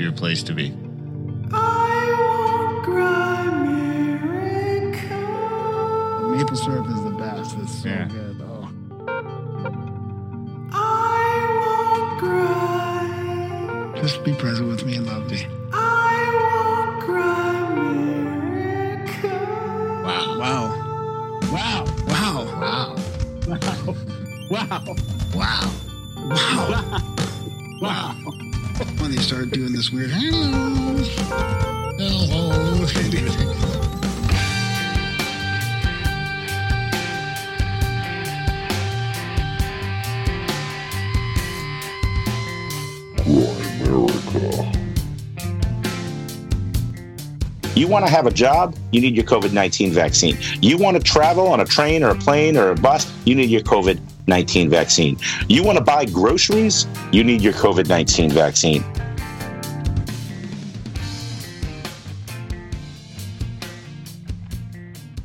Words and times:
happier 0.00 0.12
place 0.12 0.42
to 0.42 0.54
be. 0.54 0.70
Maple 6.30 6.56
syrup 6.56 6.88
is 6.88 7.02
the 7.04 7.14
best. 7.18 7.58
It's 7.58 7.82
so 7.82 7.88
Yeah. 7.88 8.08
good. 8.08 8.40
Oh. 8.40 8.68
Just 14.00 14.24
be 14.24 14.32
present 14.34 14.68
with 14.68 14.86
me 14.86 14.96
and 14.96 15.06
love 15.06 15.30
me. 15.30 15.46
Wow. 20.02 20.38
Wow. 20.38 20.64
Wow. 21.52 21.84
Wow. 22.08 22.46
Wow. 22.62 22.96
Wow. 24.50 24.82
Wow. 25.32 25.70
Wow. 26.24 27.00
Wow. 27.80 28.49
When 29.00 29.10
they 29.10 29.22
doing 29.46 29.72
this 29.72 29.90
weird 29.90 30.10
hello. 30.10 30.50
Hello. 31.98 32.50
You 47.80 47.88
want 47.88 48.04
to 48.04 48.12
have 48.12 48.26
a 48.26 48.30
job? 48.30 48.76
You 48.92 49.00
need 49.00 49.16
your 49.16 49.24
COVID 49.24 49.54
19 49.54 49.92
vaccine. 49.92 50.36
You 50.60 50.76
want 50.76 50.98
to 50.98 51.02
travel 51.02 51.46
on 51.46 51.60
a 51.60 51.64
train 51.64 52.02
or 52.02 52.10
a 52.10 52.14
plane 52.14 52.58
or 52.58 52.70
a 52.70 52.74
bus? 52.74 53.10
You 53.24 53.34
need 53.34 53.48
your 53.48 53.62
COVID 53.62 53.98
19 54.26 54.70
vaccine. 54.70 55.18
You 55.48 55.62
want 55.62 55.78
to 55.78 55.84
buy 55.84 56.04
groceries? 56.04 56.86
You 57.12 57.24
need 57.24 57.40
your 57.40 57.52
COVID 57.54 57.88
19 57.88 58.30
vaccine. 58.30 58.84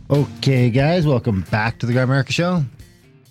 Okay, 0.09 0.69
guys, 0.69 1.07
welcome 1.07 1.41
back 1.49 1.79
to 1.79 1.87
the 1.87 1.93
Grimerica 1.93 2.29
Show. 2.29 2.63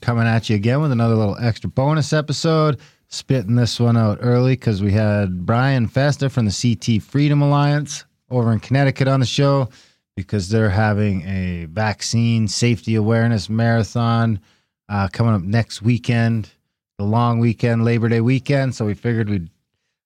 Coming 0.00 0.26
at 0.26 0.50
you 0.50 0.56
again 0.56 0.82
with 0.82 0.90
another 0.90 1.14
little 1.14 1.38
extra 1.38 1.70
bonus 1.70 2.12
episode. 2.12 2.80
Spitting 3.08 3.54
this 3.54 3.78
one 3.78 3.96
out 3.96 4.18
early 4.20 4.54
because 4.54 4.82
we 4.82 4.90
had 4.90 5.46
Brian 5.46 5.86
Festa 5.86 6.28
from 6.28 6.46
the 6.46 6.50
CT 6.50 7.00
Freedom 7.00 7.40
Alliance 7.42 8.04
over 8.28 8.52
in 8.52 8.58
Connecticut 8.58 9.06
on 9.06 9.20
the 9.20 9.26
show 9.26 9.68
because 10.16 10.48
they're 10.48 10.68
having 10.68 11.22
a 11.22 11.66
vaccine 11.66 12.48
safety 12.48 12.96
awareness 12.96 13.48
marathon 13.48 14.40
uh, 14.88 15.08
coming 15.12 15.34
up 15.34 15.42
next 15.42 15.82
weekend, 15.82 16.50
the 16.98 17.04
long 17.04 17.38
weekend, 17.38 17.84
Labor 17.84 18.08
Day 18.08 18.20
weekend. 18.20 18.74
So 18.74 18.86
we 18.86 18.94
figured 18.94 19.28
we'd 19.28 19.50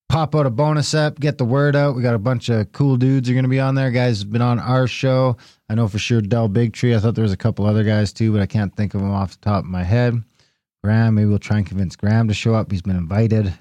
pop 0.08 0.34
out 0.34 0.46
a 0.46 0.50
bonus 0.50 0.94
ep, 0.94 1.18
get 1.20 1.36
the 1.38 1.44
word 1.44 1.76
out. 1.76 1.94
We 1.94 2.02
got 2.02 2.14
a 2.14 2.18
bunch 2.18 2.48
of 2.48 2.72
cool 2.72 2.96
dudes 2.96 3.28
are 3.28 3.32
going 3.34 3.42
to 3.44 3.48
be 3.48 3.60
on 3.60 3.74
there. 3.74 3.90
Guys 3.90 4.20
have 4.20 4.30
been 4.32 4.42
on 4.42 4.58
our 4.58 4.86
show. 4.86 5.36
I 5.68 5.74
know 5.74 5.86
for 5.88 5.98
sure 5.98 6.20
Del 6.20 6.48
Bigtree. 6.48 6.96
I 6.96 7.00
thought 7.00 7.14
there 7.14 7.22
was 7.22 7.32
a 7.32 7.36
couple 7.36 7.66
other 7.66 7.84
guys 7.84 8.12
too, 8.12 8.32
but 8.32 8.40
I 8.40 8.46
can't 8.46 8.74
think 8.74 8.94
of 8.94 9.00
them 9.02 9.10
off 9.10 9.32
the 9.32 9.44
top 9.44 9.64
of 9.64 9.70
my 9.70 9.84
head. 9.84 10.22
Graham, 10.82 11.16
maybe 11.16 11.26
we'll 11.28 11.38
try 11.38 11.58
and 11.58 11.66
convince 11.66 11.96
Graham 11.96 12.28
to 12.28 12.34
show 12.34 12.54
up. 12.54 12.70
He's 12.70 12.82
been 12.82 12.96
invited. 12.96 13.52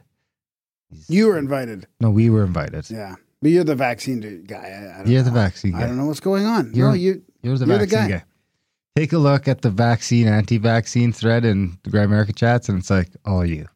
You 1.10 1.28
were 1.28 1.38
invited. 1.38 1.88
No, 2.00 2.10
we 2.12 2.30
were 2.30 2.46
invited. 2.46 2.90
Yeah. 2.90 3.16
But 3.42 3.52
you're 3.52 3.64
the 3.66 3.76
vaccine 3.76 4.44
guy. 4.48 4.56
I, 4.58 4.94
I 4.94 4.98
don't 5.00 5.08
You're 5.12 5.22
the 5.24 5.30
know. 5.32 5.36
vaccine 5.36 5.76
I 5.76 5.82
don't 5.82 5.98
know 5.98 6.06
what's 6.06 6.20
going 6.22 6.46
on. 6.46 6.72
You're- 6.74 6.90
no, 6.90 6.96
you. 6.96 7.24
You're 7.44 7.58
the 7.58 7.66
You're 7.66 7.78
the 7.80 7.86
vaccine 7.86 8.10
guy. 8.10 8.18
guy. 8.20 8.24
Take 8.98 9.14
a 9.14 9.20
look 9.20 9.48
at 9.48 9.62
the 9.62 9.70
vaccine, 9.70 10.28
anti-vaccine 10.28 11.14
thread 11.14 11.46
in 11.46 11.78
the 11.84 11.92
Grimerica 11.92 12.36
chats, 12.36 12.68
and 12.68 12.80
it's 12.80 12.90
like 12.90 13.10
all 13.26 13.46
you. 13.46 13.68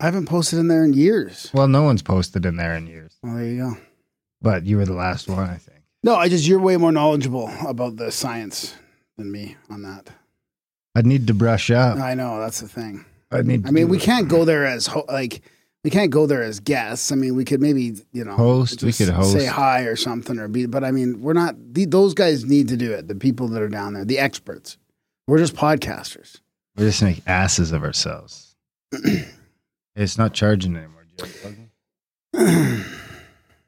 I 0.00 0.06
haven't 0.06 0.30
posted 0.30 0.58
in 0.58 0.68
there 0.68 0.82
in 0.82 0.94
years. 0.94 1.50
Well, 1.52 1.68
no 1.68 1.82
one's 1.82 2.00
posted 2.00 2.46
in 2.46 2.56
there 2.56 2.74
in 2.74 2.86
years, 2.86 3.18
Well, 3.22 3.34
there 3.34 3.44
you 3.44 3.58
go. 3.58 3.76
but 4.40 4.64
you 4.64 4.78
were 4.78 4.86
the 4.86 4.94
last 4.94 5.28
one, 5.28 5.40
I 5.50 5.56
think. 5.58 5.82
No, 6.02 6.14
I 6.14 6.30
just 6.30 6.46
you're 6.46 6.58
way 6.58 6.78
more 6.78 6.90
knowledgeable 6.90 7.52
about 7.68 7.96
the 7.98 8.10
science 8.10 8.74
than 9.18 9.30
me 9.30 9.56
on 9.68 9.82
that. 9.82 10.08
I'd 10.94 11.04
need 11.04 11.26
to 11.26 11.34
brush 11.34 11.70
up. 11.70 11.98
I 11.98 12.14
know 12.14 12.40
that's 12.40 12.62
the 12.62 12.68
thing. 12.68 13.04
I'd 13.30 13.46
need. 13.46 13.66
I 13.68 13.72
mean, 13.72 13.90
we 13.90 13.98
can't 13.98 14.26
go 14.28 14.46
there 14.46 14.64
as 14.64 14.86
ho- 14.86 15.04
like 15.06 15.42
we 15.84 15.90
can't 15.90 16.10
go 16.10 16.26
there 16.26 16.42
as 16.42 16.60
guests. 16.60 17.12
I 17.12 17.14
mean, 17.14 17.36
we 17.36 17.44
could 17.44 17.60
maybe 17.60 17.94
you 18.12 18.24
know 18.24 18.34
Host, 18.34 18.82
we 18.82 18.92
could 18.92 19.10
host. 19.10 19.32
say 19.32 19.46
hi 19.46 19.82
or 19.82 19.94
something 19.94 20.38
or 20.38 20.48
be. 20.48 20.66
But 20.66 20.82
I 20.82 20.90
mean, 20.90 21.20
we're 21.20 21.34
not. 21.34 21.54
The, 21.74 21.84
those 21.84 22.14
guys 22.14 22.44
need 22.44 22.68
to 22.68 22.76
do 22.76 22.92
it. 22.92 23.06
The 23.06 23.14
people 23.14 23.46
that 23.48 23.62
are 23.62 23.68
down 23.68 23.92
there, 23.92 24.04
the 24.04 24.18
experts. 24.18 24.78
We're 25.28 25.38
just 25.38 25.54
podcasters. 25.54 26.40
We 26.76 26.84
just 26.84 27.02
make 27.02 27.22
asses 27.26 27.70
of 27.72 27.84
ourselves. 27.84 28.56
it's 29.94 30.18
not 30.18 30.32
charging 30.34 30.76
anymore. 30.76 31.06
Did, 31.16 31.28
it? 32.32 32.86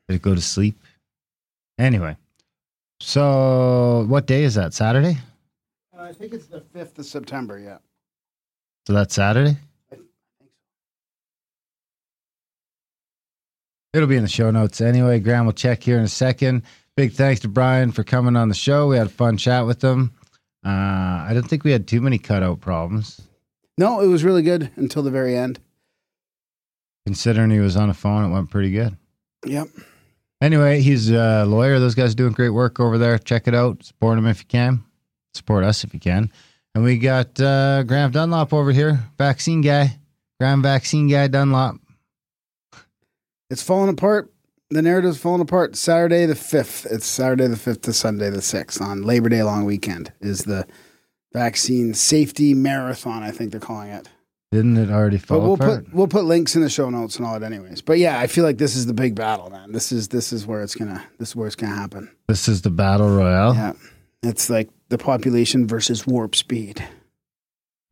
Did 0.09 0.17
it 0.17 0.23
go 0.23 0.35
to 0.35 0.41
sleep? 0.41 0.79
Anyway, 1.79 2.17
so 3.01 4.05
what 4.09 4.27
day 4.27 4.43
is 4.43 4.55
that? 4.55 4.75
Saturday? 4.75 5.19
I 5.97 6.13
think 6.13 6.33
it's 6.33 6.47
the 6.47 6.61
fifth 6.61 6.99
of 6.99 7.05
September. 7.05 7.59
Yeah. 7.59 7.79
So 8.87 8.93
that's 8.93 9.15
Saturday? 9.15 9.57
It'll 13.97 14.09
be 14.09 14.17
in 14.17 14.23
the 14.23 14.29
show 14.29 14.51
notes 14.51 14.81
anyway. 14.83 15.21
Graham 15.21 15.47
will 15.47 15.53
check 15.55 15.83
here 15.83 15.97
in 15.97 16.05
a 16.05 16.09
second. 16.09 16.63
Big 16.97 17.13
thanks 17.13 17.41
to 17.41 17.49
Brian 17.49 17.93
for 17.93 18.05
coming 18.05 18.37
on 18.37 18.49
the 18.51 18.55
show. 18.55 18.89
We 18.89 18.99
had 18.99 19.07
a 19.07 19.11
fun 19.11 19.39
chat 19.39 19.65
with 19.65 19.83
him. 19.83 20.13
Uh, 20.65 20.69
I 20.69 21.31
don't 21.33 21.49
think 21.49 21.65
we 21.65 21.73
had 21.73 21.87
too 21.89 22.01
many 22.03 22.19
cutout 22.19 22.61
problems, 22.61 23.21
No, 23.79 24.01
it 24.01 24.07
was 24.09 24.23
really 24.25 24.43
good 24.43 24.71
until 24.77 25.03
the 25.03 25.11
very 25.11 25.35
end. 25.37 25.61
considering 27.07 27.51
he 27.51 27.61
was 27.61 27.77
on 27.77 27.89
the 27.89 27.95
phone. 27.95 28.25
It 28.25 28.35
went 28.35 28.51
pretty 28.51 28.71
good. 28.73 28.97
Yep. 29.47 29.69
Anyway, 30.43 30.81
he's 30.83 31.11
a 31.11 31.45
lawyer. 31.47 31.79
Those 31.79 31.95
guys 31.95 32.13
are 32.13 32.17
doing 32.17 32.33
great 32.33 32.51
work 32.51 32.79
over 32.81 32.99
there. 32.99 33.19
Check 33.19 33.49
it 33.49 33.55
out. 33.55 33.83
Support 33.85 34.19
him 34.19 34.27
if 34.27 34.41
you 34.41 34.47
can. 34.47 34.85
Support 35.35 35.65
us 35.65 35.85
if 35.85 35.95
you 35.95 36.01
can. 36.01 36.31
And 36.75 36.85
we 36.85 36.99
got 36.99 37.41
uh, 37.41 37.85
Graham 37.85 38.11
Dunlop 38.11 38.53
over 38.53 38.73
here, 38.73 38.99
vaccine 39.17 39.63
guy. 39.63 39.99
Graham 40.41 40.61
vaccine 40.63 41.09
guy 41.09 41.29
Dunlop. 41.29 41.77
It's 43.51 43.63
falling 43.63 43.91
apart. 43.91 44.33
The 44.71 44.83
narrative's 44.83 45.19
falling 45.19 45.41
apart. 45.41 45.77
Saturday 45.77 46.27
the 46.27 46.35
fifth. 46.35 46.87
It's 46.91 47.07
Saturday 47.07 47.47
the 47.47 47.57
fifth 47.57 47.83
to 47.83 47.93
Sunday 47.93 48.31
the 48.31 48.43
sixth 48.43 48.81
on 48.81 49.03
Labor 49.03 49.29
Day 49.29 49.43
long 49.43 49.65
weekend 49.65 50.13
is 50.21 50.41
the 50.45 50.67
vaccine 51.33 51.95
safety 51.95 52.55
marathon. 52.55 53.23
I 53.23 53.31
think 53.31 53.53
they're 53.53 53.61
calling 53.61 53.91
it. 53.91 54.09
Didn't 54.51 54.77
it 54.77 54.91
already 54.91 55.19
But 55.19 55.27
fall 55.27 55.41
we'll 55.41 55.55
apart? 55.55 55.85
put 55.85 55.95
we'll 55.95 56.09
put 56.09 56.25
links 56.25 56.57
in 56.57 56.63
the 56.63 56.71
show 56.71 56.91
notes 56.91 57.17
and 57.17 57.27
all 57.27 57.39
that, 57.39 57.47
anyways. 57.47 57.83
But 57.83 57.99
yeah, 57.99 58.19
I 58.19 58.27
feel 58.27 58.43
like 58.45 58.59
this 58.59 58.75
is 58.75 58.87
the 58.87 58.95
big 58.95 59.15
battle, 59.15 59.51
man. 59.51 59.71
This 59.73 59.93
is 59.93 60.09
this 60.09 60.33
is 60.33 60.47
where 60.47 60.63
it's 60.63 60.75
gonna 60.75 61.05
this 61.19 61.31
is 61.31 61.37
where 61.37 61.47
it's 61.47 61.57
gonna 61.57 61.75
happen. 61.75 62.11
this 62.27 62.49
is 62.49 62.63
the 62.63 62.71
battle 62.71 63.09
royale. 63.11 63.55
Yeah, 63.55 63.73
it's 64.23 64.51
like 64.51 64.71
the 64.89 64.99
population 64.99 65.69
versus 65.69 66.07
warp 66.07 66.35
speed. 66.35 66.83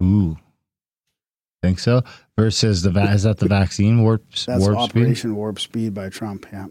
Ooh, 0.03 0.37
think 1.65 1.79
so. 1.79 2.03
Versus 2.37 2.83
the 2.83 2.91
va- 2.91 3.13
is 3.13 3.23
that 3.23 3.39
the 3.39 3.49
vaccine 3.49 4.03
warp 4.03 4.23
That's 4.31 4.47
warp 4.47 4.59
speed? 4.59 4.75
That's 4.75 4.91
operation 4.91 5.37
Warp 5.37 5.61
Speed 5.61 5.95
by 5.95 6.09
Trump. 6.09 6.47
Yeah. 6.53 6.67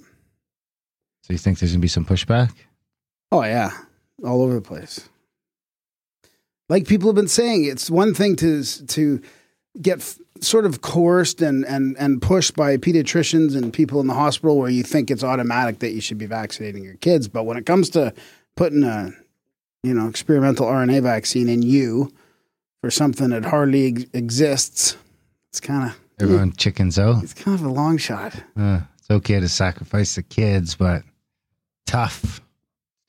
So 1.24 1.32
you 1.32 1.38
think 1.38 1.60
there's 1.60 1.72
gonna 1.72 1.82
be 1.82 1.88
some 1.88 2.06
pushback? 2.06 2.52
Oh 3.32 3.44
yeah, 3.44 3.72
all 4.24 4.42
over 4.42 4.56
the 4.56 4.62
place. 4.62 5.10
Like 6.70 6.88
people 6.88 7.10
have 7.10 7.16
been 7.16 7.28
saying, 7.28 7.66
it's 7.66 7.90
one 7.90 8.14
thing 8.14 8.36
to 8.38 8.64
to 8.64 9.22
get 9.82 10.00
f- 10.00 10.20
sort 10.42 10.66
of 10.66 10.82
coerced 10.82 11.42
and 11.42 11.66
and 11.66 11.96
and 11.98 12.22
pushed 12.22 12.56
by 12.56 12.78
pediatricians 12.78 13.56
and 13.56 13.74
people 13.74 14.00
in 14.02 14.08
the 14.08 14.14
hospital 14.14 14.58
where 14.58 14.70
you 14.70 14.84
think 14.84 15.10
it's 15.10 15.24
automatic 15.24 15.80
that 15.80 15.94
you 15.94 16.02
should 16.02 16.18
be 16.18 16.26
vaccinating 16.26 16.84
your 16.84 16.96
kids, 16.96 17.28
but 17.28 17.46
when 17.46 17.58
it 17.58 17.66
comes 17.66 17.90
to 17.92 18.14
putting 18.56 18.84
a 18.84 19.12
you 19.82 19.94
know 19.94 20.08
experimental 20.08 20.68
RNA 20.68 21.04
vaccine 21.04 21.50
in 21.50 21.62
you 21.62 22.12
for 22.84 22.92
something 22.92 23.30
that 23.30 23.46
hardly 23.46 23.88
ex- 23.88 24.06
exists, 24.12 24.98
it's 25.50 25.62
kind 25.62 25.90
of 25.90 25.98
Everyone 26.20 26.52
chickens 26.52 27.00
out. 27.00 27.24
it's 27.24 27.34
kind 27.34 27.58
of 27.58 27.66
a 27.66 27.70
long 27.72 27.96
shot. 27.98 28.36
Uh, 28.58 28.82
it's 29.00 29.10
okay 29.10 29.40
to 29.40 29.48
sacrifice 29.48 30.16
the 30.16 30.22
kids, 30.24 30.76
but 30.76 31.04
tough. 31.86 32.42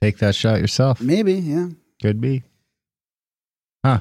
Take 0.00 0.18
that 0.18 0.36
shot 0.36 0.60
yourself. 0.60 1.00
Maybe, 1.00 1.32
yeah. 1.34 1.70
Could 2.00 2.20
be. 2.20 2.44
Huh. 3.84 3.98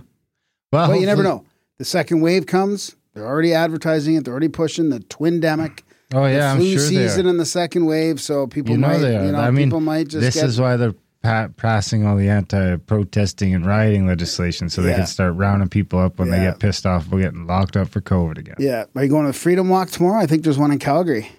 Well, 0.71 0.89
But 0.89 0.99
you 0.99 1.07
never 1.07 1.23
know. 1.23 1.43
The 1.79 1.85
second 1.85 2.21
wave 2.21 2.45
comes. 2.45 2.95
They're 3.15 3.25
already 3.25 3.51
advertising 3.55 4.13
it. 4.13 4.25
They're 4.25 4.33
already 4.33 4.49
pushing 4.49 4.89
the 4.89 4.99
twin 4.99 5.41
demic. 5.41 5.81
Oh 6.13 6.25
yeah, 6.27 6.37
the 6.37 6.41
I'm 6.45 6.57
flu 6.57 6.77
sure 6.77 6.89
they 6.89 7.07
are. 7.07 7.27
and 7.27 7.39
the 7.39 7.45
second 7.45 7.85
wave. 7.87 8.21
So 8.21 8.45
people 8.45 8.73
You 8.73 8.77
know 8.77 8.89
might, 8.89 8.97
they 8.99 9.17
are. 9.17 9.25
you 9.25 9.31
know, 9.31 9.39
I 9.39 9.49
mean, 9.49 9.65
people 9.69 9.79
might 9.81 10.07
just 10.09 10.21
This 10.21 10.35
get. 10.35 10.45
is 10.45 10.61
why 10.61 10.77
they're 10.77 10.93
pa- 11.23 11.47
passing 11.57 12.05
all 12.05 12.15
the 12.15 12.29
anti-protesting 12.29 13.53
and 13.55 13.65
rioting 13.65 14.05
legislation, 14.05 14.69
so 14.69 14.81
they 14.81 14.89
Yeah. 14.89 14.97
can 14.97 15.07
start 15.07 15.35
rounding 15.35 15.69
people 15.69 15.99
up 15.99 16.19
when 16.19 16.29
they 16.29 16.39
get 16.39 16.59
pissed 16.59 16.85
off 16.85 17.07
about 17.07 17.17
getting 17.21 17.47
locked 17.47 17.75
up 17.77 17.87
for 17.89 18.01
COVID 18.01 18.37
again. 18.37 18.55
yeah. 18.59 18.85
Are 18.95 19.03
you 19.03 19.09
going 19.09 19.25
to 19.25 19.31
the 19.31 19.37
Freedom 19.37 19.69
Walk 19.69 19.89
tomorrow? 19.89 20.21
I 20.21 20.25
think 20.27 20.43
there's 20.43 20.57
one 20.59 20.71
in 20.71 20.79
Calgary. 20.79 21.29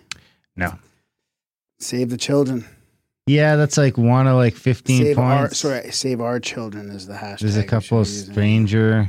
No. 0.57 0.75
Save 1.81 2.11
the 2.11 2.17
children. 2.17 2.65
Yeah, 3.27 3.57
that's 3.57 3.77
like 3.79 3.97
one 3.97 4.27
of 4.27 4.37
like 4.37 4.55
15 4.55 5.03
Save 5.03 5.19
our 5.19 5.53
sorry. 5.55 5.91
Save 5.93 6.21
our 6.21 6.39
children 6.41 6.91
is 6.91 7.07
the 7.07 7.15
hashtag. 7.15 7.39
There's 7.41 7.57
a 7.57 7.65
couple 7.65 8.01
of 8.01 8.07
stranger. 8.07 9.09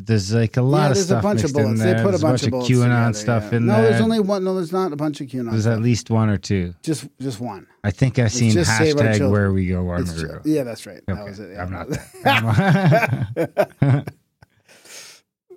There's 0.00 0.32
like 0.32 0.56
a 0.56 0.62
lot 0.62 0.78
yeah, 0.78 0.86
of 0.90 0.94
there's 0.94 1.06
stuff 1.06 1.18
a 1.18 1.22
bunch 1.22 1.42
of 1.44 1.52
bullets. 1.52 1.82
They 1.82 1.92
put 1.94 2.00
a 2.00 2.08
There's 2.10 2.22
bunch, 2.22 2.42
of 2.44 2.54
of 2.54 2.62
QAnon 2.62 2.84
together, 2.84 3.12
stuff 3.14 3.48
yeah. 3.50 3.56
in 3.56 3.66
no, 3.66 3.72
there. 3.74 3.82
No, 3.82 3.88
there's 3.90 4.00
only 4.00 4.20
one. 4.20 4.44
No, 4.44 4.54
there's 4.54 4.72
not 4.72 4.92
a 4.92 4.96
bunch 4.96 5.20
of 5.20 5.26
QAnon. 5.26 5.50
There's 5.50 5.62
stuff. 5.64 5.74
at 5.76 5.82
least 5.82 6.08
one 6.10 6.30
or 6.30 6.38
two. 6.38 6.72
just 6.82 7.08
just 7.20 7.40
one. 7.40 7.66
I 7.82 7.90
think 7.90 8.18
I've 8.18 8.32
seen 8.32 8.56
Our 8.56 8.64
hashtag 8.64 9.28
where 9.30 9.52
we 9.52 9.66
go 9.66 9.92
It's 9.96 10.14
ju- 10.14 10.40
yeah, 10.44 10.62
that's 10.62 10.86
right. 10.86 11.02
That 11.06 11.24
was 11.24 11.40
it. 11.40 11.50
yeah. 11.52 11.62
I'm 11.62 11.70
not 11.72 11.88
that. 11.90 13.68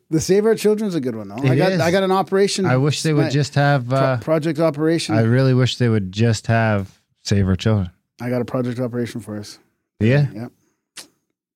The 0.09 0.19
Save 0.19 0.45
Our 0.45 0.55
Children's 0.55 0.93
a 0.93 0.99
good 0.99 1.15
one 1.15 1.29
though. 1.29 1.35
I 1.37 1.55
got 1.55 1.71
is. 1.71 1.79
I 1.79 1.89
got 1.91 2.03
an 2.03 2.11
operation. 2.11 2.65
I 2.65 2.75
wish 2.75 3.01
they 3.03 3.13
would 3.13 3.25
my- 3.25 3.29
just 3.29 3.55
have. 3.55 3.87
pro- 3.87 3.97
Uh, 3.97 4.17
project 4.19 4.59
operation. 4.59 5.15
I 5.15 5.21
really 5.21 5.53
wish 5.53 5.77
they 5.77 5.87
would 5.87 6.11
just 6.11 6.47
have 6.47 6.99
Save 7.21 7.47
Our 7.47 7.55
Children. 7.55 7.91
I 8.19 8.29
got 8.29 8.41
a 8.41 8.45
project 8.45 8.79
operation 8.79 9.21
for 9.21 9.37
us. 9.37 9.57
Yeah, 10.01 10.27
Yep. 10.33 10.51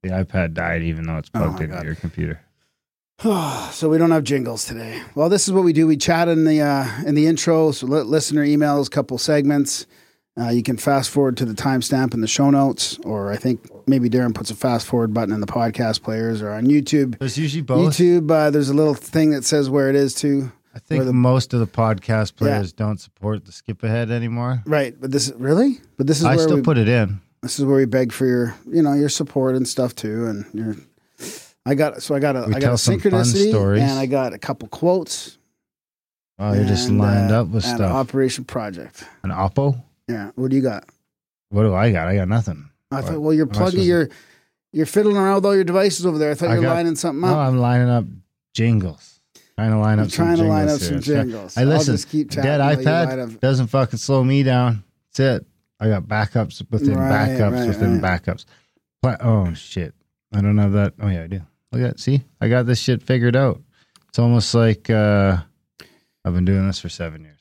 the 0.04 0.10
iPad 0.10 0.54
died 0.54 0.84
even 0.84 1.06
though 1.06 1.18
it's 1.18 1.30
Oh 1.34 1.40
plugged 1.40 1.58
my 1.60 1.64
into 1.66 1.76
God. 1.76 1.86
your 1.86 1.96
computer. 1.96 2.40
so 3.72 3.90
we 3.90 3.98
don't 3.98 4.12
have 4.12 4.24
jingles 4.24 4.66
today. 4.66 5.02
Well, 5.16 5.30
this 5.30 5.48
is 5.48 5.54
what 5.54 5.64
we 5.64 5.74
do. 5.74 5.88
We 5.88 5.98
chat 5.98 6.28
in 6.28 6.44
the 6.44 6.62
uh, 6.62 6.88
in 7.06 7.16
the 7.16 7.28
intro. 7.28 7.72
So 7.72 7.88
li- 7.88 8.02
listener 8.02 8.46
emails, 8.46 8.90
couple 8.92 9.18
segments. 9.18 9.86
Uh, 10.38 10.50
you 10.50 10.62
can 10.62 10.76
fast 10.76 11.10
forward 11.12 11.38
to 11.38 11.46
the 11.46 11.54
timestamp 11.54 12.14
in 12.14 12.20
the 12.20 12.28
show 12.28 12.50
notes, 12.50 12.98
or 13.06 13.32
I 13.32 13.38
think 13.38 13.70
maybe 13.88 14.10
Darren 14.10 14.36
puts 14.36 14.52
a 14.52 14.56
fast 14.56 14.86
forward 14.86 15.14
button 15.14 15.34
in 15.34 15.40
the 15.40 15.48
podcast 15.48 16.02
players 16.04 16.42
or 16.42 16.50
on 16.52 16.66
YouTube. 16.66 17.18
There's 17.20 17.38
usually 17.38 17.62
both. 17.62 17.94
YouTube, 17.96 18.30
uh, 18.30 18.50
there's 18.50 18.68
a 18.68 18.74
little 18.74 18.96
thing 18.96 19.30
that 19.32 19.46
says 19.46 19.70
where 19.70 19.90
it 19.90 19.96
is 19.96 20.14
too. 20.14 20.52
I 20.76 20.80
think 20.80 21.06
the- 21.06 21.14
most 21.14 21.54
of 21.54 21.62
the 21.62 21.68
podcast 21.68 22.36
players 22.36 22.74
don't 22.74 23.00
support 23.00 23.46
the 23.46 23.54
skip 23.54 23.82
ahead 23.82 24.12
anymore. 24.12 24.62
Right, 24.66 24.94
but 25.00 25.12
this 25.12 25.30
is 25.30 25.34
really, 25.36 25.80
but 25.96 26.06
this 26.06 26.20
is 26.20 26.26
I 26.26 26.36
where 26.36 26.44
still 26.44 26.58
we, 26.58 26.64
put 26.64 26.78
it 26.78 26.90
in. 26.90 27.22
this 27.42 27.58
is 27.58 27.64
where 27.64 27.78
we 27.78 27.86
beg 27.86 28.12
for 28.12 28.26
your, 28.26 28.56
you 28.70 28.82
know, 28.82 28.92
your 28.92 29.08
support 29.08 29.56
and 29.56 29.66
stuff 29.66 29.96
too. 29.96 30.26
And 30.26 30.46
your, 30.54 30.76
I 31.66 31.74
got 31.76 32.02
so 32.04 32.14
I 32.16 32.20
got 32.20 32.36
a 32.36 32.46
We 32.48 32.56
I 32.56 32.60
got 32.60 32.72
a 32.72 32.76
synchronicity 32.76 33.80
and 33.80 34.00
I 34.00 34.06
got 34.06 34.34
a 34.34 34.38
couple 34.38 34.68
quotes. 34.68 35.38
Oh, 36.38 36.54
you're 36.54 36.66
just 36.66 36.90
lined 36.90 37.32
uh, 37.32 37.42
up 37.42 37.48
with 37.48 37.66
and 37.66 37.76
stuff. 37.76 37.92
Operation 37.92 38.44
Project. 38.44 39.04
An 39.24 39.30
Oppo? 39.32 39.82
Yeah, 40.08 40.32
what 40.36 40.50
do 40.52 40.56
you 40.58 40.62
got? 40.62 40.84
What 41.50 41.64
do 41.64 41.74
I 41.74 41.92
got? 41.92 42.08
I 42.08 42.16
got 42.16 42.28
nothing. 42.28 42.70
I 42.92 42.96
What? 42.96 43.06
thought, 43.06 43.22
well, 43.22 43.34
you're 43.34 43.48
plugging 43.48 43.84
your, 43.84 44.10
you're 44.74 44.86
fiddling 44.86 45.16
around 45.18 45.36
with 45.36 45.46
all 45.46 45.56
your 45.56 45.64
devices 45.64 46.06
over 46.06 46.18
there. 46.18 46.32
I 46.32 46.34
thought 46.36 46.50
you 46.54 46.62
were 46.62 46.68
lining 46.68 46.96
something 46.96 47.22
No, 47.22 47.28
up. 47.28 47.38
I'm 47.48 47.58
lining 47.58 47.90
up 47.90 48.04
jingles. 48.54 49.22
Trying 49.58 49.72
to 49.72 49.78
line 49.78 50.00
I'm 50.00 50.06
up 50.06 50.12
some 50.12 50.26
trying 50.26 50.38
to 50.38 50.44
line 50.44 50.68
up 50.68 50.80
some 50.82 50.96
here. 50.96 51.02
Try- 51.16 51.24
jingles. 51.24 51.58
I 51.58 51.62
I'll 51.62 51.68
listen. 51.68 51.94
just 51.96 52.10
keep 52.10 52.30
Dead 52.32 52.60
while 52.60 52.72
you 52.78 52.84
line 52.84 53.08
iPad 53.08 53.40
doesn't 53.40 53.68
fucking 53.68 54.00
slow 54.00 54.22
me 54.24 54.44
down. 54.44 54.84
That's 55.14 55.20
it. 55.44 55.48
I 55.80 55.88
got 55.88 56.04
backups 56.04 56.62
within 56.70 56.96
Right, 56.98 57.30
backups 57.30 57.52
right, 57.54 57.68
within 57.70 58.02
right. 58.02 58.22
backups. 58.22 58.46
Pla- 59.02 59.18
Oh 59.22 59.54
shit! 59.54 59.94
I 60.34 60.42
don't 60.42 60.58
have 60.58 60.74
that. 60.74 60.94
Oh 61.02 61.08
yeah, 61.08 61.24
I 61.24 61.28
do. 61.28 61.42
Look 61.72 61.82
at 61.82 62.00
see, 62.00 62.22
I 62.42 62.48
got 62.50 62.66
this 62.66 62.80
shit 62.80 63.02
figured 63.04 63.36
out. 63.36 63.62
It's 64.10 64.20
almost 64.20 64.54
like 64.56 64.90
uh, 64.90 65.38
I've 66.24 66.34
been 66.34 66.46
doing 66.46 66.66
this 66.68 66.80
for 66.80 66.90
seven 66.90 67.24
years. 67.24 67.32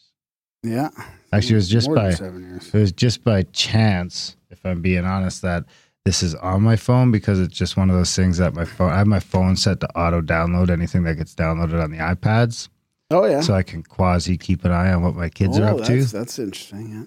Yeah, 0.63 0.89
Actually, 1.33 1.53
it 1.53 1.57
was 1.57 1.69
just 1.69 1.95
by 1.95 2.11
seven 2.15 2.43
years. 2.43 2.75
it 2.75 2.79
was 2.79 2.91
just 2.93 3.23
by 3.23 3.43
chance, 3.53 4.37
if 4.51 4.65
I'm 4.65 4.81
being 4.81 5.05
honest, 5.05 5.43
that 5.43 5.65
this 6.07 6.23
is 6.23 6.35
on 6.37 6.63
my 6.63 6.77
phone 6.77 7.11
because 7.13 7.39
it's 7.39 7.57
just 7.57 7.77
one 7.77 7.91
of 7.91 7.97
those 7.97 8.15
things 8.17 8.39
that 8.39 8.55
my 8.55 8.65
phone. 8.65 8.91
I 8.91 8.99
have 8.99 9.07
my 9.07 9.21
phone 9.21 9.57
set 9.57 9.81
to 9.81 9.89
auto 9.99 10.21
download 10.23 10.71
anything 10.71 11.03
that 11.05 11.17
gets 11.17 11.35
downloaded 11.35 11.83
on 11.83 11.91
the 11.91 11.99
iPads, 11.99 12.69
Oh 13.11 13.27
yeah. 13.27 13.41
so 13.43 13.55
I 13.55 13.63
can 13.63 13.83
quasi 13.83 14.39
keep 14.39 14.65
an 14.65 14.73
eye 14.73 14.93
on 14.93 15.03
what 15.03 15.15
my 15.15 15.29
kids 15.29 15.59
are 15.59 15.69
Oh, 15.69 15.79
up 15.79 15.87
to. 15.87 15.97
that's, 15.99 16.13
That's 16.13 16.39
interesting. 16.39 16.91
Yeah. 16.91 17.05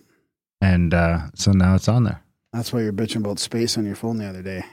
And 0.62 0.94
uh, 0.94 1.20
so 1.36 1.52
now 1.52 1.76
it's 1.76 1.88
on 1.88 2.04
there. 2.04 2.22
That's 2.54 2.72
why 2.72 2.82
you're 2.82 2.94
bitching 2.94 3.18
about 3.18 3.40
space 3.40 3.78
on 3.78 3.86
your 3.86 3.96
phone 3.96 4.18
the 4.18 4.26
other 4.28 4.42
day. 4.44 4.64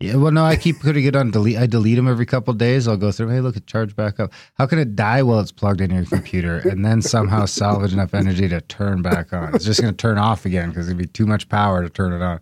Yeah, 0.00 0.16
well, 0.16 0.32
no, 0.32 0.44
I 0.44 0.56
keep 0.56 0.80
putting 0.80 1.04
it 1.04 1.14
on 1.14 1.30
delete. 1.30 1.56
I 1.56 1.66
delete 1.66 1.96
them 1.96 2.08
every 2.08 2.26
couple 2.26 2.50
of 2.50 2.58
days. 2.58 2.88
I'll 2.88 2.96
go 2.96 3.12
through. 3.12 3.28
Hey, 3.28 3.40
look, 3.40 3.56
it 3.56 3.66
charged 3.66 3.94
back 3.94 4.18
up. 4.18 4.32
How 4.54 4.66
can 4.66 4.78
it 4.80 4.96
die 4.96 5.22
while 5.22 5.38
it's 5.38 5.52
plugged 5.52 5.80
in 5.80 5.92
your 5.92 6.04
computer 6.04 6.58
and 6.68 6.84
then 6.84 7.00
somehow 7.00 7.46
salvage 7.46 7.92
enough 7.92 8.12
energy 8.12 8.48
to 8.48 8.60
turn 8.60 9.02
back 9.02 9.32
on? 9.32 9.54
It's 9.54 9.64
just 9.64 9.80
going 9.80 9.94
to 9.94 9.96
turn 9.96 10.18
off 10.18 10.44
again 10.44 10.70
because 10.70 10.88
it'd 10.88 10.98
be 10.98 11.06
too 11.06 11.26
much 11.26 11.48
power 11.48 11.82
to 11.82 11.88
turn 11.88 12.12
it 12.12 12.22
on. 12.22 12.40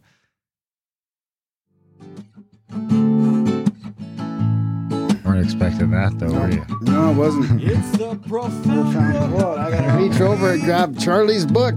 Weren't 5.25 5.45
expecting 5.45 5.91
that 5.91 6.19
though, 6.19 6.33
were 6.33 6.51
you? 6.51 6.65
No, 6.81 7.11
it 7.11 7.15
wasn't. 7.15 7.63
It's 7.63 7.91
the 7.93 8.17
profound 8.27 9.35
Whoa, 9.35 9.57
I 9.57 9.71
gotta 9.71 10.03
reach 10.03 10.21
over 10.21 10.53
and 10.53 10.63
grab 10.63 10.99
Charlie's 10.99 11.45
book. 11.45 11.75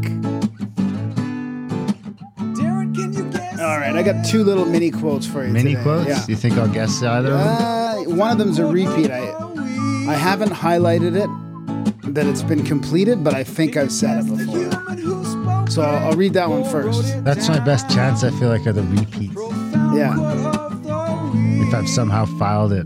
All 3.66 3.80
right, 3.80 3.96
I 3.96 4.04
got 4.04 4.24
two 4.24 4.44
little 4.44 4.66
mini 4.66 4.92
quotes 4.92 5.26
for 5.26 5.44
you. 5.44 5.52
Mini 5.52 5.72
today. 5.72 5.84
quotes? 5.84 6.08
Yeah. 6.08 6.24
You 6.28 6.36
think 6.36 6.56
I'll 6.56 6.68
guess 6.68 7.02
either 7.02 7.34
of 7.34 7.40
them? 7.40 8.12
Uh, 8.12 8.16
one 8.16 8.30
of 8.32 8.38
them's 8.38 8.60
a 8.60 8.66
repeat. 8.66 9.10
I 9.10 9.32
I 10.08 10.14
haven't 10.14 10.52
highlighted 10.52 11.16
it 11.16 12.14
that 12.14 12.28
it's 12.28 12.44
been 12.44 12.64
completed, 12.64 13.24
but 13.24 13.34
I 13.34 13.44
think 13.44 13.76
I've 13.76 13.92
said 13.92 14.24
it 14.24 14.28
before. 14.28 15.68
So 15.70 15.82
I'll, 15.82 16.10
I'll 16.12 16.16
read 16.16 16.34
that 16.34 16.48
one 16.48 16.64
first. 16.64 17.24
That's 17.24 17.50
my 17.50 17.60
best 17.60 17.90
chance. 17.90 18.24
I 18.24 18.30
feel 18.40 18.50
like 18.50 18.68
are 18.68 18.72
the 18.72 18.84
repeats. 18.84 19.36
Yeah. 19.96 20.14
If 21.68 21.74
I've 21.74 21.90
somehow 21.90 22.26
filed 22.38 22.72
it 22.72 22.86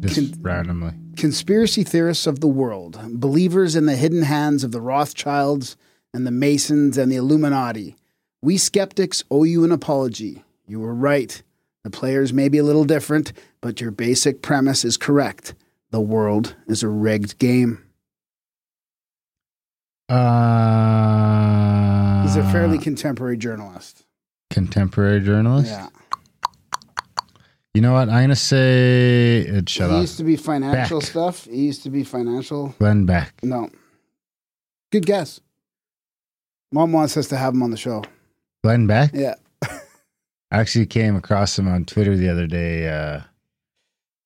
just 0.00 0.32
Can- 0.32 0.42
randomly. 0.42 0.92
Conspiracy 1.16 1.84
theorists 1.84 2.26
of 2.26 2.40
the 2.40 2.48
world, 2.48 2.98
believers 3.20 3.76
in 3.76 3.86
the 3.86 3.94
hidden 3.94 4.22
hands 4.22 4.64
of 4.64 4.72
the 4.72 4.80
Rothschilds 4.80 5.76
and 6.12 6.26
the 6.26 6.30
Masons 6.32 6.98
and 6.98 7.12
the 7.12 7.16
Illuminati. 7.16 7.94
We 8.42 8.56
skeptics 8.56 9.22
owe 9.30 9.44
you 9.44 9.64
an 9.64 9.72
apology. 9.72 10.44
You 10.66 10.80
were 10.80 10.94
right. 10.94 11.42
The 11.84 11.90
players 11.90 12.32
may 12.32 12.48
be 12.48 12.58
a 12.58 12.64
little 12.64 12.84
different, 12.84 13.32
but 13.60 13.80
your 13.80 13.90
basic 13.90 14.42
premise 14.42 14.84
is 14.84 14.96
correct. 14.96 15.54
The 15.90 16.00
world 16.00 16.54
is 16.66 16.82
a 16.82 16.88
rigged 16.88 17.38
game. 17.38 17.84
Uh, 20.10 22.22
He's 22.22 22.36
a 22.36 22.42
fairly 22.50 22.78
contemporary 22.78 23.36
journalist. 23.36 24.04
contemporary 24.50 25.20
journalist. 25.20 25.70
Yeah. 25.70 25.88
You 27.74 27.82
know 27.82 27.92
what? 27.92 28.08
I'm 28.08 28.24
gonna 28.24 28.34
say 28.34 29.40
it. 29.46 29.68
Shut 29.68 29.90
he 29.90 29.96
up. 29.96 30.00
used 30.00 30.16
to 30.16 30.24
be 30.24 30.34
financial 30.36 30.98
Beck. 31.00 31.08
stuff. 31.08 31.44
He 31.44 31.66
used 31.66 31.84
to 31.84 31.90
be 31.90 32.02
financial. 32.02 32.74
Glenn 32.80 33.06
Beck. 33.06 33.32
No. 33.44 33.70
Good 34.90 35.06
guess. 35.06 35.40
Mom 36.72 36.90
wants 36.92 37.16
us 37.16 37.28
to 37.28 37.36
have 37.36 37.54
him 37.54 37.62
on 37.62 37.70
the 37.70 37.76
show. 37.76 38.02
Glenn 38.62 38.86
Beck. 38.86 39.10
Yeah. 39.14 39.34
I 39.62 39.78
actually 40.50 40.86
came 40.86 41.16
across 41.16 41.58
him 41.58 41.68
on 41.68 41.84
Twitter 41.84 42.16
the 42.16 42.28
other 42.28 42.46
day, 42.46 42.88
uh, 42.88 43.20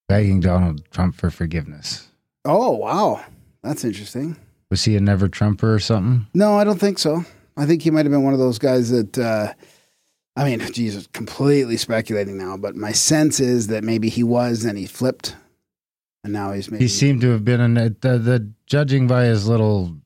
begging 0.09 0.41
Donald 0.41 0.89
Trump 0.91 1.15
for 1.15 1.31
forgiveness. 1.31 2.09
Oh, 2.45 2.73
wow. 2.73 3.25
That's 3.63 3.85
interesting. 3.85 4.37
Was 4.71 4.85
he 4.85 4.97
a 4.97 5.01
never 5.01 5.29
Trumper 5.29 5.73
or 5.73 5.79
something? 5.79 6.27
No, 6.35 6.59
I 6.59 6.65
don't 6.65 6.81
think 6.81 6.99
so. 6.99 7.25
I 7.57 7.67
think 7.67 7.83
he 7.83 7.91
might 7.91 8.05
have 8.05 8.13
been 8.13 8.25
one 8.25 8.33
of 8.33 8.41
those 8.41 8.59
guys 8.59 8.91
that, 8.91 9.17
uh, 9.19 9.53
I 10.37 10.45
mean, 10.45 10.61
Jesus, 10.73 11.07
completely 11.09 11.77
speculating 11.77 12.37
now, 12.37 12.57
but 12.57 12.75
my 12.75 12.93
sense 12.93 13.39
is 13.39 13.69
that 13.69 13.85
maybe 13.85 14.09
he 14.09 14.23
was 14.25 14.65
and 14.65 14.77
he 14.77 14.87
flipped. 14.87 15.37
And 16.25 16.33
now 16.33 16.53
he's 16.53 16.71
maybe. 16.71 16.85
He 16.85 16.89
seemed 16.89 17.21
to 17.21 17.31
have 17.31 17.45
been 17.45 17.61
in 17.61 17.75
the, 17.75 17.97
the, 18.01 18.19
the 18.19 18.53
judging 18.67 19.07
by 19.07 19.25
his 19.25 19.47
little 19.47 19.97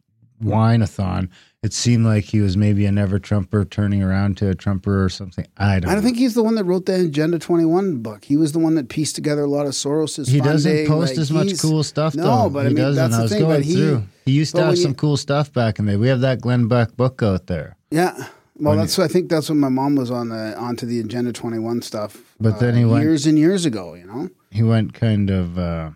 whine-a-thon. 0.41 1.31
It 1.65 1.73
seemed 1.73 2.05
like 2.07 2.23
he 2.25 2.41
was 2.41 2.57
maybe 2.57 2.87
a 2.87 2.93
never 2.93 3.19
Trumper 3.19 3.65
turning 3.65 4.01
around 4.01 4.37
to 4.37 4.49
a 4.49 4.55
Trumper 4.55 5.03
or 5.05 5.09
something. 5.09 5.45
I 5.57 5.81
don't. 5.81 5.91
I 5.91 5.95
don't 5.95 6.05
know. 6.05 6.07
think 6.07 6.17
he's 6.19 6.35
the 6.35 6.43
one 6.45 6.55
that 6.55 6.63
wrote 6.63 6.87
the 6.87 7.01
Agenda 7.07 7.37
21 7.41 7.97
book. 7.97 8.25
He 8.25 8.37
was 8.37 8.53
the 8.53 8.61
one 8.61 8.77
that 8.77 8.89
pieced 8.89 9.17
together 9.17 9.43
a 9.43 9.49
lot 9.49 9.67
of 9.67 9.73
Soros's 9.73 10.29
he 10.29 10.41
doesn't 10.41 10.71
funding. 10.71 10.87
post 10.87 11.13
Like, 11.15 11.19
as 11.19 11.31
much 11.33 11.59
cool 11.59 11.83
stuff 11.83 12.15
No, 12.15 12.45
though. 12.45 12.51
but 12.51 12.67
I 12.67 12.69
he 12.69 12.75
mean, 12.77 12.85
doesn't. 12.85 13.11
that's 13.11 13.13
the 13.15 13.19
I 13.19 13.23
was 13.23 13.33
thing, 13.33 13.43
but 13.45 13.63
he- 13.65 13.75
through. 13.75 14.03
He 14.25 14.33
used 14.33 14.55
to 14.55 14.63
have 14.65 14.79
some 14.79 14.91
you- 14.91 14.97
cool 14.97 15.17
stuff 15.17 15.53
back 15.53 15.79
in 15.81 15.87
the 15.87 15.93
day. 15.93 15.97
We 15.97 16.07
have 16.09 16.21
that 16.21 16.41
Glenn 16.43 16.69
Beck 16.69 16.97
book 16.97 17.23
out 17.25 17.47
there. 17.49 17.77
Yeah. 17.91 18.13
Well, 18.61 18.73
When 18.73 18.79
that's 18.79 18.99
I 18.99 19.09
think 19.09 19.29
that's 19.29 19.49
when 19.49 19.59
my 19.59 19.69
mom 19.69 19.97
was 19.97 20.11
on 20.13 20.29
the 20.29 20.57
onto 20.57 20.85
the 20.87 21.01
Agenda 21.01 21.33
21 21.33 21.81
stuff. 21.83 22.17
uh, 22.19 22.21
But 22.41 22.61
then 22.61 22.77
he 22.77 22.85
went- 22.85 23.03
years 23.03 23.27
and 23.27 23.37
years 23.39 23.65
ago, 23.65 23.95
you 23.95 24.05
know. 24.07 24.31
He 24.51 24.63
went 24.63 24.95
kind 24.95 25.29
of 25.31 25.59
uh 25.59 25.91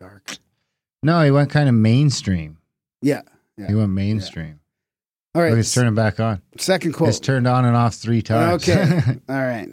Dark. 0.00 0.38
no, 1.02 1.22
he 1.22 1.30
went 1.30 1.50
kind 1.50 1.68
of 1.68 1.74
mainstream. 1.76 2.58
Yeah. 3.02 3.22
Yeah. 3.56 3.68
He 3.68 3.74
went 3.74 3.90
mainstream. 3.90 4.59
All 5.34 5.42
right. 5.42 5.50
Look, 5.50 5.60
it's 5.60 5.72
turning 5.72 5.94
back 5.94 6.18
on. 6.18 6.42
second 6.58 6.92
quote. 6.92 7.10
It's 7.10 7.20
turned 7.20 7.46
on 7.46 7.64
and 7.64 7.76
off 7.76 7.94
three 7.94 8.20
times. 8.22 8.68
Okay. 8.68 9.00
All 9.28 9.36
right. 9.36 9.68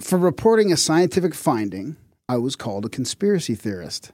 For 0.00 0.16
reporting 0.16 0.72
a 0.72 0.76
scientific 0.76 1.34
finding, 1.34 1.96
I 2.28 2.36
was 2.36 2.54
called 2.54 2.84
a 2.84 2.88
conspiracy 2.88 3.56
theorist. 3.56 4.12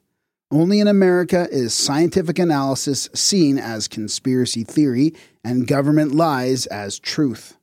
Only 0.51 0.81
in 0.81 0.89
America 0.89 1.47
is 1.51 1.75
scientific 1.75 2.39
analysis 2.39 3.09
seen 3.13 3.59
as 3.59 3.89
conspiracy 3.89 4.65
theory 4.65 5.13
and 5.43 5.67
government 5.67 6.15
lies 6.15 6.65
as 6.67 6.99
truth. 6.99 7.59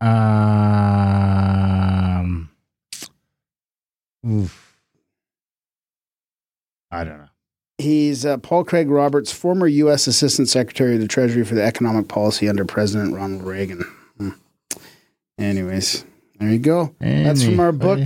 um 0.00 0.18
oof. 4.26 4.78
I 6.90 7.04
don't 7.04 7.18
know. 7.18 7.28
He's 7.78 8.26
uh, 8.26 8.38
Paul 8.38 8.64
Craig 8.64 8.90
Roberts, 8.90 9.32
former 9.32 9.68
U.S. 9.68 10.08
Assistant 10.08 10.48
Secretary 10.48 10.96
of 10.96 11.00
the 11.00 11.06
Treasury 11.06 11.44
for 11.44 11.54
the 11.54 11.62
Economic 11.62 12.08
Policy 12.08 12.48
under 12.48 12.64
President 12.64 13.14
Ronald 13.14 13.44
Reagan. 13.44 13.84
Hmm. 14.18 14.30
Anyways, 15.38 16.04
there 16.40 16.50
you 16.50 16.58
go. 16.58 16.94
That's 16.98 17.44
from 17.44 17.60
our 17.60 17.70
book. 17.72 18.00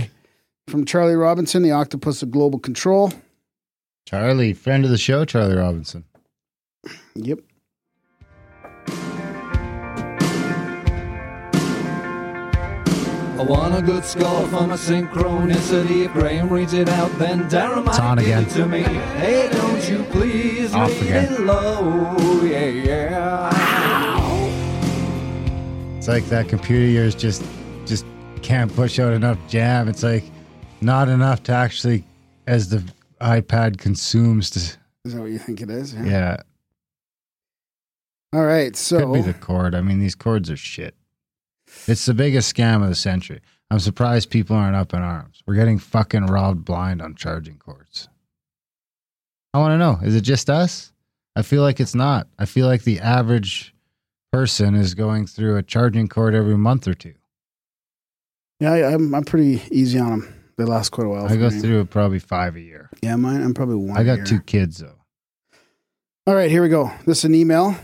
From 0.67 0.85
Charlie 0.85 1.15
Robinson, 1.15 1.63
the 1.63 1.71
Octopus 1.71 2.21
of 2.21 2.31
Global 2.31 2.59
Control. 2.59 3.11
Charlie, 4.05 4.53
friend 4.53 4.85
of 4.85 4.91
the 4.91 4.97
show, 4.97 5.25
Charlie 5.25 5.55
Robinson. 5.55 6.05
Yep. 7.15 7.39
I 13.43 13.45
want 13.45 13.75
a 13.75 13.81
good 13.81 14.05
score 14.05 14.47
for 14.47 14.65
my 14.67 14.75
synchronicity. 14.75 16.05
If 16.05 16.13
Graham 16.13 16.47
reads 16.47 16.71
it 16.71 16.87
out, 16.87 17.11
then 17.19 17.41
Darren 17.49 17.83
might 17.83 17.99
on 17.99 18.17
give 18.17 18.25
again. 18.27 18.43
it 18.43 18.49
to 18.51 18.65
me. 18.65 18.83
Hey, 18.83 19.49
don't 19.51 19.89
you 19.89 20.03
please 20.11 20.73
Off 20.73 20.89
read 20.89 21.01
again. 21.01 21.33
it 21.33 21.39
low. 21.41 22.15
Yeah, 22.41 22.65
yeah. 22.67 23.49
It's 25.97 26.07
like 26.07 26.23
that 26.27 26.47
computer 26.47 26.85
of 26.85 26.91
yours 26.91 27.15
just 27.15 27.43
just 27.85 28.05
can't 28.41 28.73
push 28.73 28.97
out 28.97 29.11
enough 29.11 29.37
jam. 29.49 29.89
It's 29.89 30.03
like 30.03 30.23
not 30.79 31.09
enough 31.09 31.43
to 31.43 31.51
actually 31.51 32.05
as 32.47 32.69
the 32.69 32.81
iPad 33.19 33.77
consumes 33.77 34.49
to 34.51 34.59
Is 34.59 34.77
that 35.13 35.19
what 35.19 35.31
you 35.31 35.37
think 35.37 35.59
it 35.59 35.69
is? 35.69 35.93
yeah. 35.93 36.37
All 38.31 38.45
right. 38.45 38.73
So 38.77 38.99
Could 38.99 39.13
be 39.15 39.21
the 39.21 39.33
cord. 39.33 39.75
I 39.75 39.81
mean, 39.81 39.99
these 39.99 40.15
cords 40.15 40.49
are 40.49 40.55
shit. 40.55 40.95
It's 41.87 42.05
the 42.05 42.13
biggest 42.13 42.53
scam 42.55 42.81
of 42.83 42.89
the 42.89 42.95
century. 42.95 43.41
I'm 43.71 43.79
surprised 43.79 44.29
people 44.29 44.55
aren't 44.55 44.75
up 44.75 44.93
in 44.93 45.01
arms. 45.01 45.41
We're 45.47 45.55
getting 45.55 45.79
fucking 45.79 46.27
robbed 46.27 46.63
blind 46.65 47.01
on 47.01 47.15
charging 47.15 47.57
cords. 47.57 48.07
I 49.53 49.59
want 49.59 49.73
to 49.73 49.77
know 49.77 49.99
is 50.05 50.15
it 50.15 50.21
just 50.21 50.49
us? 50.49 50.91
I 51.35 51.41
feel 51.41 51.61
like 51.63 51.79
it's 51.79 51.95
not. 51.95 52.27
I 52.37 52.45
feel 52.45 52.67
like 52.67 52.83
the 52.83 52.99
average 52.99 53.73
person 54.31 54.75
is 54.75 54.93
going 54.93 55.27
through 55.27 55.57
a 55.57 55.63
charging 55.63 56.07
cord 56.07 56.35
every 56.35 56.57
month 56.57 56.87
or 56.87 56.93
two. 56.93 57.15
yeah, 58.59 58.71
I- 58.73 58.93
I'm 58.93 59.13
I'm 59.15 59.23
pretty 59.23 59.61
easy 59.71 59.99
on 59.99 60.09
them. 60.11 60.33
They 60.57 60.65
last 60.65 60.89
quite 60.89 61.07
a 61.07 61.09
while. 61.09 61.25
I 61.25 61.35
go 61.35 61.49
me. 61.49 61.59
through 61.59 61.85
probably 61.85 62.19
five 62.19 62.55
a 62.55 62.61
year. 62.61 62.89
Yeah, 63.01 63.15
mine. 63.15 63.41
I'm 63.41 63.55
probably 63.55 63.75
one. 63.75 63.97
I 63.97 64.03
got 64.03 64.17
year. 64.17 64.25
two 64.25 64.39
kids 64.39 64.77
though. 64.77 64.99
All 66.27 66.35
right, 66.35 66.49
here 66.51 66.61
we 66.61 66.69
go. 66.69 66.91
This 67.07 67.19
is 67.19 67.25
an 67.25 67.35
email 67.35 67.75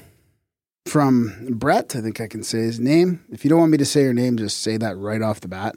from 0.86 1.48
Brett. 1.51 1.95
I 1.95 2.01
think 2.01 2.19
I 2.19 2.27
can 2.27 2.43
say 2.43 2.59
his 2.59 2.79
name. 2.79 3.24
If 3.31 3.43
you 3.43 3.50
don't 3.50 3.59
want 3.59 3.71
me 3.71 3.77
to 3.77 3.86
say 3.86 4.01
your 4.03 4.13
name, 4.13 4.38
just 4.38 4.62
say 4.62 4.77
that 4.77 4.98
right 4.98 5.21
off 5.21 5.41
the 5.41 5.48
bat. 5.48 5.75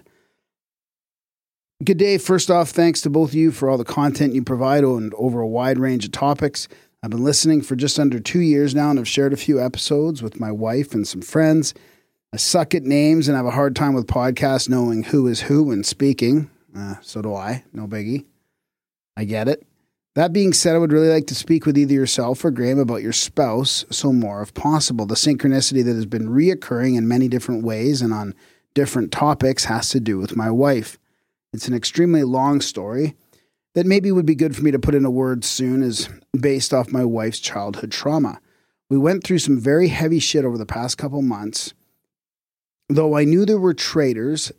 Good 1.84 1.98
day. 1.98 2.18
First 2.18 2.50
off, 2.50 2.70
thanks 2.70 3.00
to 3.00 3.10
both 3.10 3.30
of 3.30 3.34
you 3.34 3.50
for 3.50 3.68
all 3.68 3.76
the 3.76 3.84
content 3.84 4.34
you 4.34 4.42
provide 4.42 4.84
and 4.84 5.12
over 5.14 5.40
a 5.40 5.48
wide 5.48 5.78
range 5.78 6.04
of 6.04 6.12
topics. 6.12 6.68
I've 7.02 7.10
been 7.10 7.24
listening 7.24 7.62
for 7.62 7.74
just 7.74 7.98
under 7.98 8.20
two 8.20 8.40
years 8.40 8.74
now 8.74 8.90
and 8.90 8.98
I've 8.98 9.08
shared 9.08 9.32
a 9.32 9.36
few 9.36 9.60
episodes 9.60 10.22
with 10.22 10.38
my 10.38 10.52
wife 10.52 10.94
and 10.94 11.06
some 11.06 11.22
friends. 11.22 11.74
I 12.32 12.36
suck 12.36 12.74
at 12.74 12.84
names 12.84 13.26
and 13.26 13.36
have 13.36 13.46
a 13.46 13.50
hard 13.50 13.74
time 13.74 13.94
with 13.94 14.06
podcasts 14.06 14.68
knowing 14.68 15.02
who 15.02 15.26
is 15.26 15.42
who 15.42 15.64
when 15.64 15.82
speaking. 15.82 16.50
Uh, 16.76 16.94
so 17.02 17.20
do 17.20 17.34
I. 17.34 17.64
No 17.72 17.88
biggie. 17.88 18.26
I 19.16 19.24
get 19.24 19.48
it. 19.48 19.66
That 20.14 20.34
being 20.34 20.52
said, 20.52 20.74
I 20.74 20.78
would 20.78 20.92
really 20.92 21.08
like 21.08 21.26
to 21.28 21.34
speak 21.34 21.64
with 21.64 21.78
either 21.78 21.94
yourself 21.94 22.44
or 22.44 22.50
Graham 22.50 22.78
about 22.78 23.02
your 23.02 23.14
spouse, 23.14 23.86
so 23.90 24.12
more 24.12 24.42
if 24.42 24.52
possible. 24.52 25.06
The 25.06 25.14
synchronicity 25.14 25.82
that 25.84 25.94
has 25.94 26.04
been 26.04 26.28
reoccurring 26.28 26.98
in 26.98 27.08
many 27.08 27.28
different 27.28 27.64
ways 27.64 28.02
and 28.02 28.12
on 28.12 28.34
different 28.74 29.10
topics 29.10 29.64
has 29.64 29.88
to 29.90 30.00
do 30.00 30.18
with 30.18 30.36
my 30.36 30.50
wife. 30.50 30.98
It's 31.54 31.66
an 31.66 31.74
extremely 31.74 32.24
long 32.24 32.60
story 32.60 33.14
that 33.74 33.86
maybe 33.86 34.12
would 34.12 34.26
be 34.26 34.34
good 34.34 34.54
for 34.54 34.62
me 34.62 34.70
to 34.70 34.78
put 34.78 34.94
in 34.94 35.06
a 35.06 35.10
word 35.10 35.44
soon, 35.44 35.82
is 35.82 36.10
based 36.38 36.74
off 36.74 36.92
my 36.92 37.04
wife's 37.04 37.40
childhood 37.40 37.90
trauma. 37.90 38.38
We 38.90 38.98
went 38.98 39.24
through 39.24 39.38
some 39.38 39.58
very 39.58 39.88
heavy 39.88 40.18
shit 40.18 40.44
over 40.44 40.58
the 40.58 40.66
past 40.66 40.98
couple 40.98 41.22
months. 41.22 41.72
Though 42.90 43.16
I 43.16 43.24
knew 43.24 43.46
there 43.46 43.58
were 43.58 43.72
traitors, 43.72 44.52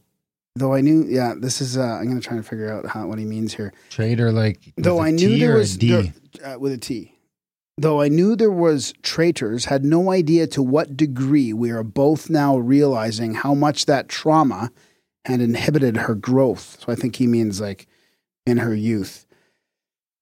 though 0.56 0.74
I 0.74 0.82
knew, 0.82 1.04
yeah, 1.08 1.34
this 1.38 1.62
is, 1.62 1.78
uh, 1.78 1.82
I'm 1.82 2.06
going 2.06 2.20
to 2.20 2.26
try 2.26 2.38
and 2.38 2.46
figure 2.46 2.72
out 2.72 2.86
how, 2.86 3.08
what 3.08 3.20
he 3.20 3.26
means 3.26 3.54
here 3.54 3.74
Trader 3.90 4.32
like 4.32 4.74
though 4.78 5.00
I 5.00 5.12
knew 5.12 5.30
T 5.30 5.40
there 5.40 5.56
was 5.56 5.78
D? 5.78 5.92
there- 5.92 6.14
uh, 6.56 6.60
with 6.60 6.72
a 6.72 6.78
T. 6.78 7.10
Though 7.76 8.02
I 8.02 8.08
knew 8.08 8.36
there 8.36 8.52
was 8.52 8.94
traitors, 9.02 9.66
had 9.66 9.84
no 9.84 10.12
idea 10.12 10.46
to 10.48 10.62
what 10.62 10.96
degree 10.96 11.54
we 11.54 11.72
are 11.72 11.82
both 11.84 12.30
now 12.30 12.56
realizing 12.58 13.34
how 13.34 13.56
much 13.56 13.88
that 13.88 14.08
trauma 14.08 14.72
had 15.26 15.42
inhibited 15.42 15.98
her 15.98 16.14
growth. 16.14 16.78
So 16.86 16.92
I 16.92 16.96
think 16.96 17.16
he 17.16 17.26
means 17.26 17.60
like 17.60 17.88
in 18.46 18.58
her 18.58 18.76
youth. 18.76 19.23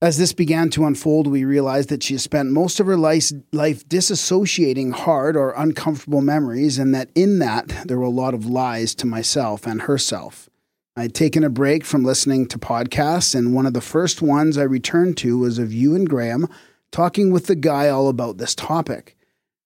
As 0.04 0.18
this 0.18 0.34
began 0.34 0.72
to 0.72 0.86
unfold, 0.86 1.28
we 1.28 1.46
realized 1.46 1.90
that 1.90 2.02
she 2.02 2.16
has 2.16 2.24
spent 2.24 2.50
most 2.50 2.80
of 2.80 2.88
her 2.88 2.98
life, 2.98 3.32
life 3.54 3.88
disassociating 3.88 4.94
hard 4.94 5.38
or 5.38 5.54
uncomfortable 5.56 6.22
memories, 6.22 6.80
and 6.80 6.96
that 6.96 7.12
in 7.14 7.38
that 7.38 7.68
there 7.86 8.00
were 8.00 8.06
a 8.06 8.10
lot 8.10 8.34
of 8.34 8.48
lies 8.48 8.96
to 8.96 9.06
myself 9.06 9.68
and 9.68 9.84
herself. 9.84 10.50
I 10.98 11.04
had 11.04 11.14
taken 11.14 11.44
a 11.44 11.52
break 11.52 11.86
from 11.86 12.04
listening 12.04 12.48
to 12.48 12.58
podcasts, 12.58 13.36
and 13.36 13.54
one 13.54 13.68
of 13.68 13.74
the 13.74 13.80
first 13.80 14.24
ones 14.24 14.58
I 14.58 14.64
returned 14.64 15.18
to 15.18 15.38
was 15.38 15.60
of 15.60 15.72
you 15.72 15.94
and 15.94 16.10
Graham 16.10 16.48
talking 16.92 17.32
with 17.32 17.46
the 17.46 17.56
guy 17.56 17.88
all 17.88 18.10
about 18.10 18.40
this 18.40 18.56
topic. 18.56 19.16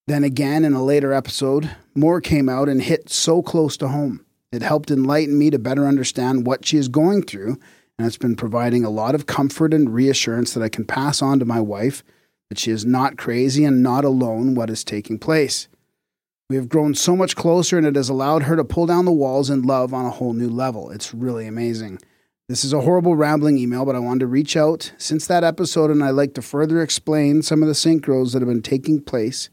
Then 0.06 0.26
again, 0.26 0.66
in 0.66 0.74
a 0.74 0.84
later 0.84 1.14
episode, 1.14 1.72
more 1.96 2.20
came 2.20 2.50
out 2.50 2.68
and 2.68 2.82
hit 2.82 3.10
so 3.10 3.42
close 3.42 3.78
to 3.78 3.88
home. 3.88 4.26
It 4.52 4.62
helped 4.62 4.92
enlighten 4.92 5.38
me 5.38 5.50
to 5.50 5.58
better 5.58 5.88
understand 5.88 6.46
what 6.46 6.66
she 6.66 6.76
is 6.76 6.90
going 6.90 7.24
through, 7.24 7.58
and 7.98 8.08
it's 8.08 8.18
been 8.18 8.36
providing 8.36 8.84
a 8.84 8.90
lot 8.90 9.16
of 9.16 9.26
comfort 9.26 9.74
and 9.74 9.94
reassurance 9.94 10.54
that 10.54 10.64
I 10.64 10.70
can 10.70 10.86
pass 10.86 11.22
on 11.22 11.40
to 11.40 11.46
my 11.46 11.60
wife 11.60 12.04
that 12.50 12.60
she 12.60 12.72
is 12.72 12.86
not 12.86 13.18
crazy 13.18 13.66
and 13.66 13.82
not 13.82 14.06
alone 14.06 14.56
what 14.56 14.70
is 14.70 14.84
taking 14.84 15.18
place. 15.18 15.68
We 16.50 16.56
have 16.58 16.70
grown 16.70 16.94
so 16.94 17.16
much 17.16 17.36
closer, 17.36 17.78
and 17.78 17.88
it 17.88 17.96
has 17.96 18.10
allowed 18.10 18.44
her 18.44 18.56
to 18.56 18.64
pull 18.64 18.86
down 18.86 19.06
the 19.06 19.12
walls 19.12 19.50
in 19.50 19.64
love 19.64 19.94
on 19.94 20.06
a 20.06 20.12
whole 20.12 20.34
new 20.34 20.50
level. 20.50 20.92
It's 20.92 21.14
really 21.14 21.48
amazing. 21.48 22.00
This 22.48 22.64
is 22.64 22.72
a 22.72 22.82
horrible 22.82 23.16
rambling 23.16 23.58
email, 23.58 23.84
but 23.86 23.96
I 23.96 24.00
wanted 24.00 24.20
to 24.20 24.28
reach 24.28 24.56
out 24.56 24.94
since 25.00 25.26
that 25.26 25.44
episode, 25.44 25.90
and 25.90 26.04
I'd 26.04 26.12
like 26.12 26.36
to 26.36 26.44
further 26.44 26.84
explain 26.84 27.42
some 27.42 27.64
of 27.64 27.68
the 27.68 27.74
synchros 27.74 28.34
that 28.34 28.44
have 28.44 28.50
been 28.50 28.62
taking 28.62 29.02
place 29.02 29.50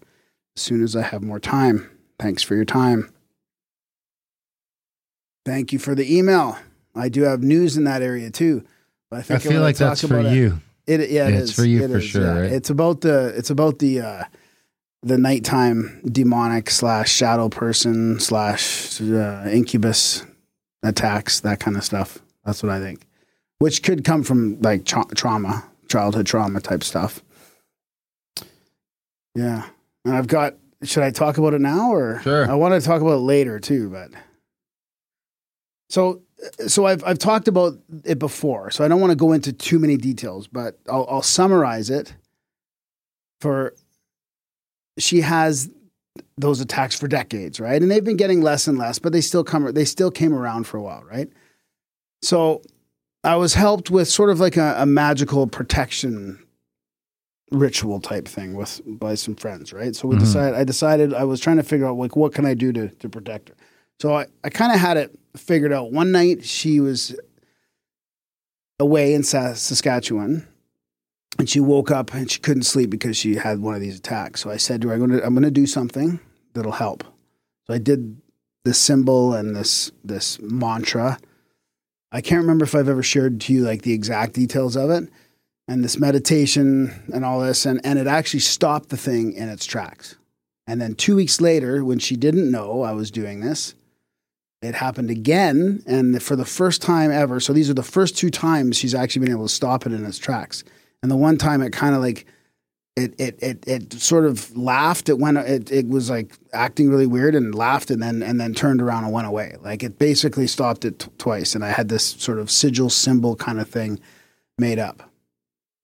as 0.54 0.62
soon 0.62 0.82
as 0.82 0.94
I 0.94 1.02
have 1.02 1.22
more 1.22 1.40
time. 1.40 1.90
Thanks 2.18 2.42
for 2.42 2.54
your 2.54 2.66
time. 2.66 3.10
Thank 5.46 5.72
you 5.72 5.78
for 5.78 5.94
the 5.94 6.14
email. 6.14 6.58
I 6.94 7.08
do 7.08 7.22
have 7.22 7.42
news 7.42 7.76
in 7.76 7.84
that 7.84 8.02
area 8.02 8.30
too. 8.30 8.64
But 9.10 9.30
I 9.30 9.34
I 9.34 9.38
feel 9.38 9.60
like 9.60 9.76
that's 9.76 10.06
for 10.06 10.18
it. 10.20 10.32
you. 10.32 10.60
It 10.86 11.10
yeah, 11.10 11.28
it 11.28 11.34
it's 11.34 11.50
is. 11.50 11.56
for 11.56 11.64
you 11.64 11.82
It 11.84 11.90
for 11.90 11.98
is, 11.98 12.04
sure, 12.04 12.22
yeah. 12.22 12.40
right? 12.40 12.52
It's 12.52 12.70
about 12.70 13.00
the 13.02 13.28
it's 13.36 13.50
about 13.50 13.78
the 13.78 14.00
uh 14.00 14.24
the 15.02 15.18
nighttime 15.18 16.00
demonic 16.04 16.70
slash 16.70 17.10
shadow 17.10 17.48
person 17.48 18.20
slash 18.20 19.00
uh, 19.00 19.44
incubus 19.50 20.24
attacks, 20.84 21.40
that 21.40 21.58
kind 21.60 21.76
of 21.76 21.82
stuff. 21.84 22.18
That's 22.44 22.62
what 22.62 22.70
I 22.70 22.78
think. 22.80 23.06
Which 23.58 23.82
could 23.82 24.04
come 24.04 24.22
from 24.22 24.60
like 24.60 24.84
tra- 24.84 25.06
trauma, 25.14 25.64
childhood 25.88 26.26
trauma 26.26 26.60
type 26.60 26.82
stuff. 26.84 27.20
Yeah, 29.34 29.66
and 30.04 30.14
I've 30.14 30.26
got. 30.26 30.54
Should 30.84 31.04
I 31.04 31.10
talk 31.12 31.38
about 31.38 31.54
it 31.54 31.60
now 31.60 31.92
or 31.92 32.20
Sure. 32.22 32.50
I 32.50 32.54
want 32.54 32.74
to 32.74 32.84
talk 32.84 33.00
about 33.00 33.12
it 33.14 33.18
later 33.20 33.60
too, 33.60 33.88
but 33.88 34.10
so 35.88 36.20
so 36.66 36.86
I've 36.86 37.04
I've 37.04 37.18
talked 37.18 37.48
about 37.48 37.78
it 38.04 38.18
before, 38.18 38.70
so 38.70 38.84
I 38.84 38.88
don't 38.88 39.00
want 39.00 39.10
to 39.12 39.16
go 39.16 39.32
into 39.32 39.52
too 39.52 39.78
many 39.78 39.96
details, 39.96 40.48
but 40.48 40.78
I'll, 40.88 41.06
I'll 41.08 41.22
summarize 41.22 41.90
it. 41.90 42.14
For 43.40 43.74
she 44.98 45.20
has 45.22 45.70
those 46.36 46.60
attacks 46.60 46.98
for 46.98 47.08
decades, 47.08 47.58
right? 47.58 47.80
And 47.80 47.90
they've 47.90 48.04
been 48.04 48.16
getting 48.16 48.40
less 48.42 48.66
and 48.68 48.78
less, 48.78 48.98
but 48.98 49.12
they 49.12 49.20
still 49.20 49.44
come 49.44 49.72
they 49.72 49.84
still 49.84 50.10
came 50.10 50.34
around 50.34 50.64
for 50.66 50.76
a 50.76 50.82
while, 50.82 51.02
right? 51.04 51.28
So 52.22 52.62
I 53.24 53.36
was 53.36 53.54
helped 53.54 53.90
with 53.90 54.08
sort 54.08 54.30
of 54.30 54.38
like 54.40 54.56
a, 54.56 54.74
a 54.78 54.86
magical 54.86 55.46
protection 55.46 56.38
ritual 57.50 58.00
type 58.00 58.26
thing 58.26 58.54
with 58.54 58.80
by 58.86 59.14
some 59.14 59.34
friends, 59.34 59.72
right? 59.72 59.94
So 59.94 60.08
we 60.08 60.16
Mhm. 60.16 60.20
decided 60.20 60.54
I 60.58 60.64
decided 60.64 61.14
I 61.14 61.24
was 61.24 61.40
trying 61.40 61.56
to 61.58 61.62
figure 61.62 61.86
out 61.86 61.96
like 61.96 62.16
what 62.16 62.32
can 62.34 62.44
I 62.46 62.54
do 62.54 62.72
to 62.72 62.88
to 62.88 63.08
protect 63.08 63.50
her. 63.50 63.54
So 64.02 64.16
I, 64.16 64.26
I 64.42 64.50
kind 64.50 64.72
of 64.72 64.80
had 64.80 64.96
it 64.96 65.16
figured 65.36 65.72
out. 65.72 65.92
One 65.92 66.10
night 66.10 66.44
she 66.44 66.80
was 66.80 67.14
away 68.80 69.14
in 69.14 69.22
Sa- 69.22 69.54
Saskatchewan 69.54 70.44
and 71.38 71.48
she 71.48 71.60
woke 71.60 71.92
up 71.92 72.12
and 72.12 72.28
she 72.28 72.40
couldn't 72.40 72.64
sleep 72.64 72.90
because 72.90 73.16
she 73.16 73.36
had 73.36 73.60
one 73.60 73.76
of 73.76 73.80
these 73.80 73.96
attacks. 73.96 74.40
So 74.40 74.50
I 74.50 74.56
said 74.56 74.82
to 74.82 74.88
her, 74.88 74.94
I'm 74.94 74.98
going 74.98 75.20
to, 75.20 75.24
I'm 75.24 75.34
going 75.34 75.44
to 75.44 75.52
do 75.52 75.68
something 75.68 76.18
that'll 76.52 76.72
help. 76.72 77.04
So 77.68 77.74
I 77.74 77.78
did 77.78 78.20
this 78.64 78.76
symbol 78.76 79.34
and 79.34 79.54
this, 79.54 79.92
this 80.02 80.40
mantra. 80.40 81.20
I 82.10 82.20
can't 82.20 82.42
remember 82.42 82.64
if 82.64 82.74
I've 82.74 82.88
ever 82.88 83.04
shared 83.04 83.40
to 83.42 83.52
you 83.52 83.62
like 83.62 83.82
the 83.82 83.92
exact 83.92 84.32
details 84.32 84.74
of 84.74 84.90
it 84.90 85.10
and 85.68 85.84
this 85.84 85.96
meditation 85.96 87.04
and 87.14 87.24
all 87.24 87.38
this. 87.38 87.64
And, 87.64 87.80
and 87.86 88.00
it 88.00 88.08
actually 88.08 88.40
stopped 88.40 88.88
the 88.88 88.96
thing 88.96 89.32
in 89.32 89.48
its 89.48 89.64
tracks. 89.64 90.16
And 90.66 90.80
then 90.80 90.96
two 90.96 91.14
weeks 91.14 91.40
later, 91.40 91.84
when 91.84 92.00
she 92.00 92.16
didn't 92.16 92.50
know 92.50 92.82
I 92.82 92.90
was 92.90 93.12
doing 93.12 93.38
this, 93.38 93.76
it 94.62 94.74
happened 94.74 95.10
again. 95.10 95.82
And 95.86 96.22
for 96.22 96.36
the 96.36 96.44
first 96.44 96.80
time 96.80 97.10
ever, 97.10 97.40
so 97.40 97.52
these 97.52 97.68
are 97.68 97.74
the 97.74 97.82
first 97.82 98.16
two 98.16 98.30
times 98.30 98.76
she's 98.76 98.94
actually 98.94 99.26
been 99.26 99.32
able 99.32 99.46
to 99.46 99.52
stop 99.52 99.84
it 99.86 99.92
in 99.92 100.04
its 100.04 100.18
tracks. 100.18 100.64
And 101.02 101.10
the 101.10 101.16
one 101.16 101.36
time 101.36 101.62
it 101.62 101.72
kind 101.72 101.94
of 101.94 102.00
like 102.00 102.26
it 102.94 103.14
it 103.18 103.38
it 103.42 103.64
it 103.66 103.92
sort 103.94 104.24
of 104.24 104.56
laughed. 104.56 105.08
It 105.08 105.18
went. 105.18 105.38
It 105.38 105.72
it 105.72 105.88
was 105.88 106.10
like 106.10 106.36
acting 106.52 106.90
really 106.90 107.06
weird 107.06 107.34
and 107.34 107.54
laughed 107.54 107.90
and 107.90 108.02
then 108.02 108.22
and 108.22 108.40
then 108.40 108.54
turned 108.54 108.80
around 108.80 109.04
and 109.04 109.12
went 109.12 109.26
away. 109.26 109.56
Like 109.60 109.82
it 109.82 109.98
basically 109.98 110.46
stopped 110.46 110.84
it 110.84 111.00
t- 111.00 111.10
twice. 111.18 111.54
And 111.54 111.64
I 111.64 111.70
had 111.70 111.88
this 111.88 112.04
sort 112.04 112.38
of 112.38 112.50
sigil 112.50 112.90
symbol 112.90 113.34
kind 113.34 113.60
of 113.60 113.68
thing 113.68 113.98
made 114.58 114.78
up. 114.78 115.10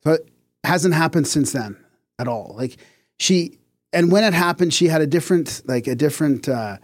So 0.05 0.13
it 0.13 0.29
hasn't 0.65 0.95
happened 0.95 1.27
since 1.27 1.53
then 1.53 1.77
at 2.19 2.29
all. 2.29 2.55
Like 2.57 2.77
she 3.19 3.59
and 3.93 4.13
when 4.13 4.23
it 4.23 4.35
happened, 4.35 4.75
she 4.75 4.87
had 4.87 5.01
a 5.01 5.07
different 5.07 5.63
like 5.65 5.87
a 5.87 5.95
different 5.95 6.49
uh, 6.49 6.77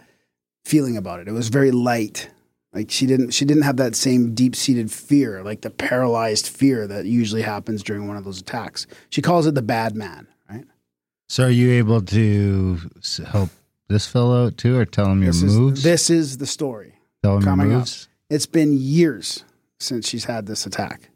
feeling 0.65 0.97
about 0.97 1.19
it. 1.21 1.27
It 1.27 1.31
was 1.31 1.47
very 1.49 1.71
light. 1.71 2.29
Like 2.73 2.91
she 2.91 3.05
didn't 3.05 3.31
she 3.31 3.45
didn't 3.45 3.63
have 3.63 3.77
that 3.77 3.95
same 3.95 4.33
deep 4.35 4.53
seated 4.55 4.91
fear, 4.91 5.41
like 5.43 5.61
the 5.61 5.69
paralyzed 5.69 6.47
fear 6.47 6.85
that 6.87 7.05
usually 7.05 7.41
happens 7.43 7.81
during 7.83 8.07
one 8.07 8.17
of 8.17 8.25
those 8.25 8.41
attacks. 8.41 8.85
She 9.09 9.21
calls 9.21 9.47
it 9.47 9.55
the 9.55 9.61
bad 9.61 9.95
man, 9.95 10.27
right? 10.49 10.65
So 11.29 11.45
are 11.45 11.49
you 11.49 11.71
able 11.71 12.01
to 12.01 12.77
help 13.27 13.49
this 13.87 14.05
fellow 14.07 14.47
out 14.47 14.57
too, 14.57 14.77
or 14.77 14.83
tell 14.85 15.05
him 15.05 15.21
your 15.23 15.31
This 15.31 15.43
moves? 15.43 15.79
is 15.79 15.83
this 15.85 16.09
is 16.09 16.37
the 16.37 16.45
story. 16.45 16.95
tell 17.23 17.37
him 17.37 17.43
your 17.43 17.49
coming 17.49 17.71
up. 17.71 17.77
moves. 17.79 18.09
It's 18.29 18.45
been 18.47 18.75
years 18.77 19.45
since 19.79 20.09
she's 20.09 20.25
had 20.25 20.45
this 20.45 20.65
attack. 20.65 21.09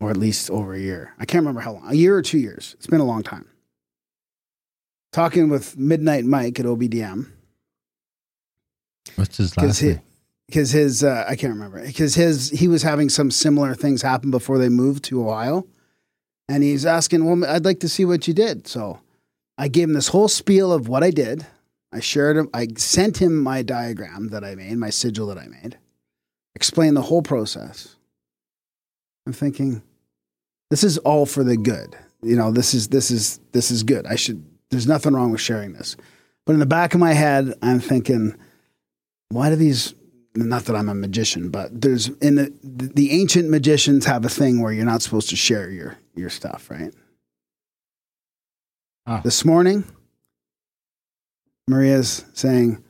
Or 0.00 0.10
at 0.10 0.16
least 0.16 0.50
over 0.50 0.74
a 0.74 0.78
year. 0.78 1.14
I 1.18 1.24
can't 1.24 1.42
remember 1.42 1.60
how 1.62 1.72
long. 1.72 1.90
A 1.90 1.94
year 1.94 2.14
or 2.16 2.22
two 2.22 2.38
years. 2.38 2.74
It's 2.78 2.86
been 2.86 3.00
a 3.00 3.04
long 3.04 3.22
time. 3.22 3.46
Talking 5.12 5.48
with 5.48 5.76
Midnight 5.78 6.24
Mike 6.24 6.58
at 6.60 6.66
OBDM. 6.66 7.30
What's 9.16 9.36
his 9.36 9.56
last 9.56 9.82
name? 9.82 10.00
because 10.46 10.70
his 10.70 11.02
uh, 11.02 11.24
I 11.28 11.36
can't 11.36 11.52
remember 11.52 11.84
because 11.84 12.14
his 12.14 12.50
he 12.50 12.68
was 12.68 12.82
having 12.82 13.08
some 13.08 13.30
similar 13.30 13.74
things 13.74 14.02
happen 14.02 14.30
before 14.30 14.58
they 14.58 14.68
moved 14.68 15.04
to 15.04 15.28
Ohio, 15.28 15.66
and 16.48 16.62
he's 16.62 16.86
asking, 16.86 17.24
"Well, 17.24 17.48
I'd 17.48 17.64
like 17.64 17.80
to 17.80 17.88
see 17.88 18.04
what 18.04 18.28
you 18.28 18.34
did." 18.34 18.66
So 18.66 19.00
I 19.56 19.68
gave 19.68 19.88
him 19.88 19.94
this 19.94 20.08
whole 20.08 20.28
spiel 20.28 20.72
of 20.72 20.88
what 20.88 21.02
I 21.02 21.10
did. 21.10 21.46
I 21.92 22.00
shared 22.00 22.36
him. 22.36 22.50
I 22.52 22.68
sent 22.76 23.18
him 23.18 23.40
my 23.40 23.62
diagram 23.62 24.28
that 24.28 24.44
I 24.44 24.54
made, 24.54 24.76
my 24.76 24.90
sigil 24.90 25.26
that 25.28 25.38
I 25.38 25.46
made. 25.46 25.78
Explained 26.54 26.96
the 26.96 27.02
whole 27.02 27.22
process. 27.22 27.96
I'm 29.26 29.32
thinking, 29.32 29.82
this 30.70 30.84
is 30.84 30.98
all 30.98 31.26
for 31.26 31.42
the 31.42 31.56
good. 31.56 31.96
You 32.22 32.36
know, 32.36 32.50
this 32.50 32.74
is 32.74 32.88
this 32.88 33.10
is 33.10 33.40
this 33.52 33.70
is 33.70 33.82
good. 33.82 34.06
I 34.06 34.16
should. 34.16 34.44
There's 34.70 34.88
nothing 34.88 35.14
wrong 35.14 35.30
with 35.30 35.40
sharing 35.40 35.72
this. 35.72 35.96
But 36.44 36.54
in 36.54 36.58
the 36.58 36.66
back 36.66 36.94
of 36.94 37.00
my 37.00 37.12
head, 37.12 37.54
I'm 37.62 37.80
thinking, 37.80 38.36
why 39.30 39.50
do 39.50 39.56
these 39.56 39.94
not 40.36 40.64
that 40.64 40.74
I'm 40.74 40.88
a 40.88 40.94
magician, 40.94 41.50
but 41.50 41.80
there's 41.80 42.08
in 42.08 42.34
the 42.36 42.52
the 42.62 43.12
ancient 43.12 43.50
magicians 43.50 44.04
have 44.06 44.24
a 44.24 44.28
thing 44.28 44.60
where 44.60 44.72
you're 44.72 44.84
not 44.84 45.02
supposed 45.02 45.30
to 45.30 45.36
share 45.36 45.70
your 45.70 45.96
your 46.14 46.30
stuff, 46.30 46.70
right? 46.70 46.92
Oh. 49.06 49.20
This 49.22 49.44
morning, 49.44 49.84
Maria's 51.68 52.24
saying, 52.32 52.82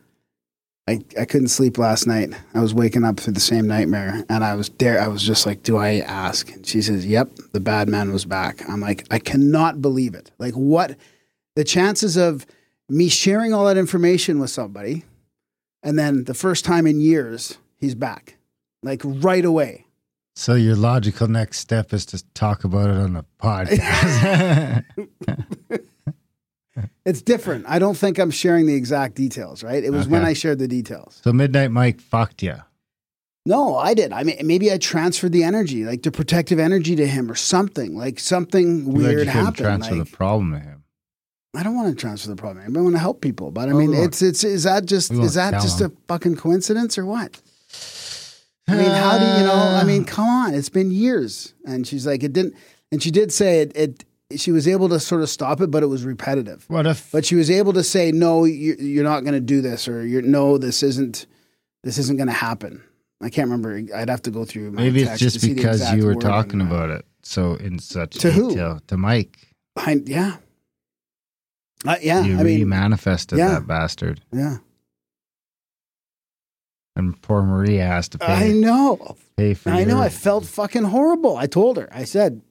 I, 0.86 1.00
I 1.18 1.24
couldn't 1.24 1.48
sleep 1.48 1.76
last 1.76 2.06
night. 2.06 2.34
I 2.54 2.60
was 2.60 2.74
waking 2.74 3.04
up 3.04 3.18
through 3.18 3.32
the 3.32 3.40
same 3.40 3.66
nightmare 3.66 4.24
and 4.28 4.44
I 4.44 4.54
was 4.54 4.68
there. 4.68 5.00
I 5.00 5.08
was 5.08 5.22
just 5.22 5.46
like, 5.46 5.62
do 5.62 5.76
I 5.76 6.00
ask? 6.00 6.52
And 6.52 6.66
she 6.66 6.82
says, 6.82 7.06
Yep, 7.06 7.30
the 7.52 7.60
bad 7.60 7.88
man 7.88 8.12
was 8.12 8.24
back. 8.24 8.68
I'm 8.68 8.80
like, 8.80 9.06
I 9.10 9.18
cannot 9.18 9.82
believe 9.82 10.14
it. 10.14 10.30
Like, 10.38 10.54
what 10.54 10.96
the 11.56 11.64
chances 11.64 12.16
of 12.16 12.46
me 12.88 13.08
sharing 13.08 13.52
all 13.52 13.64
that 13.64 13.78
information 13.78 14.38
with 14.38 14.50
somebody 14.50 15.04
and 15.84 15.96
then 15.98 16.24
the 16.24 16.34
first 16.34 16.64
time 16.64 16.86
in 16.86 17.00
years, 17.00 17.58
he's 17.76 17.94
back, 17.94 18.36
like 18.82 19.02
right 19.04 19.44
away. 19.44 19.86
So 20.34 20.54
your 20.54 20.74
logical 20.74 21.28
next 21.28 21.60
step 21.60 21.92
is 21.92 22.04
to 22.06 22.24
talk 22.34 22.64
about 22.64 22.90
it 22.90 22.96
on 22.96 23.12
the 23.12 23.24
podcast. 23.40 24.84
It's 27.04 27.22
different. 27.22 27.66
I 27.68 27.78
don't 27.78 27.96
think 27.96 28.18
I'm 28.18 28.30
sharing 28.30 28.66
the 28.66 28.74
exact 28.74 29.14
details, 29.14 29.62
right? 29.62 29.84
It 29.84 29.90
was 29.90 30.08
when 30.08 30.24
I 30.24 30.32
shared 30.32 30.58
the 30.58 30.66
details. 30.66 31.20
so 31.22 31.32
Midnight 31.32 31.70
Mike 31.70 32.00
fucked 32.00 32.42
you. 32.42 32.56
No, 33.46 33.76
I 33.76 33.92
did. 33.94 34.10
I 34.12 34.22
mean, 34.24 34.38
maybe 34.42 34.72
I 34.72 34.78
transferred 34.78 35.32
the 35.32 35.44
energy, 35.44 35.84
like 35.84 36.02
the 36.02 36.10
protective 36.10 36.58
energy 36.58 36.96
to 36.96 37.06
him 37.06 37.30
or 37.30 37.34
something, 37.34 37.94
like 37.94 38.18
something 38.18 38.92
Weird 38.92 39.28
happened. 39.28 39.56
transfer 39.58 39.96
Like, 39.96 40.08
the 40.10 40.16
problem 40.16 40.52
to 40.52 40.58
him. 40.58 40.73
I 41.54 41.62
don't 41.62 41.74
want 41.76 41.88
to 41.88 41.94
transfer 42.00 42.28
the 42.28 42.36
problem. 42.36 42.76
I 42.76 42.80
want 42.80 42.94
to 42.94 42.98
help 42.98 43.20
people, 43.20 43.50
but 43.50 43.68
I 43.68 43.72
Oh, 43.72 43.78
mean, 43.78 43.90
we 43.90 43.98
it's 43.98 44.22
it's 44.22 44.42
is 44.44 44.64
that 44.64 44.86
just 44.86 45.12
we 45.12 45.20
is 45.20 45.34
that 45.34 45.52
just 45.62 45.80
him. 45.80 45.92
a 45.92 46.06
fucking 46.08 46.36
coincidence 46.36 46.98
or 46.98 47.06
what? 47.06 47.40
I 48.66 48.76
mean, 48.76 48.90
how 48.90 49.18
do 49.18 49.24
you 49.24 49.44
know? 49.46 49.54
I 49.80 49.84
mean, 49.84 50.04
come 50.14 50.26
on, 50.26 50.54
it's 50.54 50.68
been 50.70 50.90
years, 50.90 51.54
and 51.66 51.86
she's 51.86 52.06
like, 52.06 52.22
it 52.22 52.32
didn't, 52.32 52.54
and 52.90 53.02
she 53.02 53.10
did 53.10 53.32
say 53.32 53.60
it. 53.60 53.72
It 53.76 54.04
she 54.36 54.50
was 54.52 54.66
able 54.66 54.88
to 54.88 54.98
sort 54.98 55.20
of 55.22 55.28
stop 55.28 55.60
it, 55.60 55.70
but 55.70 55.82
it 55.82 55.86
was 55.86 56.04
repetitive. 56.04 56.64
What 56.68 56.86
if 56.86 57.12
But 57.12 57.24
she 57.26 57.34
was 57.36 57.50
able 57.50 57.72
to 57.74 57.84
say, 57.84 58.10
no, 58.10 58.44
you- 58.44 58.74
you're 58.80 59.04
not 59.04 59.20
going 59.22 59.34
to 59.34 59.40
do 59.40 59.60
this, 59.60 59.86
or 59.86 60.04
you're 60.04 60.22
no, 60.22 60.56
this 60.58 60.82
isn't, 60.82 61.26
this 61.84 61.98
isn't 61.98 62.16
going 62.16 62.26
to 62.28 62.32
happen. 62.32 62.82
I 63.22 63.28
can't 63.28 63.48
remember. 63.48 63.80
I'd 63.94 64.08
have 64.08 64.22
to 64.22 64.30
go 64.30 64.44
through. 64.44 64.72
My 64.72 64.82
maybe 64.84 65.02
it's 65.02 65.20
just 65.20 65.40
because 65.40 65.92
you 65.92 66.04
were 66.06 66.14
talking 66.16 66.60
about 66.62 66.90
it 66.90 67.04
so 67.22 67.54
in 67.54 67.78
such 67.78 68.12
To 68.18 68.32
who? 68.32 68.80
to 68.88 68.96
Mike. 68.96 69.38
I, 69.76 70.00
yeah, 70.04 70.36
uh, 71.86 71.96
yeah. 72.00 72.22
you 72.22 72.34
I 72.34 72.42
mean, 72.42 72.60
re-manifested 72.60 73.38
yeah. 73.38 73.48
that 73.48 73.66
bastard, 73.66 74.20
yeah. 74.32 74.58
and 76.96 77.20
poor 77.22 77.42
Maria 77.42 77.86
has 77.86 78.08
to 78.10 78.18
pay. 78.18 78.26
I 78.26 78.52
know. 78.52 79.16
pay 79.36 79.54
for. 79.54 79.70
I 79.70 79.84
know. 79.84 80.00
I 80.00 80.08
felt 80.08 80.46
fucking 80.46 80.84
horrible. 80.84 81.36
I 81.36 81.46
told 81.46 81.76
her. 81.76 81.88
I 81.92 82.04
said, 82.04 82.42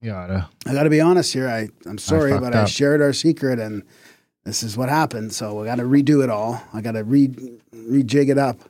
You 0.00 0.12
oughta. 0.12 0.48
I 0.66 0.72
got 0.72 0.84
to 0.84 0.90
be 0.90 1.00
honest 1.00 1.32
here. 1.32 1.48
I, 1.48 1.68
I'm 1.86 1.98
sorry, 1.98 2.32
fucked 2.32 2.44
but 2.44 2.54
I 2.54 2.64
shared 2.64 3.02
our 3.02 3.12
secret 3.12 3.58
and 3.58 3.82
this 4.44 4.62
is 4.62 4.76
what 4.76 4.88
happened. 4.88 5.32
So 5.32 5.60
we 5.60 5.66
got 5.66 5.76
to 5.76 5.84
redo 5.84 6.22
it 6.24 6.30
all. 6.30 6.62
I 6.72 6.80
got 6.80 6.92
to 6.92 7.04
re 7.04 7.28
rejig 7.74 8.30
it 8.30 8.38
up, 8.38 8.60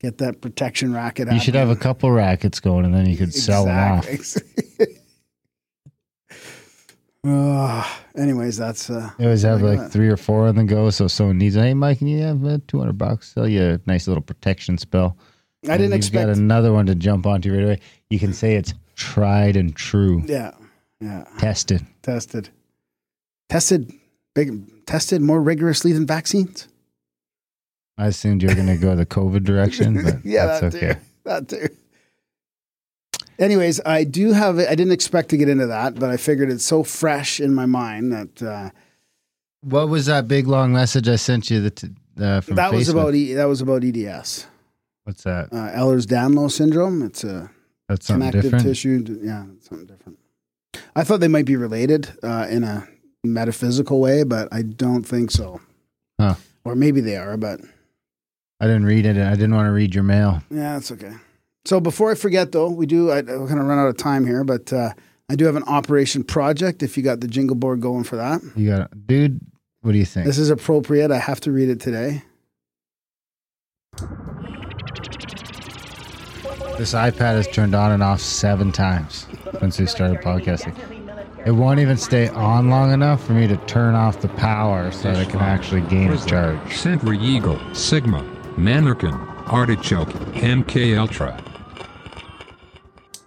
get 0.00 0.18
that 0.18 0.40
protection 0.40 0.92
racket. 0.92 1.30
You 1.32 1.40
should 1.40 1.54
have 1.54 1.70
a 1.70 1.76
couple 1.76 2.10
rackets 2.10 2.60
going, 2.60 2.84
and 2.84 2.94
then 2.94 3.06
you 3.06 3.16
could 3.16 3.34
sell 3.34 3.66
them 3.66 3.98
off. 3.98 4.08
Ah, 7.26 8.00
anyways, 8.16 8.56
that's 8.56 8.88
uh, 8.90 9.10
You 9.18 9.24
always 9.26 9.42
have 9.42 9.60
Like 9.60 9.78
that. 9.78 9.90
three 9.92 10.08
or 10.08 10.16
four 10.16 10.46
on 10.46 10.54
the 10.54 10.64
go, 10.64 10.88
so 10.90 11.06
if 11.06 11.10
someone 11.12 11.38
needs. 11.38 11.56
Hey, 11.56 11.74
Mike, 11.74 11.98
can 11.98 12.06
you 12.06 12.20
have 12.22 12.44
uh, 12.44 12.58
two 12.68 12.78
hundred 12.78 12.96
bucks? 12.98 13.32
Sell 13.34 13.48
you 13.48 13.62
a 13.62 13.80
nice 13.86 14.06
little 14.06 14.22
protection 14.22 14.78
spell. 14.78 15.16
I 15.64 15.72
didn't 15.76 15.86
you've 15.86 15.94
expect. 15.94 16.28
got 16.28 16.36
another 16.36 16.72
one 16.72 16.86
to 16.86 16.94
jump 16.94 17.26
onto 17.26 17.52
right 17.52 17.64
away. 17.64 17.80
You 18.10 18.20
can 18.20 18.32
say 18.32 18.54
it's 18.54 18.72
tried 18.94 19.56
and 19.56 19.74
true, 19.74 20.22
yeah, 20.26 20.52
yeah, 21.00 21.24
tested. 21.38 21.84
tested, 22.02 22.50
tested, 23.48 23.92
big, 24.36 24.86
tested 24.86 25.20
more 25.20 25.42
rigorously 25.42 25.92
than 25.92 26.06
vaccines. 26.06 26.68
I 27.98 28.06
assumed 28.06 28.42
you 28.44 28.48
were 28.48 28.54
going 28.54 28.68
to 28.68 28.76
go 28.76 28.94
the 28.94 29.04
COVID 29.06 29.42
direction, 29.42 30.02
but 30.04 30.24
yeah, 30.24 30.46
that's 30.46 30.60
that 30.60 30.74
okay. 30.74 30.94
too. 30.94 31.00
That 31.24 31.48
too. 31.48 31.68
Anyways, 33.38 33.80
I 33.86 34.04
do 34.04 34.32
have. 34.32 34.58
I 34.58 34.74
didn't 34.74 34.92
expect 34.92 35.28
to 35.30 35.36
get 35.36 35.48
into 35.48 35.66
that, 35.68 35.94
but 35.94 36.10
I 36.10 36.16
figured 36.16 36.50
it's 36.50 36.64
so 36.64 36.82
fresh 36.82 37.38
in 37.40 37.54
my 37.54 37.66
mind 37.66 38.12
that 38.12 38.42
uh, 38.42 38.70
What 39.62 39.88
was 39.88 40.06
that 40.06 40.26
big 40.26 40.46
long 40.48 40.72
message 40.72 41.08
I 41.08 41.16
sent 41.16 41.48
you 41.50 41.60
that 41.62 41.84
uh, 42.20 42.40
from 42.40 42.56
that 42.56 42.72
was 42.72 42.88
about 42.88 43.14
e, 43.14 43.34
that 43.34 43.44
was 43.44 43.60
about 43.60 43.84
EDS, 43.84 44.46
What's 45.04 45.22
that? 45.22 45.52
uh, 45.52 45.70
Ehlers-Danlos 45.70 46.50
syndrome. 46.52 47.02
It's 47.02 47.22
a 47.22 47.48
That's 47.88 48.08
connective 48.08 48.42
different. 48.42 48.64
tissue. 48.64 49.20
Yeah, 49.22 49.44
it's 49.56 49.68
something 49.68 49.86
different. 49.86 50.18
I 50.96 51.04
thought 51.04 51.20
they 51.20 51.28
might 51.28 51.46
be 51.46 51.54
related 51.56 52.08
uh, 52.24 52.46
in 52.50 52.64
a 52.64 52.88
metaphysical 53.22 54.00
way, 54.00 54.24
but 54.24 54.48
I 54.52 54.62
don't 54.62 55.04
think 55.04 55.30
so. 55.30 55.60
Huh. 56.20 56.34
Or 56.64 56.74
maybe 56.74 57.00
they 57.00 57.16
are, 57.16 57.36
but 57.36 57.60
I 58.60 58.66
didn't 58.66 58.86
read 58.86 59.06
it. 59.06 59.16
I 59.16 59.30
didn't 59.34 59.54
want 59.54 59.66
to 59.66 59.72
read 59.72 59.94
your 59.94 60.02
mail. 60.04 60.42
yeah, 60.50 60.74
that's 60.74 60.90
okay. 60.90 61.12
So 61.64 61.80
before 61.80 62.10
I 62.10 62.14
forget, 62.14 62.52
though, 62.52 62.70
we 62.70 62.86
do. 62.86 63.10
I, 63.10 63.20
we're 63.22 63.38
going 63.46 63.56
to 63.56 63.62
run 63.64 63.78
out 63.78 63.88
of 63.88 63.96
time 63.96 64.26
here, 64.26 64.42
but 64.44 64.72
uh, 64.72 64.92
I 65.28 65.36
do 65.36 65.44
have 65.44 65.56
an 65.56 65.64
operation 65.64 66.24
project. 66.24 66.82
If 66.82 66.96
you 66.96 67.02
got 67.02 67.20
the 67.20 67.28
jingle 67.28 67.56
board 67.56 67.80
going 67.80 68.04
for 68.04 68.16
that, 68.16 68.40
You 68.56 68.70
got, 68.70 68.80
it. 68.92 69.06
dude. 69.06 69.40
What 69.82 69.92
do 69.92 69.98
you 69.98 70.04
think? 70.04 70.26
this 70.26 70.38
is 70.38 70.50
appropriate. 70.50 71.10
I 71.12 71.18
have 71.18 71.40
to 71.40 71.52
read 71.52 71.68
it 71.68 71.80
today. 71.80 72.22
This 76.78 76.94
iPad 76.94 77.34
has 77.36 77.48
turned 77.48 77.74
on 77.74 77.92
and 77.92 78.02
off 78.02 78.20
seven 78.20 78.70
times 78.72 79.26
since 79.60 79.78
we 79.78 79.86
started 79.86 80.18
podcasting. 80.20 80.76
It 81.46 81.52
won't 81.52 81.80
even 81.80 81.96
stay 81.96 82.28
on 82.28 82.68
long 82.68 82.92
enough 82.92 83.24
for 83.24 83.32
me 83.32 83.46
to 83.46 83.56
turn 83.66 83.94
off 83.94 84.20
the 84.20 84.28
power 84.28 84.90
so 84.90 85.12
that 85.12 85.26
it 85.26 85.30
can 85.30 85.40
actually 85.40 85.80
gain 85.82 86.12
a 86.12 86.18
charge. 86.26 86.76
Sentry 86.76 87.18
Eagle, 87.18 87.58
Sigma, 87.74 88.22
Mannequin, 88.56 89.14
Artichoke, 89.46 90.08
MK 90.34 90.98
Ultra. 90.98 91.42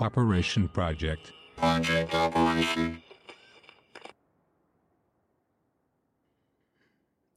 Operation 0.02 0.68
Project. 0.68 1.32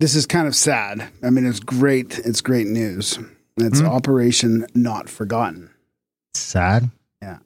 This 0.00 0.14
is 0.14 0.26
kind 0.26 0.46
of 0.46 0.54
sad. 0.54 1.08
I 1.22 1.30
mean, 1.30 1.46
it's 1.46 1.60
great. 1.60 2.18
It's 2.20 2.40
great 2.40 2.66
news. 2.66 3.18
It's 3.56 3.80
Hmm. 3.80 3.86
Operation 3.86 4.66
Not 4.74 5.08
Forgotten. 5.08 5.70
Sad? 6.34 6.90
Yeah. 7.22 7.38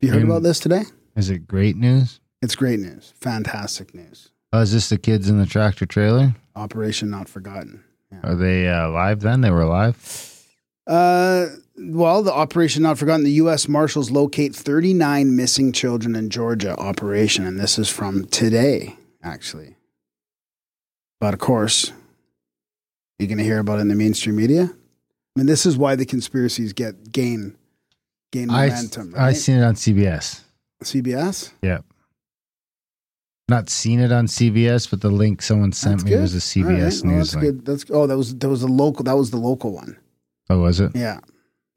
You 0.00 0.12
heard 0.12 0.22
Mm. 0.22 0.26
about 0.26 0.42
this 0.44 0.60
today? 0.60 0.84
Is 1.16 1.30
it 1.30 1.48
great 1.48 1.76
news? 1.76 2.20
It's 2.40 2.54
great 2.54 2.78
news. 2.78 3.12
Fantastic 3.20 3.94
news. 3.94 4.30
Oh, 4.52 4.60
is 4.60 4.72
this 4.72 4.88
the 4.88 4.98
kids 4.98 5.28
in 5.28 5.38
the 5.38 5.46
tractor 5.46 5.84
trailer? 5.86 6.36
Operation 6.54 7.10
Not 7.10 7.28
Forgotten. 7.28 7.82
Are 8.22 8.36
they 8.36 8.68
uh, 8.68 8.88
alive 8.88 9.20
then? 9.20 9.40
They 9.42 9.50
were 9.50 9.60
alive? 9.62 9.96
Uh, 10.86 11.46
well, 11.78 12.22
the 12.22 12.32
Operation 12.32 12.82
Not 12.82 12.98
Forgotten, 12.98 13.24
the 13.24 13.32
U.S. 13.32 13.68
Marshals 13.68 14.10
locate 14.10 14.54
39 14.54 15.34
missing 15.36 15.72
children 15.72 16.14
in 16.16 16.30
Georgia 16.30 16.76
operation. 16.76 17.46
And 17.46 17.58
this 17.58 17.78
is 17.78 17.88
from 17.88 18.26
today, 18.26 18.96
actually. 19.22 19.76
But 21.20 21.34
of 21.34 21.40
course, 21.40 21.92
you're 23.18 23.28
going 23.28 23.38
to 23.38 23.44
hear 23.44 23.58
about 23.58 23.78
it 23.78 23.82
in 23.82 23.88
the 23.88 23.94
mainstream 23.94 24.36
media. 24.36 24.64
I 24.64 25.38
mean, 25.40 25.46
this 25.46 25.66
is 25.66 25.76
why 25.76 25.94
the 25.96 26.06
conspiracies 26.06 26.72
get 26.72 27.12
gain 27.12 27.56
gain 28.32 28.50
I, 28.50 28.68
momentum. 28.68 29.14
I 29.16 29.18
Right? 29.28 29.36
seen 29.36 29.56
it 29.56 29.62
on 29.64 29.74
CBS. 29.74 30.42
CBS. 30.84 31.50
Yeah. 31.62 31.78
Not 33.48 33.70
seen 33.70 34.00
it 34.00 34.12
on 34.12 34.26
CBS, 34.26 34.90
but 34.90 35.00
the 35.00 35.08
link 35.10 35.40
someone 35.40 35.72
sent 35.72 35.98
That's 35.98 36.04
me 36.04 36.10
good. 36.10 36.20
was 36.20 36.34
a 36.34 36.38
CBS 36.38 37.02
right. 37.02 37.10
News 37.12 37.32
that's 37.32 37.34
link. 37.34 37.40
good. 37.40 37.64
That's 37.66 37.84
oh, 37.90 38.06
that 38.06 38.16
was 38.16 38.36
that 38.36 38.48
was 38.48 38.60
the 38.60 38.68
local. 38.68 39.04
That 39.04 39.16
was 39.16 39.30
the 39.30 39.38
local 39.38 39.72
one. 39.72 39.96
Oh, 40.50 40.58
was 40.60 40.80
it? 40.80 40.92
Yeah, 40.94 41.20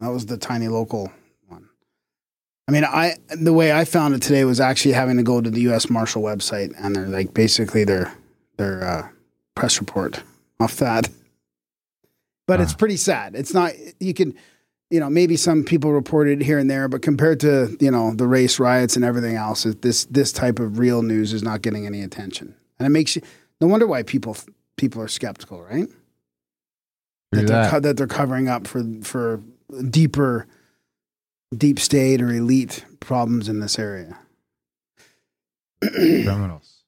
that 0.01 0.09
was 0.09 0.25
the 0.25 0.37
tiny 0.37 0.67
local 0.67 1.11
one. 1.47 1.69
I 2.67 2.71
mean, 2.71 2.83
I 2.83 3.15
the 3.29 3.53
way 3.53 3.71
I 3.71 3.85
found 3.85 4.13
it 4.15 4.21
today 4.21 4.43
was 4.45 4.59
actually 4.59 4.93
having 4.93 5.17
to 5.17 5.23
go 5.23 5.39
to 5.41 5.49
the 5.49 5.61
U.S. 5.61 5.89
Marshal 5.89 6.21
website, 6.21 6.73
and 6.77 6.95
they're 6.95 7.07
like 7.07 7.33
basically 7.33 7.83
their 7.85 8.13
their 8.57 8.83
uh, 8.83 9.07
press 9.55 9.79
report 9.79 10.21
off 10.59 10.75
that. 10.77 11.09
But 12.47 12.59
it's 12.59 12.73
Ah. 12.73 12.77
pretty 12.77 12.97
sad. 12.97 13.35
It's 13.35 13.53
not 13.53 13.73
you 13.99 14.13
can, 14.13 14.33
you 14.89 14.99
know, 14.99 15.09
maybe 15.09 15.37
some 15.37 15.63
people 15.63 15.91
reported 15.93 16.41
here 16.41 16.57
and 16.59 16.69
there, 16.69 16.87
but 16.89 17.01
compared 17.01 17.39
to 17.41 17.77
you 17.79 17.91
know 17.91 18.13
the 18.13 18.27
race 18.27 18.59
riots 18.59 18.95
and 18.95 19.05
everything 19.05 19.35
else, 19.35 19.63
this 19.63 20.05
this 20.05 20.31
type 20.33 20.59
of 20.59 20.77
real 20.79 21.01
news 21.01 21.31
is 21.33 21.43
not 21.43 21.61
getting 21.61 21.85
any 21.85 22.01
attention, 22.01 22.55
and 22.79 22.85
it 22.85 22.89
makes 22.89 23.15
you 23.15 23.21
no 23.61 23.67
wonder 23.67 23.87
why 23.87 24.03
people 24.03 24.35
people 24.77 25.01
are 25.01 25.07
skeptical, 25.07 25.61
right? 25.61 25.87
That 27.31 27.37
they're, 27.37 27.45
that. 27.47 27.71
co- 27.71 27.79
that 27.79 27.95
they're 27.97 28.07
covering 28.07 28.49
up 28.49 28.67
for 28.67 28.83
for 29.03 29.41
deeper 29.89 30.47
deep 31.55 31.79
state 31.79 32.21
or 32.21 32.31
elite 32.31 32.85
problems 32.99 33.49
in 33.49 33.59
this 33.59 33.77
area. 33.77 34.17
Criminals. 35.81 36.81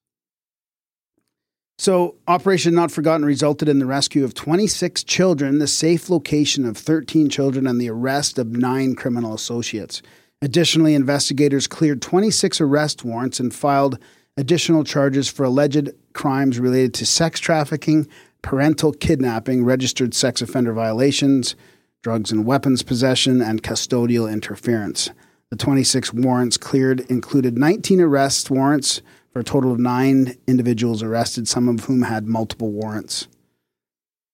So, 1.79 2.15
Operation 2.27 2.75
Not 2.75 2.91
Forgotten 2.91 3.25
resulted 3.25 3.67
in 3.67 3.79
the 3.79 3.85
rescue 3.85 4.23
of 4.23 4.33
26 4.33 5.03
children, 5.03 5.59
the 5.59 5.67
safe 5.67 6.09
location 6.09 6.65
of 6.65 6.77
13 6.77 7.29
children, 7.29 7.67
and 7.67 7.81
the 7.81 7.89
arrest 7.89 8.37
of 8.37 8.47
nine 8.47 8.95
criminal 8.95 9.33
associates. 9.33 10.01
Additionally, 10.41 10.93
investigators 10.93 11.67
cleared 11.67 12.01
26 12.01 12.61
arrest 12.61 13.03
warrants 13.03 13.39
and 13.39 13.53
filed 13.53 13.97
additional 14.37 14.83
charges 14.83 15.27
for 15.27 15.43
alleged 15.43 15.89
crimes 16.13 16.59
related 16.59 16.93
to 16.93 17.05
sex 17.05 17.39
trafficking, 17.39 18.07
parental 18.41 18.93
kidnapping, 18.93 19.65
registered 19.65 20.13
sex 20.13 20.41
offender 20.41 20.73
violations, 20.73 21.55
drugs 22.03 22.33
and 22.33 22.45
weapons 22.45 22.83
possession, 22.83 23.41
and 23.41 23.63
custodial 23.63 24.31
interference. 24.31 25.09
The 25.49 25.55
26 25.55 26.13
warrants 26.13 26.57
cleared 26.57 26.99
included 27.09 27.57
19 27.57 28.01
arrest 28.01 28.51
warrants 28.51 29.01
for 29.31 29.39
a 29.39 29.43
total 29.43 29.71
of 29.71 29.79
nine 29.79 30.35
individuals 30.45 31.01
arrested, 31.01 31.47
some 31.47 31.69
of 31.69 31.85
whom 31.85 32.01
had 32.01 32.27
multiple 32.27 32.71
warrants. 32.71 33.27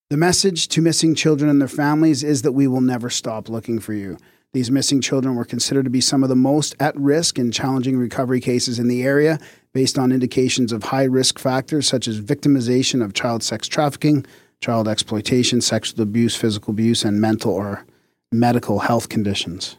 The 0.10 0.18
message 0.18 0.68
to 0.70 0.82
missing 0.82 1.14
children 1.14 1.48
and 1.48 1.62
their 1.62 1.68
families 1.68 2.24
is 2.24 2.42
that 2.42 2.54
we 2.54 2.68
will 2.68 2.82
never 2.82 3.12
stop 3.12 3.48
looking 3.48 3.80
for 3.80 3.94
you. 3.94 4.18
These 4.52 4.72
missing 4.72 5.00
children 5.00 5.36
were 5.36 5.46
considered 5.46 5.84
to 5.84 5.92
be 5.92 6.02
some 6.02 6.24
of 6.24 6.30
the 6.30 6.36
most 6.36 6.76
at 6.80 6.98
risk 6.98 7.38
and 7.38 7.54
challenging 7.54 7.98
recovery 7.98 8.42
cases 8.42 8.80
in 8.80 8.88
the 8.88 9.04
area 9.04 9.40
based 9.74 10.00
on 10.00 10.12
indications 10.12 10.72
of 10.72 10.86
high 10.86 11.04
risk 11.04 11.38
factors 11.38 11.88
such 11.88 12.08
as 12.08 12.20
victimization 12.20 13.06
of 13.06 13.14
child 13.14 13.44
sex 13.44 13.68
trafficking, 13.68 14.26
child 14.62 14.88
exploitation, 14.88 15.62
sexual 15.62 16.02
abuse, 16.02 16.36
physical 16.36 16.72
abuse, 16.72 17.04
and 17.04 17.22
mental 17.22 17.54
or 17.54 17.86
medical 18.32 18.80
health 18.80 19.10
conditions. 19.10 19.78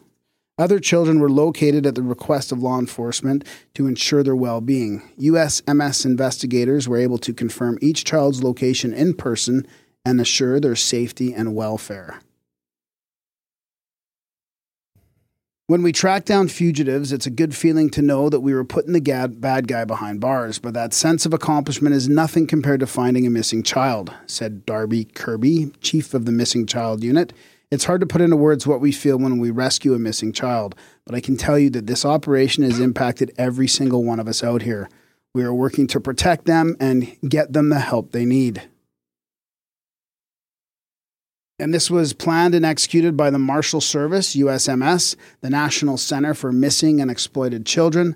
Other 0.58 0.78
children 0.78 1.20
were 1.20 1.30
located 1.30 1.86
at 1.86 1.94
the 1.94 2.02
request 2.02 2.52
of 2.52 2.62
law 2.62 2.78
enforcement 2.78 3.46
to 3.74 3.86
ensure 3.86 4.22
their 4.22 4.36
well 4.36 4.60
being. 4.60 5.02
USMS 5.18 6.04
investigators 6.04 6.86
were 6.86 6.98
able 6.98 7.18
to 7.18 7.32
confirm 7.32 7.78
each 7.80 8.04
child's 8.04 8.42
location 8.42 8.92
in 8.92 9.14
person 9.14 9.66
and 10.04 10.20
assure 10.20 10.60
their 10.60 10.76
safety 10.76 11.32
and 11.32 11.54
welfare. 11.54 12.20
When 15.70 15.84
we 15.84 15.92
track 15.92 16.24
down 16.24 16.48
fugitives, 16.48 17.12
it's 17.12 17.26
a 17.26 17.30
good 17.30 17.54
feeling 17.54 17.90
to 17.90 18.02
know 18.02 18.28
that 18.28 18.40
we 18.40 18.52
were 18.52 18.64
putting 18.64 18.92
the 18.92 18.98
gad- 18.98 19.40
bad 19.40 19.68
guy 19.68 19.84
behind 19.84 20.18
bars, 20.20 20.58
but 20.58 20.74
that 20.74 20.92
sense 20.92 21.24
of 21.24 21.32
accomplishment 21.32 21.94
is 21.94 22.08
nothing 22.08 22.48
compared 22.48 22.80
to 22.80 22.88
finding 22.88 23.24
a 23.24 23.30
missing 23.30 23.62
child, 23.62 24.12
said 24.26 24.66
Darby 24.66 25.04
Kirby, 25.04 25.70
chief 25.80 26.12
of 26.12 26.24
the 26.24 26.32
Missing 26.32 26.66
Child 26.66 27.04
Unit. 27.04 27.32
It's 27.70 27.84
hard 27.84 28.00
to 28.00 28.06
put 28.08 28.20
into 28.20 28.34
words 28.34 28.66
what 28.66 28.80
we 28.80 28.90
feel 28.90 29.16
when 29.16 29.38
we 29.38 29.52
rescue 29.52 29.94
a 29.94 29.98
missing 30.00 30.32
child, 30.32 30.74
but 31.06 31.14
I 31.14 31.20
can 31.20 31.36
tell 31.36 31.56
you 31.56 31.70
that 31.70 31.86
this 31.86 32.04
operation 32.04 32.64
has 32.64 32.80
impacted 32.80 33.30
every 33.38 33.68
single 33.68 34.02
one 34.02 34.18
of 34.18 34.26
us 34.26 34.42
out 34.42 34.62
here. 34.62 34.88
We 35.34 35.44
are 35.44 35.54
working 35.54 35.86
to 35.86 36.00
protect 36.00 36.46
them 36.46 36.76
and 36.80 37.16
get 37.28 37.52
them 37.52 37.68
the 37.68 37.78
help 37.78 38.10
they 38.10 38.24
need. 38.24 38.68
And 41.60 41.74
this 41.74 41.90
was 41.90 42.14
planned 42.14 42.54
and 42.54 42.64
executed 42.64 43.16
by 43.16 43.28
the 43.28 43.38
Marshal 43.38 43.82
Service, 43.82 44.34
USMS, 44.34 45.14
the 45.42 45.50
National 45.50 45.98
Center 45.98 46.32
for 46.32 46.52
Missing 46.52 47.00
and 47.00 47.10
Exploited 47.10 47.66
Children, 47.66 48.14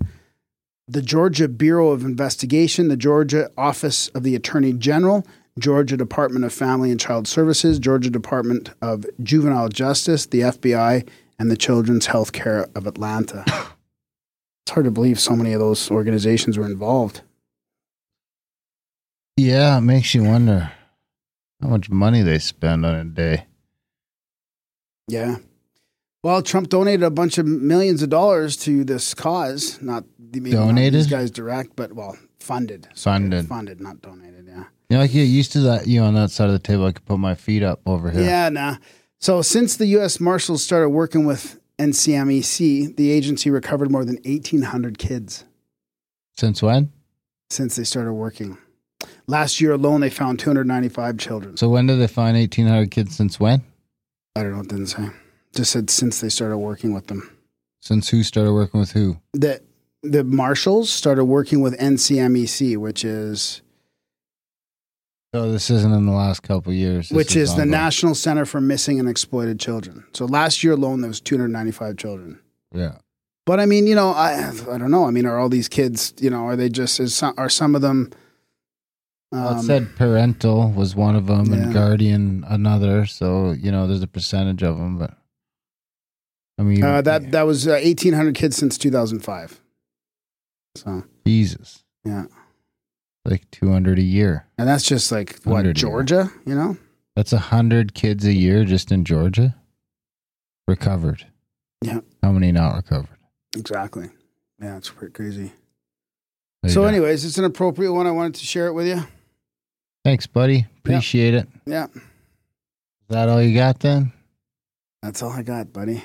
the 0.87 1.01
Georgia 1.01 1.47
Bureau 1.47 1.89
of 1.89 2.03
Investigation, 2.03 2.87
the 2.87 2.97
Georgia 2.97 3.51
Office 3.57 4.07
of 4.09 4.23
the 4.23 4.35
Attorney 4.35 4.73
General, 4.73 5.25
Georgia 5.59 5.95
Department 5.95 6.43
of 6.43 6.53
Family 6.53 6.89
and 6.89 6.99
Child 6.99 7.27
Services, 7.27 7.77
Georgia 7.79 8.09
Department 8.09 8.71
of 8.81 9.05
Juvenile 9.21 9.69
Justice, 9.69 10.25
the 10.25 10.41
FBI, 10.41 11.07
and 11.37 11.51
the 11.51 11.57
Children's 11.57 12.07
Health 12.07 12.31
Care 12.33 12.67
of 12.75 12.87
Atlanta. 12.87 13.45
It's 14.67 14.73
hard 14.73 14.85
to 14.85 14.91
believe 14.91 15.19
so 15.19 15.35
many 15.35 15.53
of 15.53 15.59
those 15.59 15.91
organizations 15.91 16.57
were 16.57 16.65
involved. 16.65 17.21
Yeah, 19.37 19.77
it 19.77 19.81
makes 19.81 20.15
you 20.15 20.23
wonder 20.23 20.71
how 21.65 21.71
much 21.71 21.89
money 21.89 22.21
they 22.21 22.37
spend 22.39 22.85
on 22.85 22.95
a 22.95 23.03
day. 23.05 23.45
Yeah. 25.07 25.37
Well, 26.23 26.41
Trump 26.41 26.69
donated 26.69 27.03
a 27.03 27.09
bunch 27.11 27.37
of 27.37 27.45
millions 27.45 28.01
of 28.01 28.09
dollars 28.09 28.55
to 28.57 28.83
this 28.83 29.13
cause. 29.13 29.81
Not 29.81 30.05
maybe 30.19 30.51
not 30.51 30.67
Donated? 30.67 30.93
these 30.93 31.07
guys 31.07 31.31
direct, 31.31 31.75
but 31.75 31.93
well, 31.93 32.17
funded. 32.39 32.87
Funded. 32.95 33.47
funded, 33.47 33.79
not 33.81 34.01
donated. 34.01 34.45
Yeah. 34.47 34.63
You 34.89 34.97
know, 34.97 35.01
I 35.03 35.07
get 35.07 35.23
used 35.23 35.51
to 35.53 35.59
that. 35.61 35.87
You 35.87 36.01
know, 36.01 36.07
on 36.07 36.13
that 36.15 36.31
side 36.31 36.47
of 36.47 36.53
the 36.53 36.59
table, 36.59 36.85
I 36.85 36.91
could 36.91 37.05
put 37.05 37.17
my 37.17 37.35
feet 37.35 37.63
up 37.63 37.81
over 37.85 38.11
here. 38.11 38.23
Yeah, 38.23 38.49
nah. 38.49 38.77
So 39.19 39.41
since 39.41 39.77
the 39.77 39.87
U.S. 39.87 40.19
Marshals 40.19 40.63
started 40.63 40.89
working 40.89 41.25
with 41.25 41.59
NCMEC, 41.79 42.95
the 42.95 43.11
agency 43.11 43.49
recovered 43.49 43.91
more 43.91 44.05
than 44.05 44.17
1,800 44.23 44.97
kids 44.97 45.45
Since 46.37 46.61
when? 46.61 46.91
since 47.49 47.75
they 47.75 47.83
started 47.83 48.13
working. 48.13 48.57
Last 49.27 49.59
year 49.59 49.71
alone, 49.71 50.01
they 50.01 50.09
found 50.09 50.39
295 50.39 51.17
children. 51.17 51.57
So 51.57 51.67
when 51.69 51.87
did 51.87 51.95
they 51.99 52.07
find 52.07 52.37
eighteen 52.37 52.67
hundred 52.67 52.91
kids? 52.91 53.15
Since 53.15 53.39
when? 53.39 53.63
I 54.35 54.43
don't 54.43 54.53
know. 54.53 54.61
It 54.61 54.69
didn't 54.69 54.87
say. 54.87 55.09
Just 55.55 55.71
said 55.71 55.89
since 55.89 56.21
they 56.21 56.29
started 56.29 56.57
working 56.57 56.93
with 56.93 57.07
them. 57.07 57.35
Since 57.81 58.09
who 58.09 58.23
started 58.23 58.53
working 58.53 58.79
with 58.79 58.91
who? 58.91 59.17
The 59.33 59.61
the 60.03 60.23
marshals 60.23 60.91
started 60.91 61.25
working 61.25 61.61
with 61.61 61.77
NCMEC, 61.79 62.77
which 62.77 63.03
is 63.03 63.61
So 65.33 65.51
this 65.51 65.69
isn't 65.69 65.93
in 65.93 66.05
the 66.05 66.11
last 66.11 66.43
couple 66.43 66.71
of 66.71 66.77
years. 66.77 67.09
This 67.09 67.15
which 67.15 67.35
is 67.35 67.55
the. 67.55 67.65
National 67.65 68.13
Center 68.13 68.45
for 68.45 68.61
Missing 68.61 68.99
and 68.99 69.09
Exploited 69.09 69.59
Children. 69.59 70.05
So 70.13 70.25
last 70.25 70.63
year 70.63 70.73
alone, 70.73 71.01
there 71.01 71.07
was 71.07 71.21
295 71.21 71.97
children. 71.97 72.39
Yeah. 72.73 72.97
But 73.45 73.59
I 73.59 73.65
mean, 73.65 73.87
you 73.87 73.95
know, 73.95 74.09
I 74.11 74.51
I 74.69 74.77
don't 74.77 74.91
know. 74.91 75.05
I 75.05 75.11
mean, 75.11 75.25
are 75.25 75.39
all 75.39 75.49
these 75.49 75.69
kids, 75.69 76.13
you 76.19 76.29
know, 76.29 76.45
are 76.45 76.55
they 76.55 76.69
just 76.69 76.99
is 76.99 77.15
some, 77.15 77.33
are 77.37 77.49
some 77.49 77.75
of 77.75 77.81
them? 77.81 78.11
Well, 79.35 79.47
Um, 79.49 79.57
it 79.59 79.63
said 79.63 79.95
parental 79.97 80.71
was 80.71 80.95
one 80.95 81.15
of 81.15 81.27
them 81.27 81.47
Yeah. 81.53 81.63
and 81.63 81.73
guardian 81.73 82.45
another. 82.47 83.05
So 83.05 83.51
you 83.51 83.71
know, 83.71 83.85
there's 83.87 84.01
a 84.03 84.07
percentage 84.07 84.63
of 84.63 84.77
them, 84.77 84.97
but 84.97 85.17
I 86.57 86.63
mean, 86.63 86.81
uh, 86.83 87.01
that 87.01 87.31
that 87.31 87.43
was 87.43 87.67
uh, 87.67 87.71
1,800 87.83 88.33
kids 88.35 88.55
since 88.55 88.77
2005. 88.77 89.59
So 90.77 91.03
Jesus, 91.25 91.83
yeah, 92.05 92.25
like 93.25 93.49
two 93.51 93.69
hundred 93.71 93.99
a 93.99 94.03
year. 94.03 94.45
and 94.57 94.67
that's 94.67 94.83
just 94.83 95.11
like 95.11 95.39
what 95.43 95.63
Georgia, 95.73 96.31
you 96.45 96.55
know? 96.55 96.77
That's 97.15 97.33
a 97.33 97.37
hundred 97.39 97.93
kids 97.93 98.25
a 98.25 98.33
year 98.33 98.63
just 98.65 98.91
in 98.91 99.03
Georgia. 99.05 99.55
Recovered. 100.67 101.27
Yeah. 101.81 101.99
How 102.23 102.31
many 102.31 102.51
not 102.51 102.75
recovered? 102.75 103.17
Exactly. 103.55 104.09
Yeah, 104.61 104.77
it's 104.77 104.89
pretty 104.89 105.13
crazy. 105.13 105.51
So, 106.67 106.85
anyways, 106.85 107.23
it's 107.23 107.37
an 107.37 107.45
appropriate 107.45 107.93
one. 107.93 108.07
I 108.07 108.11
wanted 108.11 108.33
to 108.35 108.45
share 108.45 108.65
it 108.67 108.73
with 108.73 108.87
you. 108.87 109.03
Thanks, 110.05 110.25
buddy. 110.27 110.65
Appreciate 110.77 111.33
it. 111.33 111.49
Yeah, 111.65 111.87
Is 111.93 112.01
that 113.09 113.27
all 113.27 113.41
you 113.41 113.53
got 113.53 113.79
then? 113.81 114.13
that's 115.01 115.21
all 115.21 115.31
I 115.31 115.43
got, 115.43 115.73
buddy. 115.73 116.01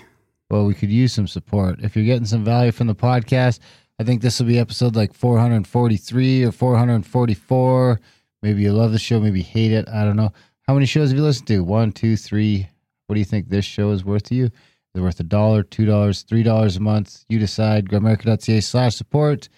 Well, 0.50 0.66
we 0.66 0.74
could 0.74 0.90
use 0.90 1.12
some 1.12 1.28
support. 1.28 1.78
If 1.80 1.94
you're 1.94 2.04
getting 2.04 2.26
some 2.26 2.44
value 2.44 2.72
from 2.72 2.88
the 2.88 2.94
podcast, 2.94 3.60
I 4.00 4.04
think 4.04 4.20
this 4.20 4.40
will 4.40 4.46
be 4.48 4.58
episode 4.58 4.96
like 4.96 5.14
443 5.14 6.44
or 6.44 6.50
444. 6.52 8.00
Maybe 8.42 8.62
you 8.62 8.72
love 8.72 8.92
the 8.92 8.98
show, 8.98 9.20
maybe 9.20 9.42
hate 9.42 9.70
it. 9.72 9.88
I 9.88 10.04
don't 10.04 10.16
know. 10.16 10.32
How 10.66 10.74
many 10.74 10.86
shows 10.86 11.10
have 11.10 11.18
you 11.18 11.22
listened 11.24 11.46
to? 11.48 11.62
One, 11.62 11.92
two, 11.92 12.16
three. 12.16 12.68
What 13.06 13.14
do 13.14 13.20
you 13.20 13.24
think 13.24 13.48
this 13.48 13.64
show 13.64 13.90
is 13.92 14.04
worth 14.04 14.24
to 14.24 14.34
you? 14.34 14.44
Is 14.46 14.52
it 14.96 15.00
worth 15.00 15.20
a 15.20 15.24
dollar, 15.24 15.62
two 15.62 15.84
dollars, 15.86 16.22
three 16.22 16.42
dollars 16.42 16.76
a 16.76 16.80
month? 16.80 17.24
You 17.28 17.38
decide. 17.38 17.88
Grimerica.ca 17.88 18.60
slash 18.60 18.96
support. 18.96 19.48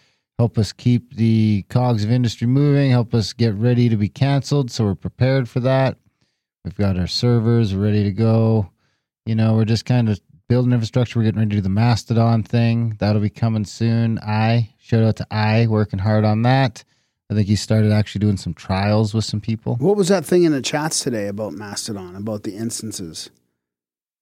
Help 0.43 0.59
us 0.59 0.73
keep 0.73 1.15
the 1.15 1.65
cogs 1.69 2.03
of 2.03 2.11
industry 2.11 2.49
moving. 2.49 2.91
Help 2.91 3.15
us 3.15 3.33
get 3.33 3.55
ready 3.55 3.89
to 3.89 3.97
be 3.97 4.09
canceled 4.09 4.73
so 4.73 4.83
we're 4.83 4.97
prepared 4.97 5.49
for 5.49 5.61
that. 5.61 5.99
We've 6.65 6.75
got 6.75 6.99
our 6.99 7.07
servers 7.07 7.77
ready 7.77 8.03
to 8.03 8.11
go. 8.11 8.69
You 9.25 9.37
know, 9.37 9.55
we're 9.55 9.67
just 9.67 9.85
kind 9.85 10.09
of 10.09 10.21
building 10.49 10.73
infrastructure. 10.73 11.21
We're 11.21 11.27
getting 11.27 11.39
ready 11.39 11.51
to 11.51 11.57
do 11.59 11.61
the 11.61 11.69
Mastodon 11.69 12.43
thing. 12.43 12.97
That'll 12.99 13.23
be 13.23 13.31
coming 13.31 13.65
soon. 13.65 14.19
I 14.19 14.71
shout 14.81 15.05
out 15.05 15.15
to 15.19 15.27
I 15.31 15.69
working 15.69 16.01
hard 16.01 16.25
on 16.25 16.43
that. 16.43 16.83
I 17.31 17.35
think 17.35 17.47
he 17.47 17.55
started 17.55 17.93
actually 17.93 18.19
doing 18.19 18.37
some 18.37 18.53
trials 18.53 19.15
with 19.15 19.25
some 19.25 19.41
people. 19.41 19.77
What 19.77 19.97
was 19.97 20.09
that 20.09 20.25
thing 20.25 20.43
in 20.43 20.51
the 20.51 20.61
chats 20.61 21.05
today 21.05 21.29
about 21.29 21.53
Mastodon, 21.53 22.17
about 22.17 22.43
the 22.43 22.57
instances? 22.57 23.31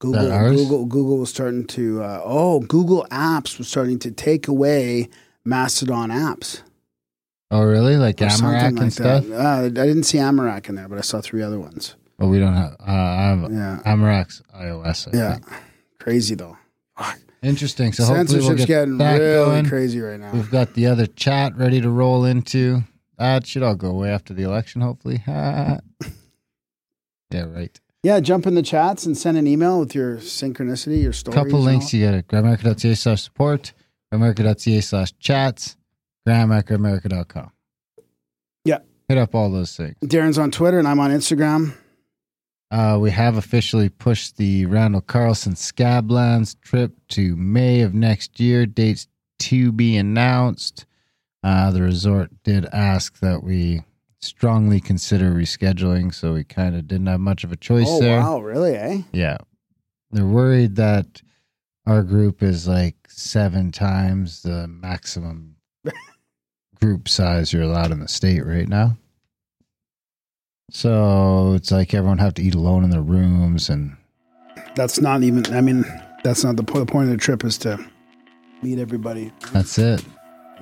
Google, 0.01 0.51
Google, 0.51 0.85
Google 0.85 1.17
was 1.17 1.31
starting 1.31 1.67
to. 1.69 2.03
Uh, 2.03 2.21
oh, 2.23 2.61
Google 2.61 3.07
Apps 3.11 3.57
was 3.57 3.69
starting 3.69 3.99
to 4.01 4.11
take 4.11 4.49
away 4.49 5.09
Mastodon 5.45 6.11
apps. 6.11 6.63
Oh, 7.51 7.65
really? 7.65 7.97
Like 7.97 8.17
Amaroq 8.19 8.63
and 8.69 8.79
like 8.79 8.93
stuff? 8.93 9.25
that. 9.27 9.33
Uh, 9.35 9.65
I 9.67 9.69
didn't 9.87 10.05
see 10.05 10.19
Amaroq 10.19 10.69
in 10.69 10.77
there, 10.77 10.89
but 10.89 10.99
I 10.99 11.01
saw 11.01 11.21
three 11.21 11.43
other 11.43 11.59
ones. 11.59 11.97
Oh, 12.21 12.29
we 12.29 12.39
don't 12.39 12.55
have. 12.55 12.73
Uh, 12.79 12.85
I 12.93 13.23
have 13.29 13.51
Yeah, 13.53 13.81
Amaroq's 13.85 14.43
iOS. 14.55 15.09
I 15.13 15.17
yeah, 15.17 15.35
think. 15.35 15.47
crazy 15.99 16.35
though. 16.35 16.57
Interesting. 17.43 17.93
So 17.95 18.05
hopefully 18.05 18.41
we'll 18.41 18.55
get 18.55 18.69
getting 18.69 18.99
really 18.99 19.19
going. 19.19 19.67
crazy 19.67 19.99
right 20.01 20.21
now. 20.21 20.31
We've 20.33 20.51
got 20.51 20.75
the 20.75 20.87
other 20.87 21.07
chat 21.07 21.57
ready 21.57 21.81
to 21.81 21.89
roll 21.89 22.27
into. 22.27 22.83
That 23.17 23.47
should 23.47 23.63
all 23.63 23.75
go 23.75 23.89
away 23.89 24.11
after 24.11 24.35
the 24.35 24.43
election, 24.43 24.83
hopefully. 24.83 25.23
yeah, 25.27 25.79
right. 27.31 27.81
Yeah, 28.03 28.21
jump 28.21 28.47
in 28.47 28.55
the 28.55 28.63
chats 28.63 29.07
and 29.07 29.17
send 29.17 29.37
an 29.39 29.47
email 29.47 29.81
with 29.81 29.95
your 29.95 30.17
synchronicity, 30.19 31.03
your 31.03 31.13
stories. 31.13 31.35
couple 31.35 31.61
links 31.61 31.93
you 31.93 32.01
get 32.01 32.15
it 32.15 32.29
Grimerica.ca 32.29 32.95
slash 32.95 33.23
support 33.23 33.73
Grimerica.ca 34.13 34.81
slash 34.81 35.13
chats 35.19 35.77
at 36.27 36.67
Yeah. 38.65 38.79
hit 39.09 39.19
up 39.19 39.35
all 39.35 39.51
those 39.51 39.77
things 39.77 39.97
Darren's 40.05 40.39
on 40.39 40.51
Twitter 40.51 40.79
and 40.79 40.87
I'm 40.87 41.01
on 41.01 41.11
Instagram. 41.11 41.75
uh, 42.71 42.99
we 43.01 43.11
have 43.11 43.37
officially 43.37 43.89
pushed 43.89 44.37
the 44.37 44.67
randall 44.67 45.01
carlson 45.01 45.55
scablands 45.55 46.61
trip 46.61 46.93
to 47.09 47.35
may 47.37 47.81
of 47.83 47.95
next 47.95 48.39
year 48.41 48.67
dates 48.67 49.09
to 49.41 49.73
be 49.73 49.97
announced 49.97 50.87
uh, 51.43 51.71
the 51.71 51.83
resort 51.83 52.31
did 52.45 52.67
ask 52.67 53.19
that 53.21 53.43
we 53.43 53.83
strongly 54.21 54.81
consider 54.81 55.33
rescheduling 55.33 56.13
so 56.15 56.35
we 56.35 56.45
kind 56.45 56.77
of 56.77 56.87
didn't 56.87 57.07
have 57.07 57.21
much 57.21 57.43
of 57.43 57.51
a 57.53 57.57
choice 57.57 57.87
there. 57.99 58.19
Oh 58.21 58.21
there 58.21 58.21
wow, 58.21 58.41
really? 58.41 58.75
Eh? 58.77 59.03
Yeah. 59.13 59.39
They're 60.11 60.27
worried 60.27 60.77
that 60.77 61.23
our 61.91 62.05
group 62.05 62.41
is 62.41 62.69
like 62.69 62.95
seven 63.09 63.73
times 63.73 64.43
the 64.43 64.69
maximum 64.69 65.57
group 66.81 67.09
size 67.09 67.53
you're 67.53 67.63
allowed 67.63 67.91
in 67.91 67.99
the 67.99 68.07
state 68.07 68.47
right 68.47 68.69
now. 68.69 68.97
So 70.71 71.55
it's 71.55 71.73
like 71.73 71.93
everyone 71.93 72.19
have 72.19 72.35
to 72.35 72.43
eat 72.43 72.55
alone 72.55 72.85
in 72.85 72.91
their 72.91 73.03
rooms 73.03 73.69
and 73.69 73.97
That's 74.77 75.01
not 75.01 75.25
even. 75.25 75.53
I 75.53 75.61
mean, 75.61 75.85
that's 76.23 76.45
not 76.45 76.55
the 76.55 76.63
point. 76.63 76.87
The 76.87 76.93
point 76.93 77.09
of 77.09 77.11
the 77.11 77.19
trip 77.19 77.45
is 77.45 77.59
to 77.59 77.85
meet 78.63 78.79
everybody, 78.79 79.33
that's 79.53 79.77
it. 79.77 80.05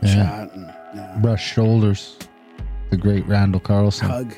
Yeah. 0.02 0.48
and 0.54 0.74
yeah. 0.94 1.18
Brush 1.20 1.44
shoulders. 1.52 2.16
The 2.88 2.96
great 2.96 3.26
Randall 3.26 3.60
Carlson. 3.60 4.08
hug. 4.08 4.34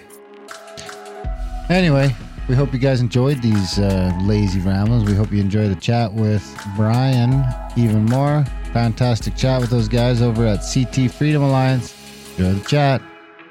Anyway, 1.68 2.16
we 2.50 2.56
hope 2.56 2.72
you 2.72 2.80
guys 2.80 3.00
enjoyed 3.00 3.40
these 3.40 3.78
uh, 3.78 4.12
lazy 4.22 4.58
rambles. 4.58 5.04
We 5.04 5.14
hope 5.14 5.30
you 5.30 5.40
enjoy 5.40 5.68
the 5.68 5.76
chat 5.76 6.12
with 6.12 6.44
Brian 6.74 7.44
even 7.76 8.04
more. 8.06 8.44
Fantastic 8.72 9.36
chat 9.36 9.60
with 9.60 9.70
those 9.70 9.86
guys 9.86 10.20
over 10.20 10.44
at 10.44 10.58
CT 10.74 11.12
Freedom 11.12 11.44
Alliance. 11.44 11.94
Enjoy 12.36 12.58
the 12.58 12.68
chat. 12.68 13.00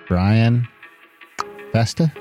Brian 0.09 0.67
Festa. 1.71 2.11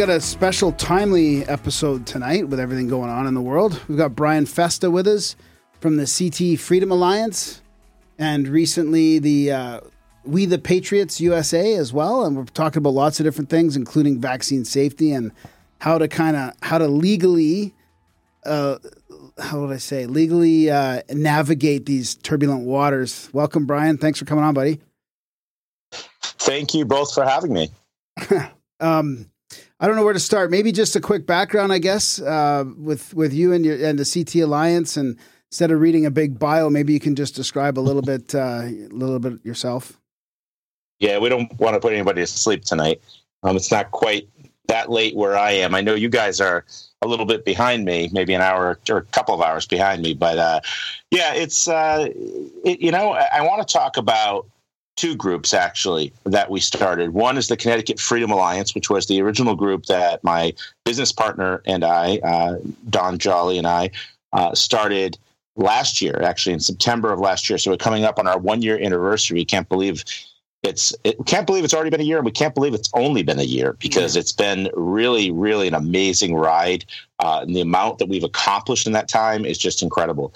Got 0.00 0.08
a 0.08 0.18
special, 0.18 0.72
timely 0.72 1.44
episode 1.44 2.06
tonight 2.06 2.48
with 2.48 2.58
everything 2.58 2.88
going 2.88 3.10
on 3.10 3.26
in 3.26 3.34
the 3.34 3.40
world. 3.42 3.78
We've 3.86 3.98
got 3.98 4.16
Brian 4.16 4.46
Festa 4.46 4.90
with 4.90 5.06
us 5.06 5.36
from 5.78 5.98
the 5.98 6.06
CT 6.06 6.58
Freedom 6.58 6.90
Alliance, 6.90 7.60
and 8.18 8.48
recently 8.48 9.18
the 9.18 9.52
uh, 9.52 9.80
We 10.24 10.46
the 10.46 10.58
Patriots 10.58 11.20
USA 11.20 11.74
as 11.74 11.92
well. 11.92 12.24
And 12.24 12.34
we're 12.34 12.44
talking 12.46 12.78
about 12.78 12.94
lots 12.94 13.20
of 13.20 13.24
different 13.24 13.50
things, 13.50 13.76
including 13.76 14.22
vaccine 14.22 14.64
safety 14.64 15.12
and 15.12 15.32
how 15.80 15.98
to 15.98 16.08
kind 16.08 16.34
of 16.34 16.54
how 16.62 16.78
to 16.78 16.88
legally, 16.88 17.74
uh, 18.46 18.78
how 19.38 19.60
would 19.60 19.74
I 19.74 19.76
say, 19.76 20.06
legally 20.06 20.70
uh, 20.70 21.02
navigate 21.10 21.84
these 21.84 22.14
turbulent 22.14 22.64
waters. 22.64 23.28
Welcome, 23.34 23.66
Brian. 23.66 23.98
Thanks 23.98 24.18
for 24.18 24.24
coming 24.24 24.44
on, 24.44 24.54
buddy. 24.54 24.80
Thank 25.92 26.72
you 26.72 26.86
both 26.86 27.12
for 27.12 27.22
having 27.22 27.52
me. 27.52 27.68
Um, 28.82 29.30
I 29.78 29.86
don't 29.86 29.96
know 29.96 30.04
where 30.04 30.12
to 30.12 30.20
start. 30.20 30.50
Maybe 30.50 30.72
just 30.72 30.96
a 30.96 31.00
quick 31.00 31.26
background, 31.26 31.72
I 31.72 31.78
guess, 31.78 32.20
uh, 32.20 32.64
with 32.76 33.14
with 33.14 33.32
you 33.32 33.52
and 33.52 33.64
your 33.64 33.84
and 33.84 33.98
the 33.98 34.04
CT 34.04 34.42
Alliance. 34.42 34.96
And 34.96 35.18
instead 35.50 35.70
of 35.70 35.80
reading 35.80 36.06
a 36.06 36.10
big 36.10 36.38
bio, 36.38 36.70
maybe 36.70 36.92
you 36.92 37.00
can 37.00 37.16
just 37.16 37.34
describe 37.34 37.78
a 37.78 37.80
little 37.80 38.02
bit, 38.02 38.34
uh, 38.34 38.62
a 38.64 38.88
little 38.90 39.18
bit 39.18 39.44
yourself. 39.44 39.98
Yeah, 40.98 41.18
we 41.18 41.28
don't 41.28 41.58
want 41.58 41.74
to 41.74 41.80
put 41.80 41.92
anybody 41.92 42.20
to 42.20 42.26
sleep 42.26 42.64
tonight. 42.64 43.00
Um, 43.42 43.56
it's 43.56 43.70
not 43.70 43.90
quite 43.90 44.28
that 44.68 44.90
late 44.90 45.16
where 45.16 45.36
I 45.36 45.52
am. 45.52 45.74
I 45.74 45.80
know 45.80 45.94
you 45.94 46.08
guys 46.08 46.40
are 46.40 46.64
a 47.02 47.08
little 47.08 47.26
bit 47.26 47.44
behind 47.44 47.84
me, 47.84 48.10
maybe 48.12 48.34
an 48.34 48.42
hour 48.42 48.78
or 48.88 48.96
a 48.98 49.02
couple 49.06 49.34
of 49.34 49.40
hours 49.40 49.66
behind 49.66 50.02
me. 50.02 50.14
But 50.14 50.38
uh, 50.38 50.60
yeah, 51.10 51.34
it's 51.34 51.66
uh, 51.68 52.08
it, 52.64 52.80
you 52.80 52.92
know 52.92 53.12
I, 53.12 53.28
I 53.34 53.40
want 53.42 53.66
to 53.66 53.72
talk 53.72 53.96
about 53.96 54.46
two 55.00 55.16
groups 55.16 55.54
actually 55.54 56.12
that 56.24 56.50
we 56.50 56.60
started. 56.60 57.14
One 57.14 57.38
is 57.38 57.48
the 57.48 57.56
Connecticut 57.56 57.98
Freedom 57.98 58.30
Alliance, 58.30 58.74
which 58.74 58.90
was 58.90 59.06
the 59.06 59.22
original 59.22 59.56
group 59.56 59.86
that 59.86 60.22
my 60.22 60.52
business 60.84 61.10
partner 61.10 61.62
and 61.64 61.84
I, 61.84 62.18
uh, 62.18 62.56
Don 62.90 63.16
Jolly, 63.18 63.56
and 63.56 63.66
I 63.66 63.92
uh, 64.34 64.54
started 64.54 65.16
last 65.56 66.02
year, 66.02 66.20
actually 66.22 66.52
in 66.52 66.60
September 66.60 67.14
of 67.14 67.18
last 67.18 67.48
year. 67.48 67.56
So 67.56 67.70
we're 67.70 67.78
coming 67.78 68.04
up 68.04 68.18
on 68.18 68.26
our 68.26 68.38
one 68.38 68.60
year 68.60 68.78
anniversary. 68.78 69.42
Can't 69.46 69.70
believe 69.70 70.04
it's 70.62 70.92
it, 71.02 71.16
can't 71.24 71.46
believe 71.46 71.64
it's 71.64 71.72
already 71.72 71.88
been 71.88 72.02
a 72.02 72.04
year, 72.04 72.18
and 72.18 72.26
we 72.26 72.30
can't 72.30 72.54
believe 72.54 72.74
it's 72.74 72.90
only 72.92 73.22
been 73.22 73.38
a 73.38 73.44
year 73.44 73.72
because 73.78 74.16
it's 74.16 74.32
been 74.32 74.68
really, 74.74 75.30
really 75.30 75.66
an 75.66 75.72
amazing 75.72 76.34
ride. 76.34 76.84
Uh, 77.20 77.40
and 77.40 77.56
the 77.56 77.62
amount 77.62 77.96
that 78.00 78.08
we've 78.10 78.24
accomplished 78.24 78.86
in 78.86 78.92
that 78.92 79.08
time 79.08 79.46
is 79.46 79.56
just 79.56 79.82
incredible. 79.82 80.34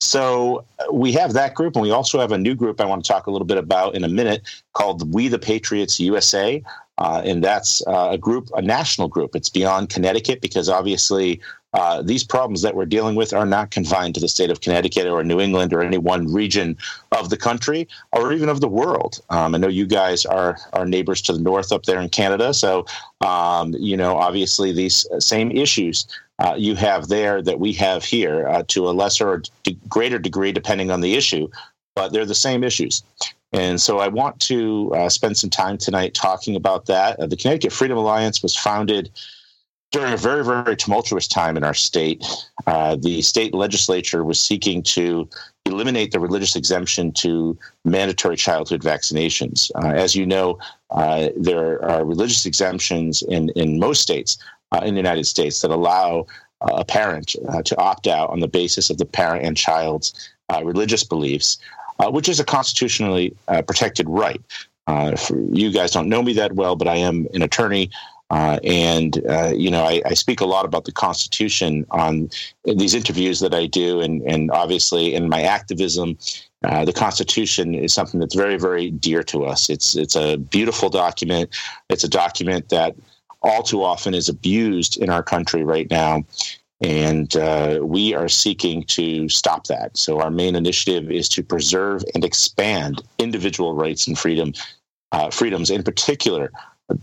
So 0.00 0.64
uh, 0.78 0.92
we 0.92 1.12
have 1.12 1.34
that 1.34 1.54
group, 1.54 1.76
and 1.76 1.82
we 1.82 1.90
also 1.90 2.18
have 2.20 2.32
a 2.32 2.38
new 2.38 2.54
group 2.54 2.80
I 2.80 2.86
want 2.86 3.04
to 3.04 3.08
talk 3.08 3.26
a 3.26 3.30
little 3.30 3.46
bit 3.46 3.58
about 3.58 3.94
in 3.94 4.02
a 4.02 4.08
minute 4.08 4.42
called 4.72 5.12
We 5.12 5.28
the 5.28 5.38
Patriots 5.38 6.00
USA. 6.00 6.62
Uh, 6.98 7.22
and 7.24 7.42
that's 7.42 7.82
uh, 7.86 8.08
a 8.10 8.18
group, 8.18 8.50
a 8.54 8.60
national 8.60 9.08
group. 9.08 9.34
It's 9.34 9.48
beyond 9.48 9.88
Connecticut 9.88 10.42
because 10.42 10.68
obviously 10.68 11.40
uh, 11.72 12.02
these 12.02 12.24
problems 12.24 12.62
that 12.62 12.74
we're 12.74 12.84
dealing 12.84 13.14
with 13.14 13.32
are 13.32 13.46
not 13.46 13.70
confined 13.70 14.14
to 14.14 14.20
the 14.20 14.28
state 14.28 14.50
of 14.50 14.60
Connecticut 14.60 15.06
or 15.06 15.22
New 15.22 15.40
England 15.40 15.72
or 15.72 15.82
any 15.82 15.98
one 15.98 16.32
region 16.32 16.76
of 17.12 17.30
the 17.30 17.36
country 17.36 17.88
or 18.12 18.32
even 18.32 18.48
of 18.48 18.60
the 18.60 18.68
world. 18.68 19.20
Um, 19.30 19.54
I 19.54 19.58
know 19.58 19.68
you 19.68 19.86
guys 19.86 20.26
are 20.26 20.58
our 20.72 20.84
neighbors 20.84 21.22
to 21.22 21.32
the 21.32 21.40
north 21.40 21.72
up 21.72 21.84
there 21.84 22.00
in 22.00 22.08
Canada, 22.08 22.52
so 22.52 22.86
um, 23.20 23.74
you 23.78 23.96
know 23.96 24.16
obviously 24.16 24.72
these 24.72 25.06
same 25.20 25.50
issues. 25.52 26.06
Uh, 26.40 26.54
you 26.56 26.74
have 26.74 27.08
there 27.08 27.42
that 27.42 27.60
we 27.60 27.72
have 27.72 28.04
here 28.04 28.48
uh, 28.48 28.62
to 28.68 28.88
a 28.88 28.92
lesser 28.92 29.28
or 29.28 29.42
greater 29.88 30.18
degree, 30.18 30.52
depending 30.52 30.90
on 30.90 31.00
the 31.00 31.14
issue, 31.14 31.48
but 31.94 32.12
they're 32.12 32.24
the 32.24 32.34
same 32.34 32.64
issues. 32.64 33.02
And 33.52 33.80
so 33.80 33.98
I 33.98 34.08
want 34.08 34.40
to 34.42 34.92
uh, 34.94 35.08
spend 35.08 35.36
some 35.36 35.50
time 35.50 35.76
tonight 35.76 36.14
talking 36.14 36.56
about 36.56 36.86
that. 36.86 37.18
Uh, 37.18 37.26
the 37.26 37.36
Connecticut 37.36 37.72
Freedom 37.72 37.98
Alliance 37.98 38.42
was 38.42 38.56
founded 38.56 39.10
during 39.90 40.12
a 40.12 40.16
very, 40.16 40.44
very 40.44 40.76
tumultuous 40.76 41.26
time 41.26 41.56
in 41.56 41.64
our 41.64 41.74
state, 41.74 42.24
uh, 42.66 42.96
the 42.96 43.22
state 43.22 43.54
legislature 43.54 44.24
was 44.24 44.40
seeking 44.40 44.82
to 44.82 45.28
eliminate 45.66 46.12
the 46.12 46.20
religious 46.20 46.56
exemption 46.56 47.12
to 47.12 47.58
mandatory 47.84 48.36
childhood 48.36 48.82
vaccinations. 48.82 49.70
Uh, 49.74 49.88
as 49.88 50.14
you 50.14 50.24
know, 50.24 50.58
uh, 50.90 51.28
there 51.36 51.84
are 51.84 52.04
religious 52.04 52.46
exemptions 52.46 53.22
in, 53.22 53.50
in 53.50 53.78
most 53.78 54.00
states 54.00 54.38
uh, 54.72 54.80
in 54.84 54.94
the 54.94 55.00
United 55.00 55.24
States 55.24 55.60
that 55.60 55.70
allow 55.70 56.26
uh, 56.60 56.74
a 56.74 56.84
parent 56.84 57.34
uh, 57.48 57.62
to 57.62 57.76
opt 57.78 58.06
out 58.06 58.30
on 58.30 58.40
the 58.40 58.48
basis 58.48 58.90
of 58.90 58.98
the 58.98 59.06
parent 59.06 59.44
and 59.44 59.56
child's 59.56 60.30
religious 60.64 61.04
beliefs, 61.04 61.58
which 62.08 62.28
is 62.28 62.40
a 62.40 62.44
constitutionally 62.44 63.32
protected 63.68 64.08
right. 64.08 64.40
you 65.52 65.70
guys 65.70 65.92
don't 65.92 66.08
know 66.08 66.24
me 66.24 66.32
that 66.32 66.54
well, 66.54 66.74
but 66.74 66.88
I 66.88 66.96
am 66.96 67.28
an 67.34 67.42
attorney. 67.42 67.88
Uh, 68.30 68.60
and 68.62 69.26
uh, 69.28 69.52
you 69.54 69.70
know, 69.70 69.82
I, 69.84 70.00
I, 70.06 70.14
speak 70.14 70.40
a 70.40 70.46
lot 70.46 70.64
about 70.64 70.84
the 70.84 70.92
Constitution 70.92 71.84
on 71.90 72.30
these 72.64 72.94
interviews 72.94 73.40
that 73.40 73.52
I 73.52 73.66
do, 73.66 74.00
and 74.00 74.22
and 74.22 74.52
obviously 74.52 75.14
in 75.14 75.28
my 75.28 75.42
activism, 75.42 76.16
uh, 76.62 76.84
the 76.84 76.92
Constitution 76.92 77.74
is 77.74 77.92
something 77.92 78.20
that's 78.20 78.36
very 78.36 78.56
very 78.56 78.88
dear 78.88 79.24
to 79.24 79.46
us. 79.46 79.68
It's 79.68 79.96
it's 79.96 80.14
a 80.14 80.36
beautiful 80.36 80.90
document. 80.90 81.50
It's 81.88 82.04
a 82.04 82.08
document 82.08 82.68
that 82.68 82.94
all 83.42 83.62
too 83.62 83.82
often 83.82 84.14
is 84.14 84.28
abused 84.28 84.96
in 84.98 85.10
our 85.10 85.22
country 85.22 85.64
right 85.64 85.90
now. 85.90 86.24
And 86.82 87.36
uh, 87.36 87.80
we 87.82 88.14
are 88.14 88.28
seeking 88.28 88.84
to 88.84 89.28
stop 89.28 89.66
that. 89.66 89.96
So, 89.98 90.20
our 90.20 90.30
main 90.30 90.56
initiative 90.56 91.10
is 91.10 91.28
to 91.30 91.42
preserve 91.42 92.02
and 92.14 92.24
expand 92.24 93.02
individual 93.18 93.74
rights 93.74 94.06
and 94.06 94.18
freedom, 94.18 94.54
uh, 95.12 95.30
freedoms, 95.30 95.68
in 95.68 95.82
particular, 95.82 96.50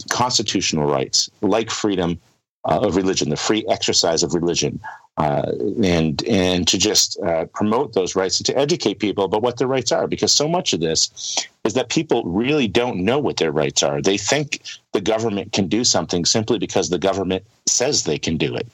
constitutional 0.09 0.89
rights 0.89 1.29
like 1.41 1.69
freedom 1.69 2.19
uh, 2.65 2.79
of 2.81 2.95
religion, 2.95 3.29
the 3.29 3.37
free 3.37 3.65
exercise 3.69 4.23
of 4.23 4.33
religion, 4.33 4.79
uh, 5.17 5.51
and 5.83 6.23
and 6.25 6.67
to 6.67 6.77
just 6.77 7.19
uh, 7.21 7.45
promote 7.45 7.93
those 7.93 8.15
rights 8.15 8.39
and 8.39 8.45
to 8.45 8.57
educate 8.57 8.99
people 8.99 9.25
about 9.25 9.41
what 9.41 9.57
their 9.57 9.67
rights 9.67 9.91
are, 9.91 10.07
because 10.07 10.31
so 10.31 10.47
much 10.47 10.73
of 10.73 10.79
this 10.79 11.47
is 11.63 11.73
that 11.73 11.89
people 11.89 12.23
really 12.25 12.67
don't 12.67 13.03
know 13.03 13.19
what 13.19 13.37
their 13.37 13.51
rights 13.51 13.83
are. 13.83 14.01
They 14.01 14.17
think 14.17 14.61
the 14.93 15.01
government 15.01 15.53
can 15.53 15.67
do 15.67 15.83
something 15.83 16.25
simply 16.25 16.59
because 16.59 16.89
the 16.89 16.99
government 16.99 17.45
says 17.65 18.03
they 18.03 18.19
can 18.19 18.37
do 18.37 18.55
it, 18.55 18.67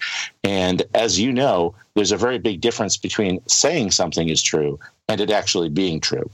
and 0.44 0.84
as 0.94 1.20
you 1.20 1.32
know, 1.32 1.76
there's 1.96 2.12
a 2.12 2.18
very 2.18 2.40
big 2.40 2.62
difference 2.62 2.98
between 2.98 3.40
saying 3.48 3.92
something 3.92 4.30
is 4.30 4.42
true 4.42 4.80
and 5.10 5.22
it 5.22 5.30
actually 5.30 5.70
being 5.70 6.00
true. 6.00 6.30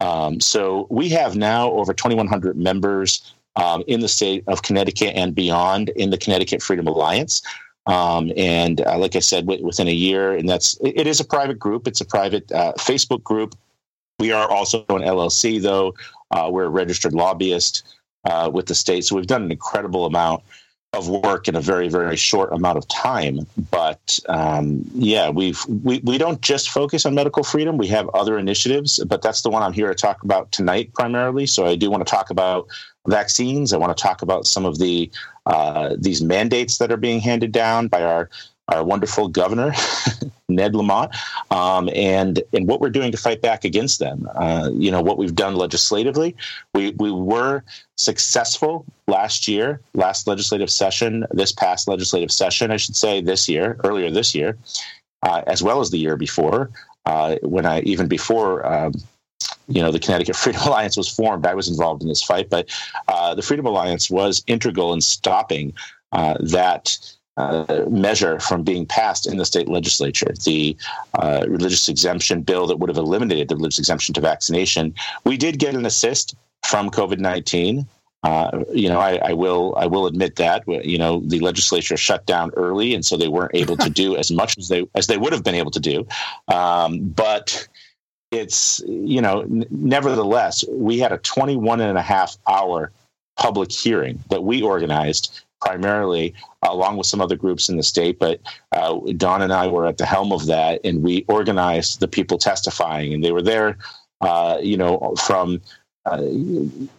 Um, 0.00 0.40
so 0.40 0.86
we 0.90 1.08
have 1.10 1.36
now 1.36 1.70
over 1.70 1.94
2,100 1.94 2.56
members 2.56 3.34
um, 3.56 3.84
in 3.86 4.00
the 4.00 4.08
state 4.08 4.44
of 4.46 4.62
Connecticut 4.62 5.14
and 5.14 5.34
beyond 5.34 5.90
in 5.90 6.10
the 6.10 6.18
Connecticut 6.18 6.62
Freedom 6.62 6.86
Alliance. 6.86 7.42
Um, 7.86 8.32
and 8.36 8.80
uh, 8.80 8.98
like 8.98 9.14
I 9.16 9.20
said, 9.20 9.46
w- 9.46 9.64
within 9.64 9.88
a 9.88 9.92
year, 9.92 10.34
and 10.34 10.48
that's 10.48 10.78
it, 10.80 11.00
it 11.00 11.06
is 11.06 11.20
a 11.20 11.24
private 11.24 11.58
group. 11.58 11.86
It's 11.86 12.00
a 12.00 12.04
private 12.04 12.50
uh, 12.52 12.72
Facebook 12.78 13.22
group. 13.22 13.54
We 14.18 14.32
are 14.32 14.50
also 14.50 14.80
an 14.88 15.02
LLC, 15.02 15.60
though. 15.60 15.94
Uh, 16.30 16.48
we're 16.50 16.64
a 16.64 16.70
registered 16.70 17.12
lobbyist 17.12 17.82
uh, 18.24 18.50
with 18.52 18.66
the 18.66 18.74
state, 18.74 19.04
so 19.04 19.16
we've 19.16 19.26
done 19.26 19.42
an 19.42 19.52
incredible 19.52 20.06
amount 20.06 20.42
of 20.94 21.08
work 21.08 21.48
in 21.48 21.56
a 21.56 21.60
very 21.60 21.88
very 21.88 22.16
short 22.16 22.52
amount 22.52 22.78
of 22.78 22.86
time 22.88 23.40
but 23.70 24.18
um, 24.28 24.84
yeah 24.94 25.28
we've 25.28 25.64
we, 25.66 25.98
we 26.04 26.18
don't 26.18 26.40
just 26.40 26.70
focus 26.70 27.04
on 27.04 27.14
medical 27.14 27.42
freedom 27.42 27.76
we 27.76 27.86
have 27.86 28.08
other 28.10 28.38
initiatives 28.38 29.02
but 29.04 29.20
that's 29.20 29.42
the 29.42 29.50
one 29.50 29.62
i'm 29.62 29.72
here 29.72 29.88
to 29.88 29.94
talk 29.94 30.22
about 30.22 30.50
tonight 30.52 30.92
primarily 30.94 31.46
so 31.46 31.66
i 31.66 31.74
do 31.74 31.90
want 31.90 32.04
to 32.04 32.10
talk 32.10 32.30
about 32.30 32.66
vaccines 33.08 33.72
i 33.72 33.76
want 33.76 33.96
to 33.96 34.02
talk 34.02 34.22
about 34.22 34.46
some 34.46 34.64
of 34.64 34.78
the 34.78 35.10
uh, 35.46 35.94
these 35.98 36.22
mandates 36.22 36.78
that 36.78 36.90
are 36.90 36.96
being 36.96 37.20
handed 37.20 37.52
down 37.52 37.86
by 37.88 38.02
our 38.02 38.30
our 38.68 38.82
wonderful 38.82 39.28
governor, 39.28 39.74
Ned 40.48 40.74
Lamont, 40.74 41.14
um, 41.50 41.90
and 41.94 42.42
and 42.52 42.66
what 42.66 42.80
we're 42.80 42.90
doing 42.90 43.12
to 43.12 43.18
fight 43.18 43.42
back 43.42 43.64
against 43.64 43.98
them. 43.98 44.28
Uh, 44.34 44.70
you 44.72 44.90
know 44.90 45.02
what 45.02 45.18
we've 45.18 45.34
done 45.34 45.56
legislatively. 45.56 46.34
We 46.74 46.90
we 46.92 47.10
were 47.10 47.62
successful 47.98 48.86
last 49.06 49.48
year, 49.48 49.80
last 49.94 50.26
legislative 50.26 50.70
session, 50.70 51.26
this 51.30 51.52
past 51.52 51.88
legislative 51.88 52.30
session, 52.30 52.70
I 52.70 52.76
should 52.76 52.96
say, 52.96 53.20
this 53.20 53.48
year, 53.48 53.78
earlier 53.84 54.10
this 54.10 54.34
year, 54.34 54.56
uh, 55.22 55.42
as 55.46 55.62
well 55.62 55.80
as 55.80 55.90
the 55.90 55.98
year 55.98 56.16
before. 56.16 56.70
Uh, 57.06 57.36
when 57.42 57.66
I 57.66 57.80
even 57.80 58.08
before. 58.08 58.66
Um, 58.66 58.92
you 59.68 59.80
know 59.80 59.90
the 59.90 59.98
Connecticut 59.98 60.36
Freedom 60.44 60.62
Alliance 60.62 60.96
was 60.96 61.08
formed. 61.08 61.46
I 61.46 61.54
was 61.54 61.68
involved 61.68 62.02
in 62.02 62.08
this 62.08 62.22
fight, 62.22 62.50
but 62.50 62.68
uh, 63.08 63.34
the 63.34 63.42
Freedom 63.42 63.66
Alliance 63.66 64.10
was 64.10 64.42
integral 64.46 64.92
in 64.92 65.00
stopping 65.00 65.72
uh, 66.12 66.34
that 66.40 66.96
uh, 67.36 67.84
measure 67.90 68.38
from 68.38 68.62
being 68.62 68.86
passed 68.86 69.26
in 69.26 69.38
the 69.38 69.44
state 69.44 69.68
legislature. 69.68 70.32
The 70.44 70.76
uh, 71.14 71.44
religious 71.48 71.88
exemption 71.88 72.42
bill 72.42 72.66
that 72.68 72.78
would 72.78 72.88
have 72.88 72.96
eliminated 72.96 73.48
the 73.48 73.56
religious 73.56 73.78
exemption 73.78 74.14
to 74.14 74.20
vaccination. 74.20 74.94
We 75.24 75.36
did 75.36 75.58
get 75.58 75.74
an 75.74 75.86
assist 75.86 76.36
from 76.62 76.90
COVID 76.90 77.18
nineteen. 77.18 77.86
Uh, 78.22 78.64
you 78.72 78.88
know, 78.88 79.00
I, 79.00 79.16
I, 79.16 79.32
will 79.34 79.74
I 79.76 79.84
will 79.84 80.06
admit 80.06 80.36
that 80.36 80.64
you 80.66 80.96
know 80.96 81.20
the 81.26 81.40
legislature 81.40 81.96
shut 81.96 82.24
down 82.24 82.52
early, 82.56 82.94
and 82.94 83.04
so 83.04 83.18
they 83.18 83.28
weren't 83.28 83.54
able 83.54 83.76
to 83.76 83.90
do 84.02 84.16
as 84.16 84.30
much 84.30 84.56
as 84.56 84.68
they 84.68 84.86
as 84.94 85.08
they 85.08 85.18
would 85.18 85.32
have 85.32 85.44
been 85.44 85.54
able 85.54 85.70
to 85.72 85.80
do. 85.80 86.06
Um, 86.48 87.00
but 87.00 87.68
it's 88.34 88.82
you 88.86 89.20
know, 89.20 89.42
n- 89.42 89.66
nevertheless, 89.70 90.64
we 90.68 90.98
had 90.98 91.12
a 91.12 91.18
21 91.18 91.80
and 91.80 91.98
a 91.98 92.02
half 92.02 92.36
hour 92.48 92.92
public 93.36 93.72
hearing 93.72 94.22
that 94.30 94.44
we 94.44 94.62
organized 94.62 95.44
primarily, 95.60 96.34
along 96.62 96.96
with 96.96 97.06
some 97.06 97.20
other 97.20 97.36
groups 97.36 97.68
in 97.68 97.76
the 97.76 97.82
state. 97.82 98.18
But 98.18 98.40
uh, 98.72 98.98
Don 99.16 99.42
and 99.42 99.52
I 99.52 99.66
were 99.66 99.86
at 99.86 99.98
the 99.98 100.06
helm 100.06 100.32
of 100.32 100.46
that, 100.46 100.80
and 100.84 101.02
we 101.02 101.24
organized 101.28 102.00
the 102.00 102.08
people 102.08 102.38
testifying, 102.38 103.14
and 103.14 103.24
they 103.24 103.32
were 103.32 103.42
there, 103.42 103.78
uh, 104.20 104.58
you 104.62 104.76
know, 104.76 105.14
from 105.16 105.60
uh, 106.04 106.18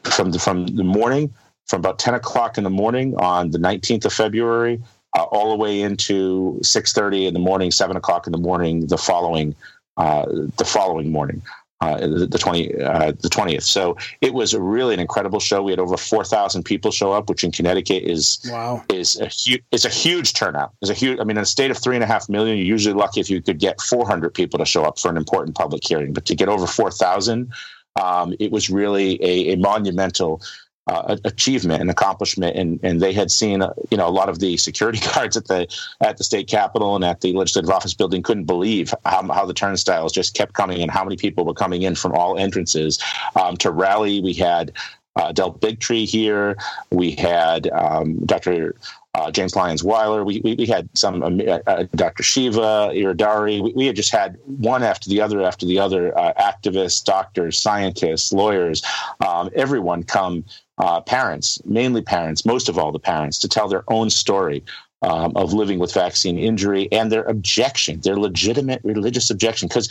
from 0.04 0.32
the, 0.32 0.39
from 0.39 0.67
the 0.67 0.84
morning, 0.84 1.34
from 1.67 1.80
about 1.80 2.00
ten 2.00 2.15
o'clock 2.15 2.58
in 2.58 2.63
the 2.63 2.69
morning 2.69 3.15
on 3.17 3.52
the 3.52 3.60
nineteenth 3.60 4.06
of 4.06 4.13
February, 4.13 4.82
uh, 5.15 5.24
all 5.24 5.52
the 5.52 5.58
way 5.58 5.82
into 5.82 6.60
six 6.63 6.91
thirty 6.91 7.28
in 7.28 7.34
the 7.34 7.39
morning, 7.39 7.69
seven 7.69 7.95
o'clock 7.95 8.26
in 8.26 8.32
the 8.32 8.39
morning, 8.39 8.88
the 8.88 8.98
following 8.98 9.56
uh, 9.97 10.25
the 10.58 10.65
following 10.65 11.12
morning 11.12 11.41
uh, 11.81 12.08
the, 12.08 12.38
20 12.39 12.81
uh, 12.81 13.12
the 13.12 13.29
20th 13.29 13.63
so 13.63 13.97
it 14.21 14.34
was 14.34 14.55
really 14.55 14.93
an 14.93 14.99
incredible 14.99 15.39
show. 15.39 15.62
We 15.62 15.71
had 15.71 15.79
over 15.79 15.97
4000 15.97 16.63
people 16.63 16.89
show 16.89 17.12
up 17.12 17.29
which 17.29 17.43
in 17.43 17.51
connecticut 17.51 18.03
is 18.03 18.39
wow. 18.49 18.84
is 18.89 19.19
a 19.19 19.27
huge 19.27 19.62
it's 19.71 19.86
a 19.86 19.89
huge 19.89 20.34
turnout. 20.34 20.71
It's 20.81 20.89
a 20.89 20.93
huge 20.93 21.19
i 21.19 21.23
mean 21.23 21.38
in 21.38 21.43
a 21.43 21.45
state 21.45 21.71
of 21.71 21.77
three 21.77 21.95
and 21.95 22.03
a 22.03 22.08
half 22.08 22.29
million 22.29 22.58
you're 22.58 22.65
usually 22.65 22.95
lucky 22.95 23.19
if 23.19 23.29
you 23.29 23.41
could 23.41 23.60
get 23.60 23.81
400 23.81 24.34
people 24.34 24.58
to 24.60 24.65
show 24.65 24.84
up 24.84 24.97
for 24.99 25.10
an 25.10 25.17
important 25.17 25.55
public 25.55 25.86
hearing. 25.86 26.13
But 26.13 26.25
to 26.25 26.36
get 26.36 26.49
over 26.49 26.65
4000 26.65 27.51
um, 28.01 28.36
it 28.39 28.51
was 28.51 28.69
really 28.69 29.21
a, 29.23 29.53
a 29.53 29.58
monumental 29.58 30.41
uh, 30.88 31.17
achievement 31.26 31.82
and 31.82 31.89
accomplishment, 31.89 32.56
and 32.56 32.80
and 32.84 33.02
they 33.02 33.12
had 33.12 33.32
seen 33.32 33.62
uh, 33.62 33.74
you 33.89 33.98
know 33.98 34.08
a 34.08 34.12
lot 34.12 34.30
of 34.30 34.39
the 34.39 34.56
security 34.58 35.00
guards 35.13 35.36
at 35.36 35.48
the 35.48 35.67
at 36.02 36.17
the 36.17 36.24
state 36.24 36.48
capitol 36.48 36.95
and 36.95 37.04
at 37.04 37.21
the 37.21 37.34
legislative 37.34 37.71
office 37.71 37.93
building 37.93 38.21
couldn't 38.21 38.45
believe 38.45 38.93
how, 39.06 39.24
how 39.34 39.45
the 39.45 39.54
turnstiles 39.54 40.13
just 40.13 40.36
kept 40.36 40.54
coming 40.54 40.82
and 40.82 40.91
how 40.91 41.04
many 41.04 41.15
people 41.15 41.45
were 41.45 41.54
coming 41.54 41.82
in 41.82 41.95
from 41.95 42.13
all 42.13 42.38
entrances 42.38 43.02
um, 43.36 43.58
to 43.58 43.71
rally. 43.71 44.21
We 44.21 44.34
had 44.34 44.74
uh, 45.15 45.32
Del 45.32 45.54
Bigtree 45.54 46.08
here. 46.08 46.58
We 46.92 47.12
had 47.12 47.69
um, 47.71 48.17
Dr. 48.25 48.75
Uh, 49.15 49.31
James 49.31 49.56
Lyons 49.56 49.81
Weiler. 49.81 50.25
We, 50.25 50.42
we, 50.42 50.56
we 50.56 50.65
had 50.65 50.90
some 50.94 51.23
uh, 51.23 51.60
uh 51.67 51.86
Dr. 51.96 52.21
Shiva 52.21 52.92
Ayyadurai. 52.92 53.62
We, 53.63 53.71
we, 53.73 53.86
had 53.88 53.96
just 53.96 54.12
had 54.12 54.38
one 54.46 54.83
after 54.83 55.10
the 55.10 55.21
other 55.21 55.42
after 55.42 55.65
the 55.65 55.79
other 55.79 56.17
uh, 56.17 56.33
activists, 56.33 57.04
doctors, 57.04 57.58
scientists, 57.58 58.33
lawyers, 58.33 58.83
um, 59.25 59.50
everyone 59.56 60.04
come 60.04 60.44
uh, 60.78 61.02
parents, 61.02 61.62
mainly 61.65 62.02
parents, 62.02 62.46
most 62.46 62.69
of 62.69 62.78
all 62.78 62.92
the 62.92 63.00
parents, 63.00 63.40
to 63.40 63.48
tell 63.48 63.67
their 63.67 63.84
own 63.88 64.10
story 64.10 64.63
um, 65.02 65.34
of 65.36 65.54
living 65.54 65.80
with 65.80 65.94
vaccine 65.94 66.38
injury 66.38 66.90
and 66.92 67.12
their 67.12 67.23
objection, 67.23 68.00
their 68.02 68.17
legitimate 68.17 68.82
religious 68.84 69.30
objection. 69.30 69.67
Because 69.67 69.90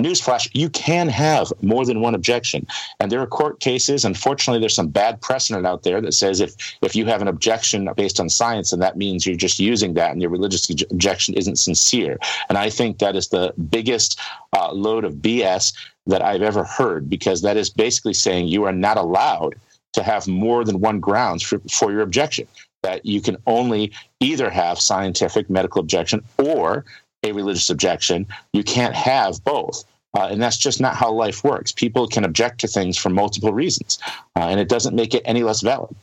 newsflash, 0.00 0.48
you 0.52 0.68
can 0.70 1.08
have 1.08 1.52
more 1.62 1.84
than 1.84 2.00
one 2.00 2.14
objection. 2.14 2.66
And 3.00 3.10
there 3.10 3.20
are 3.20 3.26
court 3.26 3.60
cases. 3.60 4.04
Unfortunately, 4.04 4.60
there's 4.60 4.74
some 4.74 4.88
bad 4.88 5.20
precedent 5.20 5.66
out 5.66 5.82
there 5.82 6.00
that 6.00 6.12
says 6.12 6.40
if 6.40 6.54
if 6.82 6.94
you 6.94 7.06
have 7.06 7.22
an 7.22 7.28
objection 7.28 7.88
based 7.96 8.20
on 8.20 8.28
science, 8.28 8.70
then 8.70 8.80
that 8.80 8.96
means 8.96 9.26
you're 9.26 9.36
just 9.36 9.58
using 9.58 9.94
that, 9.94 10.12
and 10.12 10.20
your 10.20 10.30
religious 10.30 10.68
objection 10.90 11.34
isn't 11.34 11.56
sincere. 11.56 12.18
And 12.48 12.58
I 12.58 12.70
think 12.70 12.98
that 12.98 13.16
is 13.16 13.28
the 13.28 13.54
biggest 13.70 14.18
uh, 14.52 14.72
load 14.72 15.04
of 15.04 15.14
BS 15.14 15.74
that 16.06 16.22
I've 16.22 16.42
ever 16.42 16.64
heard, 16.64 17.10
because 17.10 17.42
that 17.42 17.56
is 17.56 17.68
basically 17.68 18.14
saying 18.14 18.48
you 18.48 18.64
are 18.64 18.72
not 18.72 18.96
allowed 18.96 19.56
to 19.96 20.02
have 20.02 20.28
more 20.28 20.64
than 20.64 20.80
one 20.80 21.00
grounds 21.00 21.42
for, 21.42 21.58
for 21.70 21.90
your 21.90 22.02
objection. 22.02 22.46
That 22.82 23.04
you 23.04 23.20
can 23.20 23.36
only 23.46 23.92
either 24.20 24.48
have 24.48 24.78
scientific 24.78 25.50
medical 25.50 25.80
objection 25.80 26.22
or 26.38 26.84
a 27.24 27.32
religious 27.32 27.68
objection. 27.68 28.26
You 28.52 28.62
can't 28.62 28.94
have 28.94 29.42
both. 29.42 29.84
Uh, 30.16 30.28
and 30.30 30.40
that's 30.40 30.56
just 30.56 30.80
not 30.80 30.94
how 30.94 31.10
life 31.10 31.42
works. 31.42 31.72
People 31.72 32.06
can 32.06 32.24
object 32.24 32.60
to 32.60 32.68
things 32.68 32.96
for 32.96 33.10
multiple 33.10 33.52
reasons, 33.52 33.98
uh, 34.36 34.44
and 34.44 34.60
it 34.60 34.68
doesn't 34.68 34.94
make 34.94 35.12
it 35.14 35.22
any 35.26 35.42
less 35.42 35.60
valid. 35.60 35.94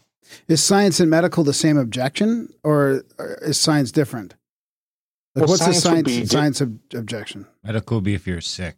Is 0.48 0.62
science 0.62 1.00
and 1.00 1.10
medical 1.10 1.44
the 1.44 1.54
same 1.54 1.78
objection, 1.78 2.54
or 2.64 3.04
is 3.42 3.60
science 3.60 3.92
different? 3.92 4.36
Like 5.34 5.44
Well, 5.44 5.54
what's 5.54 5.66
the 5.66 5.74
science 5.74 6.06
would 6.06 6.14
science 6.14 6.30
di- 6.30 6.36
science 6.36 6.62
ob- 6.62 6.80
objection? 6.94 7.48
Medical 7.64 7.98
would 7.98 8.04
be 8.04 8.14
if 8.14 8.28
you're 8.28 8.42
sick. 8.42 8.76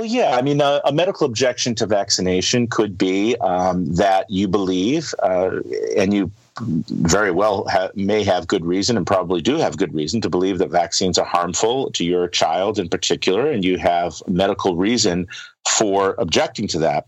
Well, 0.00 0.08
yeah. 0.08 0.34
I 0.34 0.40
mean, 0.40 0.62
a, 0.62 0.80
a 0.86 0.92
medical 0.92 1.26
objection 1.26 1.74
to 1.74 1.86
vaccination 1.86 2.68
could 2.68 2.96
be 2.96 3.36
um, 3.36 3.84
that 3.96 4.30
you 4.30 4.48
believe, 4.48 5.14
uh, 5.22 5.60
and 5.94 6.14
you 6.14 6.30
very 6.62 7.30
well 7.30 7.66
ha- 7.68 7.90
may 7.94 8.24
have 8.24 8.46
good 8.46 8.64
reason 8.64 8.96
and 8.96 9.06
probably 9.06 9.42
do 9.42 9.56
have 9.58 9.76
good 9.76 9.92
reason 9.92 10.22
to 10.22 10.30
believe 10.30 10.56
that 10.56 10.70
vaccines 10.70 11.18
are 11.18 11.26
harmful 11.26 11.90
to 11.90 12.02
your 12.02 12.28
child 12.28 12.78
in 12.78 12.88
particular, 12.88 13.50
and 13.50 13.62
you 13.62 13.76
have 13.76 14.22
medical 14.26 14.74
reason 14.74 15.28
for 15.68 16.14
objecting 16.16 16.66
to 16.68 16.78
that. 16.78 17.06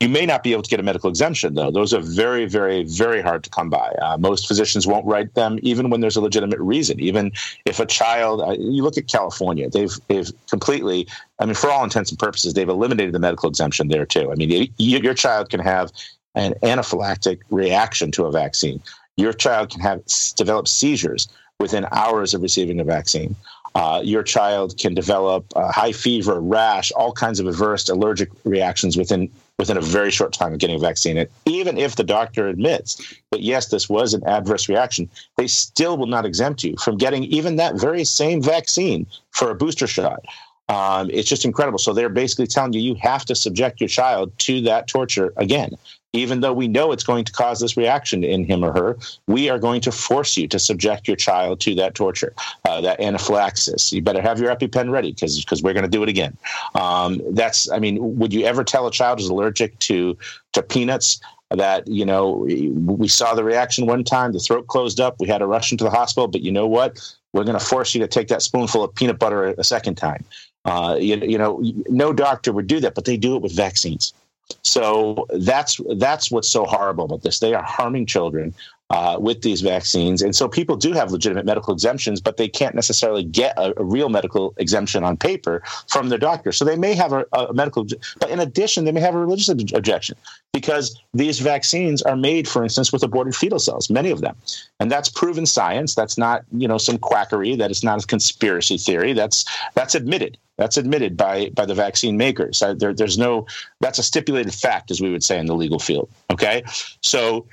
You 0.00 0.08
may 0.08 0.26
not 0.26 0.42
be 0.42 0.52
able 0.52 0.62
to 0.62 0.70
get 0.70 0.80
a 0.80 0.82
medical 0.82 1.08
exemption, 1.08 1.54
though. 1.54 1.70
Those 1.70 1.94
are 1.94 2.00
very, 2.00 2.46
very, 2.46 2.84
very 2.84 3.22
hard 3.22 3.42
to 3.44 3.50
come 3.50 3.70
by. 3.70 3.88
Uh, 4.02 4.16
most 4.18 4.46
physicians 4.46 4.86
won't 4.86 5.06
write 5.06 5.34
them, 5.34 5.58
even 5.62 5.90
when 5.90 6.00
there's 6.00 6.16
a 6.16 6.20
legitimate 6.20 6.60
reason. 6.60 7.00
Even 7.00 7.32
if 7.64 7.80
a 7.80 7.86
child, 7.86 8.40
uh, 8.40 8.56
you 8.58 8.82
look 8.82 8.98
at 8.98 9.08
California, 9.08 9.70
they've 9.70 9.94
they've 10.08 10.30
completely, 10.48 11.06
I 11.38 11.46
mean, 11.46 11.54
for 11.54 11.70
all 11.70 11.84
intents 11.84 12.10
and 12.10 12.18
purposes, 12.18 12.54
they've 12.54 12.68
eliminated 12.68 13.14
the 13.14 13.18
medical 13.18 13.48
exemption 13.48 13.88
there 13.88 14.06
too. 14.06 14.30
I 14.30 14.34
mean, 14.34 14.50
y- 14.50 14.68
your 14.78 15.14
child 15.14 15.48
can 15.48 15.60
have 15.60 15.92
an 16.34 16.54
anaphylactic 16.62 17.40
reaction 17.50 18.10
to 18.12 18.24
a 18.26 18.32
vaccine. 18.32 18.82
Your 19.16 19.32
child 19.32 19.70
can 19.70 19.80
have 19.80 20.02
develop 20.36 20.68
seizures 20.68 21.28
within 21.60 21.86
hours 21.92 22.34
of 22.34 22.42
receiving 22.42 22.80
a 22.80 22.84
vaccine. 22.84 23.36
Uh, 23.74 24.00
your 24.04 24.22
child 24.22 24.76
can 24.78 24.94
develop 24.94 25.46
uh, 25.56 25.72
high 25.72 25.92
fever, 25.92 26.40
rash, 26.40 26.92
all 26.92 27.12
kinds 27.12 27.40
of 27.40 27.46
adverse 27.46 27.88
allergic 27.88 28.28
reactions 28.44 28.96
within 28.96 29.30
within 29.58 29.76
a 29.76 29.80
very 29.80 30.10
short 30.10 30.32
time 30.32 30.52
of 30.52 30.58
getting 30.58 30.76
a 30.76 30.78
vaccine. 30.78 31.16
And 31.16 31.28
even 31.46 31.78
if 31.78 31.96
the 31.96 32.04
doctor 32.04 32.48
admits 32.48 33.14
that 33.30 33.42
yes, 33.42 33.68
this 33.68 33.88
was 33.88 34.14
an 34.14 34.24
adverse 34.26 34.68
reaction, 34.68 35.08
they 35.36 35.46
still 35.46 35.96
will 35.96 36.06
not 36.06 36.26
exempt 36.26 36.64
you 36.64 36.76
from 36.76 36.96
getting 36.96 37.24
even 37.24 37.56
that 37.56 37.76
very 37.76 38.04
same 38.04 38.42
vaccine 38.42 39.06
for 39.30 39.50
a 39.50 39.54
booster 39.54 39.86
shot. 39.86 40.24
Um, 40.68 41.10
it's 41.10 41.28
just 41.28 41.44
incredible. 41.44 41.78
So 41.78 41.92
they're 41.92 42.08
basically 42.08 42.46
telling 42.46 42.72
you 42.72 42.80
you 42.80 42.94
have 43.02 43.24
to 43.26 43.34
subject 43.34 43.80
your 43.80 43.88
child 43.88 44.32
to 44.40 44.60
that 44.62 44.88
torture 44.88 45.32
again. 45.36 45.76
Even 46.14 46.40
though 46.40 46.52
we 46.52 46.68
know 46.68 46.92
it's 46.92 47.04
going 47.04 47.24
to 47.24 47.32
cause 47.32 47.60
this 47.60 47.76
reaction 47.76 48.22
in 48.22 48.44
him 48.44 48.62
or 48.62 48.72
her, 48.72 48.98
we 49.26 49.48
are 49.48 49.58
going 49.58 49.80
to 49.80 49.90
force 49.90 50.36
you 50.36 50.46
to 50.48 50.58
subject 50.58 51.08
your 51.08 51.16
child 51.16 51.60
to 51.60 51.74
that 51.76 51.94
torture, 51.94 52.34
uh, 52.66 52.80
that 52.82 53.00
anaphylaxis. 53.00 53.92
You 53.92 54.02
better 54.02 54.20
have 54.20 54.38
your 54.38 54.54
EpiPen 54.54 54.90
ready 54.90 55.12
because 55.12 55.42
because 55.42 55.62
we're 55.62 55.72
going 55.72 55.84
to 55.84 55.90
do 55.90 56.02
it 56.02 56.08
again. 56.08 56.36
Um, 56.74 57.20
that's, 57.30 57.70
I 57.70 57.78
mean, 57.78 58.18
would 58.18 58.32
you 58.32 58.44
ever 58.44 58.62
tell 58.62 58.86
a 58.86 58.90
child 58.90 59.20
who's 59.20 59.28
allergic 59.28 59.78
to 59.80 60.16
to 60.52 60.62
peanuts? 60.62 61.20
That 61.50 61.86
you 61.86 62.06
know, 62.06 62.46
we 62.46 63.08
saw 63.08 63.34
the 63.34 63.44
reaction 63.44 63.86
one 63.86 64.04
time, 64.04 64.32
the 64.32 64.38
throat 64.38 64.68
closed 64.68 65.00
up, 65.00 65.16
we 65.20 65.28
had 65.28 65.38
to 65.38 65.46
rush 65.46 65.70
into 65.70 65.84
the 65.84 65.90
hospital. 65.90 66.26
But 66.26 66.40
you 66.40 66.50
know 66.50 66.66
what? 66.66 66.98
We're 67.32 67.44
going 67.44 67.58
to 67.58 67.64
force 67.64 67.94
you 67.94 68.00
to 68.00 68.08
take 68.08 68.28
that 68.28 68.42
spoonful 68.42 68.84
of 68.84 68.94
peanut 68.94 69.18
butter 69.18 69.46
a, 69.46 69.64
second 69.64 69.96
time. 69.96 70.24
Uh, 70.64 70.96
you, 71.00 71.16
you 71.16 71.38
know, 71.38 71.62
no 71.88 72.12
doctor 72.12 72.52
would 72.52 72.66
do 72.66 72.80
that, 72.80 72.94
but 72.94 73.04
they 73.04 73.16
do 73.16 73.36
it 73.36 73.42
with 73.42 73.54
vaccines. 73.56 74.12
So 74.62 75.26
that's 75.30 75.80
that's 75.96 76.30
what's 76.30 76.48
so 76.48 76.64
horrible 76.64 77.04
about 77.04 77.22
this. 77.22 77.38
They 77.38 77.54
are 77.54 77.62
harming 77.62 78.06
children 78.06 78.54
uh, 78.92 79.16
with 79.18 79.40
these 79.40 79.62
vaccines, 79.62 80.20
and 80.20 80.36
so 80.36 80.46
people 80.46 80.76
do 80.76 80.92
have 80.92 81.10
legitimate 81.12 81.46
medical 81.46 81.72
exemptions, 81.72 82.20
but 82.20 82.36
they 82.36 82.46
can't 82.46 82.74
necessarily 82.74 83.24
get 83.24 83.56
a, 83.58 83.72
a 83.80 83.84
real 83.84 84.10
medical 84.10 84.52
exemption 84.58 85.02
on 85.02 85.16
paper 85.16 85.62
from 85.88 86.10
their 86.10 86.18
doctor. 86.18 86.52
So 86.52 86.66
they 86.66 86.76
may 86.76 86.94
have 86.94 87.14
a, 87.14 87.24
a 87.32 87.54
medical, 87.54 87.86
but 88.20 88.28
in 88.28 88.38
addition, 88.38 88.84
they 88.84 88.92
may 88.92 89.00
have 89.00 89.14
a 89.14 89.18
religious 89.18 89.48
ob- 89.48 89.74
objection 89.74 90.16
because 90.52 91.00
these 91.14 91.40
vaccines 91.40 92.02
are 92.02 92.16
made, 92.16 92.46
for 92.46 92.62
instance, 92.62 92.92
with 92.92 93.02
aborted 93.02 93.34
fetal 93.34 93.58
cells, 93.58 93.88
many 93.88 94.10
of 94.10 94.20
them, 94.20 94.36
and 94.78 94.90
that's 94.90 95.08
proven 95.08 95.46
science. 95.46 95.94
That's 95.94 96.18
not 96.18 96.44
you 96.52 96.68
know 96.68 96.76
some 96.78 96.98
quackery. 96.98 97.56
That 97.56 97.70
is 97.70 97.82
not 97.82 98.04
a 98.04 98.06
conspiracy 98.06 98.76
theory. 98.76 99.14
That's 99.14 99.46
that's 99.72 99.94
admitted. 99.94 100.36
That's 100.58 100.76
admitted 100.76 101.16
by 101.16 101.48
by 101.54 101.64
the 101.64 101.74
vaccine 101.74 102.18
makers. 102.18 102.62
There, 102.76 102.92
there's 102.92 103.16
no 103.16 103.46
that's 103.80 103.98
a 103.98 104.02
stipulated 104.02 104.52
fact, 104.52 104.90
as 104.90 105.00
we 105.00 105.10
would 105.10 105.24
say 105.24 105.38
in 105.38 105.46
the 105.46 105.56
legal 105.56 105.78
field. 105.78 106.10
Okay, 106.30 106.62
so 107.00 107.46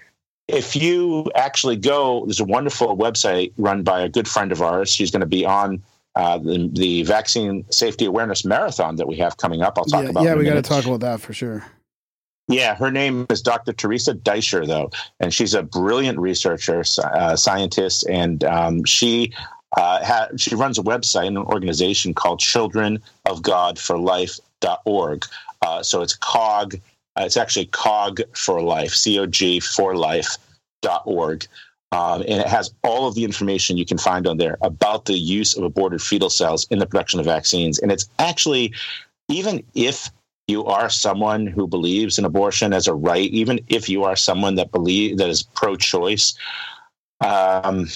if 0.50 0.76
you 0.76 1.30
actually 1.36 1.76
go, 1.76 2.26
there's 2.26 2.40
a 2.40 2.46
wonderful 2.46 2.98
website 2.98 3.54
run 3.58 3.84
by 3.84 4.02
a 4.02 4.10
good 4.10 4.28
friend 4.28 4.52
of 4.52 4.62
ours. 4.62 4.90
She's 4.90 5.12
going 5.12 5.22
to 5.22 5.28
be 5.28 5.46
on 5.46 5.82
uh, 6.16 6.38
the, 6.40 6.70
the 6.74 7.04
vaccine 7.04 7.64
safety 7.70 8.06
awareness 8.06 8.44
marathon 8.44 8.96
that 8.98 9.08
we 9.08 9.16
have 9.18 9.38
coming 9.38 9.62
up. 9.62 9.78
I'll 9.78 9.86
talk 9.86 10.04
Yeah, 10.04 10.10
about. 10.10 10.24
yeah 10.24 10.36
we 10.36 10.44
got 10.46 10.56
to 10.56 10.62
talk 10.62 10.86
about 10.86 11.02
that 11.02 11.22
for 11.22 11.34
sure. 11.34 11.66
Yeah, 12.48 12.76
her 12.76 12.90
name 12.90 13.28
is 13.30 13.44
Dr. 13.44 13.74
Teresa 13.74 14.16
Deisher, 14.16 14.66
though, 14.66 14.90
and 15.20 15.32
she's 15.32 15.54
a 15.54 15.62
brilliant 15.62 16.18
researcher, 16.18 16.84
uh, 17.04 17.36
scientist, 17.36 18.08
and 18.10 18.44
um, 18.44 18.84
she 18.86 19.32
uh, 19.78 20.04
ha- 20.04 20.30
she 20.36 20.56
runs 20.56 20.80
a 20.80 20.82
website 20.82 21.28
and 21.28 21.38
an 21.38 21.44
organization 21.44 22.16
called 22.16 22.40
Children 22.40 23.04
of 23.28 23.44
God 23.44 23.78
for 23.78 24.00
Life.org. 24.00 25.26
Uh, 25.62 25.84
so 25.84 26.02
it's 26.02 26.16
COG. 26.16 26.80
Uh, 27.20 27.26
it's 27.26 27.38
actually 27.38 27.66
COG 27.66 28.22
for 28.34 28.62
Life, 28.62 28.94
C 28.94 29.20
O 29.20 29.26
G 29.26 29.60
for 29.60 29.96
Life.org. 29.96 31.48
Um, 31.92 32.22
and 32.22 32.40
it 32.40 32.48
has 32.48 32.74
all 32.84 33.08
of 33.08 33.16
the 33.16 33.24
information 33.24 33.78
you 33.78 33.86
can 33.86 33.98
find 33.98 34.28
on 34.28 34.38
there 34.38 34.58
about 34.62 35.06
the 35.06 35.18
use 35.18 35.58
of 35.58 35.64
aborted 35.64 36.02
fetal 36.02 36.30
cells 36.30 36.68
in 36.70 36.80
the 36.80 36.86
production 36.86 37.20
of 37.20 37.26
vaccines. 37.26 37.80
And 37.80 37.92
it's 37.92 38.08
actually, 38.20 38.74
even 39.28 39.64
if 39.74 40.10
you 40.48 40.66
are 40.66 40.90
someone 40.90 41.48
who 41.48 41.68
believes 41.68 42.18
in 42.20 42.26
abortion 42.26 42.74
as 42.74 42.88
a 42.88 42.94
right, 42.94 43.30
even 43.32 43.60
if 43.68 43.90
you 43.90 44.04
are 44.04 44.16
someone 44.16 44.56
that 44.56 44.72
believe 44.72 45.18
that 45.18 45.30
is 45.30 45.44
pro-choice, 45.44 46.36
um, 47.22 47.88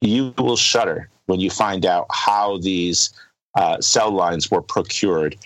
you 0.00 0.34
will 0.38 0.56
shudder 0.56 1.08
when 1.26 1.40
you 1.40 1.50
find 1.50 1.86
out 1.86 2.06
how 2.10 2.58
these 2.58 3.10
uh, 3.54 3.80
cell 3.80 4.10
lines 4.10 4.50
were 4.50 4.62
procured. 4.62 5.36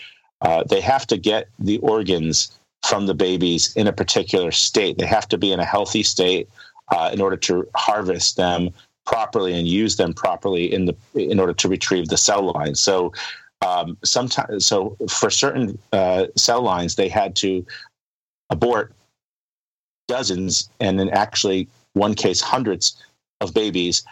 Uh, 0.41 0.65
they 0.65 0.81
have 0.81 1.07
to 1.07 1.19
get 1.19 1.49
the 1.59 1.79
organs 1.79 2.59
from 2.87 3.07
the 3.07 3.15
babies 3.15 3.75
in 3.77 3.87
a 3.87 3.93
particular 3.93 4.51
state. 4.51 4.99
They 4.99 5.07
have 5.07 5.29
to 5.29 5.39
be 5.39 5.53
in 5.53 5.61
a 5.61 5.65
healthy 5.65 6.03
state 6.03 6.49
uh, 6.89 7.11
in 7.13 7.21
order 7.21 7.37
to 7.37 7.69
harvest 7.75 8.37
them 8.37 8.71
properly 9.07 9.55
and 9.55 9.67
use 9.67 9.97
them 9.97 10.13
properly 10.15 10.73
in 10.73 10.87
the 10.87 10.97
in 11.15 11.41
order 11.41 11.53
to 11.53 11.69
retrieve 11.69 12.09
the 12.09 12.17
cell 12.17 12.53
lines. 12.53 12.81
So 12.81 13.13
um, 13.63 13.97
sometimes, 14.05 14.67
so 14.67 14.97
for 15.09 15.31
certain 15.31 15.79
uh, 15.93 16.27
cell 16.37 16.63
lines, 16.63 16.97
they 16.97 17.09
had 17.09 17.37
to 17.37 17.65
abort 18.51 18.93
dozens, 20.09 20.69
and 20.81 20.99
then 20.99 21.09
actually 21.11 21.69
one 21.95 22.15
case 22.15 22.41
hundreds 22.41 22.97
of 23.41 23.55
babies 23.55 24.05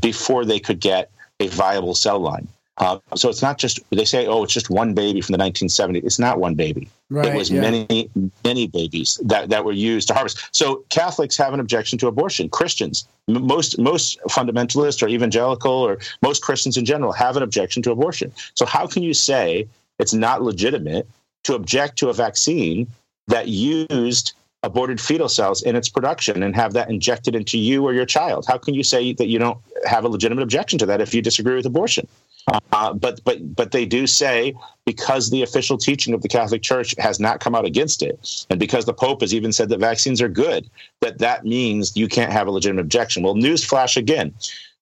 before 0.00 0.44
they 0.44 0.58
could 0.58 0.80
get 0.80 1.10
a 1.40 1.48
viable 1.48 1.94
cell 1.94 2.18
line. 2.18 2.48
Uh, 2.78 2.98
so 3.14 3.28
it's 3.28 3.42
not 3.42 3.58
just 3.58 3.78
they 3.90 4.04
say, 4.04 4.26
oh, 4.26 4.42
it's 4.42 4.52
just 4.52 4.70
one 4.70 4.94
baby 4.94 5.20
from 5.20 5.34
the 5.34 5.38
1970s. 5.38 6.04
It's 6.04 6.18
not 6.18 6.40
one 6.40 6.54
baby. 6.54 6.88
Right. 7.10 7.26
it 7.26 7.36
was 7.36 7.50
yeah. 7.50 7.60
many, 7.60 8.10
many 8.44 8.66
babies 8.66 9.20
that, 9.24 9.50
that 9.50 9.64
were 9.64 9.72
used 9.72 10.08
to 10.08 10.14
harvest. 10.14 10.48
So 10.52 10.84
Catholics 10.88 11.36
have 11.36 11.52
an 11.52 11.60
objection 11.60 11.98
to 11.98 12.06
abortion. 12.06 12.48
Christians, 12.48 13.06
m- 13.28 13.46
most 13.46 13.78
most 13.78 14.18
fundamentalists 14.28 15.02
or 15.02 15.08
evangelical 15.08 15.70
or 15.70 15.98
most 16.22 16.42
Christians 16.42 16.76
in 16.76 16.84
general 16.84 17.12
have 17.12 17.36
an 17.36 17.42
objection 17.42 17.82
to 17.82 17.90
abortion. 17.90 18.32
So 18.54 18.64
how 18.64 18.86
can 18.86 19.02
you 19.02 19.12
say 19.12 19.68
it's 19.98 20.14
not 20.14 20.42
legitimate 20.42 21.06
to 21.44 21.54
object 21.54 21.98
to 21.98 22.08
a 22.08 22.14
vaccine 22.14 22.86
that 23.28 23.48
used 23.48 24.32
aborted 24.62 24.98
fetal 24.98 25.28
cells 25.28 25.62
in 25.62 25.76
its 25.76 25.90
production 25.90 26.42
and 26.42 26.56
have 26.56 26.72
that 26.72 26.88
injected 26.88 27.34
into 27.34 27.58
you 27.58 27.84
or 27.84 27.92
your 27.92 28.06
child? 28.06 28.46
How 28.48 28.56
can 28.56 28.72
you 28.72 28.82
say 28.82 29.12
that 29.12 29.26
you 29.26 29.38
don't 29.38 29.58
have 29.84 30.04
a 30.04 30.08
legitimate 30.08 30.42
objection 30.42 30.78
to 30.78 30.86
that 30.86 31.02
if 31.02 31.14
you 31.14 31.20
disagree 31.20 31.54
with 31.54 31.66
abortion? 31.66 32.08
Uh, 32.72 32.92
but 32.92 33.22
but 33.24 33.54
but 33.54 33.70
they 33.70 33.86
do 33.86 34.06
say 34.06 34.54
because 34.84 35.30
the 35.30 35.42
official 35.42 35.78
teaching 35.78 36.12
of 36.12 36.20
the 36.22 36.28
Catholic 36.28 36.62
Church 36.62 36.94
has 36.98 37.18
not 37.18 37.40
come 37.40 37.54
out 37.54 37.64
against 37.64 38.02
it, 38.02 38.44
and 38.50 38.60
because 38.60 38.84
the 38.84 38.92
Pope 38.92 39.22
has 39.22 39.32
even 39.32 39.52
said 39.52 39.70
that 39.70 39.80
vaccines 39.80 40.20
are 40.20 40.28
good, 40.28 40.68
that 41.00 41.18
that 41.18 41.44
means 41.44 41.96
you 41.96 42.08
can't 42.08 42.32
have 42.32 42.46
a 42.46 42.50
legitimate 42.50 42.82
objection. 42.82 43.22
Well, 43.22 43.34
newsflash 43.34 43.96
again. 43.96 44.34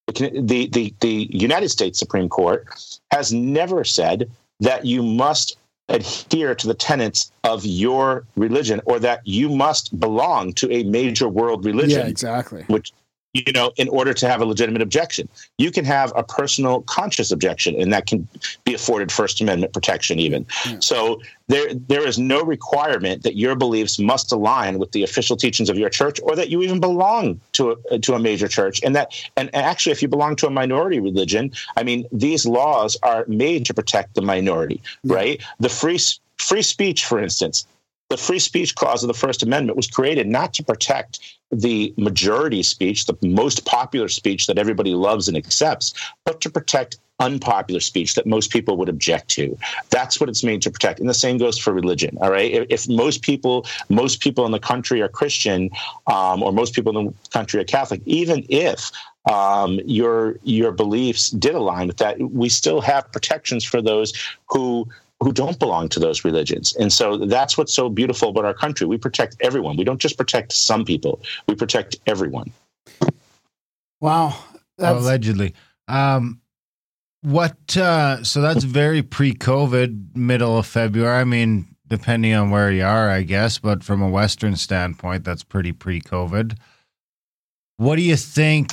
the, 0.08 0.68
the, 0.72 0.92
the 1.00 1.28
United 1.30 1.68
States 1.68 1.98
Supreme 1.98 2.28
Court 2.28 2.66
has 3.12 3.32
never 3.32 3.84
said 3.84 4.28
that 4.58 4.84
you 4.84 5.02
must 5.02 5.56
adhere 5.88 6.54
to 6.54 6.66
the 6.66 6.74
tenets 6.74 7.30
of 7.44 7.64
your 7.64 8.24
religion 8.36 8.80
or 8.84 8.98
that 8.98 9.20
you 9.24 9.48
must 9.48 9.98
belong 10.00 10.52
to 10.54 10.70
a 10.72 10.82
major 10.84 11.28
world 11.28 11.64
religion. 11.64 12.00
Yeah, 12.00 12.06
exactly. 12.06 12.64
Which 12.68 12.92
you 13.34 13.52
know, 13.52 13.72
in 13.76 13.88
order 13.88 14.12
to 14.12 14.28
have 14.28 14.40
a 14.40 14.44
legitimate 14.44 14.82
objection. 14.82 15.28
You 15.58 15.70
can 15.70 15.84
have 15.84 16.12
a 16.14 16.22
personal 16.22 16.82
conscious 16.82 17.30
objection, 17.30 17.80
and 17.80 17.92
that 17.92 18.06
can 18.06 18.28
be 18.64 18.74
afforded 18.74 19.10
First 19.10 19.40
Amendment 19.40 19.72
protection 19.72 20.18
even. 20.18 20.46
Yeah. 20.66 20.78
So 20.80 21.22
there 21.48 21.72
there 21.74 22.06
is 22.06 22.18
no 22.18 22.42
requirement 22.42 23.22
that 23.22 23.36
your 23.36 23.54
beliefs 23.54 23.98
must 23.98 24.32
align 24.32 24.78
with 24.78 24.92
the 24.92 25.02
official 25.02 25.36
teachings 25.36 25.70
of 25.70 25.78
your 25.78 25.88
church 25.88 26.20
or 26.22 26.36
that 26.36 26.50
you 26.50 26.62
even 26.62 26.80
belong 26.80 27.40
to 27.52 27.78
a, 27.90 27.98
to 28.00 28.14
a 28.14 28.18
major 28.18 28.48
church. 28.48 28.80
And 28.82 28.94
that 28.96 29.12
and 29.36 29.54
actually 29.54 29.92
if 29.92 30.02
you 30.02 30.08
belong 30.08 30.36
to 30.36 30.46
a 30.46 30.50
minority 30.50 31.00
religion, 31.00 31.52
I 31.76 31.82
mean, 31.84 32.06
these 32.12 32.44
laws 32.44 32.96
are 33.02 33.24
made 33.28 33.64
to 33.66 33.74
protect 33.74 34.14
the 34.14 34.22
minority, 34.22 34.82
yeah. 35.04 35.14
right? 35.14 35.42
The 35.58 35.70
free 35.70 35.98
free 36.38 36.62
speech, 36.62 37.04
for 37.06 37.18
instance, 37.18 37.66
the 38.12 38.18
free 38.18 38.38
speech 38.38 38.74
clause 38.74 39.02
of 39.02 39.08
the 39.08 39.14
First 39.14 39.42
Amendment 39.42 39.74
was 39.74 39.86
created 39.86 40.26
not 40.26 40.52
to 40.52 40.62
protect 40.62 41.18
the 41.50 41.94
majority 41.96 42.62
speech, 42.62 43.06
the 43.06 43.16
most 43.22 43.64
popular 43.64 44.08
speech 44.08 44.46
that 44.46 44.58
everybody 44.58 44.90
loves 44.90 45.28
and 45.28 45.36
accepts, 45.36 45.94
but 46.26 46.42
to 46.42 46.50
protect 46.50 46.98
unpopular 47.20 47.80
speech 47.80 48.14
that 48.14 48.26
most 48.26 48.50
people 48.50 48.76
would 48.76 48.90
object 48.90 49.30
to. 49.30 49.56
That's 49.88 50.20
what 50.20 50.28
it's 50.28 50.44
made 50.44 50.60
to 50.60 50.70
protect. 50.70 51.00
And 51.00 51.08
the 51.08 51.14
same 51.14 51.38
goes 51.38 51.56
for 51.56 51.72
religion. 51.72 52.18
All 52.20 52.30
right. 52.30 52.52
If, 52.52 52.66
if 52.68 52.88
most 52.88 53.22
people, 53.22 53.64
most 53.88 54.20
people 54.20 54.44
in 54.44 54.52
the 54.52 54.58
country 54.58 55.00
are 55.00 55.08
Christian, 55.08 55.70
um, 56.06 56.42
or 56.42 56.52
most 56.52 56.74
people 56.74 56.98
in 56.98 57.06
the 57.06 57.14
country 57.30 57.60
are 57.60 57.64
Catholic, 57.64 58.02
even 58.04 58.44
if 58.50 58.90
um, 59.30 59.80
your 59.86 60.36
your 60.42 60.72
beliefs 60.72 61.30
did 61.30 61.54
align 61.54 61.86
with 61.86 61.96
that, 61.98 62.20
we 62.20 62.50
still 62.50 62.82
have 62.82 63.10
protections 63.10 63.64
for 63.64 63.80
those 63.80 64.12
who 64.50 64.86
who 65.22 65.32
don't 65.32 65.58
belong 65.58 65.88
to 65.90 66.00
those 66.00 66.24
religions. 66.24 66.74
And 66.76 66.92
so 66.92 67.16
that's 67.16 67.56
what's 67.56 67.72
so 67.72 67.88
beautiful 67.88 68.30
about 68.30 68.44
our 68.44 68.54
country. 68.54 68.86
We 68.86 68.98
protect 68.98 69.36
everyone. 69.40 69.76
We 69.76 69.84
don't 69.84 70.00
just 70.00 70.16
protect 70.16 70.52
some 70.52 70.84
people, 70.84 71.20
we 71.46 71.54
protect 71.54 71.96
everyone. 72.06 72.52
Wow. 74.00 74.36
That's... 74.78 74.98
Allegedly. 74.98 75.54
Um, 75.88 76.40
what, 77.22 77.76
uh, 77.76 78.24
so 78.24 78.40
that's 78.40 78.64
very 78.64 79.02
pre 79.02 79.32
COVID, 79.32 80.16
middle 80.16 80.58
of 80.58 80.66
February. 80.66 81.20
I 81.20 81.24
mean, 81.24 81.76
depending 81.86 82.34
on 82.34 82.50
where 82.50 82.72
you 82.72 82.82
are, 82.82 83.08
I 83.10 83.22
guess, 83.22 83.58
but 83.58 83.84
from 83.84 84.02
a 84.02 84.08
Western 84.08 84.56
standpoint, 84.56 85.24
that's 85.24 85.44
pretty 85.44 85.72
pre 85.72 86.00
COVID. 86.00 86.56
What 87.76 87.96
do 87.96 88.02
you 88.02 88.16
think 88.16 88.72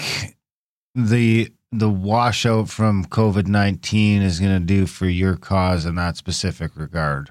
the 0.96 1.52
the 1.72 1.90
washout 1.90 2.70
from 2.70 3.06
COVID 3.06 3.48
19 3.48 4.22
is 4.22 4.40
going 4.40 4.60
to 4.60 4.66
do 4.66 4.86
for 4.86 5.08
your 5.08 5.36
cause 5.36 5.86
in 5.86 5.96
that 5.96 6.18
specific 6.18 6.72
regard? 6.76 7.30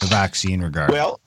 The 0.00 0.06
vaccine 0.06 0.60
regard? 0.62 0.90
Well, 0.90 1.20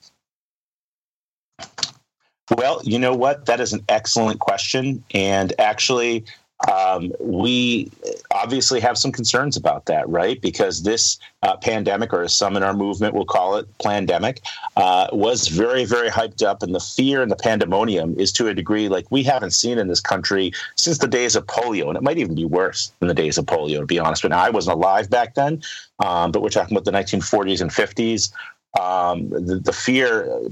well, 2.56 2.80
you 2.84 2.98
know 2.98 3.14
what? 3.14 3.46
That 3.46 3.60
is 3.60 3.72
an 3.72 3.84
excellent 3.88 4.38
question. 4.38 5.02
And 5.12 5.52
actually, 5.58 6.24
um, 6.72 7.12
we 7.20 7.90
obviously 8.30 8.80
have 8.80 8.96
some 8.96 9.12
concerns 9.12 9.56
about 9.56 9.86
that, 9.86 10.08
right? 10.08 10.40
Because 10.40 10.82
this 10.82 11.18
uh, 11.42 11.56
pandemic, 11.58 12.12
or 12.12 12.22
as 12.22 12.34
some 12.34 12.56
in 12.56 12.62
our 12.62 12.72
movement 12.72 13.14
will 13.14 13.26
call 13.26 13.56
it, 13.56 13.66
plandemic, 13.78 14.38
uh, 14.76 15.08
was 15.12 15.48
very, 15.48 15.84
very 15.84 16.08
hyped 16.08 16.42
up. 16.42 16.62
And 16.62 16.74
the 16.74 16.80
fear 16.80 17.20
and 17.20 17.30
the 17.30 17.36
pandemonium 17.36 18.18
is 18.18 18.32
to 18.32 18.48
a 18.48 18.54
degree 18.54 18.88
like 18.88 19.06
we 19.10 19.22
haven't 19.22 19.50
seen 19.50 19.78
in 19.78 19.88
this 19.88 20.00
country 20.00 20.52
since 20.76 20.98
the 20.98 21.08
days 21.08 21.36
of 21.36 21.46
polio. 21.46 21.88
And 21.88 21.96
it 21.96 22.02
might 22.02 22.18
even 22.18 22.34
be 22.34 22.46
worse 22.46 22.90
than 23.00 23.08
the 23.08 23.14
days 23.14 23.36
of 23.36 23.44
polio, 23.44 23.80
to 23.80 23.86
be 23.86 23.98
honest. 23.98 24.22
But 24.22 24.32
I 24.32 24.48
wasn't 24.48 24.76
alive 24.76 25.10
back 25.10 25.34
then, 25.34 25.62
um, 26.04 26.32
but 26.32 26.40
we're 26.40 26.48
talking 26.48 26.76
about 26.76 26.86
the 26.86 26.98
1940s 26.98 27.60
and 27.60 27.70
50s. 27.70 28.32
Um, 28.80 29.28
the, 29.30 29.58
the 29.58 29.72
fear 29.72 30.50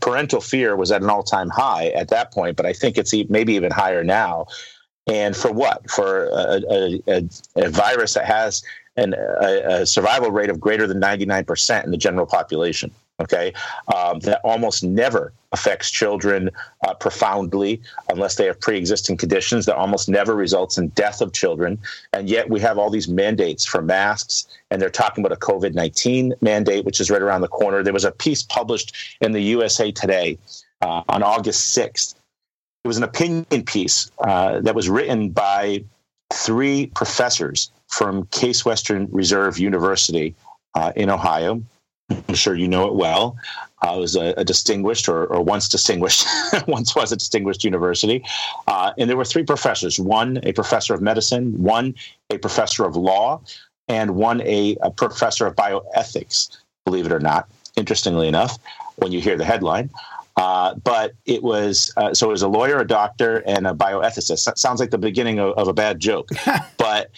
parental 0.00 0.40
fear 0.40 0.74
was 0.76 0.90
at 0.90 1.02
an 1.02 1.08
all-time 1.08 1.48
high 1.48 1.88
at 1.88 2.08
that 2.08 2.32
point, 2.32 2.56
but 2.56 2.66
I 2.66 2.72
think 2.72 2.98
it's 2.98 3.14
maybe 3.28 3.54
even 3.54 3.70
higher 3.70 4.02
now. 4.02 4.46
And 5.06 5.36
for 5.36 5.52
what? 5.52 5.90
For 5.90 6.26
a, 6.26 6.62
a, 6.70 7.02
a, 7.08 7.28
a 7.56 7.68
virus 7.70 8.14
that 8.14 8.24
has 8.24 8.62
an, 8.96 9.14
a, 9.14 9.86
survival 9.86 10.30
rate 10.30 10.50
of 10.50 10.60
greater 10.60 10.86
than 10.86 11.00
99% 11.00 11.84
in 11.84 11.90
the 11.90 11.96
general 11.96 12.26
population. 12.26 12.90
Okay. 13.20 13.52
Um, 13.94 14.20
that 14.20 14.40
almost 14.42 14.82
never 14.82 15.32
affects 15.52 15.90
children 15.90 16.50
uh, 16.86 16.94
profoundly 16.94 17.80
unless 18.08 18.36
they 18.36 18.46
have 18.46 18.58
pre 18.60 18.76
existing 18.76 19.16
conditions, 19.16 19.66
that 19.66 19.76
almost 19.76 20.08
never 20.08 20.34
results 20.34 20.78
in 20.78 20.88
death 20.88 21.20
of 21.20 21.32
children. 21.32 21.78
And 22.12 22.28
yet 22.28 22.48
we 22.48 22.58
have 22.60 22.78
all 22.78 22.90
these 22.90 23.08
mandates 23.08 23.64
for 23.64 23.82
masks, 23.82 24.46
and 24.70 24.80
they're 24.80 24.90
talking 24.90 25.24
about 25.24 25.36
a 25.36 25.40
COVID 25.40 25.74
19 25.74 26.34
mandate, 26.40 26.84
which 26.84 27.00
is 27.00 27.10
right 27.10 27.22
around 27.22 27.42
the 27.42 27.48
corner. 27.48 27.82
There 27.82 27.92
was 27.92 28.04
a 28.04 28.12
piece 28.12 28.42
published 28.42 28.96
in 29.20 29.32
the 29.32 29.42
USA 29.42 29.92
Today 29.92 30.38
uh, 30.80 31.02
on 31.08 31.22
August 31.22 31.76
6th 31.76 32.14
it 32.84 32.88
was 32.88 32.96
an 32.96 33.04
opinion 33.04 33.62
piece 33.64 34.10
uh, 34.20 34.60
that 34.60 34.74
was 34.74 34.88
written 34.88 35.30
by 35.30 35.84
three 36.32 36.86
professors 36.94 37.70
from 37.88 38.26
Case 38.26 38.64
Western 38.64 39.08
Reserve 39.12 39.58
University 39.58 40.34
uh, 40.74 40.92
in 40.96 41.10
Ohio. 41.10 41.62
I'm 42.10 42.34
sure 42.34 42.54
you 42.54 42.68
know 42.68 42.88
it 42.88 42.94
well. 42.94 43.36
Uh, 43.84 43.94
it 43.96 44.00
was 44.00 44.16
a, 44.16 44.34
a 44.36 44.44
distinguished, 44.44 45.08
or, 45.08 45.26
or, 45.26 45.42
once 45.42 45.68
distinguished, 45.68 46.26
once 46.66 46.94
was 46.94 47.12
a 47.12 47.16
distinguished 47.16 47.64
university. 47.64 48.24
Uh, 48.66 48.92
and 48.98 49.08
there 49.08 49.16
were 49.16 49.24
three 49.24 49.44
professors 49.44 49.98
one, 49.98 50.40
a 50.42 50.52
professor 50.52 50.94
of 50.94 51.00
medicine, 51.00 51.62
one, 51.62 51.94
a 52.30 52.38
professor 52.38 52.84
of 52.84 52.96
law, 52.96 53.40
and 53.88 54.16
one, 54.16 54.40
a, 54.42 54.76
a 54.82 54.90
professor 54.90 55.46
of 55.46 55.54
bioethics, 55.56 56.56
believe 56.84 57.06
it 57.06 57.12
or 57.12 57.20
not, 57.20 57.48
interestingly 57.76 58.28
enough, 58.28 58.58
when 58.96 59.12
you 59.12 59.20
hear 59.20 59.36
the 59.36 59.44
headline. 59.44 59.90
Uh, 60.36 60.74
but 60.76 61.12
it 61.26 61.42
was 61.42 61.92
uh, 61.96 62.14
so 62.14 62.28
it 62.28 62.32
was 62.32 62.42
a 62.42 62.48
lawyer, 62.48 62.78
a 62.78 62.86
doctor, 62.86 63.42
and 63.46 63.66
a 63.66 63.74
bioethicist. 63.74 64.44
That 64.44 64.58
sounds 64.58 64.80
like 64.80 64.90
the 64.90 64.98
beginning 64.98 65.38
of, 65.38 65.52
of 65.58 65.68
a 65.68 65.74
bad 65.74 66.00
joke, 66.00 66.30
but 66.78 67.10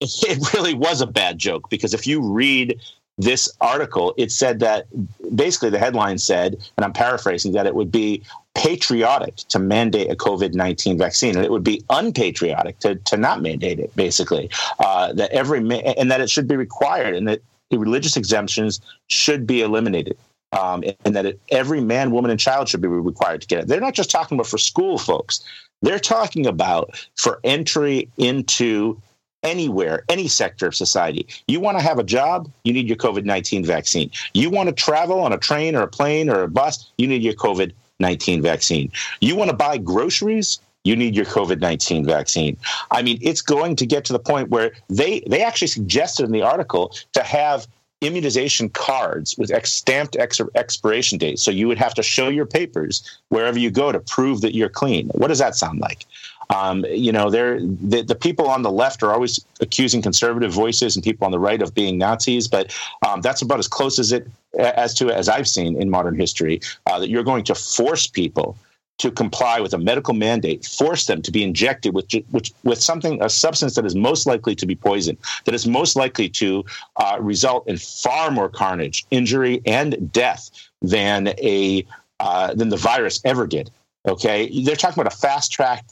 it 0.00 0.54
really 0.54 0.74
was 0.74 1.00
a 1.00 1.06
bad 1.06 1.38
joke 1.38 1.70
because 1.70 1.94
if 1.94 2.06
you 2.06 2.20
read 2.20 2.78
this 3.18 3.52
article, 3.60 4.14
it 4.16 4.30
said 4.30 4.60
that 4.60 4.86
basically 5.34 5.70
the 5.70 5.78
headline 5.78 6.18
said, 6.18 6.54
and 6.76 6.84
I'm 6.84 6.92
paraphrasing, 6.92 7.52
that 7.52 7.66
it 7.66 7.74
would 7.74 7.90
be 7.90 8.22
patriotic 8.54 9.36
to 9.36 9.58
mandate 9.58 10.10
a 10.10 10.14
COVID 10.14 10.54
19 10.54 10.98
vaccine, 10.98 11.36
and 11.36 11.44
it 11.44 11.50
would 11.50 11.64
be 11.64 11.82
unpatriotic 11.90 12.78
to, 12.80 12.94
to 12.94 13.16
not 13.16 13.42
mandate 13.42 13.80
it, 13.80 13.94
basically. 13.96 14.48
Uh, 14.78 15.12
that 15.14 15.30
every, 15.32 15.58
and 15.58 16.10
that 16.10 16.20
it 16.20 16.30
should 16.30 16.46
be 16.46 16.56
required, 16.56 17.14
and 17.14 17.26
that 17.26 17.40
religious 17.72 18.16
exemptions 18.16 18.80
should 19.08 19.46
be 19.46 19.62
eliminated 19.62 20.16
um, 20.52 20.82
and 21.04 21.14
that 21.14 21.26
it, 21.26 21.40
every 21.50 21.80
man, 21.80 22.10
woman, 22.10 22.30
and 22.30 22.40
child 22.40 22.68
should 22.68 22.80
be 22.80 22.88
required 22.88 23.42
to 23.42 23.46
get 23.46 23.60
it. 23.60 23.68
They're 23.68 23.80
not 23.80 23.94
just 23.94 24.10
talking 24.10 24.36
about 24.36 24.46
for 24.46 24.58
school 24.58 24.98
folks. 24.98 25.42
They're 25.82 25.98
talking 25.98 26.46
about 26.46 27.06
for 27.16 27.40
entry 27.44 28.08
into 28.16 29.00
anywhere, 29.42 30.04
any 30.08 30.28
sector 30.28 30.66
of 30.66 30.74
society. 30.74 31.26
You 31.46 31.60
want 31.60 31.78
to 31.78 31.84
have 31.84 31.98
a 31.98 32.04
job, 32.04 32.50
you 32.64 32.72
need 32.72 32.88
your 32.88 32.96
COVID 32.96 33.24
19 33.24 33.64
vaccine. 33.64 34.10
You 34.34 34.50
want 34.50 34.68
to 34.68 34.74
travel 34.74 35.20
on 35.20 35.32
a 35.32 35.38
train 35.38 35.76
or 35.76 35.82
a 35.82 35.88
plane 35.88 36.28
or 36.28 36.42
a 36.42 36.48
bus, 36.48 36.90
you 36.98 37.06
need 37.06 37.22
your 37.22 37.34
COVID 37.34 37.72
19 38.00 38.42
vaccine. 38.42 38.90
You 39.20 39.36
want 39.36 39.50
to 39.50 39.56
buy 39.56 39.78
groceries, 39.78 40.60
you 40.84 40.96
need 40.96 41.14
your 41.14 41.26
COVID 41.26 41.60
19 41.60 42.04
vaccine. 42.04 42.56
I 42.90 43.02
mean, 43.02 43.18
it's 43.20 43.42
going 43.42 43.76
to 43.76 43.86
get 43.86 44.04
to 44.06 44.12
the 44.12 44.18
point 44.18 44.48
where 44.48 44.72
they, 44.88 45.20
they 45.28 45.42
actually 45.42 45.68
suggested 45.68 46.24
in 46.24 46.32
the 46.32 46.42
article 46.42 46.94
to 47.12 47.22
have 47.22 47.66
immunization 48.00 48.68
cards 48.68 49.36
with 49.38 49.50
ex- 49.50 49.72
stamped 49.72 50.16
ex- 50.16 50.40
expiration 50.54 51.18
dates. 51.18 51.42
So 51.42 51.50
you 51.50 51.66
would 51.68 51.78
have 51.78 51.94
to 51.94 52.02
show 52.02 52.28
your 52.28 52.46
papers 52.46 53.18
wherever 53.28 53.58
you 53.58 53.70
go 53.70 53.90
to 53.92 53.98
prove 53.98 54.40
that 54.42 54.54
you're 54.54 54.68
clean. 54.68 55.08
What 55.10 55.28
does 55.28 55.38
that 55.38 55.56
sound 55.56 55.80
like? 55.80 56.04
Um, 56.50 56.86
you 56.88 57.12
know, 57.12 57.30
the, 57.30 58.02
the 58.06 58.14
people 58.14 58.48
on 58.48 58.62
the 58.62 58.70
left 58.70 59.02
are 59.02 59.12
always 59.12 59.44
accusing 59.60 60.00
conservative 60.00 60.50
voices 60.50 60.96
and 60.96 61.04
people 61.04 61.26
on 61.26 61.30
the 61.30 61.38
right 61.38 61.60
of 61.60 61.74
being 61.74 61.98
Nazis, 61.98 62.48
but 62.48 62.74
um, 63.06 63.20
that's 63.20 63.42
about 63.42 63.58
as 63.58 63.68
close 63.68 63.98
as 63.98 64.12
it 64.12 64.26
as 64.58 64.94
to 64.94 65.10
as 65.10 65.28
I've 65.28 65.46
seen 65.46 65.80
in 65.80 65.90
modern 65.90 66.18
history. 66.18 66.60
Uh, 66.86 67.00
that 67.00 67.10
you're 67.10 67.22
going 67.22 67.44
to 67.44 67.54
force 67.54 68.06
people 68.06 68.56
to 68.98 69.10
comply 69.10 69.60
with 69.60 69.72
a 69.72 69.78
medical 69.78 70.12
mandate, 70.12 70.64
force 70.64 71.06
them 71.06 71.22
to 71.22 71.30
be 71.30 71.42
injected 71.42 71.94
with 71.94 72.12
with, 72.32 72.50
with 72.64 72.82
something, 72.82 73.22
a 73.22 73.30
substance 73.30 73.74
that 73.76 73.86
is 73.86 73.94
most 73.94 74.26
likely 74.26 74.54
to 74.56 74.66
be 74.66 74.74
poison, 74.74 75.16
that 75.44 75.54
is 75.54 75.66
most 75.66 75.96
likely 75.96 76.28
to 76.28 76.64
uh, 76.96 77.16
result 77.20 77.66
in 77.68 77.78
far 77.78 78.30
more 78.30 78.48
carnage, 78.48 79.06
injury, 79.10 79.62
and 79.64 80.12
death 80.12 80.50
than 80.82 81.28
a 81.38 81.86
uh, 82.20 82.54
than 82.54 82.68
the 82.68 82.76
virus 82.76 83.20
ever 83.24 83.46
did. 83.46 83.70
Okay, 84.06 84.62
they're 84.62 84.76
talking 84.76 85.00
about 85.00 85.12
a 85.12 85.16
fast 85.16 85.52
track 85.52 85.84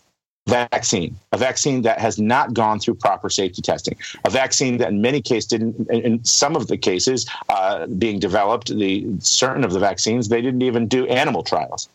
vaccine, 0.49 1.17
a 1.33 1.39
vaccine 1.39 1.83
that 1.83 2.01
has 2.01 2.19
not 2.19 2.55
gone 2.55 2.79
through 2.79 2.95
proper 2.95 3.29
safety 3.29 3.61
testing, 3.63 3.97
a 4.25 4.31
vaccine 4.31 4.79
that 4.79 4.89
in 4.89 5.01
many 5.01 5.21
cases 5.21 5.47
didn't, 5.47 5.91
in 5.91 6.25
some 6.25 6.57
of 6.57 6.69
the 6.69 6.77
cases 6.77 7.27
uh, 7.49 7.87
being 7.87 8.19
developed, 8.19 8.77
the 8.77 9.07
certain 9.19 9.65
of 9.65 9.73
the 9.73 9.81
vaccines, 9.81 10.29
they 10.29 10.41
didn't 10.41 10.63
even 10.63 10.87
do 10.87 11.07
animal 11.07 11.43
trials. 11.43 11.89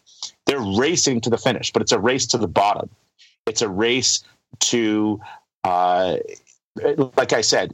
They're 0.51 0.59
racing 0.59 1.21
to 1.21 1.29
the 1.29 1.37
finish, 1.37 1.71
but 1.71 1.81
it's 1.81 1.93
a 1.93 1.99
race 1.99 2.25
to 2.27 2.37
the 2.37 2.45
bottom. 2.45 2.89
It's 3.47 3.61
a 3.61 3.69
race 3.69 4.21
to, 4.59 5.21
uh, 5.63 6.17
like 7.15 7.31
I 7.31 7.39
said, 7.39 7.71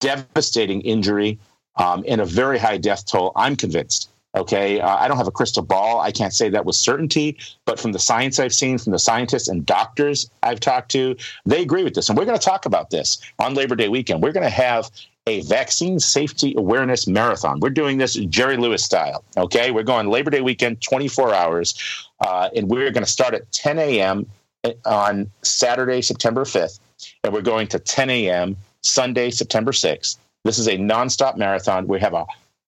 devastating 0.00 0.80
injury 0.80 1.38
um, 1.76 2.06
and 2.08 2.22
a 2.22 2.24
very 2.24 2.58
high 2.58 2.78
death 2.78 3.04
toll. 3.04 3.32
I'm 3.36 3.56
convinced. 3.56 4.08
Okay, 4.34 4.80
uh, 4.80 4.96
I 4.96 5.06
don't 5.06 5.18
have 5.18 5.28
a 5.28 5.30
crystal 5.30 5.62
ball. 5.62 6.00
I 6.00 6.10
can't 6.10 6.32
say 6.32 6.48
that 6.48 6.64
with 6.64 6.76
certainty, 6.76 7.36
but 7.66 7.78
from 7.78 7.92
the 7.92 7.98
science 7.98 8.38
I've 8.38 8.54
seen, 8.54 8.78
from 8.78 8.92
the 8.92 8.98
scientists 8.98 9.48
and 9.48 9.66
doctors 9.66 10.30
I've 10.42 10.60
talked 10.60 10.90
to, 10.92 11.14
they 11.44 11.60
agree 11.60 11.84
with 11.84 11.94
this. 11.94 12.08
And 12.08 12.16
we're 12.16 12.24
going 12.24 12.38
to 12.38 12.44
talk 12.44 12.64
about 12.64 12.88
this 12.88 13.18
on 13.38 13.52
Labor 13.52 13.76
Day 13.76 13.90
weekend. 13.90 14.22
We're 14.22 14.32
going 14.32 14.44
to 14.44 14.50
have 14.50 14.90
a 15.28 15.42
vaccine 15.42 16.00
safety 16.00 16.54
awareness 16.56 17.06
marathon. 17.06 17.60
We're 17.60 17.70
doing 17.70 17.98
this 17.98 18.14
Jerry 18.14 18.56
Lewis 18.56 18.82
style. 18.82 19.22
Okay, 19.36 19.70
we're 19.70 19.82
going 19.82 20.08
Labor 20.08 20.30
Day 20.30 20.40
weekend, 20.40 20.80
24 20.80 21.34
hours, 21.34 22.08
uh, 22.20 22.48
and 22.56 22.68
we're 22.68 22.90
going 22.90 23.04
to 23.04 23.10
start 23.10 23.34
at 23.34 23.50
10 23.52 23.78
a.m. 23.78 24.26
on 24.86 25.30
Saturday, 25.42 26.00
September 26.00 26.44
5th, 26.44 26.80
and 27.22 27.32
we're 27.32 27.42
going 27.42 27.66
to 27.68 27.78
10 27.78 28.08
a.m. 28.10 28.56
Sunday, 28.82 29.30
September 29.30 29.72
6th. 29.72 30.16
This 30.44 30.58
is 30.58 30.66
a 30.66 30.78
nonstop 30.78 31.36
marathon. 31.36 31.86
We 31.86 32.00
have 32.00 32.14
a 32.14 32.24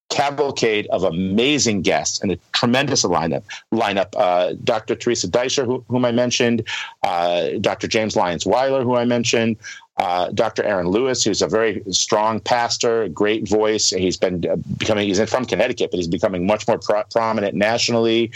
cavalcade 0.09 0.85
of 0.87 1.03
amazing 1.03 1.81
guests 1.81 2.21
and 2.21 2.33
a 2.33 2.37
tremendous 2.51 3.03
lineup. 3.03 3.43
Lineup: 3.73 4.13
uh, 4.15 4.53
Dr. 4.63 4.93
Teresa 4.93 5.27
Deisher, 5.27 5.65
who, 5.65 5.83
whom 5.87 6.05
I 6.05 6.11
mentioned, 6.11 6.67
uh, 7.01 7.51
Dr. 7.59 7.87
James 7.87 8.15
Lyons 8.15 8.45
Weiler, 8.45 8.83
who 8.83 8.95
I 8.97 9.05
mentioned, 9.05 9.57
uh, 10.01 10.31
Dr. 10.31 10.63
Aaron 10.63 10.87
Lewis, 10.87 11.23
who's 11.23 11.43
a 11.43 11.47
very 11.47 11.83
strong 11.91 12.39
pastor, 12.39 13.07
great 13.09 13.47
voice. 13.47 13.91
He's 13.91 14.17
been 14.17 14.43
uh, 14.49 14.55
becoming, 14.77 15.07
he's 15.07 15.21
from 15.29 15.45
Connecticut, 15.45 15.91
but 15.91 15.97
he's 15.97 16.07
becoming 16.07 16.47
much 16.47 16.67
more 16.67 16.79
pro- 16.79 17.03
prominent 17.11 17.53
nationally. 17.53 18.31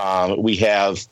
Um, 0.00 0.40
we 0.40 0.54
have 0.58 1.04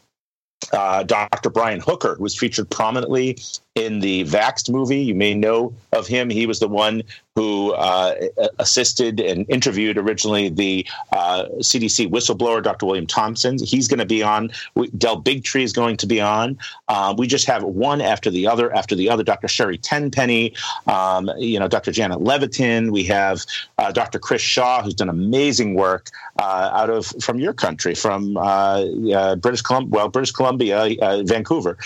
uh, 0.72 1.02
Dr. 1.02 1.50
Brian 1.50 1.80
Hooker, 1.80 2.14
who 2.14 2.22
was 2.22 2.38
featured 2.38 2.70
prominently 2.70 3.36
in 3.76 4.00
the 4.00 4.24
Vaxxed 4.24 4.70
movie. 4.70 4.98
You 4.98 5.14
may 5.14 5.34
know 5.34 5.72
of 5.92 6.06
him. 6.08 6.30
He 6.30 6.46
was 6.46 6.58
the 6.58 6.68
one 6.68 7.02
who 7.36 7.74
uh, 7.74 8.14
assisted 8.58 9.20
and 9.20 9.44
interviewed 9.50 9.98
originally 9.98 10.48
the 10.48 10.86
uh, 11.12 11.44
CDC 11.58 12.10
whistleblower, 12.10 12.62
Dr. 12.62 12.86
William 12.86 13.06
Thompson. 13.06 13.58
He's 13.62 13.86
going 13.86 13.98
to 13.98 14.06
be 14.06 14.22
on. 14.22 14.50
Del 14.96 15.22
Bigtree 15.22 15.62
is 15.62 15.74
going 15.74 15.98
to 15.98 16.06
be 16.06 16.18
on. 16.18 16.58
Uh, 16.88 17.14
we 17.16 17.26
just 17.26 17.46
have 17.46 17.62
one 17.62 18.00
after 18.00 18.30
the 18.30 18.46
other 18.46 18.74
after 18.74 18.94
the 18.94 19.10
other. 19.10 19.22
Dr. 19.22 19.48
Sherry 19.48 19.76
Tenpenny, 19.76 20.54
um, 20.86 21.30
you 21.36 21.58
know, 21.58 21.68
Dr. 21.68 21.92
Janet 21.92 22.20
Levatin. 22.20 22.90
We 22.90 23.04
have 23.04 23.44
uh, 23.76 23.92
Dr. 23.92 24.18
Chris 24.18 24.40
Shaw, 24.40 24.82
who's 24.82 24.94
done 24.94 25.10
amazing 25.10 25.74
work 25.74 26.08
uh, 26.38 26.70
out 26.72 26.88
of 26.88 27.06
from 27.20 27.38
your 27.38 27.52
country, 27.52 27.94
from 27.94 28.38
uh, 28.38 29.36
British 29.36 29.60
Columbia, 29.60 29.90
well, 29.94 30.08
British 30.08 30.32
Columbia, 30.32 30.88
Vancouver. 31.24 31.76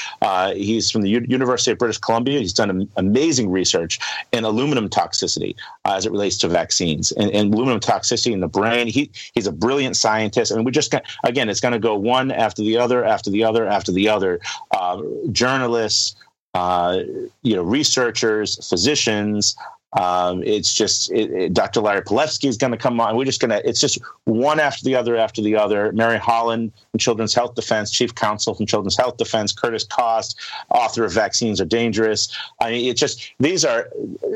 he's 0.54 0.92
from 0.92 1.02
the 1.02 1.10
U- 1.10 1.26
University 1.28 1.72
of 1.72 1.78
British 1.80 1.98
Columbia. 1.98 2.38
He's 2.38 2.52
done 2.52 2.88
amazing 2.96 3.50
research 3.50 3.98
in 4.30 4.44
aluminum 4.44 4.88
toxicity 4.88 5.56
uh, 5.84 5.94
as 5.94 6.06
it 6.06 6.12
relates 6.12 6.36
to 6.38 6.48
vaccines 6.48 7.10
and, 7.12 7.32
and, 7.32 7.52
aluminum 7.52 7.80
toxicity 7.80 8.32
in 8.32 8.38
the 8.38 8.48
brain. 8.48 8.86
He 8.86 9.10
he's 9.34 9.48
a 9.48 9.52
brilliant 9.52 9.96
scientist. 9.96 10.52
I 10.52 10.56
mean, 10.56 10.64
we 10.64 10.70
just 10.70 10.92
got, 10.92 11.02
again, 11.24 11.48
it's 11.48 11.60
going 11.60 11.72
to 11.72 11.80
go 11.80 11.96
one 11.96 12.30
after 12.30 12.62
the 12.62 12.78
other, 12.78 13.04
after 13.04 13.30
the 13.30 13.42
other, 13.42 13.66
after 13.66 13.90
the 13.90 14.08
other. 14.08 14.38
Uh, 14.70 15.02
journalists, 15.32 16.14
uh, 16.54 17.00
you 17.42 17.56
know, 17.56 17.62
researchers, 17.62 18.68
physicians, 18.68 19.56
um, 19.94 20.42
it's 20.44 20.72
just 20.72 21.10
it, 21.10 21.32
it, 21.32 21.52
Dr. 21.52 21.80
Larry 21.80 22.02
Palevsky 22.02 22.48
is 22.48 22.56
going 22.56 22.70
to 22.70 22.76
come 22.76 23.00
on. 23.00 23.16
We're 23.16 23.24
just 23.24 23.40
going 23.40 23.50
to. 23.50 23.68
It's 23.68 23.80
just 23.80 23.98
one 24.24 24.60
after 24.60 24.84
the 24.84 24.94
other 24.94 25.16
after 25.16 25.42
the 25.42 25.56
other. 25.56 25.90
Mary 25.92 26.18
Holland 26.18 26.72
from 26.92 26.98
Children's 26.98 27.34
Health 27.34 27.56
Defense, 27.56 27.90
Chief 27.90 28.14
Counsel 28.14 28.54
from 28.54 28.66
Children's 28.66 28.96
Health 28.96 29.16
Defense, 29.16 29.52
Curtis 29.52 29.82
Cost, 29.82 30.38
author 30.70 31.04
of 31.04 31.12
Vaccines 31.12 31.60
Are 31.60 31.64
Dangerous. 31.64 32.36
I 32.60 32.70
mean, 32.70 32.88
it's 32.88 33.00
just 33.00 33.32
these 33.40 33.64
are. 33.64 33.88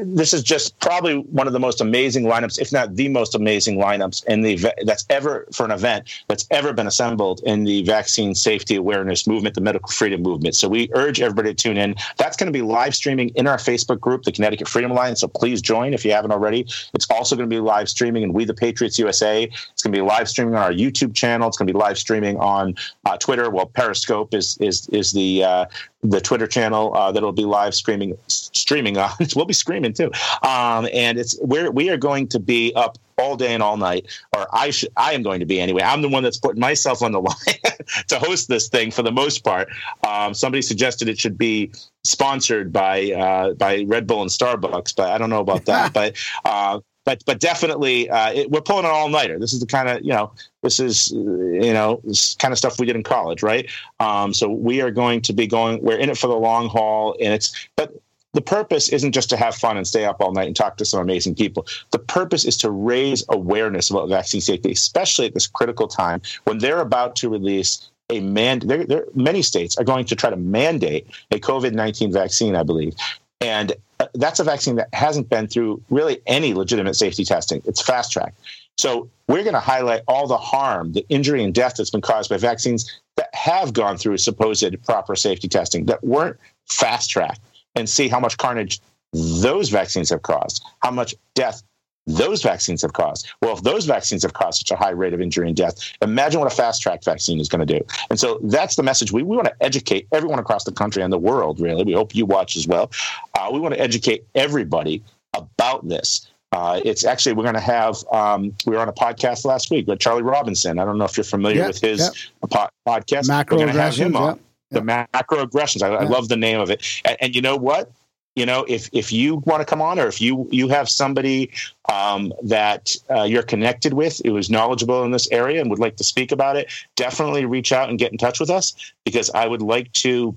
This 0.03 0.35
is 0.35 0.43
just 0.43 0.79
probably 0.81 1.19
one 1.19 1.47
of 1.47 1.53
the 1.53 1.61
most 1.61 1.81
amazing 1.81 2.25
lineups, 2.25 2.61
if 2.61 2.73
not 2.73 2.97
the 2.97 3.09
most 3.09 3.37
amazing 3.37 3.79
lineups 3.79 4.25
in 4.27 4.41
the 4.43 4.73
that's 4.85 5.07
ever 5.09 5.47
for 5.53 5.65
an 5.65 5.71
event 5.71 6.09
that's 6.27 6.49
ever 6.51 6.73
been 6.73 6.89
assembled 6.89 7.41
in 7.45 7.63
the 7.63 7.83
vaccine 7.85 8.35
safety 8.35 8.75
awareness 8.75 9.25
movement, 9.27 9.55
the 9.55 9.61
medical 9.61 9.89
freedom 9.91 10.21
movement. 10.21 10.57
So 10.57 10.69
we 10.69 10.91
urge 10.95 11.21
everybody 11.21 11.55
to 11.55 11.55
tune 11.55 11.77
in. 11.77 11.95
That's 12.17 12.37
going 12.37 12.53
to 12.53 12.53
be 12.53 12.63
live 12.63 12.97
streaming 12.97 13.29
in 13.31 13.47
our 13.47 13.57
Facebook 13.57 14.01
group, 14.01 14.25
the 14.25 14.33
Connecticut 14.33 14.67
Freedom 14.67 14.91
Alliance. 14.91 15.21
So 15.21 15.29
please 15.45 15.61
join 15.61 15.93
if 15.93 16.07
you 16.07 16.11
haven't 16.11 16.33
already. 16.33 16.67
It's 16.95 17.07
also 17.11 17.37
going 17.37 17.47
to 17.47 17.55
be 17.55 17.61
live 17.61 17.87
streaming 17.91 18.23
in 18.23 18.33
We 18.33 18.47
the 18.47 18.55
Patriots 18.55 18.99
USA. 18.99 19.43
It's 19.43 19.83
going 19.83 19.93
to 19.93 19.99
be 19.99 20.01
live 20.01 20.27
streaming 20.27 20.55
on 20.55 20.63
our 20.63 20.73
YouTube 20.73 21.15
channel. 21.15 21.47
It's 21.49 21.59
going 21.59 21.67
to 21.67 21.73
be 21.75 21.79
live 21.79 21.99
streaming 21.99 22.39
on 22.39 22.75
uh, 23.05 23.19
Twitter. 23.19 23.51
Well, 23.51 23.67
Periscope 23.67 24.33
is 24.33 24.57
is 24.57 24.89
is 24.89 25.13
the 25.13 25.45
uh, 25.45 25.67
the 26.03 26.19
Twitter 26.19 26.47
channel 26.47 26.97
uh, 26.97 27.13
that'll 27.13 27.33
be 27.33 27.45
live 27.45 27.75
streaming 27.75 28.17
streaming 28.29 28.97
on. 28.97 29.11
we'll 29.37 29.45
be 29.45 29.53
screaming 29.53 29.93
too, 29.93 30.11
um, 30.43 30.89
and 30.95 31.19
it's 31.19 31.39
we're 31.43 31.71
we 31.71 31.91
are 31.91 31.99
going 31.99 32.27
to 32.29 32.41
be 32.41 32.73
up 32.75 32.97
all 33.19 33.37
day 33.37 33.55
and 33.55 33.63
all 33.63 33.77
night, 33.77 34.07
or 34.37 34.47
I 34.53 34.71
should 34.71 34.91
I 34.97 35.13
am 35.13 35.23
going 35.23 35.41
to 35.41 35.47
be 35.47 35.61
anyway. 35.61 35.83
I'm 35.83 36.03
the 36.03 36.09
one 36.09 36.23
that's 36.23 36.39
putting 36.39 36.61
myself 36.61 37.03
on 37.03 37.13
the 37.13 37.21
line 37.23 38.07
to 38.09 38.19
host 38.19 38.49
this 38.49 38.69
thing 38.69 38.91
for 38.91 39.03
the 39.03 39.13
most 39.13 39.45
part. 39.45 39.69
Um, 40.07 40.35
somebody 40.35 40.63
suggested 40.63 41.09
it 41.09 41.19
should 41.19 41.39
be 41.39 41.73
sponsored 42.05 42.73
by 42.73 43.13
uh, 43.13 43.55
by 43.55 43.85
Red 43.87 44.07
Bull 44.07 44.23
and 44.23 44.31
Starbucks, 44.31 44.95
but 44.97 45.11
I 45.11 45.19
don't 45.19 45.31
know 45.31 45.41
about 45.41 45.65
that. 45.67 45.93
but 45.95 46.17
uh, 46.45 46.81
but 47.05 47.23
but 47.27 47.41
definitely 47.41 48.09
uh, 48.11 48.33
it, 48.33 48.51
we're 48.51 48.61
pulling 48.61 48.85
an 48.85 48.91
all 48.91 49.09
nighter. 49.09 49.39
This 49.39 49.53
is 49.53 49.61
the 49.61 49.67
kind 49.67 49.89
of 49.89 50.03
you 50.03 50.13
know 50.13 50.33
this 50.63 50.81
is 50.81 51.11
you 51.13 51.73
know 51.73 52.01
this 52.05 52.35
kind 52.37 52.53
of 52.53 52.59
stuff 52.59 52.79
we 52.81 52.87
did 52.87 52.97
in 52.97 53.03
college, 53.03 53.43
right? 53.43 53.71
Um, 54.01 54.35
so 54.35 54.49
we 54.49 54.81
are 54.81 54.91
going 54.91 55.21
to 55.23 55.33
be 55.33 55.47
going. 55.47 55.83
We're 55.83 55.99
in 55.99 56.11
it 56.11 56.19
for 56.19 56.27
the 56.27 56.37
long 56.37 56.69
haul, 56.69 57.17
and 57.21 57.33
it's 57.33 57.69
but. 57.77 57.93
The 58.35 58.43
purpose 58.43 58.89
isn't 58.91 59.13
just 59.13 59.31
to 59.31 59.37
have 59.37 59.55
fun 59.55 59.77
and 59.77 59.87
stay 59.87 60.05
up 60.05 60.21
all 60.21 60.33
night 60.33 60.49
and 60.49 60.57
talk 60.57 60.77
to 60.77 60.85
some 60.85 61.01
amazing 61.01 61.37
people. 61.37 61.67
The 61.93 61.99
purpose 61.99 62.45
is 62.45 62.57
to 62.59 62.71
raise 62.71 63.25
awareness 63.31 63.91
about 63.91 64.09
vaccine 64.09 64.41
safety, 64.41 64.73
especially 64.73 65.27
at 65.27 65.35
this 65.35 65.47
critical 65.47 65.89
time 65.89 66.21
when 66.45 66.59
they're 66.59 66.81
about 66.81 67.17
to 67.17 67.29
release 67.29 67.89
a 68.11 68.21
man. 68.21 68.59
There, 68.59 68.85
there, 68.85 69.07
many 69.15 69.41
states 69.41 69.79
are 69.79 69.85
going 69.85 70.05
to 70.07 70.17
try 70.17 70.31
to 70.31 70.37
mandate 70.37 71.07
a 71.31 71.39
COVID 71.39 71.73
nineteen 71.73 72.13
vaccine, 72.13 72.55
I 72.55 72.63
believe, 72.63 72.95
and 73.41 73.73
uh, 74.01 74.09
that's 74.15 74.41
a 74.41 74.45
vaccine 74.45 74.77
that 74.77 74.89
hasn't 74.93 75.29
been 75.31 75.47
through 75.47 75.81
really 75.89 76.21
any 76.27 76.53
legitimate 76.53 76.97
safety 76.97 77.25
testing. 77.25 77.63
It's 77.65 77.81
fast 77.81 78.13
track. 78.13 78.35
So 78.77 79.09
we're 79.29 79.45
going 79.45 79.55
to 79.55 79.61
highlight 79.61 80.03
all 80.09 80.27
the 80.27 80.37
harm, 80.37 80.93
the 80.93 81.07
injury 81.09 81.45
and 81.45 81.55
death 81.55 81.77
that's 81.77 81.91
been 81.91 82.01
caused 82.01 82.29
by 82.29 82.37
vaccines 82.37 83.01
that 83.17 83.33
have 83.33 83.73
gone 83.73 83.97
through 83.97 84.19
supposed 84.19 84.75
proper 84.85 85.15
safety 85.15 85.47
testing 85.47 85.87
that 85.87 86.03
weren't 86.03 86.37
fast 86.67 87.09
track 87.09 87.39
and 87.75 87.89
see 87.89 88.09
how 88.09 88.21
much 88.21 88.37
carnage 88.37 88.81
those 89.13 89.69
vaccines 89.69 90.11
have 90.11 90.23
caused, 90.23 90.65
how 90.81 90.91
much 90.91 91.15
death 91.35 91.63
those 92.07 92.43
vaccines 92.43 92.83
have 92.83 92.93
caused. 92.93 93.27
Well, 93.41 93.57
if 93.57 93.63
those 93.63 93.87
vaccines 93.87 94.23
have 94.23 94.35
caused 94.35 94.59
such 94.59 94.71
a 94.71 94.77
high 94.77 94.91
rate 94.91 95.15
of 95.15 95.21
injury 95.21 95.49
and 95.49 95.57
death, 95.57 95.93
imagine 96.03 96.41
what 96.41 96.53
a 96.53 96.55
fast 96.55 96.83
track 96.83 97.03
vaccine 97.03 97.41
is 97.41 97.49
going 97.49 97.67
to 97.67 97.79
do. 97.79 97.85
And 98.11 98.21
so 98.21 98.41
that's 98.43 98.77
the 98.77 98.83
message. 98.83 99.11
We, 99.11 99.23
we 99.23 99.37
want 99.37 99.49
to 99.49 99.55
educate 99.63 100.07
everyone 100.13 100.39
across 100.39 100.65
the 100.65 100.73
country 100.73 101.03
and 101.03 101.13
the 101.13 101.19
world, 101.19 101.61
really. 101.61 101.85
We 101.85 101.93
hope 101.93 102.15
you 102.15 102.27
watch 102.27 102.57
as 102.57 102.67
well. 102.67 102.91
Uh, 103.39 103.49
we 103.53 103.59
want 103.59 103.75
to 103.75 103.81
educate 103.81 104.25
everybody 104.35 105.03
about 105.35 105.89
this. 105.89 106.29
Uh, 106.53 106.81
it's 106.85 107.05
actually 107.05 107.33
we're 107.33 107.43
going 107.43 107.55
to 107.55 107.61
have 107.61 107.97
um, 108.13 108.55
we 108.65 108.77
were 108.77 108.79
on 108.79 108.89
a 108.89 108.93
podcast 108.93 109.45
last 109.45 109.73
week 109.73 109.89
with 109.89 109.99
Charlie 109.99 110.23
Robinson. 110.23 110.79
I 110.79 110.85
don't 110.85 110.99
know 110.99 111.05
if 111.05 111.17
you're 111.17 111.25
familiar 111.25 111.63
yep, 111.63 111.69
with 111.69 111.81
his 111.81 112.01
yep. 112.01 112.13
po- 112.49 112.69
podcast. 112.87 113.27
Macro 113.27 113.57
we're 113.57 113.65
going 113.65 113.75
to 113.75 113.83
have 113.83 113.97
him 113.97 114.15
on. 114.15 114.37
Yep, 114.37 114.44
the 114.75 114.81
macroaggressions. 114.81 115.83
I, 115.83 115.95
I, 115.95 116.05
love 116.05 116.29
the 116.29 116.37
name 116.37 116.61
of 116.61 116.71
it. 116.71 116.85
And, 117.05 117.17
and 117.21 117.35
you 117.35 117.43
know 117.43 117.57
what? 117.57 117.91
you 118.35 118.45
know 118.45 118.65
if 118.69 118.89
if 118.93 119.13
you 119.13 119.37
want 119.47 119.61
to 119.61 119.65
come 119.65 119.81
on 119.81 119.99
or 119.99 120.07
if 120.07 120.21
you 120.21 120.49
you 120.51 120.69
have 120.69 120.89
somebody 120.89 121.51
um, 121.93 122.33
that 122.43 122.95
uh, 123.11 123.23
you're 123.23 123.43
connected 123.43 123.95
with 123.95 124.21
who 124.25 124.37
is 124.37 124.51
knowledgeable 124.51 125.05
in 125.05 125.11
this 125.11 125.31
area 125.31 125.61
and 125.61 125.71
would 125.71 125.79
like 125.79 125.97
to 125.97 126.05
speak 126.05 126.33
about 126.33 126.57
it 126.57 126.71
definitely 126.97 127.45
reach 127.45 127.73
out 127.73 127.89
and 127.89 127.99
get 127.99 128.13
in 128.13 128.19
touch 128.19 128.41
with 128.41 128.51
us 128.51 128.75
because 129.05 129.31
i 129.31 129.47
would 129.47 129.63
like 129.63 129.93
to 129.93 130.35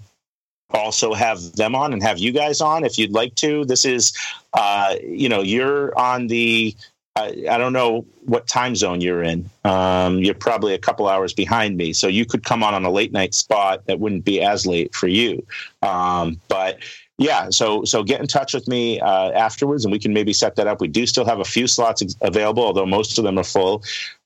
also 0.72 1.14
have 1.14 1.54
them 1.54 1.76
on 1.76 1.94
and 1.94 2.04
have 2.04 2.20
you 2.20 2.32
guys 2.32 2.62
on 2.62 2.84
if 2.84 2.98
you'd 2.98 3.14
like 3.14 3.34
to 3.36 3.66
this 3.66 3.86
is 3.86 4.14
uh, 4.54 4.96
you 5.04 5.30
know 5.30 5.42
you're 5.42 5.98
on 5.98 6.28
the 6.28 6.76
I, 7.18 7.46
I 7.50 7.58
don't 7.58 7.74
know 7.74 8.06
what 8.26 8.48
time 8.48 8.76
zone 8.76 9.02
you're 9.02 9.24
in. 9.24 9.50
Um, 9.64 10.20
you're 10.20 10.36
probably 10.36 10.76
a 10.76 10.78
couple 10.78 11.08
hours 11.08 11.34
behind 11.34 11.76
me, 11.76 11.92
so 11.94 12.08
you 12.08 12.26
could 12.26 12.44
come 12.44 12.64
on 12.64 12.76
on 12.76 12.86
a 12.86 12.92
late 12.92 13.12
night 13.12 13.34
spot 13.34 13.86
that 13.88 14.00
wouldn't 14.00 14.24
be 14.24 14.40
as 14.42 14.68
late 14.68 14.94
for 14.94 15.08
you. 15.08 15.44
Um, 15.82 16.40
but 16.48 16.78
yeah, 17.18 17.50
so 17.50 17.84
so 17.84 18.04
get 18.04 18.22
in 18.22 18.28
touch 18.28 18.54
with 18.54 18.68
me 18.68 19.00
uh, 19.00 19.32
afterwards, 19.32 19.84
and 19.84 19.92
we 19.92 19.98
can 19.98 20.14
maybe 20.14 20.32
set 20.32 20.56
that 20.58 20.68
up. 20.68 20.80
We 20.80 20.88
do 20.88 21.08
still 21.08 21.26
have 21.26 21.40
a 21.40 21.46
few 21.46 21.66
slots 21.66 22.04
available, 22.22 22.64
although 22.64 22.86
most 22.86 23.18
of 23.18 23.24
them 23.24 23.40
are 23.40 23.44
full. 23.44 23.84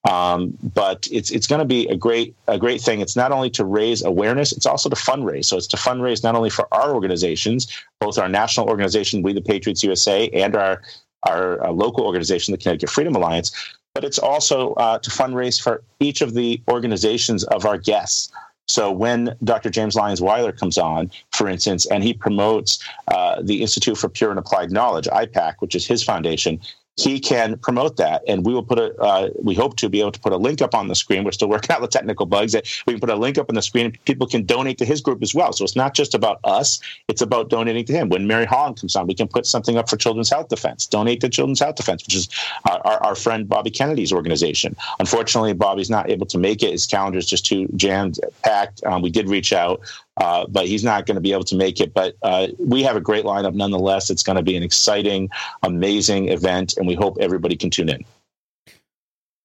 Um, 0.10 0.58
but 0.74 1.08
it's 1.10 1.32
it's 1.32 1.48
going 1.48 1.60
to 1.60 1.66
be 1.66 1.88
a 1.88 1.96
great 1.96 2.36
a 2.50 2.60
great 2.60 2.82
thing. 2.82 3.00
It's 3.00 3.16
not 3.16 3.32
only 3.32 3.50
to 3.52 3.64
raise 3.64 4.04
awareness; 4.04 4.52
it's 4.52 4.66
also 4.66 4.90
to 4.90 4.96
fundraise. 4.98 5.46
So 5.46 5.56
it's 5.56 5.68
to 5.68 5.78
fundraise 5.78 6.24
not 6.24 6.36
only 6.36 6.50
for 6.50 6.68
our 6.74 6.94
organizations, 6.94 7.72
both 8.02 8.18
our 8.18 8.28
national 8.28 8.68
organization, 8.68 9.22
We 9.22 9.32
the 9.32 9.42
Patriots 9.42 9.84
USA, 9.84 10.28
and 10.30 10.58
our 10.58 10.82
our 11.28 11.64
uh, 11.64 11.72
local 11.72 12.06
organization, 12.06 12.52
the 12.52 12.58
Connecticut 12.58 12.90
Freedom 12.90 13.16
Alliance, 13.16 13.52
but 13.94 14.04
it's 14.04 14.20
also 14.20 14.74
uh, 14.74 15.00
to 15.00 15.10
fundraise 15.10 15.62
for 15.62 15.84
each 16.00 16.22
of 16.22 16.34
the 16.34 16.62
organizations 16.70 17.44
of 17.46 17.66
our 17.66 17.78
guests. 17.78 18.32
So 18.68 18.90
when 18.92 19.36
Dr. 19.44 19.70
James 19.70 19.96
Lyons 19.96 20.22
Weiler 20.22 20.54
comes 20.54 20.78
on, 20.78 21.12
for 21.32 21.50
instance, 21.50 21.86
and 21.88 22.04
he 22.04 22.14
promotes 22.14 22.82
uh, 23.10 23.42
the 23.42 23.62
Institute 23.62 23.98
for 23.98 24.08
Pure 24.08 24.30
and 24.30 24.40
Applied 24.40 24.72
Knowledge, 24.72 25.08
IPAK, 25.08 25.56
which 25.60 25.76
is 25.76 25.86
his 25.86 26.04
foundation, 26.04 26.62
he 26.98 27.20
can 27.20 27.58
promote 27.58 27.98
that. 27.98 28.24
And 28.28 28.46
we 28.46 28.54
will 28.54 28.64
put 28.64 28.80
a, 28.80 28.96
uh, 29.00 29.30
we 29.42 29.56
hope 29.56 29.78
to 29.78 29.90
be 29.90 30.02
able 30.02 30.12
to 30.12 30.20
put 30.20 30.34
a 30.34 30.38
link 30.38 30.62
up 30.62 30.76
on 30.76 30.88
the 30.88 30.96
screen. 30.96 31.24
We're 31.24 31.32
still 31.32 31.50
working 31.50 31.72
out 31.72 31.82
the 31.82 31.88
technical 31.88 32.26
bugs 32.26 32.52
that 32.52 32.68
we 32.86 32.94
can 32.94 33.00
put 33.00 33.10
a 33.10 33.16
link 33.16 33.38
up 33.38 33.50
on 33.50 33.56
the 33.56 33.62
screen 33.62 33.98
people 34.06 34.28
can 34.28 34.46
donate 34.46 34.78
to 34.80 34.86
his 34.86 35.02
group 35.02 35.22
as 35.22 35.34
well. 35.34 35.54
So 35.54 35.64
it's 35.64 35.76
not 35.76 35.94
just 35.94 36.14
about 36.14 36.40
us, 36.44 36.80
it's 37.08 37.22
about 37.22 37.50
donating 37.50 37.86
to 37.86 37.94
him. 37.94 38.10
When 38.10 38.28
Mary 38.28 38.46
Holland 38.46 38.80
comes 38.80 38.96
on, 38.96 39.08
we 39.08 39.14
can 39.14 39.28
put 39.28 39.46
something 39.46 39.78
up 39.78 39.90
for 39.90 39.98
Children's 39.98 40.30
Health 40.30 40.50
Defense, 40.50 40.86
donate 40.86 41.22
to 41.22 41.30
Children's 41.30 41.60
Health 41.60 41.76
Defense, 41.76 42.06
which 42.06 42.16
is 42.16 42.30
our, 42.70 42.86
our, 42.86 43.04
our 43.04 43.16
friend 43.16 43.48
Bobby 43.48 43.70
Kennedy's 43.70 44.12
organization. 44.12 44.76
Unfortunately, 45.00 45.54
Bobby's 45.54 45.90
not 45.90 46.10
able 46.10 46.26
to 46.28 46.38
make 46.38 46.64
it. 46.64 46.72
His 46.72 46.86
calendar 46.86 47.18
is 47.18 47.26
just 47.26 47.46
too 47.46 47.68
jammed 47.76 48.20
packed. 48.44 48.84
Um, 48.84 49.02
we 49.02 49.10
did 49.10 49.30
reach 49.30 49.54
out. 49.54 49.82
Uh, 50.18 50.46
but 50.50 50.68
he's 50.68 50.84
not 50.84 51.06
going 51.06 51.16
to 51.16 51.22
be 51.22 51.32
able 51.32 51.46
to 51.46 51.56
make 51.56 51.80
it. 51.80 51.94
But 51.94 52.16
uh, 52.22 52.48
we 52.60 52.84
have 52.84 52.96
a 52.96 53.02
great 53.02 53.24
lineup 53.24 53.54
nonetheless. 53.54 54.10
It's 54.10 54.24
going 54.24 54.36
to 54.36 54.44
be 54.44 54.56
an 54.58 54.64
exciting, 54.64 55.30
amazing 55.64 56.30
event, 56.30 56.76
and 56.78 56.86
we 56.86 56.96
hope 56.96 57.18
everybody 57.22 57.56
can 57.56 57.70
tune 57.70 57.90
in. 57.90 58.04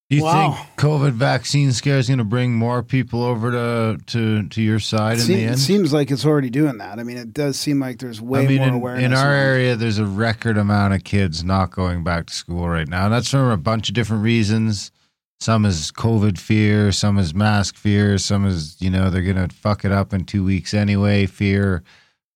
Do 0.09 0.17
you 0.17 0.23
Wow. 0.23 0.53
think 0.53 0.77
COVID 0.77 1.13
vaccine 1.13 1.73
scare 1.73 1.99
is 1.99 2.07
going 2.07 2.19
to 2.19 2.25
bring 2.25 2.55
more 2.55 2.83
people 2.85 3.25
over 3.25 3.51
to 3.51 3.99
to, 4.07 4.49
to 4.49 4.63
your 4.63 4.79
side 4.79 5.15
in 5.15 5.25
Se- 5.25 5.35
the 5.35 5.43
it 5.43 5.47
end? 5.49 5.59
seems 5.59 5.93
like 5.93 6.13
it's 6.13 6.25
already 6.25 6.49
doing 6.51 6.79
that. 6.79 7.01
I 7.01 7.03
mean, 7.03 7.17
it 7.17 7.33
does 7.33 7.59
seem 7.59 7.81
like 7.81 7.99
there's 7.99 8.21
way 8.21 8.45
I 8.45 8.47
mean, 8.47 8.59
more 8.59 8.69
in, 8.69 8.75
awareness. 8.75 9.05
in 9.05 9.13
our 9.15 9.33
area, 9.33 9.75
there's 9.75 9.99
a 9.99 10.07
record 10.07 10.59
amount 10.59 10.95
of 10.95 11.03
kids 11.03 11.43
not 11.43 11.73
going 11.73 12.05
back 12.05 12.27
to 12.27 12.35
school 12.35 12.69
right 12.69 12.87
now. 12.87 13.07
And 13.07 13.15
that's 13.15 13.31
for 13.31 13.51
a 13.51 13.57
bunch 13.57 13.89
of 13.89 13.97
different 13.97 14.23
reasons. 14.23 14.93
Some 15.41 15.65
is 15.65 15.93
COVID 15.93 16.39
fear, 16.39 16.93
some 16.93 17.19
is 17.19 17.35
mask 17.35 17.77
fear, 17.77 18.19
some 18.19 18.47
is, 18.47 18.77
you 18.81 18.91
know, 18.91 19.11
they're 19.11 19.23
going 19.23 19.49
to 19.49 19.55
fuck 19.55 19.85
it 19.85 19.93
up 19.93 20.13
in 20.13 20.25
two 20.25 20.45
weeks 20.45 20.73
anyway 20.73 21.27
fear. 21.27 21.83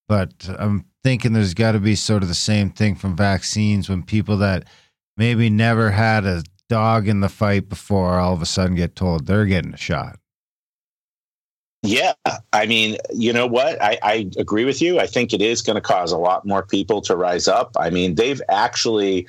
But 0.09 0.49
I'm 0.59 0.85
thinking 1.03 1.33
there's 1.33 1.55
got 1.55 1.73
to 1.73 1.81
be 1.81 1.95
sort 1.95 2.23
of 2.23 2.29
the 2.29 2.35
same 2.35 2.71
thing 2.71 2.95
from 2.95 3.17
vaccines 3.17 3.89
when 3.89 4.03
people 4.03 4.37
that 4.39 4.65
maybe 5.17 5.49
never 5.49 5.91
had 5.91 6.25
a 6.25 6.43
dog 6.69 7.09
in 7.09 7.21
the 7.21 7.29
fight 7.29 7.69
before 7.69 8.19
all 8.19 8.33
of 8.33 8.43
a 8.43 8.47
sudden 8.47 8.77
get 8.77 8.97
told 8.97 9.27
they're 9.27 9.47
getting 9.47 9.75
a 9.75 9.79
shot. 9.79 10.17
Yeah, 11.83 12.13
I 12.53 12.67
mean, 12.67 12.99
you 13.11 13.33
know 13.33 13.47
what? 13.47 13.81
I, 13.83 13.99
I 14.03 14.31
agree 14.37 14.67
with 14.67 14.83
you. 14.83 15.01
I 15.01 15.07
think 15.07 15.33
it 15.33 15.41
is 15.41 15.63
going 15.63 15.77
to 15.77 15.81
cause 15.81 16.13
a 16.13 16.19
lot 16.19 16.47
more 16.47 16.63
people 16.63 17.01
to 17.03 17.17
rise 17.17 17.49
up. 17.49 17.71
I 17.79 17.89
mean, 17.89 18.17
they've 18.17 18.43
actually, 18.51 19.27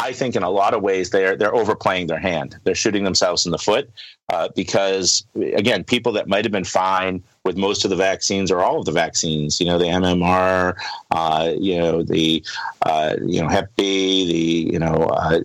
I 0.00 0.12
think, 0.12 0.34
in 0.34 0.42
a 0.42 0.50
lot 0.50 0.74
of 0.74 0.82
ways, 0.82 1.10
they're 1.10 1.36
they're 1.36 1.54
overplaying 1.54 2.08
their 2.08 2.18
hand. 2.18 2.58
They're 2.64 2.74
shooting 2.74 3.04
themselves 3.04 3.46
in 3.46 3.52
the 3.52 3.58
foot 3.58 3.88
uh, 4.28 4.48
because, 4.56 5.24
again, 5.36 5.84
people 5.84 6.10
that 6.12 6.26
might 6.26 6.44
have 6.44 6.50
been 6.50 6.64
fine 6.64 7.22
with 7.44 7.56
most 7.56 7.84
of 7.84 7.90
the 7.90 7.96
vaccines 7.96 8.50
or 8.50 8.60
all 8.60 8.80
of 8.80 8.86
the 8.86 8.92
vaccines, 8.92 9.60
you 9.60 9.66
know, 9.66 9.78
the 9.78 9.84
MMR, 9.84 10.74
uh, 11.12 11.52
you 11.56 11.78
know, 11.78 12.02
the 12.02 12.44
uh, 12.84 13.14
you 13.24 13.40
know 13.40 13.48
Hep 13.48 13.70
B, 13.76 14.26
the 14.26 14.72
you 14.72 14.78
know 14.80 14.94
uh, 14.94 15.40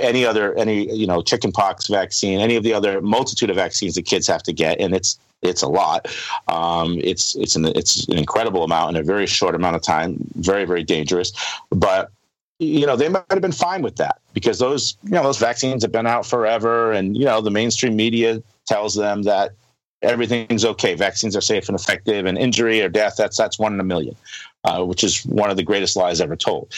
any 0.00 0.26
other 0.26 0.54
any 0.54 0.92
you 0.92 1.06
know 1.06 1.22
chickenpox 1.22 1.86
vaccine, 1.86 2.40
any 2.40 2.56
of 2.56 2.64
the 2.64 2.74
other 2.74 3.00
multitude 3.00 3.48
of 3.48 3.56
vaccines 3.56 3.94
that 3.94 4.02
kids 4.02 4.26
have 4.26 4.42
to 4.42 4.52
get, 4.52 4.80
and 4.80 4.92
it's 4.92 5.20
it's 5.42 5.62
a 5.62 5.68
lot. 5.68 6.08
Um, 6.48 6.98
it's 7.04 7.36
it's 7.36 7.54
an 7.54 7.66
it's 7.66 8.08
an 8.08 8.18
incredible 8.18 8.64
amount 8.64 8.96
in 8.96 9.00
a 9.00 9.04
very 9.04 9.26
short 9.26 9.54
amount 9.54 9.76
of 9.76 9.82
time. 9.82 10.16
Very 10.34 10.64
very 10.64 10.82
dangerous, 10.82 11.32
but 11.70 12.10
you 12.58 12.86
know 12.86 12.96
they 12.96 13.08
might 13.08 13.24
have 13.30 13.40
been 13.40 13.52
fine 13.52 13.82
with 13.82 13.96
that 13.96 14.20
because 14.32 14.58
those 14.58 14.96
you 15.04 15.10
know 15.10 15.22
those 15.22 15.38
vaccines 15.38 15.82
have 15.82 15.92
been 15.92 16.06
out 16.06 16.26
forever, 16.26 16.92
and 16.92 17.16
you 17.16 17.24
know 17.24 17.40
the 17.40 17.50
mainstream 17.50 17.96
media 17.96 18.42
tells 18.66 18.94
them 18.94 19.22
that 19.22 19.52
everything's 20.02 20.64
okay. 20.64 20.94
Vaccines 20.94 21.36
are 21.36 21.40
safe 21.40 21.68
and 21.68 21.78
effective, 21.78 22.26
and 22.26 22.38
injury 22.38 22.80
or 22.80 22.88
death 22.88 23.14
that's 23.16 23.36
that's 23.36 23.58
one 23.58 23.74
in 23.74 23.80
a 23.80 23.84
million, 23.84 24.16
uh, 24.64 24.84
which 24.84 25.02
is 25.02 25.24
one 25.26 25.50
of 25.50 25.56
the 25.56 25.62
greatest 25.62 25.96
lies 25.96 26.20
ever 26.20 26.36
told. 26.36 26.72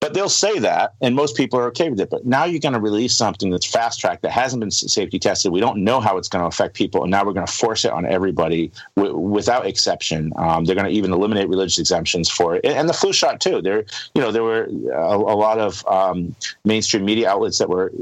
But 0.00 0.14
they'll 0.14 0.30
say 0.30 0.58
that, 0.60 0.94
and 1.02 1.14
most 1.14 1.36
people 1.36 1.58
are 1.58 1.66
okay 1.66 1.90
with 1.90 2.00
it. 2.00 2.08
But 2.08 2.24
now 2.24 2.44
you're 2.44 2.58
going 2.58 2.72
to 2.72 2.80
release 2.80 3.14
something 3.14 3.50
that's 3.50 3.66
fast 3.66 4.00
tracked 4.00 4.22
that 4.22 4.30
hasn't 4.30 4.60
been 4.60 4.70
safety 4.70 5.18
tested. 5.18 5.52
We 5.52 5.60
don't 5.60 5.84
know 5.84 6.00
how 6.00 6.16
it's 6.16 6.28
going 6.28 6.42
to 6.42 6.46
affect 6.46 6.74
people, 6.74 7.02
and 7.02 7.10
now 7.10 7.22
we're 7.22 7.34
going 7.34 7.46
to 7.46 7.52
force 7.52 7.84
it 7.84 7.92
on 7.92 8.06
everybody 8.06 8.72
w- 8.96 9.14
without 9.14 9.66
exception. 9.66 10.32
Um, 10.36 10.64
they're 10.64 10.74
going 10.74 10.86
to 10.86 10.92
even 10.92 11.12
eliminate 11.12 11.50
religious 11.50 11.78
exemptions 11.78 12.30
for 12.30 12.56
it, 12.56 12.64
and, 12.64 12.88
the 12.88 12.94
flu 12.94 13.12
shot 13.12 13.40
too. 13.40 13.60
There, 13.60 13.84
you 14.14 14.22
know, 14.22 14.32
there 14.32 14.42
were 14.42 14.64
a, 14.64 15.16
a 15.16 15.36
lot 15.36 15.58
of 15.58 15.86
um, 15.86 16.34
mainstream 16.64 17.04
media 17.04 17.28
outlets 17.28 17.58
that 17.58 17.68
were 17.68 17.92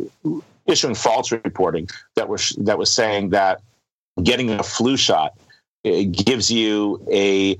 issuing 0.66 0.94
false 0.94 1.32
reporting 1.32 1.88
that 2.14 2.28
were 2.28 2.38
that 2.59 2.78
was 2.78 2.92
saying 2.92 3.30
that 3.30 3.61
getting 4.22 4.51
a 4.51 4.62
flu 4.62 4.96
shot 4.96 5.34
uh, 5.84 6.03
gives 6.12 6.51
you 6.51 7.05
a 7.11 7.59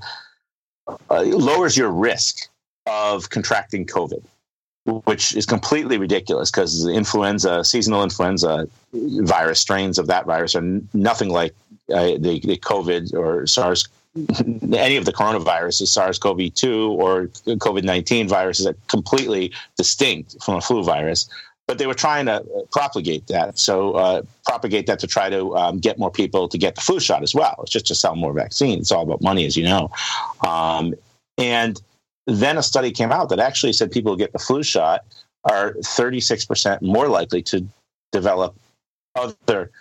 uh, 0.87 1.21
lowers 1.21 1.75
your 1.75 1.89
risk 1.89 2.49
of 2.89 3.29
contracting 3.29 3.85
COVID, 3.85 4.23
which 5.05 5.35
is 5.35 5.45
completely 5.45 5.97
ridiculous 5.97 6.49
because 6.49 6.83
the 6.83 6.91
influenza, 6.91 7.63
seasonal 7.63 8.03
influenza 8.03 8.67
virus 8.93 9.59
strains 9.59 9.99
of 9.99 10.07
that 10.07 10.25
virus 10.25 10.55
are 10.55 10.81
nothing 10.93 11.29
like 11.29 11.53
uh, 11.93 12.17
the, 12.19 12.41
the 12.43 12.57
COVID 12.57 13.13
or 13.13 13.45
SARS. 13.45 13.87
Any 14.73 14.97
of 14.97 15.05
the 15.05 15.13
coronaviruses, 15.13 15.87
SARS-CoV-2 15.87 16.89
or 16.89 17.27
COVID-19 17.45 18.27
viruses, 18.27 18.65
are 18.65 18.75
completely 18.87 19.53
distinct 19.77 20.35
from 20.43 20.55
a 20.55 20.61
flu 20.61 20.83
virus. 20.83 21.29
But 21.67 21.77
they 21.77 21.85
were 21.85 21.93
trying 21.93 22.25
to 22.25 22.43
propagate 22.71 23.27
that, 23.27 23.59
so 23.59 23.93
uh, 23.93 24.23
propagate 24.43 24.87
that 24.87 24.97
to 25.01 25.07
try 25.07 25.29
to 25.29 25.55
um, 25.55 25.77
get 25.77 25.99
more 25.99 26.09
people 26.09 26.49
to 26.49 26.57
get 26.57 26.73
the 26.73 26.81
flu 26.81 26.99
shot 26.99 27.21
as 27.21 27.35
well. 27.35 27.59
It's 27.61 27.71
just 27.71 27.85
to 27.87 27.95
sell 27.95 28.15
more 28.15 28.33
vaccines. 28.33 28.81
It's 28.81 28.91
all 28.91 29.03
about 29.03 29.21
money, 29.21 29.45
as 29.45 29.55
you 29.55 29.65
know. 29.65 29.91
Um, 30.43 30.95
and 31.37 31.79
then 32.27 32.57
a 32.57 32.63
study 32.63 32.91
came 32.91 33.11
out 33.11 33.29
that 33.29 33.39
actually 33.39 33.73
said 33.73 33.91
people 33.91 34.11
who 34.11 34.17
get 34.17 34.33
the 34.33 34.39
flu 34.39 34.63
shot 34.63 35.05
are 35.45 35.73
36% 35.73 36.81
more 36.81 37.07
likely 37.07 37.41
to 37.41 37.65
develop 38.11 38.55
other 39.15 39.71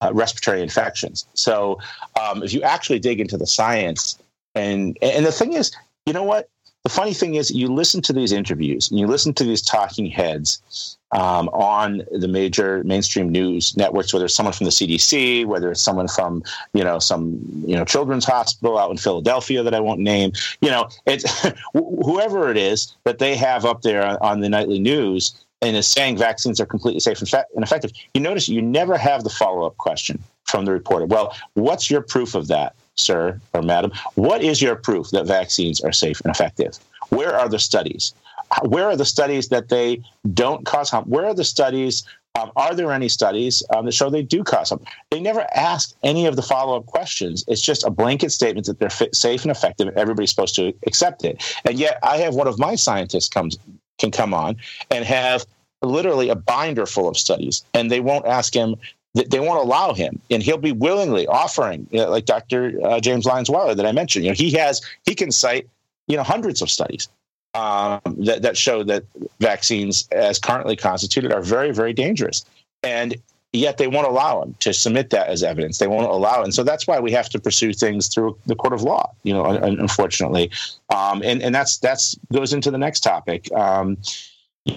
uh, 0.00 0.12
respiratory 0.12 0.62
infections. 0.62 1.26
So 1.34 1.78
um, 2.20 2.42
if 2.42 2.52
you 2.52 2.62
actually 2.62 2.98
dig 3.00 3.20
into 3.20 3.36
the 3.36 3.46
science, 3.46 4.18
and 4.54 4.96
and 5.02 5.26
the 5.26 5.32
thing 5.32 5.52
is, 5.52 5.72
you 6.06 6.12
know 6.12 6.22
what? 6.22 6.48
The 6.84 6.90
funny 6.90 7.12
thing 7.12 7.34
is, 7.34 7.50
you 7.50 7.68
listen 7.68 8.00
to 8.02 8.12
these 8.12 8.32
interviews 8.32 8.90
and 8.90 8.98
you 8.98 9.06
listen 9.06 9.34
to 9.34 9.44
these 9.44 9.60
talking 9.60 10.06
heads 10.06 10.97
um, 11.12 11.48
on 11.48 12.02
the 12.10 12.28
major 12.28 12.82
mainstream 12.84 13.30
news 13.30 13.76
networks, 13.76 14.12
whether 14.12 14.26
it's 14.26 14.34
someone 14.34 14.52
from 14.52 14.66
the 14.66 14.70
CDC, 14.70 15.46
whether 15.46 15.70
it's 15.70 15.82
someone 15.82 16.08
from 16.08 16.42
you 16.74 16.84
know 16.84 16.98
some 16.98 17.40
you 17.66 17.76
know 17.76 17.84
children's 17.84 18.24
hospital 18.24 18.78
out 18.78 18.90
in 18.90 18.96
Philadelphia 18.96 19.62
that 19.62 19.74
I 19.74 19.80
won't 19.80 20.00
name. 20.00 20.32
You 20.60 20.70
know, 20.70 20.88
it's 21.06 21.48
whoever 21.72 22.50
it 22.50 22.56
is 22.56 22.94
that 23.04 23.18
they 23.18 23.36
have 23.36 23.64
up 23.64 23.82
there 23.82 24.22
on 24.22 24.40
the 24.40 24.48
nightly 24.48 24.78
news 24.78 25.44
and 25.62 25.76
is 25.76 25.86
saying 25.86 26.16
vaccines 26.16 26.60
are 26.60 26.66
completely 26.66 27.00
safe 27.00 27.20
and, 27.20 27.64
effective. 27.64 27.92
You 28.14 28.20
notice 28.20 28.48
you 28.48 28.62
never 28.62 28.96
have 28.96 29.24
the 29.24 29.30
follow 29.30 29.66
up 29.66 29.76
question 29.78 30.22
from 30.44 30.64
the 30.64 30.72
reporter. 30.72 31.06
Well, 31.06 31.36
what's 31.54 31.90
your 31.90 32.00
proof 32.00 32.34
of 32.34 32.48
that, 32.48 32.74
sir 32.94 33.40
or 33.54 33.62
madam? 33.62 33.92
What 34.14 34.42
is 34.42 34.62
your 34.62 34.76
proof 34.76 35.10
that 35.10 35.26
vaccines 35.26 35.80
are 35.80 35.92
safe 35.92 36.20
and 36.20 36.30
effective? 36.30 36.78
Where 37.08 37.34
are 37.34 37.48
the 37.48 37.58
studies? 37.58 38.12
Where 38.62 38.86
are 38.86 38.96
the 38.96 39.04
studies 39.04 39.48
that 39.48 39.68
they 39.68 40.02
don't 40.34 40.64
cause 40.64 40.90
harm? 40.90 41.04
Where 41.04 41.26
are 41.26 41.34
the 41.34 41.44
studies? 41.44 42.04
Um, 42.38 42.52
are 42.56 42.74
there 42.74 42.92
any 42.92 43.08
studies 43.08 43.62
um, 43.74 43.86
that 43.86 43.92
show 43.92 44.10
they 44.10 44.22
do 44.22 44.44
cause 44.44 44.70
harm? 44.70 44.84
They 45.10 45.20
never 45.20 45.46
ask 45.54 45.94
any 46.02 46.26
of 46.26 46.36
the 46.36 46.42
follow 46.42 46.76
up 46.76 46.86
questions. 46.86 47.44
It's 47.48 47.62
just 47.62 47.84
a 47.84 47.90
blanket 47.90 48.30
statement 48.30 48.66
that 48.66 48.78
they're 48.78 48.90
fit, 48.90 49.14
safe 49.14 49.42
and 49.42 49.50
effective, 49.50 49.88
everybody's 49.96 50.30
supposed 50.30 50.54
to 50.56 50.72
accept 50.86 51.24
it. 51.24 51.42
And 51.64 51.78
yet, 51.78 51.98
I 52.02 52.18
have 52.18 52.34
one 52.34 52.46
of 52.46 52.58
my 52.58 52.74
scientists 52.74 53.28
comes 53.28 53.58
can 53.98 54.10
come 54.12 54.32
on 54.32 54.56
and 54.90 55.04
have 55.04 55.44
literally 55.82 56.28
a 56.28 56.36
binder 56.36 56.86
full 56.86 57.08
of 57.08 57.16
studies, 57.16 57.64
and 57.74 57.90
they 57.90 58.00
won't 58.00 58.26
ask 58.26 58.54
him. 58.54 58.76
They 59.14 59.40
won't 59.40 59.58
allow 59.58 59.94
him, 59.94 60.20
and 60.30 60.42
he'll 60.42 60.58
be 60.58 60.70
willingly 60.70 61.26
offering, 61.26 61.88
you 61.90 61.98
know, 61.98 62.10
like 62.10 62.26
Dr. 62.26 62.78
Uh, 62.84 63.00
James 63.00 63.24
Lyons 63.24 63.50
Weiler 63.50 63.74
that 63.74 63.86
I 63.86 63.90
mentioned. 63.90 64.24
You 64.24 64.30
know, 64.30 64.36
he 64.36 64.52
has 64.52 64.80
he 65.04 65.14
can 65.14 65.32
cite 65.32 65.66
you 66.06 66.16
know 66.16 66.22
hundreds 66.22 66.62
of 66.62 66.70
studies 66.70 67.08
um, 67.54 68.00
that 68.18 68.42
that 68.42 68.56
show 68.56 68.82
that 68.84 69.04
vaccines, 69.40 70.08
as 70.12 70.38
currently 70.38 70.76
constituted, 70.76 71.32
are 71.32 71.42
very 71.42 71.72
very 71.72 71.92
dangerous, 71.92 72.44
and 72.82 73.16
yet 73.52 73.78
they 73.78 73.86
won't 73.86 74.06
allow 74.06 74.40
them 74.40 74.54
to 74.60 74.72
submit 74.72 75.10
that 75.10 75.28
as 75.28 75.42
evidence. 75.42 75.78
They 75.78 75.86
won't 75.86 76.10
allow 76.10 76.40
it, 76.40 76.44
and 76.44 76.54
so 76.54 76.62
that's 76.62 76.86
why 76.86 77.00
we 77.00 77.10
have 77.12 77.28
to 77.30 77.40
pursue 77.40 77.72
things 77.72 78.08
through 78.08 78.38
the 78.46 78.54
court 78.54 78.72
of 78.72 78.82
law. 78.82 79.12
You 79.22 79.34
know, 79.34 79.44
unfortunately, 79.44 80.50
um, 80.94 81.22
and 81.22 81.42
and 81.42 81.54
that's 81.54 81.78
that's 81.78 82.16
goes 82.32 82.52
into 82.52 82.70
the 82.70 82.78
next 82.78 83.00
topic. 83.00 83.52
Um, 83.52 83.96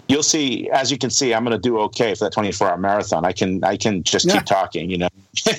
you'll 0.08 0.24
see, 0.24 0.70
as 0.72 0.92
you 0.92 0.98
can 0.98 1.10
see, 1.10 1.34
I'm 1.34 1.44
going 1.44 1.56
to 1.56 1.62
do 1.62 1.80
okay 1.80 2.14
for 2.16 2.26
that 2.26 2.34
24 2.34 2.70
hour 2.70 2.78
marathon. 2.78 3.26
I 3.26 3.32
can 3.32 3.64
I 3.64 3.78
can 3.78 4.04
just 4.04 4.26
Yeah. 4.26 4.34
keep 4.34 4.46
talking, 4.46 4.89
you 4.89 4.98
know, 4.98 5.10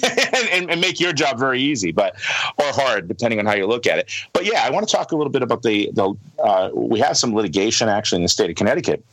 and, 0.53 0.71
and 0.71 0.81
make 0.81 1.01
your 1.01 1.13
job 1.13 1.39
very 1.39 1.61
easy, 1.61 1.93
but 1.93 2.15
or 2.59 2.73
hard 2.73 3.09
depending 3.09 3.39
on 3.39 3.47
how 3.47 3.55
you 3.55 3.67
look 3.67 3.87
at 3.87 3.99
it. 3.99 4.11
But 4.33 4.45
yeah, 4.45 4.65
I 4.65 4.71
want 4.71 4.89
to 4.89 4.95
talk 4.95 5.13
a 5.13 5.17
little 5.17 5.33
bit 5.33 5.43
about 5.43 5.63
the 5.63 5.91
the 5.95 6.15
uh, 6.39 6.71
we 6.75 6.99
have 7.01 7.17
some 7.17 7.35
litigation 7.35 7.89
actually 7.89 8.17
in 8.17 8.23
the 8.23 8.29
state 8.29 8.51
of 8.51 8.57
Connecticut 8.57 9.05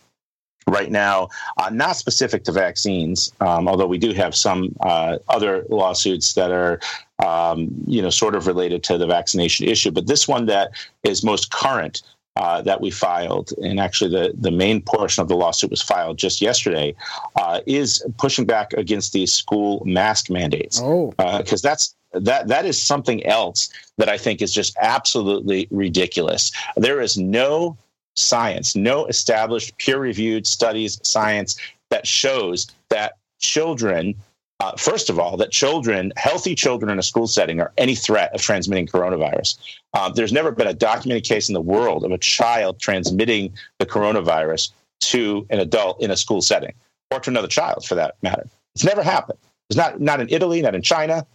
right 0.67 0.91
now, 0.91 1.29
uh, 1.57 1.69
not 1.71 1.95
specific 1.95 2.43
to 2.43 2.51
vaccines, 2.51 3.31
um, 3.41 3.67
although 3.67 3.87
we 3.87 3.97
do 3.97 4.13
have 4.13 4.35
some 4.35 4.75
uh, 4.81 5.17
other 5.29 5.65
lawsuits 5.69 6.33
that 6.33 6.51
are, 6.51 6.79
um, 7.25 7.69
you 7.87 8.01
know, 8.01 8.11
sort 8.11 8.35
of 8.35 8.45
related 8.45 8.83
to 8.83 8.97
the 8.97 9.07
vaccination 9.07 9.67
issue. 9.67 9.89
But 9.89 10.05
this 10.05 10.27
one 10.27 10.45
that 10.45 10.71
is 11.03 11.23
most 11.23 11.51
current 11.51 12.03
uh, 12.39 12.61
that 12.61 12.79
we 12.79 12.89
filed, 12.89 13.51
and 13.61 13.81
actually 13.81 14.09
the, 14.09 14.33
the 14.33 14.49
main 14.49 14.81
portion 14.81 15.21
of 15.21 15.27
the 15.27 15.35
lawsuit 15.35 15.69
was 15.69 15.81
filed 15.81 16.17
just 16.17 16.41
yesterday, 16.41 16.95
uh, 17.35 17.59
is 17.65 18.01
pushing 18.17 18.45
back 18.45 18.71
against 18.73 19.11
these 19.11 19.31
school 19.31 19.83
mask 19.85 20.29
mandates. 20.29 20.79
Oh, 20.81 21.13
because 21.17 21.61
that's 21.61 21.93
that 22.13 22.47
that 22.47 22.65
is 22.65 22.81
something 22.81 23.25
else 23.25 23.69
that 23.97 24.07
I 24.07 24.17
think 24.17 24.41
is 24.41 24.53
just 24.53 24.75
absolutely 24.79 25.67
ridiculous. 25.69 26.51
There 26.77 27.01
is 27.01 27.17
no 27.17 27.77
science, 28.15 28.73
no 28.73 29.05
established 29.07 29.77
peer-reviewed 29.77 30.47
studies, 30.47 30.99
science 31.03 31.57
that 31.89 32.07
shows 32.07 32.67
that 32.87 33.17
children 33.39 34.15
uh, 34.59 34.73
first 34.75 35.09
of 35.09 35.19
all, 35.19 35.37
that 35.37 35.51
children, 35.51 36.11
healthy 36.17 36.53
children 36.53 36.91
in 36.91 36.99
a 36.99 37.03
school 37.03 37.27
setting, 37.27 37.61
are 37.61 37.71
any 37.77 37.95
threat 37.95 38.33
of 38.35 38.41
transmitting 38.41 38.87
coronavirus. 38.87 39.57
Um, 39.97 40.13
there's 40.13 40.33
never 40.33 40.51
been 40.51 40.67
a 40.67 40.73
documented 40.73 41.23
case 41.23 41.47
in 41.47 41.53
the 41.53 41.61
world 41.61 42.03
of 42.03 42.11
a 42.11 42.17
child 42.17 42.79
transmitting 42.79 43.53
the 43.79 43.85
coronavirus 43.85 44.71
to 45.01 45.47
an 45.49 45.59
adult 45.59 46.01
in 46.01 46.11
a 46.11 46.17
school 46.17 46.41
setting 46.41 46.73
or 47.11 47.19
to 47.21 47.29
another 47.29 47.47
child 47.47 47.85
for 47.85 47.95
that 47.95 48.15
matter. 48.21 48.47
It's 48.75 48.83
never 48.83 49.01
happened. 49.01 49.39
It's 49.69 49.77
not 49.77 50.01
not 50.01 50.19
in 50.19 50.29
Italy, 50.29 50.61
not 50.61 50.75
in 50.75 50.81
China, 50.81 51.25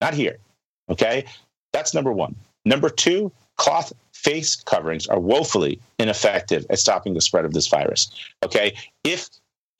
not 0.00 0.14
here. 0.14 0.38
Okay, 0.88 1.24
that's 1.72 1.92
number 1.92 2.12
one. 2.12 2.34
Number 2.64 2.88
two, 2.88 3.30
cloth 3.56 3.92
face 4.12 4.56
coverings 4.56 5.06
are 5.06 5.18
woefully 5.18 5.80
ineffective 5.98 6.66
at 6.70 6.78
stopping 6.78 7.14
the 7.14 7.20
spread 7.20 7.44
of 7.44 7.52
this 7.52 7.66
virus. 7.66 8.10
Okay, 8.42 8.74
if 9.04 9.28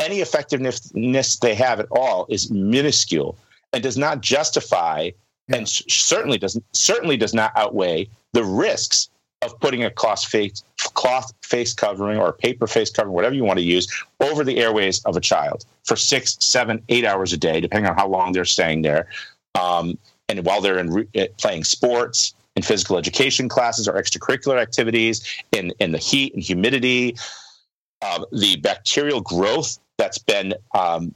any 0.01 0.21
effectiveness 0.21 1.37
they 1.37 1.55
have 1.55 1.81
at 1.81 1.87
all 1.91 2.27
is 2.29 2.51
minuscule 2.51 3.37
and 3.73 3.83
does 3.83 3.97
not 3.97 4.21
justify 4.21 5.11
Yeah. 5.49 5.57
and 5.59 5.69
certainly 5.69 6.39
doesn't 6.39 6.65
certainly 6.73 7.17
does 7.17 7.35
not 7.35 7.53
outweigh 7.57 8.09
the 8.33 8.45
risks 8.45 9.09
of 9.43 9.59
putting 9.61 9.85
a 9.85 9.91
cloth 9.91 10.25
face 10.25 10.63
cloth 10.95 11.33
face 11.43 11.73
covering 11.73 12.19
or 12.19 12.29
a 12.29 12.33
paper 12.33 12.67
face 12.67 12.91
covering, 12.91 13.15
whatever 13.15 13.35
you 13.35 13.45
want 13.45 13.59
to 13.59 13.65
use, 13.65 13.87
over 14.21 14.45
the 14.45 14.59
airways 14.59 15.03
of 15.05 15.17
a 15.17 15.21
child 15.21 15.65
for 15.85 15.97
six, 15.97 16.37
seven, 16.41 16.83
eight 16.89 17.05
hours 17.05 17.33
a 17.33 17.37
day, 17.37 17.61
depending 17.61 17.89
on 17.91 17.97
how 17.97 18.07
long 18.07 18.33
they're 18.33 18.45
staying 18.45 18.83
there, 18.83 19.09
um, 19.55 19.97
and 20.29 20.45
while 20.45 20.61
they're 20.61 20.79
in 20.79 20.91
re- 20.91 21.09
uh, 21.17 21.27
playing 21.39 21.65
sports. 21.65 22.35
In 22.57 22.63
physical 22.65 22.99
education 22.99 23.49
classes 23.49 23.87
or 23.87 23.93
extracurricular 23.95 24.61
activities, 24.61 25.25
in, 25.53 25.73
in 25.79 25.93
the 25.93 25.99
heat 25.99 26.35
and 26.35 26.43
humidity, 26.43 27.17
uh, 28.03 28.25
the 28.33 28.57
bacterial 28.57 29.21
growth 29.21 29.79
that's 29.99 30.19
been 30.19 30.55
um, 30.75 31.15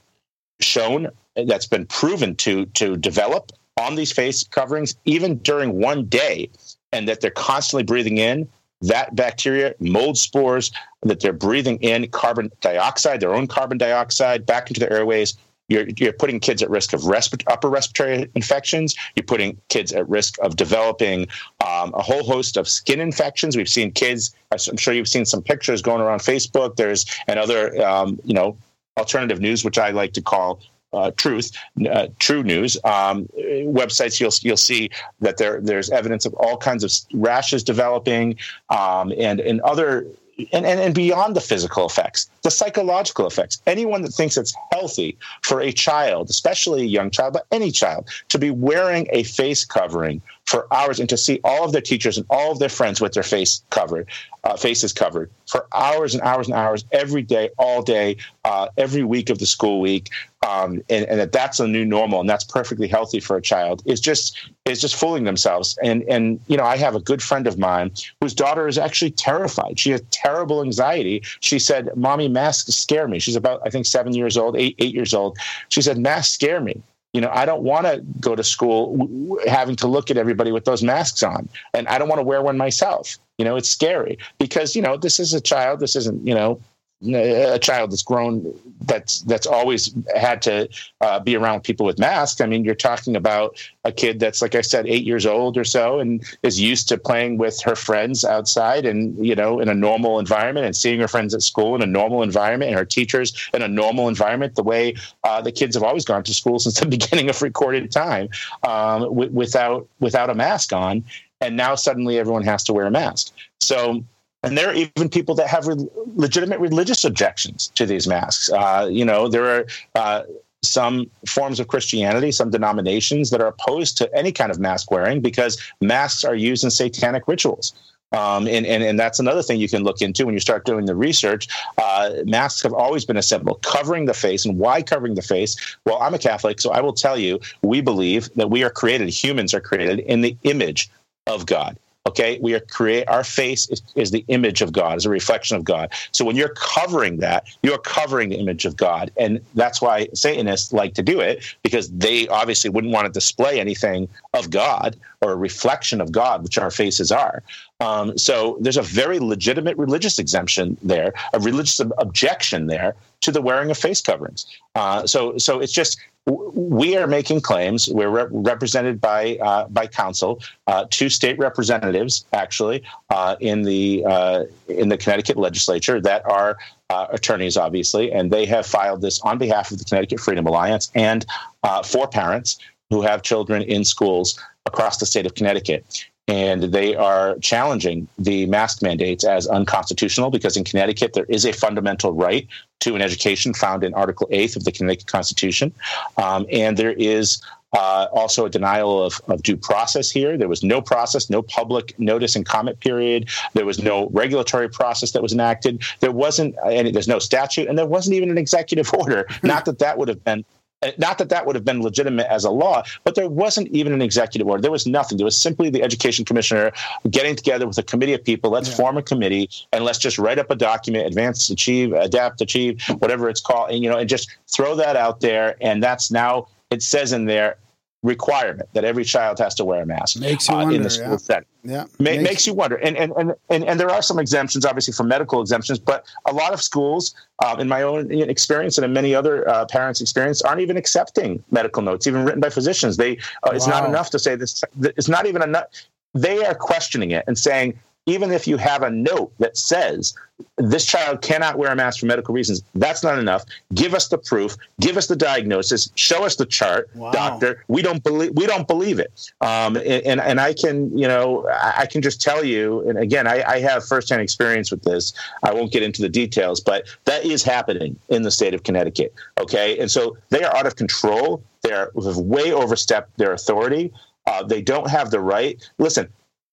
shown, 0.61 1.09
that's 1.47 1.67
been 1.67 1.87
proven 1.87 2.37
to 2.37 2.67
to 2.67 2.97
develop 2.97 3.53
on 3.79 3.97
these 3.97 4.13
face 4.13 4.45
coverings, 4.45 4.95
even 5.05 5.39
during 5.39 5.81
one 5.81 6.05
day, 6.07 6.49
and 6.93 7.09
that 7.09 7.21
they're 7.21 7.31
constantly 7.31 7.83
breathing 7.83 8.19
in 8.19 8.49
that 8.83 9.15
bacteria, 9.17 9.75
mold 9.81 10.19
spores, 10.19 10.71
that 11.03 11.21
they're 11.21 11.33
breathing 11.33 11.79
in 11.79 12.09
carbon 12.11 12.51
dioxide, 12.61 13.21
their 13.21 13.35
own 13.35 13.47
carbon 13.47 13.79
dioxide, 13.79 14.45
back 14.45 14.69
into 14.69 14.81
the 14.81 14.93
airways. 14.93 15.37
You're, 15.69 15.87
you're 15.97 16.13
putting 16.13 16.41
kids 16.41 16.63
at 16.63 16.71
risk 16.71 16.93
of 16.93 17.07
upper 17.47 17.71
respiratory 17.71 18.31
infections. 18.35 18.95
You're 19.17 19.25
putting 19.25 19.59
kids 19.69 19.93
at 19.93 20.09
risk 20.09 20.39
of 20.41 20.57
developing 20.57 21.27
um, 21.65 21.95
a 21.95 22.03
whole 22.03 22.23
host 22.23 22.57
of 22.57 22.69
skin 22.69 23.01
infections. 23.01 23.57
We've 23.57 23.69
seen 23.69 23.91
kids. 23.93 24.35
I'm 24.53 24.77
sure 24.77 24.95
you've 24.95 25.09
seen 25.09 25.25
some 25.25 25.43
pictures 25.43 25.83
going 25.83 26.01
around 26.01 26.21
Facebook. 26.21 26.77
There's 26.77 27.07
and 27.27 27.39
other, 27.39 27.83
um, 27.85 28.21
you 28.25 28.35
know, 28.35 28.57
alternative 28.97 29.41
news, 29.41 29.65
which 29.65 29.79
I 29.79 29.91
like 29.91 30.13
to 30.15 30.23
call 30.23 30.61
uh, 30.93 31.11
truth, 31.17 31.51
uh, 31.91 32.07
true 32.19 32.43
news 32.43 32.77
um, 32.85 33.29
websites. 33.37 34.21
You'll 34.21 34.33
you'll 34.43 34.57
see 34.57 34.91
that 35.21 35.39
there 35.39 35.61
there's 35.61 35.91
evidence 35.91 36.25
of 36.25 36.35
all 36.35 36.57
kinds 36.57 36.85
of 36.85 36.93
rashes 37.13 37.65
developing, 37.65 38.37
um, 38.71 39.13
and 39.19 39.41
and 39.41 39.61
other. 39.63 40.07
And, 40.53 40.67
and, 40.67 40.81
and 40.81 40.95
beyond 40.95 41.37
the 41.37 41.41
physical 41.41 41.87
effects, 41.87 42.29
the 42.43 42.51
psychological 42.51 43.27
effects. 43.27 43.63
Anyone 43.67 44.03
that 44.03 44.13
thinks 44.13 44.37
it's 44.37 44.53
healthy 44.73 45.17
for 45.43 45.61
a 45.61 45.71
child, 45.71 46.29
especially 46.29 46.83
a 46.83 46.87
young 46.87 47.11
child, 47.11 47.35
but 47.35 47.47
any 47.53 47.71
child, 47.71 48.09
to 48.31 48.39
be 48.39 48.51
wearing 48.51 49.07
a 49.13 49.23
face 49.23 49.65
covering 49.65 50.21
for 50.47 50.73
hours 50.73 51.01
and 51.01 51.09
to 51.09 51.17
see 51.17 51.41
all 51.43 51.65
of 51.65 51.73
their 51.73 51.81
teachers 51.81 52.17
and 52.19 52.27
all 52.29 52.53
of 52.53 52.59
their 52.59 52.69
friends 52.69 53.01
with 53.01 53.13
their 53.13 53.23
face 53.23 53.63
covered, 53.71 54.09
uh, 54.45 54.57
faces 54.57 54.93
covered 54.93 55.31
for 55.47 55.67
hours 55.75 56.15
and 56.15 56.23
hours 56.23 56.47
and 56.47 56.55
hours 56.55 56.85
every 56.93 57.23
day, 57.23 57.49
all 57.59 57.83
day, 57.83 58.17
uh, 58.45 58.69
every 58.77 59.03
week 59.03 59.31
of 59.31 59.39
the 59.39 59.47
school 59.47 59.81
week, 59.81 60.11
um, 60.47 60.83
and, 60.91 61.07
and 61.07 61.19
that 61.19 61.33
that's 61.33 61.61
a 61.61 61.67
new 61.67 61.85
normal 61.85 62.21
and 62.21 62.29
that's 62.29 62.45
perfectly 62.45 62.87
healthy 62.87 63.21
for 63.21 63.37
a 63.37 63.43
child 63.43 63.83
is 63.87 64.01
just 64.01 64.37
is 64.67 64.81
just 64.81 64.95
fooling 64.95 65.25
themselves. 65.25 65.79
And 65.83 66.03
and 66.05 66.39
you 66.47 66.57
know, 66.57 66.65
I 66.65 66.77
have 66.77 66.95
a 66.95 67.01
good 67.01 67.23
friend 67.23 67.47
of 67.47 67.59
mine 67.59 67.93
whose 68.21 68.35
daughter 68.35 68.69
is 68.69 68.77
actually 68.77 69.13
terrified. 69.13 69.79
She 69.79 69.91
has 69.91 70.03
terrible 70.11 70.63
anxiety. 70.63 71.23
She 71.41 71.59
said, 71.59 71.89
"Mommy, 71.97 72.29
masks 72.29 72.75
scare 72.75 73.09
me." 73.09 73.19
She's 73.19 73.37
about 73.37 73.63
I 73.65 73.71
think 73.71 73.87
seven 73.87 74.13
years 74.13 74.37
old, 74.37 74.57
eight 74.57 74.77
eight 74.79 74.95
years 74.95 75.15
old. 75.15 75.39
She 75.71 75.81
said, 75.81 75.97
"Masks 75.97 76.35
scare 76.35 76.61
me." 76.61 76.83
You 77.15 77.21
know 77.21 77.31
i 77.33 77.47
don't 77.47 77.63
want 77.63 77.87
to 77.87 78.03
go 78.21 78.35
to 78.37 78.45
school 78.45 78.97
w- 78.99 79.39
having 79.47 79.77
to 79.77 79.87
look 79.87 80.11
at 80.11 80.19
everybody 80.19 80.53
with 80.53 80.67
those 80.67 80.83
masks 80.83 81.23
on 81.23 81.49
and 81.73 81.89
i 81.89 81.97
don't 81.97 82.09
want 82.09 82.19
to 82.19 82.25
wear 82.25 82.43
one 82.43 82.59
myself. 82.59 83.17
You 83.39 83.45
know 83.45 83.57
it's 83.57 83.69
scary 83.69 84.19
because 84.39 84.77
you 84.77 84.83
know 84.83 84.97
this 84.97 85.19
is 85.19 85.33
a 85.33 85.41
child 85.41 85.81
this 85.81 85.97
isn't 85.97 86.27
you 86.27 86.35
know 86.35 86.61
a 87.03 87.59
child 87.59 87.93
that's 87.93 88.03
grown 88.03 88.55
that's 88.83 89.21
that's 89.23 89.47
always 89.47 89.95
had 90.15 90.41
to 90.43 90.69
uh, 91.01 91.21
be 91.21 91.37
around 91.37 91.63
people 91.63 91.85
with 91.85 91.99
masks. 91.99 92.41
I 92.41 92.47
mean 92.47 92.65
you're 92.65 92.75
talking 92.75 93.17
about 93.17 93.59
a 93.85 93.93
kid 93.93 94.19
that's 94.19 94.41
like 94.41 94.55
i 94.55 94.63
said 94.63 94.87
eight 94.87 95.05
years 95.05 95.27
old 95.27 95.59
or 95.59 95.65
so 95.65 95.99
and 95.99 96.25
is 96.43 96.59
used 96.59 96.89
to 96.89 96.97
playing 96.97 97.37
with 97.37 97.61
her 97.61 97.77
friends 97.77 98.25
outside 98.25 98.87
and 98.87 99.15
you 99.25 99.35
know 99.35 99.61
in 99.61 99.69
a 99.69 99.75
normal 99.75 100.19
environment 100.19 100.65
and 100.65 100.75
seeing 100.75 101.01
her 101.01 101.09
friends 101.09 101.35
at 101.35 101.43
school 101.43 101.75
in 101.75 101.83
a 101.83 101.87
normal 101.87 102.23
environment 102.23 102.71
and 102.71 102.79
her 102.79 102.85
teachers 102.85 103.51
in 103.53 103.61
a 103.61 103.69
normal 103.69 104.09
environment 104.09 104.55
the 104.55 104.63
way 104.63 104.95
uh, 105.25 105.41
the 105.41 105.53
kids 105.53 105.77
have 105.77 105.83
always 105.83 106.05
gone 106.05 106.23
to 106.23 106.33
school 106.33 106.59
since 106.65 106.81
the 106.81 106.87
beginning 106.87 107.29
of 107.29 107.41
recorded 107.43 107.91
time 107.91 108.29
um, 108.67 109.03
w- 109.03 109.31
without 109.31 109.87
without 110.01 110.31
a 110.31 110.35
mask 110.35 110.73
on. 110.73 111.05
And 111.41 111.57
now 111.57 111.75
suddenly 111.75 112.19
everyone 112.19 112.45
has 112.45 112.63
to 112.65 112.73
wear 112.73 112.87
a 112.87 112.91
mask. 112.91 113.35
So 113.61 114.03
and 114.45 114.59
there 114.59 114.69
are 114.69 114.75
even 114.75 115.09
people 115.09 115.35
that 115.37 115.49
have 115.49 115.67
re- 115.67 115.89
legitimate 116.17 116.61
religious 116.61 117.05
objections 117.05 117.69
to 117.75 117.87
these 117.87 118.07
masks. 118.07 118.51
Uh, 118.51 118.89
you 118.91 119.05
know, 119.05 119.29
there 119.29 119.47
are 119.47 119.67
uh, 119.95 120.23
some 120.63 121.11
forms 121.27 121.61
of 121.61 121.69
Christianity, 121.69 122.33
some 122.33 122.51
denominations 122.51 123.31
that 123.31 123.41
are 123.41 123.47
opposed 123.47 123.99
to 123.99 124.15
any 124.15 124.33
kind 124.33 124.51
of 124.51 124.59
mask 124.59 124.91
wearing 124.91 125.21
because 125.21 125.61
masks 125.81 126.25
are 126.25 126.35
used 126.35 126.65
in 126.65 126.71
satanic 126.71 127.29
rituals. 127.29 127.73
Um, 128.13 128.47
and, 128.47 128.65
and, 128.65 128.83
and 128.85 128.99
that's 128.99 129.19
another 129.19 129.43
thing 129.43 129.59
you 129.59 129.69
can 129.69 129.83
look 129.83 130.01
into 130.01 130.25
when 130.25 130.35
you 130.35 130.41
start 130.41 130.65
doing 130.65 130.87
the 130.87 130.95
research. 130.95 131.49
Uh, 131.79 132.11
masks 132.25 132.63
have 132.63 132.73
always 132.73 133.05
been 133.05 133.17
a 133.17 133.23
symbol, 133.23 133.57
covering 133.63 134.05
the 134.05 134.15
face. 134.15 134.45
And 134.45 134.57
why 134.59 134.83
covering 134.83 135.17
the 135.17 135.23
face? 135.23 135.57
Well, 135.85 136.01
I'm 136.01 136.15
a 136.15 136.19
Catholic, 136.19 136.61
so 136.61 136.71
I 136.71 136.81
will 136.81 136.93
tell 136.93 137.19
you, 137.19 137.41
we 137.63 137.81
believe 137.81 138.33
that 138.35 138.51
we 138.51 138.63
are 138.63 138.71
created, 138.71 139.09
humans 139.09 139.53
are 139.53 139.61
created 139.61 140.01
in 140.01 140.21
the 140.21 140.37
image 140.45 140.91
of 141.27 141.47
God. 141.47 141.77
Okay, 142.07 142.39
we 142.43 142.53
are 142.53 142.61
create 142.61 143.09
our 143.09 143.25
face 143.25 143.67
is, 143.71 143.81
is 143.95 144.11
the 144.11 144.27
image 144.29 144.61
of 144.61 144.73
God, 144.73 144.99
is 144.99 145.07
a 145.07 145.11
reflection 145.11 145.57
of 145.57 145.65
God. 145.65 145.91
So 146.13 146.23
when 146.23 146.37
you're 146.37 146.53
covering 146.55 147.17
that, 147.19 147.47
you're 147.63 147.79
covering 147.79 148.29
the 148.29 148.37
image 148.37 148.67
of 148.67 148.77
God, 148.77 149.11
and 149.17 149.41
that's 149.55 149.81
why 149.81 150.09
Satanists 150.13 150.75
like 150.75 150.93
to 150.95 151.03
do 151.03 151.21
it 151.21 151.57
because 151.63 151.91
they 151.91 152.29
obviously 152.29 152.69
wouldn't 152.69 152.93
want 152.93 153.07
to 153.07 153.13
display 153.13 153.59
anything 153.59 154.07
of 154.35 154.51
God 154.51 154.97
or 155.23 155.33
a 155.33 155.37
reflection 155.37 156.03
of 156.03 156.13
God, 156.13 156.43
which 156.43 156.59
our 156.59 156.71
faces 156.71 157.11
are. 157.11 157.43
Um, 157.81 158.19
so 158.19 158.59
there's 158.61 158.77
a 158.77 158.83
very 158.83 159.19
legitimate 159.19 159.79
religious 159.79 160.19
exemption 160.19 160.77
there, 160.83 161.15
a 161.33 161.41
religious 161.41 161.81
ob- 161.81 161.95
objection 161.97 162.67
there 162.67 162.95
to 163.25 163.33
the 163.33 163.43
wearing 163.43 163.71
of 163.71 163.79
face 163.79 164.01
coverings. 164.01 164.47
Uh, 164.75 165.07
so 165.07 165.37
so 165.39 165.61
it's 165.61 165.73
just 165.73 165.99
we 166.27 166.97
are 166.97 167.07
making 167.07 167.41
claims. 167.43 167.89
We're 167.89 168.09
rep- 168.09 168.29
represented 168.31 169.01
by 169.01 169.37
uh, 169.43 169.69
by 169.69 169.87
counsel, 169.87 170.43
uh, 170.67 170.87
two 170.91 171.09
state 171.09 171.39
representatives 171.39 172.25
actually 172.33 172.83
uh, 173.11 173.37
in 173.41 173.63
the 173.63 174.05
uh, 174.07 174.45
in 174.69 174.89
the 174.89 174.97
Connecticut 174.97 175.37
legislature 175.37 176.01
that 176.01 176.25
are 176.25 176.57
uh, 176.91 177.07
attorneys, 177.11 177.57
obviously, 177.57 178.13
and 178.13 178.31
they 178.31 178.47
have 178.47 178.67
filed 178.67 179.03
this 179.03 179.21
on 179.21 179.37
behalf 179.37 179.71
of 179.71 179.79
the 179.79 179.85
Connecticut 179.85 180.21
Freedom 180.21 180.47
Alliance 180.47 180.91
and 180.95 181.27
uh, 181.63 181.83
for 181.83 182.09
parents 182.09 182.59
who 182.91 183.03
have 183.03 183.23
children 183.23 183.63
in 183.63 183.85
schools 183.85 184.39
across 184.67 184.99
the 184.99 185.07
state 185.07 185.27
of 185.27 185.35
Connecticut. 185.35 186.07
And 186.27 186.63
they 186.65 186.95
are 186.97 187.37
challenging 187.41 188.09
the 188.19 188.47
mask 188.47 188.81
mandates 188.81 189.25
as 189.25 189.47
unconstitutional 189.47 190.31
because 190.31 190.57
in 190.57 190.65
Connecticut 190.65 191.13
there 191.13 191.27
is 191.29 191.45
a 191.45 191.53
fundamental 191.53 192.13
right 192.13 192.47
to 192.81 192.95
an 192.95 193.03
education 193.03 193.53
found 193.53 193.85
in 193.85 193.93
Article 193.93 194.27
8th 194.33 194.57
of 194.57 194.65
the 194.65 194.73
Connecticut 194.73 195.07
Constitution. 195.07 195.73
Um, 196.17 196.47
and 196.51 196.77
there 196.77 196.93
is 196.93 197.43
Uh, 197.75 198.07
also, 198.13 198.47
a 198.47 198.51
denial 198.51 199.03
of, 199.03 199.21
of 199.27 199.43
due 199.43 199.57
process 199.57 200.09
here. 200.09 200.39
There 200.39 200.49
was 200.49 200.63
no 200.63 200.81
process, 200.81 201.29
no 201.29 201.43
public 201.43 201.99
notice 201.99 202.37
and 202.37 202.47
comment 202.47 202.79
period. 202.79 203.29
There 203.55 203.67
was 203.67 203.83
no 203.83 204.09
regulatory 204.11 204.69
process 204.69 205.11
that 205.11 205.23
was 205.23 205.33
enacted. 205.33 205.83
There 205.99 206.13
wasn't 206.13 206.55
any. 206.65 206.93
There's 206.93 207.09
no 207.09 207.19
statute, 207.19 207.67
and 207.67 207.77
there 207.77 207.87
wasn't 207.87 208.15
even 208.15 208.31
an 208.31 208.39
executive 208.39 208.95
order. 209.01 209.27
Not 209.43 209.65
that 209.65 209.81
that 209.81 209.99
would 209.99 210.07
have 210.07 210.23
been 210.23 210.45
Uh, 210.85 210.91
not 210.99 211.19
that 211.19 211.29
that 211.31 211.47
would 211.47 211.55
have 211.55 211.65
been 211.65 211.83
legitimate 211.83 212.27
as 212.31 212.45
a 212.45 212.51
law, 212.51 212.83
but 213.05 213.15
there 213.15 213.29
wasn't 213.29 213.69
even 213.69 213.93
an 213.93 214.03
executive 214.03 214.47
order. 214.47 214.61
There 214.61 214.71
was 214.71 214.87
nothing. 214.87 215.19
There 215.19 215.25
was 215.25 215.37
simply 215.37 215.71
the 215.71 215.83
education 215.83 216.25
commissioner 216.25 216.73
getting 217.11 217.35
together 217.35 217.67
with 217.67 217.79
a 217.79 217.83
committee 217.83 218.13
of 218.13 218.23
people. 218.25 218.51
Let's 218.51 218.69
yeah. 218.69 218.77
form 218.77 218.97
a 218.99 219.03
committee 219.03 219.49
and 219.73 219.85
let's 219.85 219.99
just 219.99 220.19
write 220.19 220.39
up 220.39 220.51
a 220.51 220.57
document, 220.57 221.07
advance, 221.07 221.49
achieve, 221.51 221.93
adapt, 221.93 222.41
achieve, 222.41 222.83
whatever 222.99 223.29
it's 223.29 223.41
called, 223.41 223.71
and 223.71 223.83
you 223.83 223.91
know, 223.91 223.99
and 223.99 224.09
just 224.09 224.37
throw 224.49 224.77
that 224.77 224.97
out 224.97 225.21
there. 225.21 225.57
And 225.61 225.83
that's 225.83 226.11
now 226.11 226.49
it 226.71 226.83
says 226.83 227.13
in 227.13 227.27
there 227.27 227.57
requirement 228.05 228.69
that 228.75 228.85
every 228.85 229.03
child 229.03 229.39
has 229.39 229.55
to 229.55 229.65
wear 229.65 229.83
a 229.83 229.87
mask 229.87 230.21
makes 230.21 230.47
you 230.47 230.55
uh, 230.55 230.59
wonder, 230.59 230.77
in 230.77 230.83
the 230.83 230.91
school 230.91 231.13
yeah. 231.13 231.17
setting. 231.17 231.49
Yeah, 231.65 231.85
Ma- 231.99 232.11
makes, 232.11 232.23
makes, 232.23 232.47
you 232.47 232.53
wonder. 232.55 232.77
And, 232.77 232.97
and 232.97 233.13
and 233.17 233.35
and 233.49 233.65
and 233.65 233.81
there 233.81 233.91
are 233.91 234.03
some 234.03 234.19
exemptions, 234.19 234.67
obviously, 234.67 234.93
for 234.93 235.03
medical 235.05 235.41
exemptions, 235.41 235.79
but 235.79 236.05
a 236.27 236.33
lot 236.33 236.53
of 236.53 236.63
schools, 236.63 237.15
uh, 237.43 237.57
in 237.59 237.67
my 237.67 237.83
own 237.83 238.13
experience 238.13 238.77
and 238.77 238.85
in 238.85 238.93
many 238.93 239.15
other 239.15 239.49
uh, 239.49 239.65
parents' 239.65 240.03
experience, 240.03 240.43
aren't 240.43 240.61
even 240.61 240.77
accepting 240.77 241.43
medical 241.51 241.83
notes, 241.83 242.07
even 242.07 242.25
written 242.25 242.41
by 242.41 242.51
physicians. 242.51 242.99
They 242.99 243.17
uh, 243.17 243.19
wow. 243.47 243.53
it's 243.53 243.67
not 243.67 243.89
enough 243.89 244.11
to 244.11 244.19
say 244.19 244.37
this. 244.37 244.63
It's 244.83 245.09
not 245.09 245.27
even 245.27 245.43
enough. 245.43 245.65
They 246.13 246.45
are 246.45 246.55
questioning 246.55 247.11
it 247.11 247.25
and 247.27 247.37
saying 247.37 247.79
even 248.07 248.31
if 248.33 248.47
you 248.47 248.57
have 248.57 248.83
a 248.83 248.91
note 248.91 249.33
that 249.39 249.57
says 249.57 250.15
this 250.59 250.85
child 250.85 251.23
cannot 251.23 251.59
wear 251.59 251.71
a 251.73 251.77
mask 251.77 252.01
for 252.01 252.07
medical 252.07 252.35
reasons, 252.35 252.63
that's 252.75 253.03
not 253.03 253.19
enough. 253.19 253.45
Give 253.73 253.95
us 253.95 254.09
the 254.09 254.19
proof. 254.19 254.57
Give 254.81 254.97
us 254.97 255.07
the 255.07 255.17
diagnosis. 255.17 255.91
Show 255.95 256.25
us 256.25 256.37
the 256.37 256.45
chart, 256.45 256.91
wow. 256.95 257.13
doctor. 257.13 257.65
We 257.69 257.83
don't 257.83 258.03
believe. 258.03 258.33
We 258.35 258.47
don't 258.47 258.67
believe 258.67 258.99
it. 258.99 259.31
Um, 259.41 259.77
and 259.77 260.21
and 260.21 260.41
I 260.41 260.53
can 260.53 260.97
you 260.97 261.09
know 261.09 261.49
I 261.49 261.87
can 261.87 262.03
just 262.03 262.21
tell 262.21 262.45
you. 262.45 262.87
And 262.89 262.99
again, 262.99 263.27
I, 263.27 263.43
I 263.47 263.61
have 263.61 263.87
firsthand 263.87 264.23
experience 264.23 264.71
with 264.71 264.83
this. 264.83 265.13
I 265.43 265.55
won't 265.55 265.73
get 265.73 265.83
into 265.83 266.03
the 266.03 266.09
details, 266.09 266.61
but 266.61 266.87
that 267.05 267.25
is 267.25 267.43
happening 267.43 267.99
in 268.09 268.23
the 268.23 268.31
state 268.31 268.55
of 268.55 268.65
Connecticut. 268.65 269.15
Okay, 269.39 269.79
and 269.79 269.91
so 269.91 270.17
they 270.31 270.43
are 270.43 270.55
out 270.55 270.67
of 270.67 270.77
control. 270.77 271.43
They 271.63 271.73
are 271.73 271.91
have 271.95 272.19
way 272.19 272.53
overstepped 272.53 273.17
their 273.17 273.33
authority. 273.33 273.93
Uh, 274.27 274.43
they 274.43 274.63
don't 274.63 274.91
have 274.91 275.11
the 275.11 275.21
right. 275.21 275.63
Listen, 275.79 276.09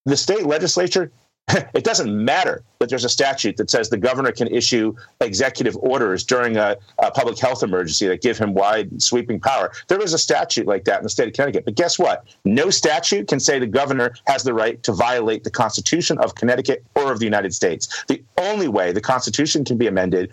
the 0.06 0.18
state 0.18 0.45
legislature 0.45 1.12
it 1.74 1.84
doesn't 1.84 2.24
matter 2.26 2.64
that 2.80 2.89
there's 2.89 3.06
a 3.06 3.10
statute 3.10 3.58
that 3.58 3.70
says 3.70 3.89
the 3.89 3.97
governor 3.97 4.32
can 4.32 4.47
issue 4.47 4.95
executive 5.20 5.76
orders 5.78 6.24
during 6.24 6.58
a, 6.58 6.78
a, 6.99 7.12
public 7.12 7.38
health 7.38 7.64
emergency 7.64 8.08
that 8.08 8.22
give 8.22 8.38
him 8.38 8.54
wide 8.54 9.02
sweeping 9.02 9.39
power. 9.39 9.72
There 9.88 10.02
is 10.02 10.14
a 10.14 10.18
statute 10.18 10.68
like 10.68 10.86
that 10.86 10.97
in 10.97 11.04
the 11.04 11.10
state 11.10 11.28
of 11.28 11.34
Connecticut. 11.34 11.66
But 11.66 11.76
guess 11.76 11.99
what? 11.99 12.26
No 12.45 12.70
statute 12.70 13.28
can 13.28 13.39
say 13.39 13.60
the 13.60 13.68
governor 13.68 14.14
has 14.28 14.43
the 14.43 14.54
right 14.54 14.82
to 14.84 14.93
violate 14.93 15.43
the 15.43 15.52
Constitution 15.52 16.18
of 16.20 16.36
Connecticut 16.36 16.84
or 16.95 17.12
of 17.12 17.20
the 17.20 17.26
United 17.26 17.54
States. 17.54 18.04
The 18.08 18.24
only 18.38 18.68
way 18.68 18.91
the 18.91 19.02
Constitution 19.02 19.66
can 19.66 19.78
be 19.78 19.88
amended 19.88 20.32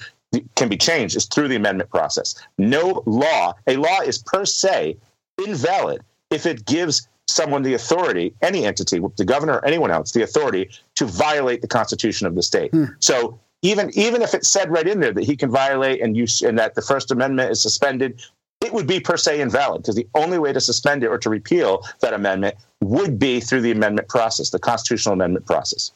can 0.57 0.69
be 0.69 0.77
changed 0.77 1.17
is 1.17 1.25
through 1.25 1.49
the 1.49 1.57
amendment 1.57 1.91
process. 1.91 2.35
No 2.59 3.03
law, 3.07 3.55
a 3.67 3.77
law 3.77 4.01
is 4.01 4.19
per 4.19 4.45
se 4.45 4.97
invalid 5.39 6.03
if 6.31 6.45
it 6.45 6.67
gives 6.67 7.09
someone 7.29 7.63
the 7.63 7.75
authority, 7.75 8.35
any 8.43 8.65
entity, 8.65 9.01
the 9.17 9.25
governor 9.25 9.55
or 9.55 9.65
anyone 9.65 9.91
else, 9.91 10.13
the 10.13 10.23
authority 10.23 10.69
to 10.97 11.05
violate 11.05 11.61
the 11.63 11.69
Constitution 11.69 12.27
of 12.27 12.35
the 12.35 12.43
state. 12.43 12.71
Hmm. 12.73 12.87
So 12.99 13.39
even 13.63 13.91
even 13.97 14.23
if 14.23 14.35
it 14.35 14.45
said 14.45 14.71
right 14.71 14.87
in 14.87 15.01
there 15.01 15.13
that 15.13 15.25
he 15.25 15.37
can 15.37 15.51
violate 15.51 16.01
and 16.01 16.17
use 16.17 16.43
and 16.43 16.59
that 16.59 16.75
the 16.75 16.83
First 16.83 17.11
Amendment 17.11 17.51
is 17.51 17.61
suspended, 17.61 18.21
it 18.61 18.73
would 18.73 18.87
be 18.87 18.99
per 18.99 19.17
se 19.17 19.41
invalid 19.41 19.83
because 19.83 19.95
the 19.95 20.09
only 20.15 20.39
way 20.39 20.53
to 20.53 20.61
suspend 20.61 21.05
it 21.05 21.09
or 21.09 21.19
to 21.19 21.31
repeal 21.31 21.85
that 22.01 22.15
amendment 22.15 22.57
would 22.81 23.19
be 23.19 23.41
through 23.41 23.61
the 23.61 23.71
amendment 23.71 24.09
process, 24.09 24.51
the 24.51 24.59
constitutional 24.59 25.13
amendment 25.13 25.47
process. 25.47 25.93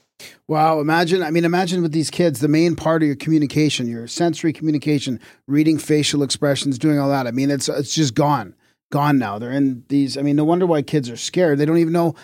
Wow, 0.47 0.81
imagine 0.81 1.23
I 1.23 1.31
mean 1.31 1.45
imagine 1.45 1.83
with 1.83 1.93
these 1.93 2.11
kids 2.11 2.41
the 2.41 2.49
main 2.49 2.77
part 2.77 3.03
of 3.03 3.07
your 3.07 3.17
communication, 3.17 3.89
your 3.89 4.07
sensory 4.07 4.53
communication, 4.53 5.19
reading 5.47 5.79
facial 5.79 6.23
expressions, 6.23 6.79
doing 6.79 6.99
all 6.99 7.09
that. 7.09 7.27
I 7.27 7.31
mean 7.31 7.51
it's 7.51 7.69
it's 7.69 7.95
just 7.95 8.15
gone 8.15 8.55
gone 8.93 9.19
now. 9.19 9.41
They're 9.41 9.51
in 9.51 9.83
these. 9.89 10.17
I 10.17 10.23
mean, 10.23 10.37
no 10.37 10.45
wonder 10.45 10.67
why 10.67 10.83
kids 10.83 11.11
are 11.11 11.17
scared. 11.17 11.59
They 11.59 11.65
don't 11.65 11.79
even 11.79 11.93
know 11.93 12.15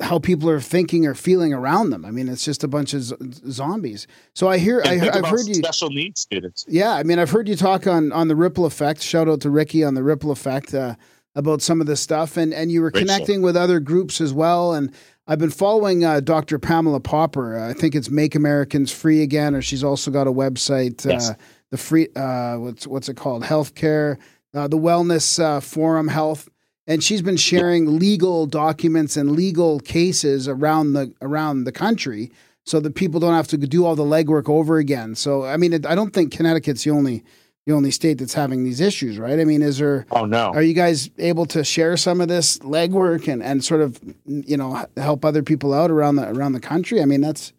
how 0.00 0.20
people 0.20 0.48
are 0.48 0.60
thinking 0.60 1.06
or 1.06 1.14
feeling 1.14 1.52
around 1.52 1.90
them. 1.90 2.04
I 2.04 2.12
mean, 2.12 2.28
it's 2.28 2.44
just 2.44 2.62
a 2.62 2.68
bunch 2.68 2.94
of 2.94 3.02
z- 3.02 3.16
zombies. 3.50 4.06
So 4.32 4.46
I 4.48 4.58
hear, 4.58 4.80
I, 4.84 4.96
have 4.96 5.26
heard 5.26 5.48
you 5.48 5.54
special 5.54 5.90
needs 5.90 6.20
students. 6.20 6.64
Yeah, 6.68 6.92
I 6.92 7.02
mean, 7.02 7.18
I've 7.18 7.30
heard 7.30 7.48
you 7.48 7.56
talk 7.56 7.88
on 7.88 8.12
on 8.12 8.28
the 8.28 8.36
ripple 8.36 8.64
effect. 8.64 9.02
Shout 9.02 9.28
out 9.28 9.40
to 9.40 9.50
Ricky 9.50 9.82
on 9.82 9.94
the 9.94 10.04
ripple 10.04 10.30
effect 10.30 10.72
uh, 10.72 10.94
about 11.34 11.62
some 11.62 11.80
of 11.80 11.88
this 11.88 12.00
stuff, 12.00 12.36
and 12.36 12.54
and 12.54 12.70
you 12.70 12.80
were 12.80 12.92
Great 12.92 13.00
connecting 13.00 13.40
show. 13.40 13.44
with 13.44 13.56
other 13.56 13.80
groups 13.80 14.20
as 14.20 14.32
well. 14.32 14.74
And 14.74 14.92
I've 15.26 15.40
been 15.40 15.50
following 15.50 16.04
uh, 16.04 16.20
Dr. 16.20 16.58
Pamela 16.60 17.00
Popper. 17.00 17.58
I 17.58 17.72
think 17.72 17.94
it's 17.96 18.08
Make 18.08 18.34
Americans 18.34 18.92
Free 18.92 19.22
Again, 19.22 19.54
or 19.54 19.62
she's 19.62 19.82
also 19.82 20.10
got 20.10 20.28
a 20.28 20.32
website. 20.32 21.04
Yes. 21.04 21.30
Uh, 21.30 21.34
the 21.70 21.76
free, 21.76 22.08
uh, 22.14 22.56
what's 22.56 22.86
what's 22.86 23.08
it 23.08 23.16
called? 23.16 23.42
Healthcare 23.42 24.18
uh, 24.54 24.68
the 24.68 24.78
Wellness 24.78 25.42
uh, 25.42 25.60
Forum 25.60 26.08
Health, 26.08 26.48
and 26.86 27.02
she's 27.02 27.22
been 27.22 27.36
sharing 27.36 27.98
legal 27.98 28.46
documents 28.46 29.16
and 29.16 29.32
legal 29.32 29.80
cases 29.80 30.48
around 30.48 30.94
the 30.94 31.12
around 31.20 31.64
the 31.64 31.72
country, 31.72 32.30
so 32.64 32.80
that 32.80 32.94
people 32.94 33.20
don't 33.20 33.34
have 33.34 33.48
to 33.48 33.56
do 33.56 33.84
all 33.84 33.96
the 33.96 34.04
legwork 34.04 34.48
over 34.48 34.78
again. 34.78 35.14
So, 35.14 35.44
I 35.44 35.56
mean, 35.56 35.72
it, 35.72 35.86
I 35.86 35.94
don't 35.94 36.12
think 36.12 36.32
Connecticut's 36.32 36.84
the 36.84 36.90
only 36.90 37.24
the 37.68 37.74
only 37.74 37.90
state 37.90 38.16
that's 38.16 38.32
having 38.32 38.64
these 38.64 38.80
issues, 38.80 39.18
right? 39.18 39.38
I 39.38 39.44
mean, 39.44 39.60
is 39.60 39.76
there? 39.76 40.06
Oh 40.10 40.24
no. 40.24 40.46
Are 40.54 40.62
you 40.62 40.72
guys 40.72 41.10
able 41.18 41.44
to 41.46 41.62
share 41.62 41.98
some 41.98 42.22
of 42.22 42.28
this 42.28 42.58
legwork 42.60 43.30
and 43.30 43.42
and 43.42 43.62
sort 43.62 43.82
of 43.82 44.00
you 44.24 44.56
know 44.56 44.86
help 44.96 45.24
other 45.24 45.42
people 45.42 45.74
out 45.74 45.90
around 45.90 46.16
the 46.16 46.30
around 46.30 46.52
the 46.52 46.60
country? 46.60 47.02
I 47.02 47.04
mean, 47.04 47.20
that's 47.20 47.52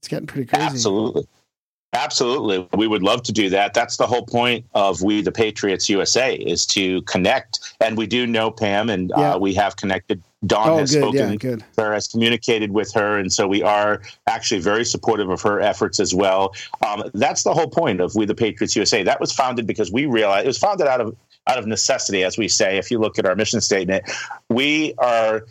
it's 0.00 0.08
getting 0.08 0.26
pretty 0.26 0.46
crazy. 0.46 0.64
Absolutely. 0.64 1.26
Absolutely. 1.98 2.68
We 2.76 2.86
would 2.86 3.02
love 3.02 3.24
to 3.24 3.32
do 3.32 3.50
that. 3.50 3.74
That's 3.74 3.96
the 3.96 4.06
whole 4.06 4.24
point 4.24 4.64
of 4.74 5.02
We 5.02 5.20
the 5.20 5.32
Patriots 5.32 5.88
USA 5.88 6.34
is 6.34 6.64
to 6.66 7.02
connect. 7.02 7.74
And 7.80 7.98
we 7.98 8.06
do 8.06 8.26
know 8.26 8.52
Pam 8.52 8.88
and 8.88 9.10
uh, 9.12 9.14
yeah. 9.18 9.34
uh, 9.34 9.38
we 9.38 9.52
have 9.54 9.76
connected. 9.76 10.22
Dawn 10.46 10.68
oh, 10.68 10.78
has 10.78 10.92
good, 10.92 11.02
spoken 11.02 11.30
yeah, 11.32 11.36
good. 11.36 11.64
her, 11.76 11.92
has 11.92 12.06
communicated 12.06 12.70
with 12.70 12.92
her. 12.94 13.18
And 13.18 13.32
so 13.32 13.48
we 13.48 13.64
are 13.64 14.00
actually 14.28 14.60
very 14.60 14.84
supportive 14.84 15.28
of 15.28 15.42
her 15.42 15.60
efforts 15.60 15.98
as 15.98 16.14
well. 16.14 16.54
Um, 16.86 17.10
that's 17.14 17.42
the 17.42 17.52
whole 17.52 17.68
point 17.68 18.00
of 18.00 18.14
We 18.14 18.24
the 18.24 18.36
Patriots 18.36 18.76
USA. 18.76 19.02
That 19.02 19.18
was 19.20 19.32
founded 19.32 19.66
because 19.66 19.90
we 19.90 20.06
realized 20.06 20.44
it 20.44 20.48
was 20.48 20.58
founded 20.58 20.86
out 20.86 21.00
of 21.00 21.16
out 21.48 21.58
of 21.58 21.66
necessity, 21.66 22.22
as 22.22 22.38
we 22.38 22.46
say. 22.46 22.78
If 22.78 22.90
you 22.92 23.00
look 23.00 23.18
at 23.18 23.26
our 23.26 23.34
mission 23.34 23.60
statement, 23.60 24.04
we 24.48 24.94
are 24.98 25.46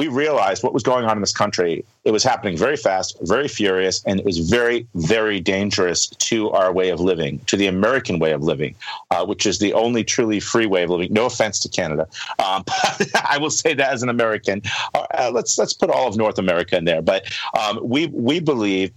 we 0.00 0.08
realized 0.08 0.62
what 0.62 0.72
was 0.72 0.82
going 0.82 1.04
on 1.04 1.18
in 1.18 1.20
this 1.20 1.34
country. 1.34 1.84
It 2.04 2.10
was 2.10 2.24
happening 2.24 2.56
very 2.56 2.78
fast, 2.78 3.18
very 3.20 3.48
furious, 3.48 4.02
and 4.06 4.18
it 4.18 4.24
was 4.24 4.38
very, 4.38 4.86
very 4.94 5.40
dangerous 5.40 6.06
to 6.06 6.48
our 6.52 6.72
way 6.72 6.88
of 6.88 7.00
living, 7.00 7.38
to 7.40 7.54
the 7.54 7.66
American 7.66 8.18
way 8.18 8.32
of 8.32 8.42
living, 8.42 8.74
uh, 9.10 9.26
which 9.26 9.44
is 9.44 9.58
the 9.58 9.74
only 9.74 10.02
truly 10.02 10.40
free 10.40 10.64
way 10.64 10.84
of 10.84 10.88
living. 10.88 11.12
No 11.12 11.26
offense 11.26 11.58
to 11.60 11.68
Canada, 11.68 12.08
um, 12.38 12.64
I 13.28 13.36
will 13.38 13.50
say 13.50 13.74
that 13.74 13.92
as 13.92 14.02
an 14.02 14.08
American. 14.08 14.62
Uh, 14.94 15.30
let's 15.34 15.58
let's 15.58 15.74
put 15.74 15.90
all 15.90 16.08
of 16.08 16.16
North 16.16 16.38
America 16.38 16.78
in 16.78 16.86
there, 16.86 17.02
but 17.02 17.26
um, 17.58 17.78
we 17.82 18.06
we 18.06 18.40
believe 18.40 18.92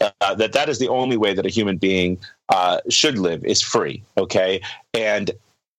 uh, 0.00 0.34
that 0.34 0.52
that 0.54 0.68
is 0.68 0.80
the 0.80 0.88
only 0.88 1.16
way 1.16 1.34
that 1.34 1.46
a 1.46 1.50
human 1.50 1.76
being 1.76 2.18
uh, 2.48 2.80
should 2.90 3.16
live 3.16 3.44
is 3.44 3.62
free. 3.62 4.02
Okay, 4.18 4.60
and 4.92 5.30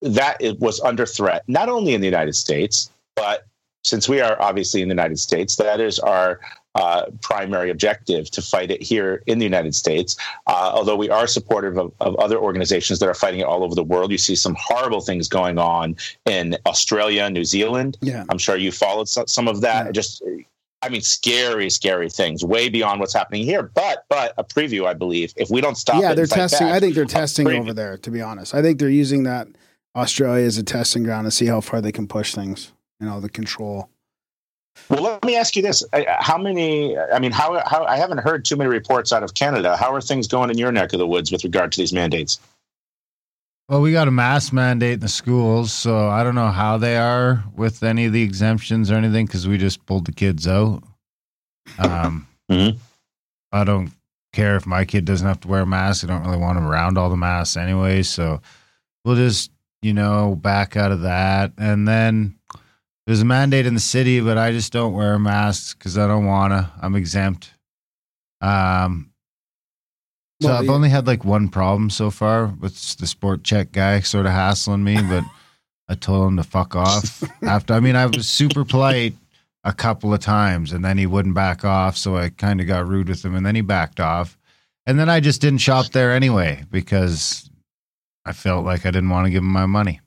that 0.02 0.38
it 0.40 0.58
was 0.62 0.80
under 0.80 1.06
threat 1.06 1.44
not 1.50 1.68
only 1.68 1.94
in 1.94 2.00
the 2.00 2.08
United 2.08 2.36
States 2.36 2.90
but 3.18 3.46
since 3.88 4.10
we 4.10 4.22
are 4.22 4.40
obviously 4.42 4.82
in 4.82 4.90
the 4.90 4.94
United 4.94 5.20
States, 5.20 5.56
that 5.56 5.80
is 5.80 6.00
our 6.00 6.40
uh, 6.76 7.06
primary 7.22 7.72
objective 7.72 8.30
to 8.30 8.42
fight 8.42 8.70
it 8.70 8.82
here 8.84 9.24
in 9.26 9.40
the 9.40 9.46
United 9.46 9.74
States. 9.74 10.16
Uh, 10.46 10.72
although 10.74 10.96
we 10.96 11.10
are 11.10 11.26
supportive 11.26 11.78
of, 11.78 11.92
of, 12.02 12.16
other 12.18 12.38
organizations 12.38 13.00
that 13.00 13.10
are 13.10 13.16
fighting 13.16 13.40
it 13.40 13.46
all 13.46 13.64
over 13.64 13.74
the 13.74 13.84
world, 13.84 14.12
you 14.12 14.18
see 14.18 14.36
some 14.36 14.56
horrible 14.60 15.02
things 15.02 15.28
going 15.28 15.58
on 15.58 15.96
in 16.26 16.56
Australia, 16.68 17.28
New 17.30 17.46
Zealand. 17.46 17.98
Yeah. 18.02 18.26
I'm 18.30 18.38
sure 18.38 18.58
you 18.58 18.72
followed 18.72 19.08
some 19.08 19.48
of 19.48 19.62
that. 19.62 19.88
Yeah. 19.88 19.92
Just, 19.92 20.22
I 20.84 20.90
mean, 20.90 21.02
scary, 21.02 21.72
scary 21.72 22.12
things, 22.12 22.46
way 22.46 22.70
beyond 22.70 23.00
what's 23.00 23.14
happening 23.14 23.44
here. 23.44 23.64
But, 23.64 24.06
but 24.08 24.34
a 24.38 24.44
preview, 24.44 24.86
I 24.86 24.94
believe, 24.94 25.34
if 25.36 25.50
we 25.50 25.62
don't 25.62 25.78
stop. 25.78 26.00
Yeah, 26.00 26.14
they're 26.14 26.28
testing. 26.28 26.68
Back, 26.68 26.76
I 26.76 26.80
think 26.80 26.94
they're 26.94 27.06
testing 27.06 27.48
over 27.48 27.74
there. 27.74 27.98
To 27.98 28.12
be 28.12 28.22
honest, 28.22 28.54
I 28.54 28.62
think 28.62 28.78
they're 28.78 28.90
using 28.90 29.24
that 29.24 29.48
Australia 29.96 30.46
as 30.46 30.60
a 30.60 30.64
testing 30.64 31.02
ground 31.02 31.26
to 31.26 31.32
see 31.32 31.48
how 31.48 31.62
far 31.62 31.82
they 31.82 31.92
can 31.92 32.08
push 32.08 32.36
things 32.36 32.72
you 33.00 33.08
know 33.08 33.20
the 33.20 33.30
control. 33.30 33.90
Well, 34.90 35.02
let 35.02 35.24
me 35.26 35.36
ask 35.36 35.56
you 35.56 35.62
this: 35.62 35.84
How 36.20 36.38
many? 36.38 36.98
I 36.98 37.20
mean, 37.20 37.32
how, 37.32 37.62
how? 37.66 37.86
I 37.86 37.98
haven't 37.98 38.20
heard 38.20 38.46
too 38.46 38.56
many 38.56 38.70
reports 38.70 39.12
out 39.12 39.24
of 39.24 39.34
Canada. 39.34 39.76
How 39.76 39.94
are 39.94 40.02
things 40.02 40.28
going 40.28 40.50
in 40.50 40.58
your 40.58 40.72
neck 40.72 40.94
of 40.94 41.00
the 41.00 41.08
woods 41.08 41.32
with 41.32 41.44
regard 41.44 41.72
to 41.74 41.80
these 41.80 41.94
mandates? 41.94 42.40
Well, 43.70 43.82
we 43.82 43.92
got 43.92 44.08
a 44.08 44.12
mask 44.12 44.54
mandate 44.54 44.94
in 44.94 45.00
the 45.02 45.10
schools, 45.10 45.74
so 45.74 46.08
I 46.08 46.24
don't 46.24 46.36
know 46.36 46.52
how 46.52 46.78
they 46.78 46.96
are 46.96 47.44
with 47.56 47.84
any 47.84 48.06
of 48.06 48.14
the 48.14 48.22
exemptions 48.22 48.90
or 48.90 48.96
anything 48.96 49.26
because 49.26 49.46
we 49.48 49.58
just 49.58 49.86
pulled 49.86 50.06
the 50.06 50.14
kids 50.14 50.48
out. 50.48 50.84
Um, 51.78 52.28
mm-hmm. 52.50 52.78
I 53.52 53.64
don't 53.66 53.92
care 54.32 54.56
if 54.56 54.66
my 54.66 54.86
kid 54.86 55.04
doesn't 55.04 55.28
have 55.28 55.42
to 55.42 55.50
wear 55.50 55.62
a 55.62 55.68
mask. 55.68 56.06
I 56.06 56.08
don't 56.08 56.24
really 56.24 56.38
want 56.38 56.58
him 56.58 56.66
around 56.66 56.98
all 56.98 57.10
the 57.10 57.18
masks 57.18 57.58
anyway, 57.58 58.04
so 58.04 58.40
we'll 59.04 59.16
just 59.16 59.52
you 59.82 59.94
know, 59.94 60.36
back 60.36 60.76
out 60.76 60.92
of 60.92 61.02
that. 61.02 61.54
And 61.58 61.88
then 61.88 62.37
there's 63.08 63.22
a 63.22 63.26
mandate 63.26 63.66
in 63.66 63.74
the 63.74 63.80
city, 63.80 64.20
but 64.20 64.38
I 64.38 64.52
just 64.52 64.72
don't 64.72 64.94
wear 64.94 65.18
masks 65.18 65.74
because 65.74 65.98
I 65.98 66.06
don't 66.08 66.26
want 66.26 66.52
to. 66.54 66.70
I'm 66.82 66.94
exempt. 66.96 67.52
Um, 68.42 69.12
so 70.42 70.50
Well, 70.50 70.58
I've 70.58 70.66
you- 70.66 70.72
only 70.74 70.90
had 70.90 71.08
like 71.08 71.26
one 71.26 71.48
problem 71.50 71.90
so 71.90 72.12
far 72.12 72.46
with 72.48 72.98
the 72.98 73.08
Sport 73.08 73.42
Chek 73.44 73.72
guy 73.72 74.02
sort 74.02 74.26
of 74.28 74.34
hassling 74.34 74.84
me, 74.84 75.02
but 75.02 75.24
I 75.90 75.96
told 75.96 76.28
him 76.28 76.38
to 76.38 76.44
fuck 76.44 76.76
off. 76.76 77.24
After 77.42 77.74
I 77.74 77.80
mean, 77.80 77.96
I 77.96 78.06
was 78.06 78.28
super 78.28 78.66
polite 78.66 79.16
a 79.64 79.72
couple 79.74 80.14
of 80.14 80.20
times, 80.20 80.74
and 80.74 80.84
then 80.84 80.98
he 80.98 81.06
wouldn't 81.06 81.34
back 81.34 81.64
off, 81.66 81.98
so 81.98 82.18
I 82.18 82.30
kind 82.30 82.60
of 82.62 82.68
got 82.68 82.88
rude 82.88 83.08
with 83.10 83.24
him, 83.24 83.36
and 83.36 83.46
then 83.46 83.56
he 83.56 83.62
backed 83.62 84.00
off, 84.02 84.38
and 84.86 85.00
then 85.00 85.10
I 85.10 85.20
just 85.22 85.40
didn't 85.42 85.60
shop 85.60 85.88
there 85.92 86.12
anyway 86.12 86.66
because 86.72 87.50
I 88.26 88.34
felt 88.34 88.66
like 88.66 88.86
I 88.86 88.92
didn't 88.92 89.10
want 89.10 89.26
to 89.26 89.32
give 89.32 89.44
him 89.44 89.50
my 89.52 89.66
money. 89.66 90.02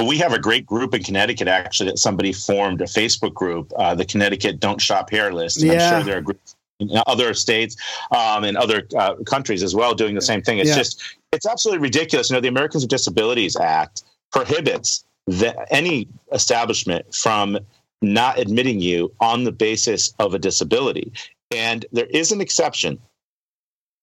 Well, 0.00 0.08
we 0.08 0.16
have 0.16 0.32
a 0.32 0.38
great 0.38 0.64
group 0.64 0.94
in 0.94 1.02
Connecticut 1.02 1.46
actually 1.46 1.90
that 1.90 1.98
somebody 1.98 2.32
formed 2.32 2.80
a 2.80 2.86
Facebook 2.86 3.34
group, 3.34 3.70
uh, 3.76 3.94
the 3.94 4.06
Connecticut 4.06 4.58
Don't 4.58 4.80
Shop 4.80 5.10
Here 5.10 5.30
list. 5.30 5.58
And 5.60 5.66
Yeah. 5.66 5.74
I'm 5.74 5.90
sure 5.90 6.04
there 6.06 6.16
are 6.16 6.22
groups 6.22 6.56
in 6.78 6.88
other 7.06 7.34
states 7.34 7.76
um, 8.10 8.44
and 8.44 8.56
other 8.56 8.88
uh, 8.96 9.16
countries 9.26 9.62
as 9.62 9.74
well 9.74 9.92
doing 9.92 10.14
the 10.14 10.22
same 10.22 10.40
thing. 10.40 10.58
It's 10.58 10.70
Yeah. 10.70 10.76
just, 10.76 11.02
it's 11.32 11.44
absolutely 11.46 11.82
ridiculous. 11.82 12.30
You 12.30 12.36
know, 12.36 12.40
the 12.40 12.48
Americans 12.48 12.82
with 12.82 12.88
Disabilities 12.88 13.56
Act 13.56 14.04
prohibits 14.32 15.04
the, 15.26 15.54
any 15.70 16.08
establishment 16.32 17.14
from 17.14 17.58
not 18.00 18.38
admitting 18.38 18.80
you 18.80 19.12
on 19.20 19.44
the 19.44 19.52
basis 19.52 20.14
of 20.18 20.32
a 20.32 20.38
disability. 20.38 21.12
And 21.50 21.84
there 21.92 22.06
is 22.06 22.32
an 22.32 22.40
exception 22.40 22.98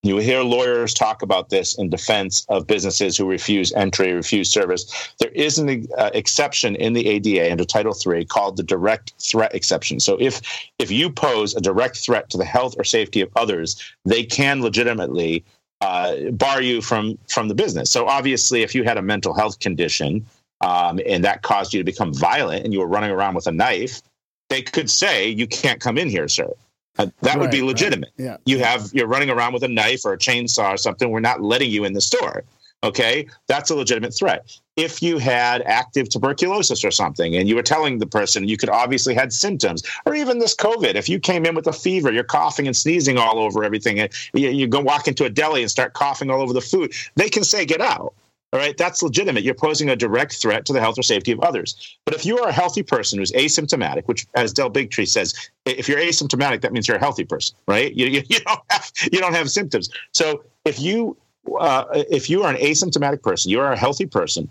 you 0.03 0.17
hear 0.17 0.41
lawyers 0.41 0.93
talk 0.93 1.21
about 1.21 1.49
this 1.49 1.77
in 1.77 1.89
defense 1.89 2.45
of 2.49 2.67
businesses 2.67 3.17
who 3.17 3.25
refuse 3.25 3.73
entry, 3.73 4.13
refuse 4.13 4.49
service. 4.49 5.11
There 5.19 5.31
is 5.31 5.57
an 5.57 5.87
uh, 5.97 6.11
exception 6.13 6.75
in 6.75 6.93
the 6.93 7.07
ADA 7.07 7.51
under 7.51 7.65
Title 7.65 7.95
III 7.95 8.25
called 8.25 8.57
the 8.57 8.63
direct 8.63 9.13
threat 9.19 9.53
exception. 9.55 9.99
So 9.99 10.17
if 10.19 10.41
if 10.79 10.91
you 10.91 11.09
pose 11.09 11.55
a 11.55 11.61
direct 11.61 11.97
threat 11.97 12.29
to 12.29 12.37
the 12.37 12.45
health 12.45 12.75
or 12.77 12.83
safety 12.83 13.21
of 13.21 13.29
others, 13.35 13.81
they 14.05 14.23
can 14.23 14.61
legitimately 14.61 15.43
uh, 15.81 16.31
bar 16.31 16.61
you 16.61 16.81
from 16.81 17.17
from 17.27 17.47
the 17.47 17.55
business. 17.55 17.89
So 17.89 18.07
obviously, 18.07 18.61
if 18.61 18.75
you 18.75 18.83
had 18.83 18.97
a 18.97 19.01
mental 19.01 19.33
health 19.33 19.59
condition 19.59 20.25
um, 20.61 20.99
and 21.05 21.23
that 21.23 21.41
caused 21.41 21.73
you 21.73 21.79
to 21.79 21.83
become 21.83 22.13
violent 22.13 22.63
and 22.63 22.73
you 22.73 22.79
were 22.79 22.87
running 22.87 23.11
around 23.11 23.35
with 23.35 23.47
a 23.47 23.51
knife, 23.51 24.01
they 24.49 24.61
could 24.61 24.89
say 24.89 25.27
you 25.27 25.47
can't 25.47 25.81
come 25.81 25.97
in 25.97 26.09
here, 26.09 26.27
sir. 26.27 26.51
Uh, 26.97 27.07
that 27.21 27.39
would 27.39 27.51
be 27.51 27.57
Right, 27.57 27.61
right. 27.61 27.67
legitimate. 27.67 28.09
Yeah. 28.17 28.37
you 28.45 28.59
have 28.59 28.89
you're 28.93 29.07
running 29.07 29.29
around 29.29 29.53
with 29.53 29.63
a 29.63 29.67
knife 29.67 30.05
or 30.05 30.13
a 30.13 30.17
chainsaw 30.17 30.73
or 30.73 30.77
something. 30.77 31.09
We're 31.11 31.19
not 31.19 31.41
letting 31.41 31.69
you 31.71 31.85
in 31.85 31.93
the 31.93 32.01
store 32.01 32.43
okay? 32.83 33.27
That's 33.47 33.69
a 33.69 33.75
legitimate 33.75 34.13
threat. 34.13 34.51
If 34.75 35.01
you 35.01 35.17
had 35.17 35.63
active 35.63 36.09
tuberculosis 36.09 36.85
or 36.85 36.91
something 36.91 37.35
and 37.35 37.49
you 37.49 37.55
were 37.55 37.63
telling 37.63 37.97
the 37.97 38.05
person 38.05 38.47
you 38.47 38.57
could 38.57 38.69
obviously 38.69 39.15
had 39.15 39.33
symptoms 39.33 39.81
or 40.05 40.13
even 40.13 40.37
this 40.37 40.55
covid 40.55 40.93
if 40.93 41.09
you 41.09 41.19
came 41.19 41.45
in 41.47 41.55
with 41.55 41.65
a 41.65 41.73
fever 41.73 42.11
you're 42.11 42.23
coughing 42.23 42.67
and 42.67 42.77
sneezing 42.77 43.17
all 43.17 43.39
over 43.39 43.63
everything 43.63 43.99
and 43.99 44.11
you, 44.33 44.49
you 44.49 44.67
go 44.67 44.79
walk 44.79 45.07
into 45.07 45.25
a 45.25 45.29
deli 45.31 45.63
and 45.63 45.71
start 45.71 45.93
coughing 45.93 46.29
all 46.29 46.41
over 46.41 46.53
the 46.53 46.61
food 46.61 46.93
they 47.15 47.27
can 47.27 47.43
say 47.43 47.65
get 47.65 47.81
out 47.81 48.13
all 48.53 48.59
right? 48.59 48.77
That's 48.77 49.03
legitimate. 49.03 49.43
You're 49.43 49.53
posing 49.53 49.89
a 49.89 49.95
direct 49.95 50.35
threat 50.35 50.65
to 50.65 50.73
the 50.73 50.79
health 50.79 50.97
or 50.97 51.03
safety 51.03 51.31
of 51.31 51.39
others. 51.41 51.97
But 52.05 52.15
if 52.15 52.25
you 52.25 52.39
are 52.39 52.49
a 52.49 52.53
healthy 52.53 52.83
person 52.83 53.19
who's 53.19 53.31
asymptomatic 53.31 54.07
which 54.07 54.25
as 54.35 54.53
del 54.53 54.69
bigtree 54.69 55.07
says 55.07 55.33
if 55.65 55.89
you're 55.89 55.99
asymptomatic 55.99 56.61
that 56.61 56.71
means 56.71 56.87
you're 56.87 56.97
a 56.97 57.01
healthy 57.01 57.25
person 57.25 57.55
right? 57.67 57.93
You, 57.93 58.07
you, 58.07 58.23
you 58.29 58.39
don't 58.39 58.61
have 58.69 58.91
you 59.11 59.19
don't 59.19 59.33
have 59.33 59.49
symptoms. 59.49 59.89
So 60.13 60.43
if 60.65 60.79
you 60.79 61.17
uh, 61.59 61.85
if 62.09 62.29
you 62.29 62.43
are 62.43 62.49
an 62.49 62.57
asymptomatic 62.57 63.21
person 63.21 63.51
you 63.51 63.59
are 63.59 63.71
a 63.71 63.77
healthy 63.77 64.05
person 64.05 64.49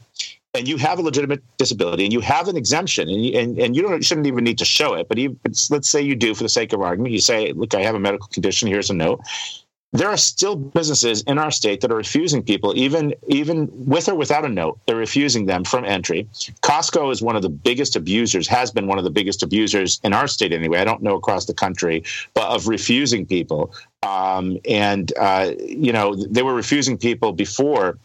and 0.54 0.66
you 0.66 0.78
have 0.78 0.98
a 0.98 1.02
legitimate 1.02 1.42
disability 1.58 2.04
and 2.04 2.12
you 2.12 2.20
have 2.20 2.48
an 2.48 2.56
exemption 2.56 3.08
and 3.08 3.24
you, 3.26 3.38
and, 3.38 3.58
and 3.58 3.76
you 3.76 3.82
don't 3.82 4.02
shouldn't 4.02 4.26
even 4.26 4.44
need 4.44 4.56
to 4.56 4.64
show 4.64 4.94
it 4.94 5.06
but 5.08 5.18
even, 5.18 5.38
let's 5.70 5.88
say 5.88 6.00
you 6.00 6.16
do 6.16 6.34
for 6.34 6.42
the 6.42 6.48
sake 6.48 6.72
of 6.72 6.80
argument 6.80 7.12
you 7.12 7.20
say 7.20 7.52
look 7.52 7.74
i 7.74 7.82
have 7.82 7.94
a 7.94 8.00
medical 8.00 8.28
condition. 8.28 8.68
Here's 8.68 8.88
a 8.88 8.94
note 8.94 9.20
there 9.92 10.08
are 10.08 10.16
still 10.16 10.56
businesses 10.56 11.22
in 11.22 11.38
our 11.38 11.50
state 11.50 11.80
that 11.80 11.90
are 11.90 11.96
refusing 11.96 12.42
people 12.42 12.76
even 12.76 13.14
even 13.28 13.68
with 13.72 14.08
or 14.08 14.14
without 14.14 14.44
a 14.44 14.48
note 14.48 14.78
they're 14.86 14.96
refusing 14.96 15.46
them 15.46 15.64
from 15.64 15.84
entry. 15.84 16.28
Costco 16.62 17.12
is 17.12 17.22
one 17.22 17.36
of 17.36 17.42
the 17.42 17.48
biggest 17.48 17.96
abusers 17.96 18.48
has 18.48 18.70
been 18.70 18.86
one 18.86 18.98
of 18.98 19.04
the 19.04 19.10
biggest 19.10 19.42
abusers 19.42 20.00
in 20.02 20.12
our 20.12 20.26
state 20.26 20.52
anyway. 20.52 20.78
I 20.78 20.84
don't 20.84 21.02
know 21.02 21.16
across 21.16 21.46
the 21.46 21.54
country 21.54 22.02
but 22.34 22.48
of 22.48 22.68
refusing 22.68 23.26
people. 23.26 23.74
Um, 24.02 24.58
and 24.68 25.12
uh, 25.18 25.52
you 25.58 25.92
know 25.92 26.14
they 26.14 26.42
were 26.42 26.54
refusing 26.54 26.98
people 26.98 27.32
before 27.32 27.98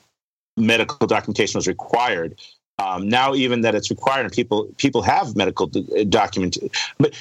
medical 0.58 1.08
documentation 1.08 1.58
was 1.58 1.68
required. 1.68 2.40
Um, 2.80 3.08
now 3.08 3.36
even 3.36 3.62
that 3.62 3.76
it's 3.76 3.90
required 3.90 4.26
and 4.26 4.34
people 4.34 4.68
people 4.78 5.02
have 5.02 5.36
medical 5.36 5.68
d- 5.68 6.06
document 6.06 6.58
but 6.98 7.14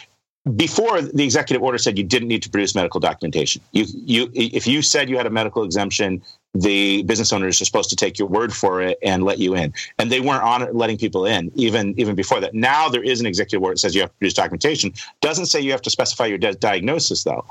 before 0.57 1.03
the 1.03 1.23
executive 1.23 1.63
order 1.63 1.79
said 1.79 1.99
you 1.99 2.05
didn't 2.05 2.29
need 2.29 2.43
to 2.43 2.51
produce 2.51 2.75
medical 2.75 2.99
documentation. 2.99 3.61
You, 3.73 3.85
you, 3.93 4.31
if 4.33 4.67
you 4.67 4.81
said 4.83 5.11
you 5.11 5.17
had 5.17 5.27
a 5.27 5.31
medical 5.31 5.63
exemption, 5.65 6.23
the 6.55 7.03
business 7.03 7.33
owners 7.33 7.61
are 7.61 7.65
supposed 7.65 7.91
to 7.91 7.97
take 7.97 8.19
your 8.19 8.27
word 8.27 8.53
for 8.53 8.81
it 8.81 8.99
and 9.03 9.23
let 9.23 9.39
you 9.39 9.55
in. 9.55 9.73
And 9.99 10.11
they 10.11 10.21
weren't 10.21 10.43
on 10.43 10.73
letting 10.75 10.99
people 10.99 11.27
in 11.27 11.53
even 11.55 11.95
even 11.99 12.15
before 12.15 12.41
that. 12.41 12.55
Now 12.55 12.89
there 12.89 13.03
is 13.03 13.21
an 13.21 13.27
executive 13.27 13.63
order 13.63 13.75
that 13.75 13.81
says 13.81 13.95
you 13.95 14.01
have 14.01 14.11
to 14.11 14.17
produce 14.17 14.35
documentation. 14.35 14.93
Doesn't 15.21 15.47
say 15.47 15.61
you 15.61 15.71
have 15.73 15.83
to 15.83 15.91
specify 15.91 16.27
your 16.27 16.39
di- 16.39 16.53
diagnosis 16.53 17.23
though. 17.23 17.45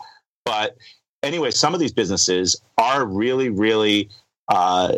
But 0.43 0.75
anyway, 1.23 1.51
some 1.51 1.73
of 1.73 1.79
these 1.79 1.93
businesses 1.93 2.59
are 2.77 3.05
really, 3.05 3.49
really 3.49 4.09
uh, 4.49 4.95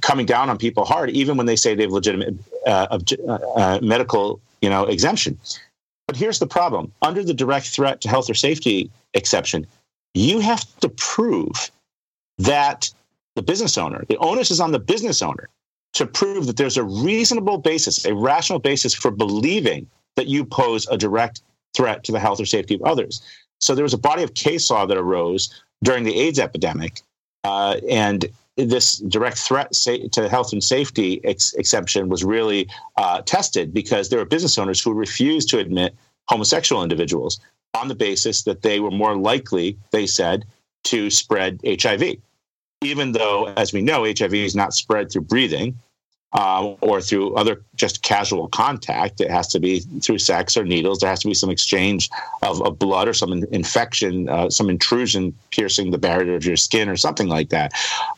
coming 0.00 0.26
down 0.26 0.48
on 0.48 0.56
people 0.58 0.84
hard, 0.84 1.10
even 1.10 1.36
when 1.36 1.46
they 1.46 1.56
say 1.56 1.74
they 1.74 1.82
have 1.82 1.92
legitimate 1.92 2.34
uh, 2.66 2.96
obje- 2.96 3.18
uh, 3.56 3.78
medical, 3.82 4.40
you 4.62 4.70
know, 4.70 4.86
exemption. 4.86 5.38
But 6.06 6.16
here's 6.16 6.38
the 6.38 6.46
problem: 6.46 6.92
under 7.02 7.22
the 7.22 7.34
direct 7.34 7.66
threat 7.68 8.00
to 8.02 8.08
health 8.08 8.30
or 8.30 8.34
safety 8.34 8.90
exception, 9.14 9.66
you 10.14 10.40
have 10.40 10.64
to 10.80 10.88
prove 10.88 11.70
that 12.38 12.90
the 13.34 13.42
business 13.42 13.76
owner, 13.76 14.04
the 14.08 14.16
onus 14.18 14.50
is 14.50 14.60
on 14.60 14.72
the 14.72 14.78
business 14.78 15.22
owner 15.22 15.48
to 15.94 16.06
prove 16.06 16.46
that 16.46 16.56
there's 16.56 16.76
a 16.76 16.84
reasonable 16.84 17.58
basis, 17.58 18.04
a 18.04 18.14
rational 18.14 18.58
basis 18.58 18.94
for 18.94 19.10
believing 19.10 19.86
that 20.16 20.26
you 20.26 20.44
pose 20.44 20.86
a 20.88 20.96
direct 20.96 21.42
threat 21.74 22.04
to 22.04 22.12
the 22.12 22.20
health 22.20 22.40
or 22.40 22.46
safety 22.46 22.74
of 22.74 22.82
others. 22.82 23.22
So 23.60 23.74
there 23.74 23.82
was 23.82 23.94
a 23.94 23.98
body 23.98 24.22
of 24.22 24.34
case 24.34 24.70
law 24.70 24.86
that 24.86 24.96
arose 24.96 25.62
during 25.82 26.04
the 26.04 26.18
AIDS 26.18 26.38
epidemic, 26.38 27.02
uh, 27.44 27.76
and 27.88 28.26
this 28.56 28.98
direct 28.98 29.38
threat 29.38 29.72
to 29.72 30.28
health 30.28 30.52
and 30.52 30.64
safety 30.64 31.20
ex- 31.24 31.52
exception 31.54 32.08
was 32.08 32.24
really 32.24 32.68
uh, 32.96 33.20
tested 33.22 33.74
because 33.74 34.08
there 34.08 34.18
were 34.18 34.24
business 34.24 34.56
owners 34.56 34.80
who 34.82 34.94
refused 34.94 35.50
to 35.50 35.58
admit 35.58 35.94
homosexual 36.28 36.82
individuals 36.82 37.38
on 37.74 37.88
the 37.88 37.94
basis 37.94 38.42
that 38.44 38.62
they 38.62 38.80
were 38.80 38.90
more 38.90 39.16
likely, 39.16 39.76
they 39.90 40.06
said, 40.06 40.46
to 40.84 41.10
spread 41.10 41.60
HIV. 41.66 42.16
Even 42.82 43.12
though, 43.12 43.48
as 43.56 43.72
we 43.72 43.82
know, 43.82 44.04
HIV 44.04 44.34
is 44.34 44.56
not 44.56 44.74
spread 44.74 45.10
through 45.10 45.22
breathing 45.22 45.78
uh, 46.32 46.74
or 46.80 47.00
through 47.00 47.34
other 47.34 47.62
just 47.74 48.02
casual 48.02 48.48
contact. 48.48 49.20
It 49.20 49.30
has 49.30 49.48
to 49.48 49.60
be 49.60 49.80
through 49.80 50.18
sex 50.18 50.56
or 50.56 50.64
needles. 50.64 50.98
There 50.98 51.08
has 51.08 51.20
to 51.20 51.28
be 51.28 51.34
some 51.34 51.50
exchange 51.50 52.10
of, 52.42 52.60
of 52.62 52.78
blood 52.78 53.08
or 53.08 53.14
some 53.14 53.32
in- 53.32 53.46
infection, 53.52 54.28
uh, 54.28 54.50
some 54.50 54.68
intrusion 54.68 55.34
piercing 55.50 55.90
the 55.90 55.98
barrier 55.98 56.34
of 56.34 56.44
your 56.44 56.56
skin 56.56 56.88
or 56.88 56.96
something 56.96 57.28
like 57.28 57.50
that. 57.50 57.72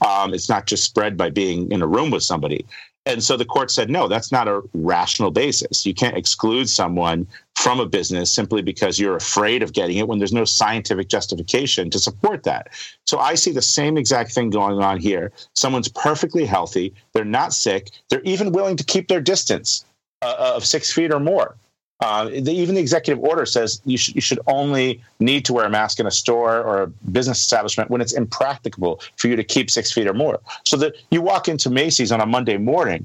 Um, 0.04 0.34
it's 0.34 0.48
not 0.48 0.66
just 0.66 0.84
spread 0.84 1.16
by 1.16 1.30
being 1.30 1.70
in 1.70 1.82
a 1.82 1.86
room 1.86 2.10
with 2.10 2.22
somebody. 2.22 2.64
And 3.06 3.24
so 3.24 3.36
the 3.38 3.44
court 3.44 3.70
said, 3.70 3.88
no, 3.88 4.06
that's 4.06 4.30
not 4.30 4.48
a 4.48 4.62
rational 4.74 5.30
basis. 5.30 5.86
You 5.86 5.94
can't 5.94 6.16
exclude 6.16 6.68
someone 6.68 7.26
from 7.56 7.80
a 7.80 7.86
business 7.86 8.30
simply 8.30 8.60
because 8.60 8.98
you're 8.98 9.16
afraid 9.16 9.62
of 9.62 9.72
getting 9.72 9.96
it 9.96 10.06
when 10.06 10.18
there's 10.18 10.32
no 10.32 10.44
scientific 10.44 11.08
justification 11.08 11.88
to 11.90 11.98
support 11.98 12.42
that. 12.42 12.68
So 13.06 13.18
I 13.18 13.34
see 13.34 13.50
the 13.50 13.62
same 13.62 13.96
exact 13.96 14.32
thing 14.32 14.50
going 14.50 14.82
on 14.82 14.98
here. 14.98 15.32
Someone's 15.54 15.88
perfectly 15.88 16.44
healthy, 16.44 16.92
they're 17.14 17.24
not 17.24 17.54
sick, 17.54 17.90
they're 18.10 18.22
even 18.24 18.52
willing 18.52 18.76
to 18.76 18.84
keep 18.84 19.08
their 19.08 19.22
distance 19.22 19.86
uh, 20.22 20.52
of 20.54 20.66
six 20.66 20.92
feet 20.92 21.12
or 21.12 21.20
more. 21.20 21.56
Uh, 22.00 22.26
the, 22.26 22.52
even 22.52 22.76
the 22.76 22.80
executive 22.80 23.22
order 23.24 23.44
says 23.44 23.82
you 23.84 23.98
should, 23.98 24.14
you 24.14 24.20
should 24.20 24.38
only 24.46 25.02
need 25.18 25.44
to 25.44 25.52
wear 25.52 25.64
a 25.64 25.70
mask 25.70 25.98
in 25.98 26.06
a 26.06 26.10
store 26.12 26.62
or 26.62 26.82
a 26.82 26.86
business 26.86 27.40
establishment 27.40 27.90
when 27.90 28.00
it's 28.00 28.12
impracticable 28.12 29.00
for 29.16 29.26
you 29.26 29.34
to 29.34 29.42
keep 29.42 29.68
six 29.68 29.90
feet 29.90 30.06
or 30.06 30.14
more. 30.14 30.38
So 30.64 30.76
that 30.76 30.94
you 31.10 31.20
walk 31.20 31.48
into 31.48 31.70
Macy's 31.70 32.12
on 32.12 32.20
a 32.20 32.26
Monday 32.26 32.56
morning, 32.56 33.04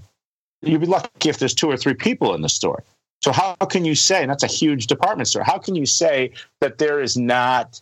you'd 0.61 0.81
be 0.81 0.87
lucky 0.87 1.29
if 1.29 1.39
there's 1.39 1.55
two 1.55 1.69
or 1.69 1.77
three 1.77 1.95
people 1.95 2.35
in 2.35 2.41
the 2.41 2.49
store. 2.49 2.83
So 3.23 3.31
how 3.31 3.55
can 3.55 3.83
you 3.85 3.95
say, 3.95 4.21
and 4.21 4.29
that's 4.29 4.43
a 4.43 4.47
huge 4.47 4.87
department 4.87 5.27
store, 5.27 5.43
how 5.43 5.57
can 5.57 5.75
you 5.75 5.85
say 5.85 6.31
that 6.59 6.77
there 6.77 7.01
is 7.01 7.17
not 7.17 7.79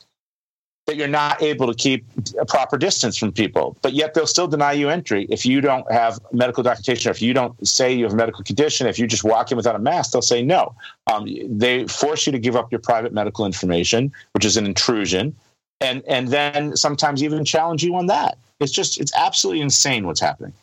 that 0.87 0.95
you're 0.95 1.07
not 1.07 1.41
able 1.41 1.67
to 1.67 1.73
keep 1.73 2.05
a 2.39 2.45
proper 2.45 2.77
distance 2.77 3.15
from 3.15 3.31
people, 3.31 3.77
but 3.81 3.93
yet 3.93 4.13
they'll 4.13 4.27
still 4.27 4.47
deny 4.47 4.73
you 4.73 4.89
entry 4.89 5.27
if 5.29 5.45
you 5.45 5.61
don't 5.61 5.89
have 5.91 6.19
medical 6.31 6.63
documentation, 6.63 7.09
or 7.09 7.11
if 7.11 7.21
you 7.21 7.33
don't 7.33 7.67
say 7.67 7.93
you 7.93 8.03
have 8.03 8.13
a 8.13 8.15
medical 8.15 8.43
condition, 8.43 8.87
if 8.87 8.97
you 8.97 9.07
just 9.07 9.23
walk 9.23 9.51
in 9.51 9.57
without 9.57 9.75
a 9.75 9.79
mask, 9.79 10.11
they'll 10.11 10.21
say 10.21 10.41
no. 10.41 10.75
Um, 11.07 11.27
they 11.47 11.87
force 11.87 12.25
you 12.25 12.31
to 12.31 12.39
give 12.39 12.55
up 12.55 12.71
your 12.71 12.79
private 12.79 13.13
medical 13.13 13.45
information, 13.45 14.11
which 14.33 14.43
is 14.43 14.57
an 14.57 14.65
intrusion, 14.65 15.35
and 15.79 16.03
and 16.07 16.29
then 16.29 16.75
sometimes 16.75 17.23
even 17.23 17.45
challenge 17.45 17.83
you 17.83 17.95
on 17.95 18.07
that. 18.07 18.37
It's 18.59 18.71
just 18.71 18.99
it's 18.99 19.13
absolutely 19.15 19.61
insane 19.61 20.07
what's 20.07 20.19
happening. 20.19 20.53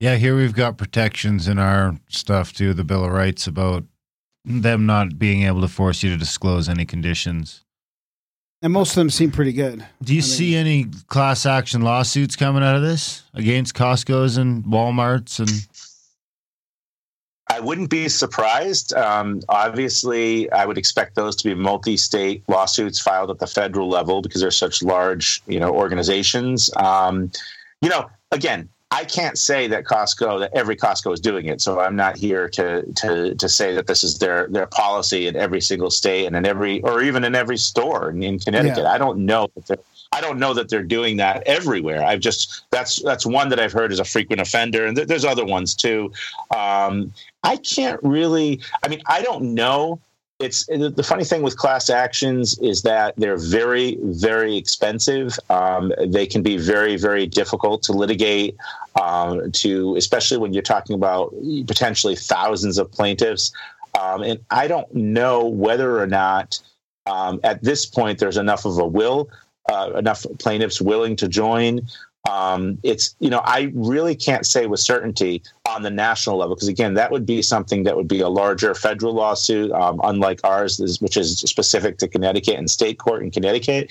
Yeah, 0.00 0.14
here 0.14 0.36
we've 0.36 0.54
got 0.54 0.78
protections 0.78 1.48
in 1.48 1.58
our 1.58 1.98
stuff 2.08 2.52
too, 2.52 2.72
the 2.72 2.84
Bill 2.84 3.04
of 3.04 3.10
Rights 3.10 3.48
about 3.48 3.84
them 4.44 4.86
not 4.86 5.18
being 5.18 5.42
able 5.42 5.60
to 5.60 5.68
force 5.68 6.02
you 6.04 6.10
to 6.10 6.16
disclose 6.16 6.68
any 6.68 6.84
conditions. 6.84 7.64
And 8.60 8.72
most 8.72 8.90
of 8.90 8.96
them 8.96 9.10
seem 9.10 9.30
pretty 9.30 9.52
good. 9.52 9.84
Do 10.02 10.14
you 10.14 10.20
I 10.20 10.22
mean- 10.22 10.30
see 10.30 10.56
any 10.56 10.86
class 11.06 11.46
action 11.46 11.82
lawsuits 11.82 12.34
coming 12.36 12.62
out 12.62 12.74
of 12.74 12.82
this 12.82 13.22
against 13.34 13.74
Costco's 13.74 14.36
and 14.36 14.64
Walmart's 14.64 15.38
and 15.38 15.50
I 17.50 17.60
wouldn't 17.60 17.88
be 17.88 18.08
surprised. 18.10 18.92
Um, 18.92 19.40
obviously, 19.48 20.50
I 20.52 20.66
would 20.66 20.76
expect 20.76 21.14
those 21.14 21.34
to 21.36 21.44
be 21.44 21.54
multi-state 21.54 22.44
lawsuits 22.46 23.00
filed 23.00 23.30
at 23.30 23.38
the 23.38 23.46
federal 23.46 23.88
level 23.88 24.20
because 24.20 24.42
they're 24.42 24.50
such 24.50 24.82
large, 24.82 25.42
you 25.46 25.58
know, 25.58 25.70
organizations. 25.74 26.70
Um, 26.76 27.30
you 27.80 27.88
know, 27.88 28.10
again, 28.32 28.68
I 28.90 29.04
can't 29.04 29.36
say 29.36 29.66
that 29.68 29.84
Costco 29.84 30.40
that 30.40 30.54
every 30.54 30.74
Costco 30.74 31.12
is 31.12 31.20
doing 31.20 31.46
it. 31.46 31.60
So 31.60 31.80
I'm 31.80 31.94
not 31.94 32.16
here 32.16 32.48
to 32.50 32.82
to 32.94 33.34
to 33.34 33.48
say 33.48 33.74
that 33.74 33.86
this 33.86 34.02
is 34.02 34.18
their 34.18 34.46
their 34.48 34.66
policy 34.66 35.26
in 35.26 35.36
every 35.36 35.60
single 35.60 35.90
state 35.90 36.26
and 36.26 36.34
in 36.34 36.46
every 36.46 36.80
or 36.82 37.02
even 37.02 37.22
in 37.24 37.34
every 37.34 37.58
store 37.58 38.10
in, 38.10 38.22
in 38.22 38.38
Connecticut. 38.38 38.84
Yeah. 38.84 38.92
I 38.92 38.98
don't 38.98 39.26
know 39.26 39.48
that 39.54 39.66
they're 39.66 39.78
I 40.12 40.20
don't 40.20 40.38
know 40.38 40.54
that 40.54 40.68
they're 40.68 40.82
doing 40.82 41.18
that 41.18 41.42
everywhere. 41.46 42.02
I've 42.02 42.20
just 42.20 42.62
that's 42.70 43.02
that's 43.02 43.26
one 43.26 43.50
that 43.50 43.60
I've 43.60 43.72
heard 43.72 43.92
is 43.92 44.00
a 44.00 44.04
frequent 44.04 44.40
offender, 44.40 44.86
and 44.86 44.96
th- 44.96 45.08
there's 45.08 45.24
other 45.24 45.44
ones 45.44 45.74
too. 45.74 46.12
Um, 46.56 47.12
I 47.42 47.56
can't 47.58 48.00
really. 48.02 48.60
I 48.82 48.88
mean, 48.88 49.02
I 49.06 49.22
don't 49.22 49.54
know. 49.54 50.00
It's 50.40 50.66
the 50.66 51.02
funny 51.02 51.24
thing 51.24 51.42
with 51.42 51.56
class 51.56 51.90
actions 51.90 52.56
is 52.60 52.82
that 52.82 53.14
they're 53.16 53.36
very, 53.36 53.98
very 54.02 54.56
expensive. 54.56 55.36
Um, 55.50 55.92
they 56.06 56.26
can 56.26 56.44
be 56.44 56.56
very, 56.56 56.96
very 56.96 57.26
difficult 57.26 57.82
to 57.84 57.92
litigate. 57.92 58.56
Um, 59.00 59.50
to 59.52 59.96
especially 59.96 60.38
when 60.38 60.52
you're 60.52 60.62
talking 60.62 60.94
about 60.94 61.34
potentially 61.66 62.14
thousands 62.14 62.78
of 62.78 62.90
plaintiffs, 62.90 63.52
um, 64.00 64.22
and 64.22 64.38
I 64.50 64.68
don't 64.68 64.92
know 64.94 65.44
whether 65.44 65.98
or 66.00 66.06
not 66.06 66.60
um, 67.06 67.40
at 67.42 67.62
this 67.62 67.84
point 67.84 68.20
there's 68.20 68.36
enough 68.36 68.64
of 68.64 68.78
a 68.78 68.86
will, 68.86 69.30
uh, 69.68 69.92
enough 69.96 70.24
plaintiffs 70.38 70.80
willing 70.80 71.16
to 71.16 71.26
join. 71.28 71.88
Um, 72.28 72.78
it's 72.82 73.16
you 73.20 73.30
know 73.30 73.40
I 73.44 73.72
really 73.74 74.14
can't 74.14 74.44
say 74.44 74.66
with 74.66 74.80
certainty 74.80 75.42
on 75.66 75.82
the 75.82 75.90
national 75.90 76.36
level 76.36 76.54
because 76.54 76.68
again 76.68 76.92
that 76.94 77.10
would 77.10 77.24
be 77.24 77.40
something 77.40 77.84
that 77.84 77.96
would 77.96 78.08
be 78.08 78.20
a 78.20 78.28
larger 78.28 78.74
federal 78.74 79.14
lawsuit, 79.14 79.72
um, 79.72 79.98
unlike 80.04 80.40
ours, 80.44 80.98
which 81.00 81.16
is 81.16 81.38
specific 81.38 81.96
to 81.98 82.08
Connecticut 82.08 82.56
and 82.56 82.70
state 82.70 82.98
court 82.98 83.22
in 83.22 83.30
Connecticut. 83.30 83.90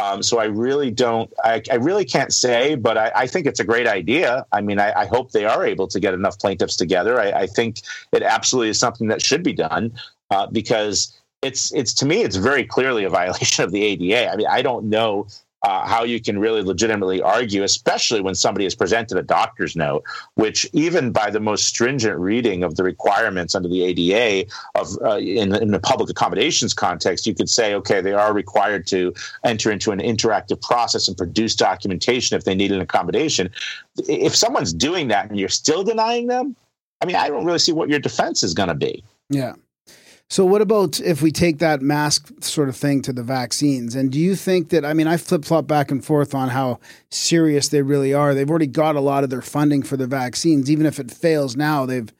Um, 0.00 0.22
so 0.22 0.38
I 0.38 0.44
really 0.44 0.90
don't, 0.90 1.32
I, 1.44 1.62
I 1.70 1.76
really 1.76 2.04
can't 2.04 2.32
say, 2.32 2.76
but 2.76 2.96
I, 2.96 3.12
I 3.14 3.26
think 3.26 3.46
it's 3.46 3.60
a 3.60 3.64
great 3.64 3.86
idea. 3.86 4.46
I 4.52 4.60
mean, 4.60 4.78
I, 4.78 4.92
I 4.92 5.06
hope 5.06 5.32
they 5.32 5.44
are 5.44 5.66
able 5.66 5.88
to 5.88 6.00
get 6.00 6.14
enough 6.14 6.38
plaintiffs 6.38 6.76
together. 6.76 7.20
I, 7.20 7.46
think 7.46 7.82
it 8.12 8.22
absolutely 8.22 8.70
is 8.70 8.78
something 8.78 9.08
that 9.08 9.22
should 9.22 9.42
be 9.42 9.52
done 9.52 9.92
uh, 10.30 10.46
because 10.46 11.16
it's 11.42 11.72
it's 11.72 11.92
to 11.94 12.06
me 12.06 12.22
it's 12.22 12.36
very 12.36 12.64
clearly 12.64 13.04
a 13.04 13.10
violation 13.20 13.64
of 13.64 13.72
the 13.72 13.82
ADA. 13.82 14.30
I 14.30 14.36
mean, 14.36 14.46
I 14.48 14.62
don't 14.62 14.84
know 14.88 15.26
uh, 15.62 15.86
how 15.86 16.02
you 16.02 16.20
can 16.20 16.38
really 16.38 16.62
legitimately 16.62 17.22
argue, 17.22 17.62
especially 17.62 18.20
when 18.20 18.34
somebody 18.34 18.64
has 18.64 18.74
presented 18.74 19.16
a 19.16 19.22
doctor's 19.22 19.76
note, 19.76 20.02
which 20.34 20.68
even 20.72 21.12
by 21.12 21.30
the 21.30 21.38
most 21.38 21.66
stringent 21.66 22.18
reading 22.18 22.64
of 22.64 22.74
the 22.74 22.82
requirements 22.82 23.54
under 23.54 23.68
the 23.68 23.82
ADA 23.84 24.50
of 24.74 24.88
uh, 25.02 25.18
in, 25.18 25.54
in 25.54 25.70
the 25.70 25.78
public 25.78 26.10
accommodations 26.10 26.74
context, 26.74 27.26
you 27.26 27.34
could 27.34 27.48
say, 27.48 27.74
okay, 27.74 28.00
they 28.00 28.12
are 28.12 28.32
required 28.32 28.86
to 28.88 29.14
enter 29.44 29.70
into 29.70 29.92
an 29.92 30.00
interactive 30.00 30.60
process 30.60 31.06
and 31.06 31.16
produce 31.16 31.54
documentation 31.54 32.36
if 32.36 32.44
they 32.44 32.54
need 32.54 32.72
an 32.72 32.80
accommodation. 32.80 33.48
If 34.08 34.34
someone's 34.34 34.72
doing 34.72 35.08
that 35.08 35.30
and 35.30 35.38
you're 35.38 35.48
still 35.48 35.84
denying 35.84 36.26
them, 36.26 36.56
I 37.00 37.06
mean, 37.06 37.16
I 37.16 37.28
don't 37.28 37.44
really 37.44 37.58
see 37.58 37.72
what 37.72 37.88
your 37.88 37.98
defense 37.98 38.42
is 38.42 38.54
going 38.54 38.68
to 38.68 38.74
be. 38.74 39.04
Yeah. 39.28 39.54
So 40.32 40.46
what 40.46 40.62
about 40.62 40.98
if 40.98 41.20
we 41.20 41.30
take 41.30 41.58
that 41.58 41.82
mask 41.82 42.42
sort 42.42 42.70
of 42.70 42.74
thing 42.74 43.02
to 43.02 43.12
the 43.12 43.22
vaccines? 43.22 43.94
And 43.94 44.10
do 44.10 44.18
you 44.18 44.34
think 44.34 44.70
that 44.70 44.82
I 44.82 44.94
mean 44.94 45.06
I 45.06 45.18
flip 45.18 45.44
flop 45.44 45.66
back 45.66 45.90
and 45.90 46.02
forth 46.02 46.34
on 46.34 46.48
how 46.48 46.80
serious 47.10 47.68
they 47.68 47.82
really 47.82 48.14
are. 48.14 48.34
They've 48.34 48.48
already 48.48 48.66
got 48.66 48.96
a 48.96 49.02
lot 49.02 49.24
of 49.24 49.28
their 49.28 49.42
funding 49.42 49.82
for 49.82 49.98
the 49.98 50.06
vaccines. 50.06 50.70
Even 50.70 50.86
if 50.86 50.98
it 50.98 51.10
fails 51.10 51.54
now, 51.54 51.84
they've 51.84 52.10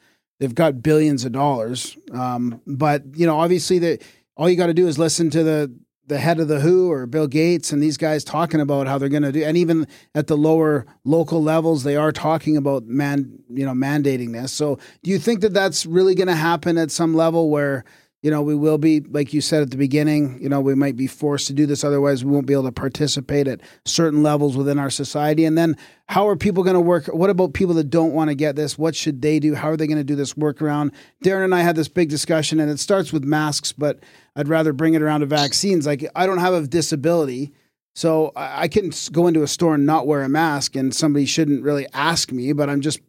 they've 0.40 0.54
got 0.54 0.82
billions 0.82 1.24
of 1.24 1.32
dollars. 1.32 1.96
Um, 2.12 2.60
but 2.66 3.02
you 3.14 3.24
know, 3.24 3.40
obviously, 3.40 3.78
that 3.78 4.02
all 4.36 4.46
you 4.46 4.56
got 4.56 4.66
to 4.66 4.74
do 4.74 4.88
is 4.88 4.98
listen 4.98 5.30
to 5.30 5.42
the 5.42 5.74
the 6.08 6.18
head 6.18 6.38
of 6.38 6.48
the 6.48 6.60
WHO 6.60 6.92
or 6.92 7.06
Bill 7.06 7.26
Gates 7.26 7.72
and 7.72 7.82
these 7.82 7.96
guys 7.96 8.24
talking 8.24 8.60
about 8.60 8.86
how 8.86 8.98
they're 8.98 9.08
going 9.08 9.22
to 9.22 9.32
do. 9.32 9.42
And 9.42 9.56
even 9.56 9.86
at 10.14 10.26
the 10.26 10.36
lower 10.36 10.84
local 11.04 11.42
levels, 11.42 11.84
they 11.84 11.96
are 11.96 12.12
talking 12.12 12.58
about 12.58 12.84
man, 12.84 13.38
you 13.48 13.64
know, 13.64 13.72
mandating 13.72 14.34
this. 14.34 14.52
So, 14.52 14.78
do 15.02 15.10
you 15.10 15.18
think 15.18 15.40
that 15.40 15.54
that's 15.54 15.86
really 15.86 16.14
going 16.14 16.28
to 16.28 16.34
happen 16.34 16.76
at 16.76 16.90
some 16.90 17.14
level 17.14 17.48
where? 17.48 17.86
You 18.22 18.30
know, 18.30 18.40
we 18.40 18.54
will 18.54 18.78
be, 18.78 19.00
like 19.00 19.34
you 19.34 19.40
said 19.40 19.62
at 19.62 19.72
the 19.72 19.76
beginning, 19.76 20.40
you 20.40 20.48
know, 20.48 20.60
we 20.60 20.76
might 20.76 20.94
be 20.94 21.08
forced 21.08 21.48
to 21.48 21.52
do 21.52 21.66
this. 21.66 21.82
Otherwise, 21.82 22.24
we 22.24 22.30
won't 22.30 22.46
be 22.46 22.52
able 22.52 22.64
to 22.64 22.72
participate 22.72 23.48
at 23.48 23.60
certain 23.84 24.22
levels 24.22 24.56
within 24.56 24.78
our 24.78 24.90
society. 24.90 25.44
And 25.44 25.58
then, 25.58 25.76
how 26.08 26.28
are 26.28 26.36
people 26.36 26.62
going 26.62 26.74
to 26.74 26.80
work? 26.80 27.06
What 27.06 27.30
about 27.30 27.52
people 27.52 27.74
that 27.74 27.90
don't 27.90 28.12
want 28.12 28.30
to 28.30 28.36
get 28.36 28.54
this? 28.54 28.78
What 28.78 28.94
should 28.94 29.22
they 29.22 29.40
do? 29.40 29.56
How 29.56 29.70
are 29.70 29.76
they 29.76 29.88
going 29.88 29.98
to 29.98 30.04
do 30.04 30.14
this 30.14 30.34
workaround? 30.34 30.92
Darren 31.24 31.44
and 31.44 31.54
I 31.54 31.62
had 31.62 31.74
this 31.74 31.88
big 31.88 32.10
discussion, 32.10 32.60
and 32.60 32.70
it 32.70 32.78
starts 32.78 33.12
with 33.12 33.24
masks, 33.24 33.72
but 33.72 33.98
I'd 34.36 34.48
rather 34.48 34.72
bring 34.72 34.94
it 34.94 35.02
around 35.02 35.20
to 35.20 35.26
vaccines. 35.26 35.84
Like, 35.84 36.06
I 36.14 36.26
don't 36.26 36.38
have 36.38 36.54
a 36.54 36.66
disability. 36.66 37.52
So 37.94 38.32
I 38.36 38.68
can 38.68 38.92
go 39.10 39.26
into 39.26 39.42
a 39.42 39.48
store 39.48 39.74
and 39.74 39.84
not 39.84 40.06
wear 40.06 40.22
a 40.22 40.28
mask, 40.28 40.76
and 40.76 40.94
somebody 40.94 41.26
shouldn't 41.26 41.64
really 41.64 41.86
ask 41.92 42.30
me, 42.30 42.52
but 42.52 42.70
I'm 42.70 42.80
just 42.80 43.00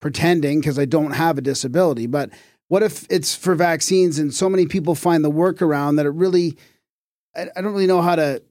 pretending 0.00 0.60
because 0.60 0.78
I 0.78 0.84
don't 0.84 1.12
have 1.12 1.38
a 1.38 1.40
disability. 1.40 2.06
But 2.06 2.30
what 2.68 2.82
if 2.82 3.06
it's 3.10 3.34
for 3.34 3.54
vaccines 3.54 4.18
and 4.18 4.34
so 4.34 4.48
many 4.48 4.66
people 4.66 4.94
find 4.94 5.24
the 5.24 5.30
workaround 5.30 5.96
that 5.96 6.06
it 6.06 6.10
really 6.10 6.56
I, 7.36 7.60
don't 7.60 7.72
really 7.72 7.86
know 7.86 8.02
how 8.02 8.16
to 8.16 8.42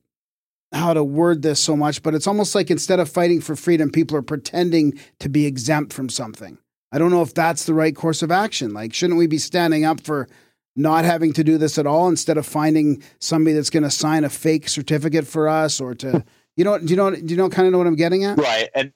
how 0.71 0.93
to 0.93 1.03
word 1.03 1.41
this 1.41 1.59
so 1.59 1.75
much, 1.75 2.03
but 2.03 2.13
it's 2.13 2.27
almost 2.27 2.53
like 2.53 2.69
instead 2.69 2.99
of 2.99 3.09
fighting 3.09 3.41
for 3.41 3.55
freedom, 3.55 3.89
people 3.89 4.17
are 4.17 4.21
pretending 4.21 4.99
to 5.19 5.29
be 5.29 5.45
exempt 5.45 5.93
from 5.93 6.09
something. 6.09 6.57
I 6.91 6.97
don't 6.97 7.11
know 7.11 7.21
if 7.21 7.33
that's 7.33 7.65
the 7.65 7.73
right 7.73 7.95
course 7.95 8.21
of 8.21 8.31
action. 8.31 8.73
Like, 8.73 8.93
shouldn't 8.93 9.17
we 9.17 9.27
be 9.27 9.37
standing 9.37 9.85
up 9.85 10.01
for 10.01 10.27
not 10.75 11.05
having 11.05 11.33
to 11.33 11.43
do 11.43 11.57
this 11.57 11.77
at 11.77 11.87
all 11.87 12.09
instead 12.09 12.37
of 12.37 12.45
finding 12.45 13.01
somebody 13.19 13.53
that's 13.53 13.69
going 13.69 13.83
to 13.83 13.91
sign 13.91 14.23
a 14.23 14.29
fake 14.29 14.67
certificate 14.67 15.25
for 15.25 15.47
us 15.47 15.79
or 15.79 15.95
to, 15.95 16.23
you 16.57 16.63
know, 16.63 16.77
do 16.77 16.87
you 16.87 16.95
know, 16.95 17.15
do 17.15 17.25
you 17.25 17.37
know, 17.37 17.49
kind 17.49 17.67
of 17.67 17.71
know 17.71 17.77
what 17.77 17.87
I'm 17.87 17.95
getting 17.95 18.25
at? 18.25 18.37
Right. 18.37 18.69
And 18.75 18.91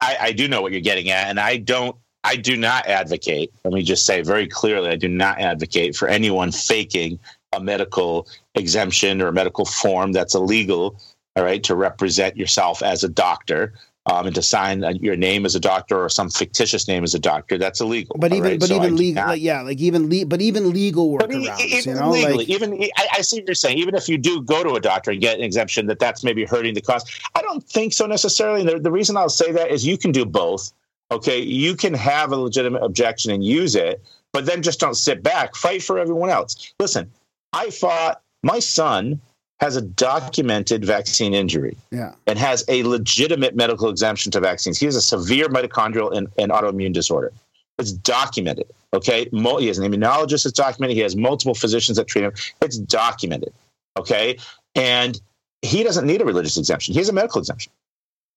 I, 0.00 0.16
I 0.20 0.32
do 0.32 0.48
know 0.48 0.60
what 0.60 0.72
you're 0.72 0.80
getting 0.80 1.10
at. 1.10 1.28
And 1.28 1.40
I 1.40 1.56
don't, 1.56 1.96
I 2.24 2.36
do 2.36 2.56
not 2.56 2.86
advocate, 2.86 3.52
let 3.64 3.74
me 3.74 3.82
just 3.82 4.06
say 4.06 4.22
very 4.22 4.46
clearly, 4.46 4.90
I 4.90 4.96
do 4.96 5.08
not 5.08 5.40
advocate 5.40 5.96
for 5.96 6.08
anyone 6.08 6.52
faking 6.52 7.18
a 7.52 7.60
medical 7.60 8.28
exemption 8.54 9.20
or 9.20 9.28
a 9.28 9.32
medical 9.32 9.64
form 9.64 10.12
that's 10.12 10.34
illegal, 10.34 11.00
all 11.36 11.44
right, 11.44 11.62
to 11.64 11.74
represent 11.74 12.36
yourself 12.36 12.82
as 12.82 13.04
a 13.04 13.08
doctor. 13.08 13.74
Um, 14.04 14.26
and 14.26 14.34
to 14.34 14.42
sign 14.42 14.82
uh, 14.82 14.94
your 15.00 15.14
name 15.14 15.46
as 15.46 15.54
a 15.54 15.60
doctor 15.60 15.96
or 15.96 16.08
some 16.08 16.28
fictitious 16.28 16.88
name 16.88 17.04
as 17.04 17.14
a 17.14 17.20
doctor, 17.20 17.56
that's 17.56 17.80
illegal. 17.80 18.16
But 18.18 18.32
even, 18.32 18.42
right? 18.42 18.58
but 18.58 18.68
So 18.68 18.74
even 18.74 18.96
legal, 18.96 19.24
like, 19.24 19.40
yeah, 19.40 19.62
like 19.62 19.78
even, 19.78 20.10
le- 20.10 20.26
but 20.26 20.40
even 20.40 20.72
legal 20.72 21.16
workarounds, 21.16 21.60
even 21.60 21.94
you 21.94 22.00
know, 22.00 22.10
legally, 22.10 22.36
like, 22.38 22.48
even 22.48 22.82
I, 22.96 23.08
I 23.18 23.20
see 23.20 23.36
what 23.36 23.46
you're 23.46 23.54
saying. 23.54 23.78
Even 23.78 23.94
if 23.94 24.08
you 24.08 24.18
do 24.18 24.42
go 24.42 24.64
to 24.64 24.74
a 24.74 24.80
doctor 24.80 25.12
and 25.12 25.20
get 25.20 25.38
an 25.38 25.44
exemption, 25.44 25.86
that 25.86 26.00
that's 26.00 26.24
maybe 26.24 26.44
hurting 26.44 26.74
the 26.74 26.80
cause. 26.80 27.04
I 27.36 27.42
don't 27.42 27.62
think 27.62 27.92
so 27.92 28.06
necessarily. 28.06 28.62
And 28.62 28.70
the, 28.70 28.80
the 28.80 28.90
reason 28.90 29.16
I'll 29.16 29.28
say 29.28 29.52
that 29.52 29.70
is 29.70 29.86
you 29.86 29.96
can 29.96 30.10
do 30.10 30.24
both. 30.24 30.72
Okay, 31.12 31.40
you 31.40 31.76
can 31.76 31.92
have 31.94 32.32
a 32.32 32.36
legitimate 32.36 32.82
objection 32.82 33.30
and 33.30 33.44
use 33.44 33.74
it, 33.74 34.02
but 34.32 34.46
then 34.46 34.62
just 34.62 34.80
don't 34.80 34.94
sit 34.94 35.22
back. 35.22 35.54
Fight 35.54 35.82
for 35.82 35.98
everyone 35.98 36.30
else. 36.30 36.72
Listen, 36.80 37.10
I 37.52 37.70
fought. 37.70 38.20
My 38.42 38.58
son 38.58 39.20
has 39.60 39.76
a 39.76 39.82
documented 39.82 40.84
vaccine 40.84 41.34
injury 41.34 41.76
yeah, 41.92 42.12
and 42.26 42.36
has 42.38 42.64
a 42.66 42.82
legitimate 42.82 43.54
medical 43.54 43.88
exemption 43.88 44.32
to 44.32 44.40
vaccines. 44.40 44.78
He 44.78 44.86
has 44.86 44.96
a 44.96 45.02
severe 45.02 45.48
mitochondrial 45.48 46.16
and, 46.16 46.26
and 46.36 46.50
autoimmune 46.50 46.92
disorder. 46.92 47.30
It's 47.78 47.92
documented. 47.92 48.66
Okay. 48.94 49.28
He 49.30 49.66
has 49.68 49.78
an 49.78 49.90
immunologist 49.90 50.44
that's 50.44 50.52
documented. 50.52 50.96
He 50.96 51.02
has 51.02 51.14
multiple 51.14 51.54
physicians 51.54 51.96
that 51.96 52.08
treat 52.08 52.24
him. 52.24 52.32
It's 52.60 52.78
documented. 52.78 53.52
Okay. 53.96 54.38
And 54.74 55.20
he 55.62 55.84
doesn't 55.84 56.06
need 56.06 56.20
a 56.20 56.24
religious 56.24 56.56
exemption. 56.56 56.94
He 56.94 56.98
has 56.98 57.08
a 57.08 57.12
medical 57.12 57.40
exemption. 57.40 57.72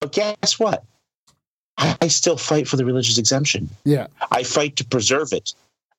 But 0.02 0.12
guess 0.12 0.60
what? 0.60 0.84
I 1.78 2.08
still 2.08 2.38
fight 2.38 2.68
for 2.68 2.78
the 2.78 2.86
religious 2.86 3.18
exemption. 3.18 3.70
yeah, 3.84 4.08
I 4.32 4.44
fight 4.44 4.76
to 4.78 4.86
preserve 4.86 5.34
it. 5.34 5.54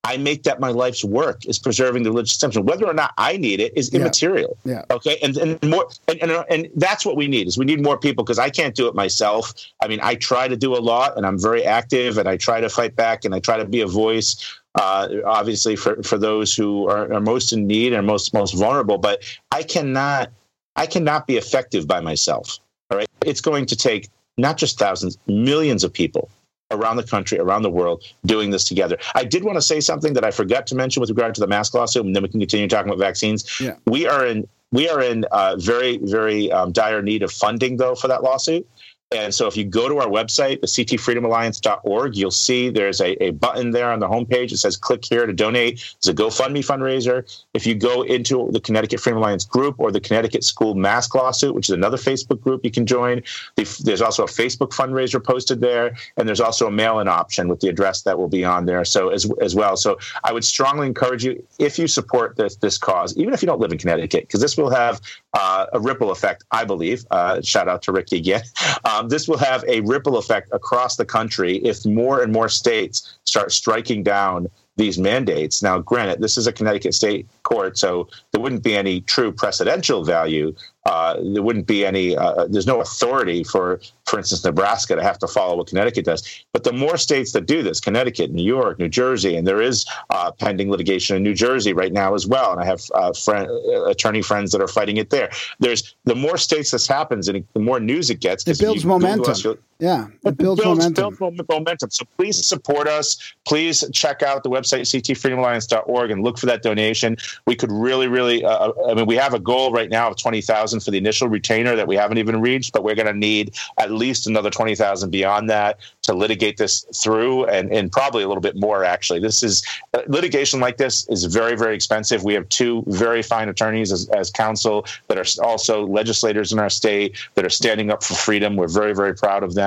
I 0.05 0.16
make 0.19 0.44
that 0.44 0.61
my 0.61 0.69
life's 0.70 1.03
work 1.05 1.44
is 1.47 1.59
preserving 1.59 2.05
the 2.05 2.11
religious 2.11 2.36
exemption. 2.36 2.65
Whether 2.65 2.86
or 2.86 2.94
not 2.94 3.12
I 3.19 3.36
need 3.36 3.59
it 3.59 3.73
is 3.77 3.93
Yeah. 3.93 4.01
immaterial. 4.01 4.57
Yeah. 4.65 4.85
Okay. 4.90 5.19
And 5.20 5.36
and 5.36 5.61
more 5.69 5.89
and, 6.07 6.23
and, 6.23 6.44
and 6.48 6.69
that's 6.77 7.05
what 7.05 7.16
we 7.16 7.27
need 7.27 7.48
is 7.48 7.59
we 7.59 7.65
need 7.65 7.82
more 7.82 7.98
people 7.98 8.23
because 8.23 8.39
I 8.39 8.48
can't 8.48 8.77
do 8.77 8.86
it 8.86 8.94
myself. 8.94 9.53
I 9.82 9.89
mean, 9.89 9.98
I 10.03 10.15
try 10.15 10.47
to 10.47 10.57
do 10.57 10.77
a 10.77 10.78
lot 10.78 11.16
and 11.16 11.27
I'm 11.27 11.39
very 11.40 11.65
active 11.65 12.19
and 12.19 12.28
I 12.28 12.36
try 12.36 12.61
to 12.61 12.69
fight 12.69 12.94
back 12.94 13.24
and 13.24 13.35
I 13.35 13.40
try 13.40 13.57
to 13.57 13.65
be 13.65 13.81
a 13.81 13.86
voice. 13.86 14.36
Uh, 14.77 15.09
obviously 15.24 15.74
for, 15.74 16.01
for 16.03 16.19
those 16.19 16.55
who 16.55 16.86
are, 16.89 17.11
are 17.12 17.20
most 17.20 17.53
in 17.53 17.66
need 17.66 17.93
and 17.94 18.07
most 18.07 18.32
most 18.32 18.53
vulnerable, 18.53 18.98
but 18.98 19.23
I 19.51 19.62
cannot 19.65 20.31
I 20.77 20.86
cannot 20.86 21.27
be 21.27 21.36
effective 21.36 21.89
by 21.89 22.01
myself. 22.01 22.59
All 22.90 22.98
right. 22.98 23.09
It's 23.24 23.40
going 23.40 23.66
to 23.66 23.77
take 23.77 24.09
not 24.37 24.57
just 24.57 24.79
thousands, 24.79 25.19
millions 25.27 25.85
of 25.85 25.93
people 25.93 26.31
around 26.71 26.97
the 26.97 27.03
country, 27.03 27.39
around 27.39 27.63
the 27.63 27.71
world, 27.71 28.03
doing 28.25 28.51
this 28.51 28.65
together. 28.65 28.99
I 29.15 29.25
did 29.25 29.45
want 29.45 29.57
to 29.57 29.63
say 29.63 29.81
something 29.81 30.15
that 30.15 30.25
I 30.25 30.31
forgot 30.31 30.67
to 30.69 30.75
mention 30.75 31.01
with 31.01 31.11
regard 31.11 31.35
to 31.37 31.41
the 31.41 31.47
mask 31.47 31.75
lawsuit, 31.75 32.05
and 32.05 32.15
then 32.15 32.23
we 32.23 32.29
can 32.29 32.41
continue 32.41 32.69
talking 32.69 32.91
about 32.91 32.99
vaccines. 32.99 33.61
Yeah. 33.61 33.77
We 33.87 34.07
are 34.07 34.27
in 34.27 34.49
we 34.73 34.89
are 34.89 35.01
in 35.01 35.25
uh, 35.31 35.57
very 35.59 35.99
very 35.99 36.51
um, 36.51 36.73
dire 36.73 37.03
need 37.03 37.23
of 37.23 37.31
funding 37.33 37.77
though 37.77 37.95
for 37.95 38.09
that 38.09 38.23
lawsuit. 38.23 38.69
And 39.15 39.33
so 39.33 39.47
if 39.47 39.57
you 39.57 39.65
go 39.65 39.89
to 39.89 39.99
our 39.99 40.09
website, 40.09 40.61
the 40.61 40.66
ctfreedomalliance.org, 40.66 42.16
you'll 42.16 42.31
see 42.33 42.70
there's 42.70 43.01
a, 43.01 43.23
a 43.23 43.31
button 43.31 43.70
there 43.70 43.93
on 43.93 44.01
the 44.01 44.09
homepage. 44.09 44.51
It 44.51 44.57
says 44.57 44.77
click 44.77 45.05
here 45.05 45.27
to 45.27 45.33
donate. 45.33 45.74
It's 45.97 46.09
a 46.09 46.15
GoFundMe 46.15 46.66
fundraiser. 46.66 47.23
If 47.55 47.66
you 47.66 47.77
go 47.77 48.03
into 48.03 48.51
the 48.51 48.59
Connecticut 48.59 48.99
Freedom 48.99 49.19
Alliance 49.19 49.45
group 49.45 49.77
or 49.78 49.93
the 49.93 50.01
Connecticut 50.01 50.43
School 50.43 50.74
Mask 50.74 51.15
Lawsuit, 51.15 51.55
which 51.55 51.69
is 51.69 51.74
another 51.74 51.97
Facebook 51.97 52.41
group 52.41 52.65
you 52.65 52.70
can 52.73 52.85
join, 52.85 53.23
there's 53.55 54.03
also 54.03 54.24
a 54.24 54.28
Facebook 54.28 54.70
fundraiser 54.70 55.23
posted 55.23 55.61
there. 55.61 55.97
And 56.16 56.27
there's 56.27 56.41
also 56.41 56.66
a 56.66 56.73
mail-in 56.73 57.07
option 57.07 57.47
with 57.47 57.61
the 57.61 57.69
address 57.69 58.03
that 58.03 58.19
will 58.19 58.28
be 58.28 58.45
on 58.45 58.66
there. 58.66 58.85
So 58.85 59.11
as, 59.11 59.31
as 59.41 59.55
well. 59.55 59.77
So 59.77 59.99
I 60.24 60.33
would 60.33 60.45
strongly 60.45 60.89
encourage 60.89 61.24
you, 61.24 61.47
if 61.61 61.78
you 61.78 61.87
support 61.87 62.37
this, 62.37 62.57
this 62.57 62.77
cause, 62.77 63.16
even 63.16 63.33
if 63.35 63.41
you 63.41 63.47
don't 63.47 63.61
live 63.61 63.70
in 63.70 63.78
Connecticut, 63.78 64.24
because 64.27 64.41
this 64.41 64.57
will 64.57 64.70
have 64.70 65.01
uh, 65.35 65.66
a 65.73 65.78
ripple 65.78 66.11
effect, 66.11 66.43
I 66.51 66.65
believe. 66.65 67.07
Uh, 67.12 67.41
shout 67.41 67.69
out 67.69 67.83
to 67.83 67.93
Ricky 67.93 68.16
again. 68.16 68.43
Um, 68.97 69.09
this 69.09 69.28
will 69.28 69.39
have 69.39 69.64
a 69.68 69.81
ripple 69.82 70.16
effect 70.16 70.48
across 70.52 70.97
the 70.97 71.05
country 71.05 71.56
if 71.59 71.85
more 71.85 72.23
and 72.23 72.32
more 72.32 72.48
states 72.48 73.18
start 73.24 73.52
striking 73.52 74.02
down 74.02 74.48
these 74.77 74.98
mandates. 74.98 75.62
Now, 75.62 75.78
granted, 75.78 76.20
this 76.20 76.36
is 76.36 76.47
a 76.47 76.52
Connecticut 76.52 76.94
state 76.94 77.27
court, 77.43 77.78
so 77.78 78.09
there 78.31 78.40
wouldn't 78.40 78.62
be 78.62 78.77
any 78.77 79.01
true 79.02 79.32
precedential 79.32 80.05
value. 80.05 80.55
Uh, 80.87 81.17
there 81.35 81.43
wouldn't 81.43 81.67
be 81.67 81.85
any. 81.85 82.17
Uh, 82.17 82.47
there's 82.49 82.67
no 82.67 82.81
authority 82.81 83.43
for, 83.43 83.81
for 84.05 84.19
instance, 84.21 84.45
Nebraska 84.45 84.95
to 84.95 85.03
have 85.03 85.19
to 85.19 85.27
follow 85.27 85.57
what 85.57 85.67
Connecticut 85.67 86.05
does. 86.05 86.45
But 86.53 86.63
the 86.63 86.73
more 86.73 86.97
states 86.97 87.33
that 87.33 87.47
do 87.47 87.61
this, 87.63 87.81
Connecticut, 87.81 88.31
New 88.31 88.45
York, 88.45 88.79
New 88.79 88.89
Jersey, 88.89 89.37
and 89.37 89.49
there 89.49 89.61
is 89.61 89.85
uh, 90.11 90.31
pending 90.31 90.71
litigation 90.71 91.17
in 91.17 91.25
New 91.25 91.35
Jersey 91.35 91.73
right 91.73 91.93
now 91.93 92.15
as 92.15 92.25
well. 92.27 92.53
And 92.53 92.61
I 92.61 92.65
have 92.65 92.83
uh, 92.95 93.13
friend, 93.13 93.51
uh, 93.51 93.87
attorney 93.87 94.23
friends 94.23 94.53
that 94.53 94.61
are 94.61 94.69
fighting 94.69 94.97
it 94.97 95.11
there. 95.11 95.31
There's 95.59 95.97
the 96.05 96.15
more 96.15 96.39
states 96.39 96.71
this 96.71 96.87
happens, 96.87 97.27
and 97.29 97.45
the 97.55 97.61
more 97.61 97.81
news 97.81 98.09
it 98.09 98.21
gets. 98.21 98.47
It 98.47 98.61
builds 98.61 98.85
momentum. 98.85 99.33
Us, 99.33 99.45
yeah, 99.78 100.07
it 100.24 100.36
builds, 100.36 100.62
builds, 100.62 100.78
momentum. 100.78 101.15
builds 101.15 101.48
momentum. 101.48 101.90
So 101.90 102.05
please 102.16 102.44
support 102.44 102.89
us. 102.89 103.35
Please 103.44 103.85
check 103.93 104.23
out 104.23 104.43
the 104.43 104.51
website 104.51 104.82
ctfreedomalliance.org 104.82 106.11
and 106.11 106.23
look 106.23 106.39
for 106.39 106.47
that 106.47 106.62
donation. 106.62 107.16
We 107.47 107.55
could 107.55 107.70
really, 107.70 108.09
really. 108.09 108.44
Uh, 108.44 108.73
I 108.89 108.94
mean, 108.94 109.07
we 109.07 109.16
have 109.16 109.35
a 109.35 109.40
goal 109.40 109.73
right 109.73 109.90
now 109.90 110.11
of 110.11 110.16
twenty 110.16 110.40
thousand 110.40 110.81
for 110.81 110.90
the 110.90 110.98
initial 110.98 111.28
retainer 111.28 111.77
that 111.77 111.86
we 111.86 111.97
haven't 111.97 112.19
even 112.19 112.40
reached, 112.40 112.73
but 112.73 112.85
we're 112.85 112.94
going 112.94 113.07
to 113.07 113.12
need 113.12 113.55
at 113.78 113.90
least 113.90 114.27
another 114.27 114.51
20,000 114.51 115.11
beyond 115.11 115.51
that 115.51 115.78
to 116.03 116.15
litigate 116.15 116.57
this 116.57 116.86
through 116.94 117.44
and, 117.47 117.73
and 117.73 117.90
probably 117.90 118.23
a 118.23 118.28
little 118.28 118.40
bit 118.40 118.57
more 118.57 118.85
actually. 118.85 119.20
This 119.20 119.43
is 119.43 119.62
uh, 119.94 120.03
litigation 120.07 120.61
like 120.61 120.77
this 120.77 121.07
is 121.09 121.24
very, 121.24 121.57
very 121.57 121.74
expensive. 121.74 122.24
We 122.24 122.35
have 122.35 122.48
two 122.48 122.85
very 122.86 123.23
fine 123.23 123.48
attorneys 123.48 123.93
as, 123.93 124.09
as 124.11 124.31
counsel 124.31 124.86
that 125.09 125.19
are 125.19 125.44
also 125.44 125.86
legislators 125.86 126.53
in 126.53 126.59
our 126.59 126.70
state 126.70 127.16
that 127.35 127.44
are 127.44 127.51
standing 127.51 127.90
up 127.90 128.03
for 128.03 128.15
freedom. 128.15 128.57
We're 128.57 128.69
very, 128.69 128.94
very 128.94 129.15
proud 129.15 129.43
of 129.43 129.55
them. 129.55 129.66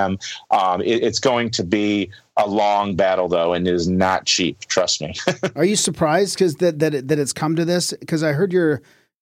Um, 0.50 0.80
it, 0.82 1.02
it's 1.02 1.18
going 1.18 1.50
to 1.50 1.64
be 1.64 2.10
a 2.36 2.48
long 2.48 2.96
battle 2.96 3.28
though 3.28 3.52
and 3.52 3.68
it 3.68 3.74
is 3.74 3.88
not 3.88 4.24
cheap 4.24 4.60
trust 4.60 5.00
me 5.00 5.14
are 5.56 5.64
you 5.64 5.76
surprised 5.76 6.34
because 6.34 6.54
that, 6.56 6.78
that, 6.78 6.94
it, 6.94 7.08
that 7.08 7.18
it's 7.18 7.32
come 7.32 7.54
to 7.56 7.64
this 7.64 7.92
because 8.00 8.22
i 8.22 8.32
heard 8.32 8.52
your 8.52 8.80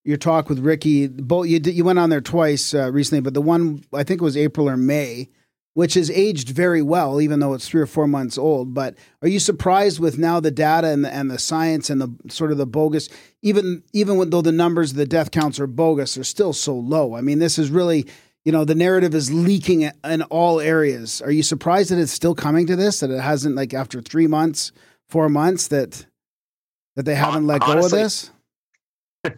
your 0.08 0.16
talk 0.16 0.48
with 0.48 0.60
Ricky. 0.60 1.06
Both 1.06 1.48
you 1.48 1.60
you 1.62 1.84
went 1.84 1.98
on 1.98 2.08
there 2.08 2.22
twice 2.22 2.72
uh, 2.72 2.90
recently, 2.90 3.20
but 3.20 3.34
the 3.34 3.42
one 3.42 3.84
I 3.92 4.04
think 4.04 4.22
it 4.22 4.24
was 4.24 4.38
April 4.38 4.66
or 4.66 4.76
May, 4.76 5.28
which 5.74 5.94
has 5.94 6.10
aged 6.10 6.48
very 6.48 6.80
well, 6.80 7.20
even 7.20 7.40
though 7.40 7.52
it's 7.52 7.68
three 7.68 7.82
or 7.82 7.86
four 7.86 8.06
months 8.06 8.38
old. 8.38 8.72
But 8.72 8.96
are 9.20 9.28
you 9.28 9.38
surprised 9.38 10.00
with 10.00 10.16
now 10.16 10.40
the 10.40 10.50
data 10.50 10.88
and 10.88 11.04
the, 11.04 11.12
and 11.12 11.30
the 11.30 11.38
science 11.38 11.90
and 11.90 12.00
the 12.00 12.10
sort 12.30 12.52
of 12.52 12.56
the 12.56 12.66
bogus, 12.66 13.10
even 13.42 13.82
even 13.92 14.30
though 14.30 14.40
the 14.40 14.50
numbers, 14.50 14.94
the 14.94 15.06
death 15.06 15.30
counts 15.30 15.60
are 15.60 15.66
bogus, 15.66 16.16
are 16.16 16.24
still 16.24 16.54
so 16.54 16.74
low. 16.74 17.14
I 17.14 17.20
mean, 17.20 17.38
this 17.38 17.58
is 17.58 17.70
really. 17.70 18.06
You 18.48 18.52
know 18.52 18.64
the 18.64 18.74
narrative 18.74 19.14
is 19.14 19.30
leaking 19.30 19.90
in 20.04 20.22
all 20.22 20.58
areas. 20.58 21.20
Are 21.20 21.30
you 21.30 21.42
surprised 21.42 21.90
that 21.90 21.98
it's 21.98 22.12
still 22.12 22.34
coming 22.34 22.66
to 22.68 22.76
this? 22.76 23.00
That 23.00 23.10
it 23.10 23.20
hasn't 23.20 23.56
like 23.56 23.74
after 23.74 24.00
three 24.00 24.26
months, 24.26 24.72
four 25.10 25.28
months 25.28 25.68
that 25.68 26.06
that 26.96 27.04
they 27.04 27.14
haven't 27.14 27.46
let 27.46 27.60
go 27.60 27.76
of 27.78 27.90
this? 27.90 28.30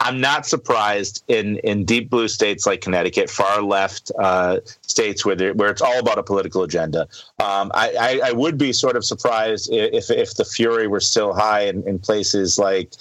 I'm 0.00 0.20
not 0.20 0.44
surprised 0.44 1.22
in, 1.28 1.58
in 1.58 1.84
deep 1.84 2.10
blue 2.10 2.26
states 2.26 2.66
like 2.66 2.80
Connecticut, 2.80 3.30
far 3.30 3.62
left 3.62 4.10
uh, 4.18 4.58
states 4.82 5.24
where 5.24 5.54
where 5.54 5.70
it's 5.70 5.80
all 5.80 6.00
about 6.00 6.18
a 6.18 6.24
political 6.24 6.64
agenda. 6.64 7.02
Um, 7.38 7.70
I, 7.74 7.94
I, 8.00 8.20
I, 8.30 8.32
would 8.32 8.58
be 8.58 8.72
sort 8.72 8.96
of 8.96 9.04
surprised 9.04 9.68
if 9.72 10.10
if 10.10 10.34
the 10.34 10.44
fury 10.44 10.88
were 10.88 10.98
still 10.98 11.32
high 11.32 11.66
in, 11.66 11.86
in 11.86 12.00
places 12.00 12.58
like 12.58 12.94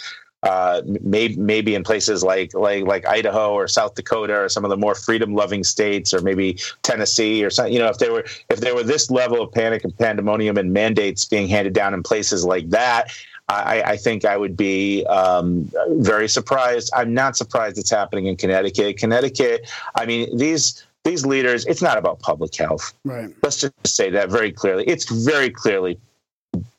uh, 0.47 0.81
maybe 1.01 1.35
maybe 1.35 1.75
in 1.75 1.83
places 1.83 2.23
like 2.23 2.53
like 2.53 2.85
like 2.85 3.05
Idaho 3.05 3.53
or 3.53 3.67
South 3.67 3.95
Dakota 3.95 4.35
or 4.35 4.49
some 4.49 4.63
of 4.63 4.69
the 4.69 4.77
more 4.77 4.95
freedom 4.95 5.35
loving 5.35 5.63
states 5.63 6.13
or 6.13 6.21
maybe 6.21 6.57
Tennessee 6.83 7.43
or 7.43 7.49
something. 7.49 7.73
You 7.73 7.79
know, 7.79 7.89
if 7.89 7.97
there 7.97 8.13
were 8.13 8.25
if 8.49 8.61
there 8.61 8.73
were 8.73 8.83
this 8.83 9.11
level 9.11 9.41
of 9.41 9.51
panic 9.51 9.83
and 9.83 9.95
pandemonium 9.97 10.57
and 10.57 10.71
mandates 10.71 11.25
being 11.25 11.47
handed 11.49 11.73
down 11.73 11.93
in 11.93 12.01
places 12.01 12.45
like 12.45 12.69
that, 12.69 13.11
I, 13.49 13.81
I, 13.85 13.97
think 13.97 14.25
I 14.25 14.37
would 14.37 14.57
be 14.57 15.05
um, 15.05 15.69
very 15.89 16.27
surprised. 16.27 16.91
I'm 16.93 17.13
not 17.13 17.37
surprised 17.37 17.77
it's 17.77 17.89
happening 17.89 18.27
in 18.27 18.35
Connecticut. 18.35 18.97
Connecticut, 18.97 19.69
I 19.95 20.05
mean, 20.05 20.37
these 20.37 20.85
these 21.03 21.25
leaders, 21.25 21.65
it's 21.65 21.81
not 21.81 21.97
about 21.97 22.19
public 22.19 22.55
health. 22.55 22.93
Right. 23.05 23.33
Let's 23.41 23.61
just 23.61 23.73
say 23.85 24.09
that 24.09 24.29
very 24.29 24.51
clearly. 24.51 24.83
It's 24.85 25.09
very 25.09 25.49
clearly 25.49 25.97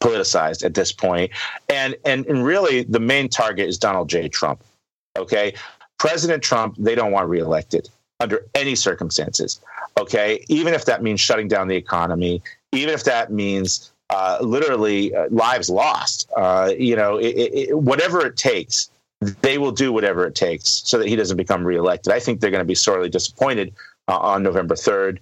politicized 0.01 0.65
at 0.65 0.75
this 0.75 0.93
point. 0.93 1.31
And 1.69 1.97
and 2.05 2.27
and 2.27 2.45
really 2.45 2.85
the 2.85 3.01
main 3.01 3.29
target 3.29 3.69
is 3.69 3.79
Donald 3.79 4.09
J. 4.09 4.29
Trump. 4.29 4.63
Okay. 5.17 5.55
President 5.99 6.43
Trump, 6.43 6.77
they 6.79 6.95
don't 6.95 7.11
want 7.11 7.29
reelected 7.29 7.89
under 8.21 8.47
any 8.55 8.75
circumstances. 8.75 9.61
Okay. 9.99 10.45
Even 10.49 10.75
if 10.75 10.85
that 10.85 11.03
means 11.03 11.21
shutting 11.21 11.49
down 11.49 11.69
the 11.69 11.77
economy, 11.77 12.43
even 12.73 12.95
if 12.95 13.05
that 13.05 13.33
means 13.33 13.91
uh, 14.11 14.39
literally 14.41 15.15
uh, 15.15 15.27
lives 15.31 15.69
lost. 15.69 16.31
Uh, 16.37 16.73
you 16.79 16.97
know, 16.97 17.19
it, 17.19 17.27
it, 17.29 17.79
whatever 17.79 18.25
it 18.25 18.37
takes, 18.37 18.91
they 19.43 19.59
will 19.59 19.73
do 19.73 19.93
whatever 19.93 20.27
it 20.27 20.35
takes 20.35 20.83
so 20.85 20.99
that 20.99 21.09
he 21.09 21.17
doesn't 21.17 21.37
become 21.37 21.65
reelected. 21.65 22.13
I 22.13 22.21
think 22.21 22.41
they're 22.41 22.51
going 22.51 22.63
to 22.63 22.67
be 22.67 22.75
sorely 22.75 23.09
disappointed 23.09 23.75
uh, 24.07 24.17
on 24.19 24.43
November 24.43 24.75
3rd 24.75 25.19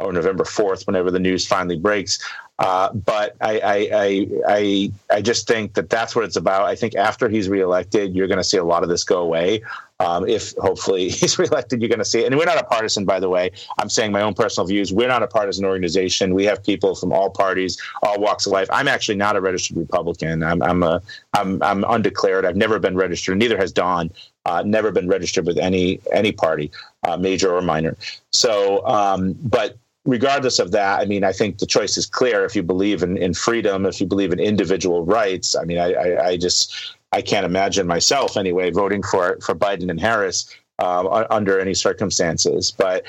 or 0.00 0.12
November 0.12 0.44
4th, 0.44 0.86
whenever 0.86 1.10
the 1.10 1.18
news 1.18 1.46
finally 1.46 1.76
breaks. 1.76 2.18
Uh, 2.58 2.92
but 2.92 3.36
I, 3.40 3.60
I, 3.60 4.30
I, 4.48 4.92
I, 5.10 5.22
just 5.22 5.46
think 5.46 5.74
that 5.74 5.90
that's 5.90 6.16
what 6.16 6.24
it's 6.24 6.34
about. 6.34 6.64
I 6.64 6.74
think 6.74 6.96
after 6.96 7.28
he's 7.28 7.48
reelected, 7.48 8.16
you're 8.16 8.26
going 8.26 8.38
to 8.38 8.44
see 8.44 8.56
a 8.56 8.64
lot 8.64 8.82
of 8.82 8.88
this 8.88 9.04
go 9.04 9.20
away. 9.20 9.62
Um, 10.00 10.28
if 10.28 10.54
hopefully 10.58 11.08
he's 11.08 11.38
reelected, 11.38 11.80
you're 11.80 11.88
going 11.88 12.00
to 12.00 12.04
see 12.04 12.20
it. 12.20 12.26
And 12.26 12.36
we're 12.36 12.46
not 12.46 12.58
a 12.58 12.64
partisan, 12.64 13.04
by 13.04 13.20
the 13.20 13.28
way. 13.28 13.52
I'm 13.78 13.88
saying 13.88 14.10
my 14.10 14.22
own 14.22 14.34
personal 14.34 14.66
views. 14.66 14.92
We're 14.92 15.06
not 15.06 15.22
a 15.22 15.28
partisan 15.28 15.64
organization. 15.64 16.34
We 16.34 16.44
have 16.46 16.64
people 16.64 16.96
from 16.96 17.12
all 17.12 17.30
parties, 17.30 17.80
all 18.02 18.18
walks 18.18 18.44
of 18.46 18.52
life. 18.52 18.68
I'm 18.72 18.88
actually 18.88 19.16
not 19.16 19.36
a 19.36 19.40
registered 19.40 19.76
Republican. 19.76 20.42
I'm, 20.42 20.60
I'm 20.60 20.82
a, 20.82 21.00
I'm, 21.34 21.62
I'm 21.62 21.84
undeclared. 21.84 22.44
I've 22.44 22.56
never 22.56 22.80
been 22.80 22.96
registered. 22.96 23.38
Neither 23.38 23.56
has 23.56 23.70
Dawn. 23.70 24.10
Uh, 24.46 24.62
never 24.64 24.90
been 24.90 25.08
registered 25.08 25.44
with 25.44 25.58
any 25.58 26.00
any 26.10 26.32
party, 26.32 26.70
uh, 27.06 27.18
major 27.18 27.54
or 27.54 27.60
minor. 27.60 27.94
So, 28.32 28.86
um, 28.86 29.36
but 29.42 29.76
regardless 30.08 30.58
of 30.58 30.72
that, 30.72 31.00
I 31.00 31.04
mean, 31.04 31.22
I 31.22 31.32
think 31.32 31.58
the 31.58 31.66
choice 31.66 31.98
is 31.98 32.06
clear. 32.06 32.44
If 32.44 32.56
you 32.56 32.62
believe 32.62 33.02
in, 33.02 33.18
in 33.18 33.34
freedom, 33.34 33.84
if 33.84 34.00
you 34.00 34.06
believe 34.06 34.32
in 34.32 34.40
individual 34.40 35.04
rights, 35.04 35.54
I 35.54 35.64
mean, 35.64 35.78
I, 35.78 35.92
I, 35.92 36.26
I 36.28 36.36
just 36.38 36.96
I 37.12 37.20
can't 37.20 37.44
imagine 37.44 37.86
myself 37.86 38.36
anyway 38.36 38.70
voting 38.70 39.02
for 39.02 39.38
for 39.40 39.54
Biden 39.54 39.90
and 39.90 40.00
Harris 40.00 40.52
uh, 40.78 41.26
under 41.30 41.60
any 41.60 41.74
circumstances. 41.74 42.72
But 42.76 43.04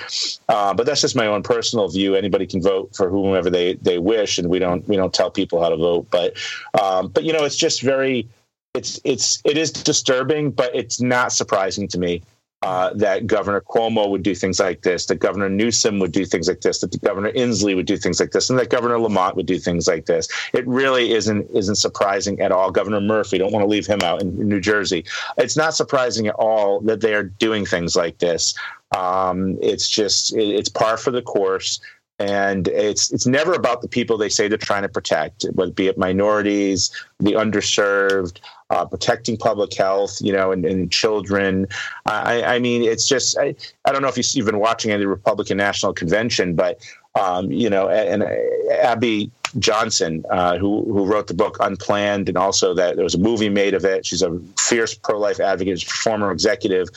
uh, 0.49 0.73
but 0.73 0.85
that's 0.85 1.01
just 1.01 1.15
my 1.15 1.25
own 1.25 1.41
personal 1.41 1.87
view. 1.87 2.15
Anybody 2.15 2.45
can 2.45 2.61
vote 2.61 2.93
for 2.93 3.09
whomever 3.09 3.49
they 3.49 3.75
they 3.75 3.97
wish, 3.97 4.37
and 4.37 4.49
we 4.49 4.59
don't 4.59 4.85
we 4.89 4.97
don't 4.97 5.13
tell 5.13 5.31
people 5.31 5.61
how 5.61 5.69
to 5.69 5.77
vote. 5.77 6.07
But 6.11 6.35
um, 6.81 7.07
but 7.07 7.23
you 7.23 7.31
know, 7.31 7.45
it's 7.45 7.57
just 7.57 7.81
very 7.81 8.27
it's 8.73 8.99
it's 9.05 9.41
it 9.45 9.57
is 9.57 9.71
disturbing, 9.71 10.51
but 10.51 10.75
it's 10.75 10.99
not 10.99 11.31
surprising 11.31 11.87
to 11.87 11.97
me 11.97 12.23
uh, 12.61 12.93
that 12.93 13.25
Governor 13.25 13.61
Cuomo 13.61 14.09
would 14.09 14.23
do 14.23 14.35
things 14.35 14.59
like 14.59 14.81
this, 14.81 15.05
that 15.05 15.19
Governor 15.19 15.47
Newsom 15.47 15.99
would 15.99 16.11
do 16.11 16.25
things 16.25 16.47
like 16.47 16.61
this, 16.61 16.79
that 16.79 17.01
Governor 17.01 17.31
Inslee 17.31 17.75
would 17.75 17.85
do 17.85 17.95
things 17.95 18.19
like 18.19 18.31
this, 18.31 18.49
and 18.49 18.59
that 18.59 18.69
Governor 18.69 18.99
Lamont 18.99 19.35
would 19.37 19.45
do 19.45 19.59
things 19.59 19.87
like 19.87 20.07
this. 20.07 20.27
It 20.53 20.67
really 20.67 21.13
isn't 21.13 21.49
isn't 21.51 21.75
surprising 21.75 22.41
at 22.41 22.51
all. 22.51 22.69
Governor 22.71 22.99
Murphy, 22.99 23.37
don't 23.37 23.53
want 23.53 23.63
to 23.63 23.69
leave 23.69 23.87
him 23.87 24.01
out 24.03 24.21
in, 24.21 24.49
New 24.49 24.59
Jersey. 24.59 25.05
It's 25.37 25.55
not 25.55 25.73
surprising 25.73 26.27
at 26.27 26.35
all 26.35 26.81
that 26.81 27.01
they 27.01 27.13
are 27.13 27.23
doing 27.23 27.65
things 27.65 27.95
like 27.95 28.17
this. 28.17 28.53
Um, 28.95 29.57
it's 29.61 29.87
just 29.87 30.35
it, 30.35 30.49
it's 30.49 30.69
par 30.69 30.97
for 30.97 31.11
the 31.11 31.21
course. 31.21 31.79
And 32.19 32.67
it's 32.67 33.11
it's 33.11 33.25
never 33.25 33.53
about 33.53 33.81
the 33.81 33.87
people 33.87 34.17
they 34.17 34.29
say 34.29 34.47
they're 34.47 34.57
trying 34.57 34.83
to 34.83 34.89
protect, 34.89 35.43
whether 35.53 35.71
be 35.71 35.87
it 35.87 35.97
minorities, 35.97 36.91
the 37.19 37.31
underserved, 37.31 38.39
uh, 38.69 38.85
protecting 38.85 39.37
public 39.37 39.73
health, 39.73 40.17
you 40.21 40.33
know, 40.33 40.51
and, 40.51 40.65
and 40.65 40.91
children. 40.91 41.65
I, 42.05 42.43
I, 42.43 42.59
mean, 42.59 42.83
it's 42.83 43.07
just 43.07 43.37
I, 43.37 43.55
I 43.85 43.93
don't 43.93 44.01
know 44.01 44.09
if 44.09 44.35
you've 44.35 44.45
been 44.45 44.59
watching 44.59 44.91
any 44.91 45.05
Republican 45.05 45.57
National 45.57 45.93
Convention, 45.93 46.55
but 46.55 46.79
um, 47.15 47.51
you 47.51 47.69
know, 47.69 47.87
and, 47.87 48.21
and 48.21 48.71
Abby 48.71 49.31
Johnson, 49.57 50.25
uh, 50.29 50.57
who 50.57 50.83
who 50.91 51.05
wrote 51.05 51.27
the 51.27 51.33
book 51.33 51.57
Unplanned, 51.61 52.27
and 52.27 52.37
also 52.37 52.73
that 52.73 52.97
there 52.97 53.03
was 53.03 53.15
a 53.15 53.19
movie 53.19 53.49
made 53.49 53.73
of 53.73 53.85
it. 53.85 54.05
She's 54.05 54.21
a 54.21 54.39
fierce 54.59 54.93
pro 54.93 55.17
life 55.17 55.39
advocate, 55.39 55.81
former 55.83 56.31
executive 56.31 56.89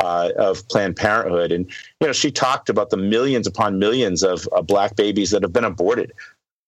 uh, 0.00 0.30
of 0.36 0.66
Planned 0.68 0.96
Parenthood, 0.96 1.52
and 1.52 1.66
you 2.00 2.06
know 2.06 2.12
she 2.12 2.30
talked 2.30 2.68
about 2.68 2.90
the 2.90 2.96
millions 2.96 3.46
upon 3.46 3.78
millions 3.78 4.22
of 4.22 4.48
uh, 4.52 4.62
black 4.62 4.96
babies 4.96 5.30
that 5.30 5.42
have 5.42 5.52
been 5.52 5.64
aborted. 5.64 6.12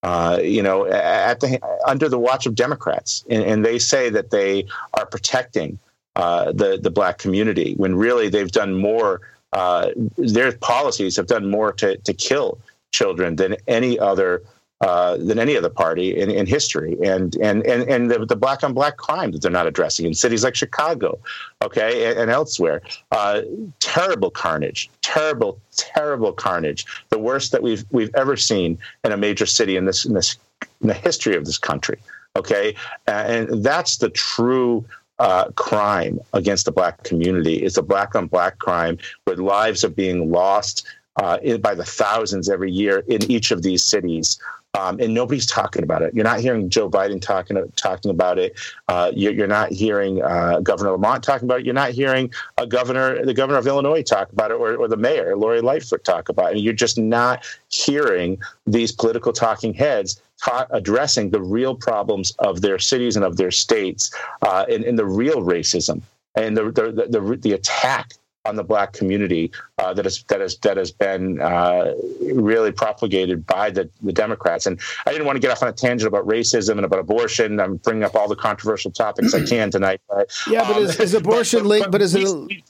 Uh, 0.03 0.39
you 0.43 0.63
know, 0.63 0.87
at 0.87 1.41
the 1.41 1.61
under 1.87 2.09
the 2.09 2.19
watch 2.19 2.47
of 2.47 2.55
Democrats, 2.55 3.25
and, 3.29 3.43
and 3.45 3.65
they 3.65 3.79
say 3.79 4.09
that 4.09 4.31
they 4.31 4.67
are 4.95 5.07
protecting 5.07 5.79
uh, 6.17 6.53
the 6.53 6.79
the 6.83 6.91
black 6.91 7.19
community 7.19 7.75
when 7.77 7.95
really 7.95 8.29
they've 8.29 8.53
done 8.53 8.75
more. 8.75 9.21
Uh, 9.53 9.91
their 10.17 10.53
policies 10.53 11.17
have 11.17 11.27
done 11.27 11.51
more 11.51 11.73
to 11.73 11.97
to 11.99 12.15
kill 12.15 12.59
children 12.93 13.37
than 13.37 13.57
any 13.67 13.99
other 13.99 14.43
uh, 14.81 15.19
than 15.19 15.39
any 15.39 15.57
other 15.57 15.69
party 15.69 16.19
in, 16.19 16.31
in 16.31 16.47
history, 16.47 16.97
and 17.05 17.37
and 17.37 17.67
and 17.67 17.83
and 17.89 18.11
the, 18.11 18.25
the, 18.25 18.37
black 18.37 18.65
on 18.65 18.73
black 18.73 18.97
crime 18.97 19.31
that 19.31 19.43
they're 19.43 19.51
not 19.51 19.67
addressing 19.67 20.07
in 20.07 20.15
cities 20.15 20.43
like 20.43 20.55
Chicago, 20.55 21.19
okay, 21.63 22.07
and, 22.07 22.19
and 22.19 22.31
elsewhere. 22.31 22.81
Uh, 23.11 23.43
terrible 23.81 24.31
carnage, 24.31 24.89
terrible, 25.03 25.61
terrible 25.77 26.33
carnage. 26.33 26.87
The 27.11 27.19
worst 27.19 27.53
that 27.53 27.63
we've 27.63 27.85
we've 27.91 28.15
ever 28.15 28.39
seen 28.39 28.79
in 29.05 29.13
a 29.13 29.19
major 29.19 29.45
city 29.45 29.77
in 29.77 29.85
this 29.85 30.07
in 30.07 30.15
this 30.15 30.39
in 30.81 30.89
the 30.89 30.95
history 30.95 31.37
of 31.37 31.45
this 31.45 31.59
country. 31.59 31.99
Okay, 32.37 32.75
and 33.07 33.63
that's 33.63 33.99
the 33.99 34.09
true 34.09 34.85
uh, 35.19 35.51
crime 35.57 36.19
against 36.33 36.65
the 36.65 36.73
black 36.73 37.03
community. 37.03 37.57
It's 37.57 37.77
a 37.77 37.83
black 37.83 38.15
on 38.15 38.29
black 38.29 38.59
crime 38.59 38.97
where 39.25 39.37
lives 39.37 39.85
are 39.85 39.91
being 39.91 40.31
lost 40.31 40.87
uh, 41.17 41.39
by 41.59 41.75
the 41.75 41.85
thousands 41.85 42.49
every 42.49 42.71
year 42.73 43.05
in 43.09 43.31
each 43.31 43.51
of 43.51 43.63
these 43.63 43.85
cities. 43.85 44.39
Um, 44.79 45.01
and 45.01 45.13
nobody's 45.13 45.47
talking 45.47 45.83
about 45.83 46.03
it. 46.03 46.15
You're 46.15 46.25
not 46.25 46.41
hearing 46.41 46.71
Joe 46.71 46.89
Biden 46.89 47.21
talking 47.21 47.61
talking 47.75 48.11
about 48.11 48.39
it. 48.39 48.57
Uh, 48.87 49.11
you're, 49.15 49.33
you're, 49.33 49.49
not 49.49 49.73
hearing 49.73 50.23
uh, 50.23 50.61
Governor 50.61 50.93
Lamont 50.93 51.25
talking 51.25 51.47
about 51.47 51.61
it. 51.61 51.67
You're 51.67 51.75
not 51.75 51.91
hearing 51.91 52.33
a 52.57 52.67
governor, 52.67 53.25
the 53.25 53.35
governor 53.35 53.59
of 53.59 53.67
Illinois, 53.67 54.03
talk 54.03 54.33
about 54.33 54.53
it, 54.53 54.55
or, 54.55 54.77
or 54.77 54.87
the 54.87 54.97
mayor, 54.97 55.37
Lori 55.37 55.61
Lightfoot, 55.61 56.05
talk 56.05 56.29
about 56.29 56.51
it. 56.51 56.57
And 56.57 56.61
you're 56.61 56.73
just 56.73 56.99
not 56.99 57.45
hearing 57.69 58.39
these 58.65 58.93
political 58.93 59.33
talking 59.33 59.75
heads 59.75 60.23
addressing 60.71 61.31
the 61.31 61.43
real 61.43 61.75
problems 61.75 62.31
of 62.39 62.61
their 62.61 62.79
cities 62.79 63.17
and 63.17 63.25
of 63.25 63.37
their 63.37 63.51
states, 63.51 64.15
uh, 64.43 64.65
and, 64.71 64.85
and 64.85 64.99
the 64.99 65.05
real 65.05 65.43
racism 65.43 66.01
and 66.35 66.57
the 66.57 66.65
the, 66.71 67.07
the, 67.09 67.37
the 67.37 67.53
attack 67.53 68.13
on 68.45 68.57
the 68.57 68.65
black 68.65 68.93
community 68.93 69.51
uh, 69.79 69.93
that 69.93 70.05
has 70.05 70.23
that 70.25 70.41
has 70.41 70.57
that 70.59 70.77
has 70.77 70.91
been 70.91 71.41
uh, 71.41 71.95
really 72.33 72.73
propagated 72.73 73.47
by 73.47 73.71
the, 73.71 73.89
the 74.03 74.13
Democrats. 74.13 74.67
And 74.67 74.81
I 75.07 75.13
didn't 75.13 75.27
want 75.27 75.37
to 75.37 75.41
get 75.41 75.51
off 75.51 75.63
on 75.63 75.69
a 75.69 75.73
tangent 75.73 76.09
about 76.09 76.27
racism 76.27 76.73
and 76.73 76.85
about 76.85 77.01
abortion. 77.01 77.61
I'm 77.61 77.77
bringing 77.77 78.05
up 78.05 78.15
all 78.15 78.29
the 78.29 78.37
controversial 78.37 78.91
topics 78.91 79.35
I 79.35 79.45
can 79.45 79.71
tonight. 79.71 80.01
But, 80.09 80.31
yeah, 80.49 80.67
but 80.67 80.77
um, 80.77 80.83
is, 80.85 81.01
is, 81.01 81.15
abortion 81.15 81.65
late? 81.65 81.81
But, 81.81 81.93
but, 81.93 81.99
but, 81.99 82.03
is 82.03 82.15
it? 82.15 82.63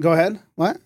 Go 0.00 0.12
ahead. 0.12 0.38
What? 0.54 0.78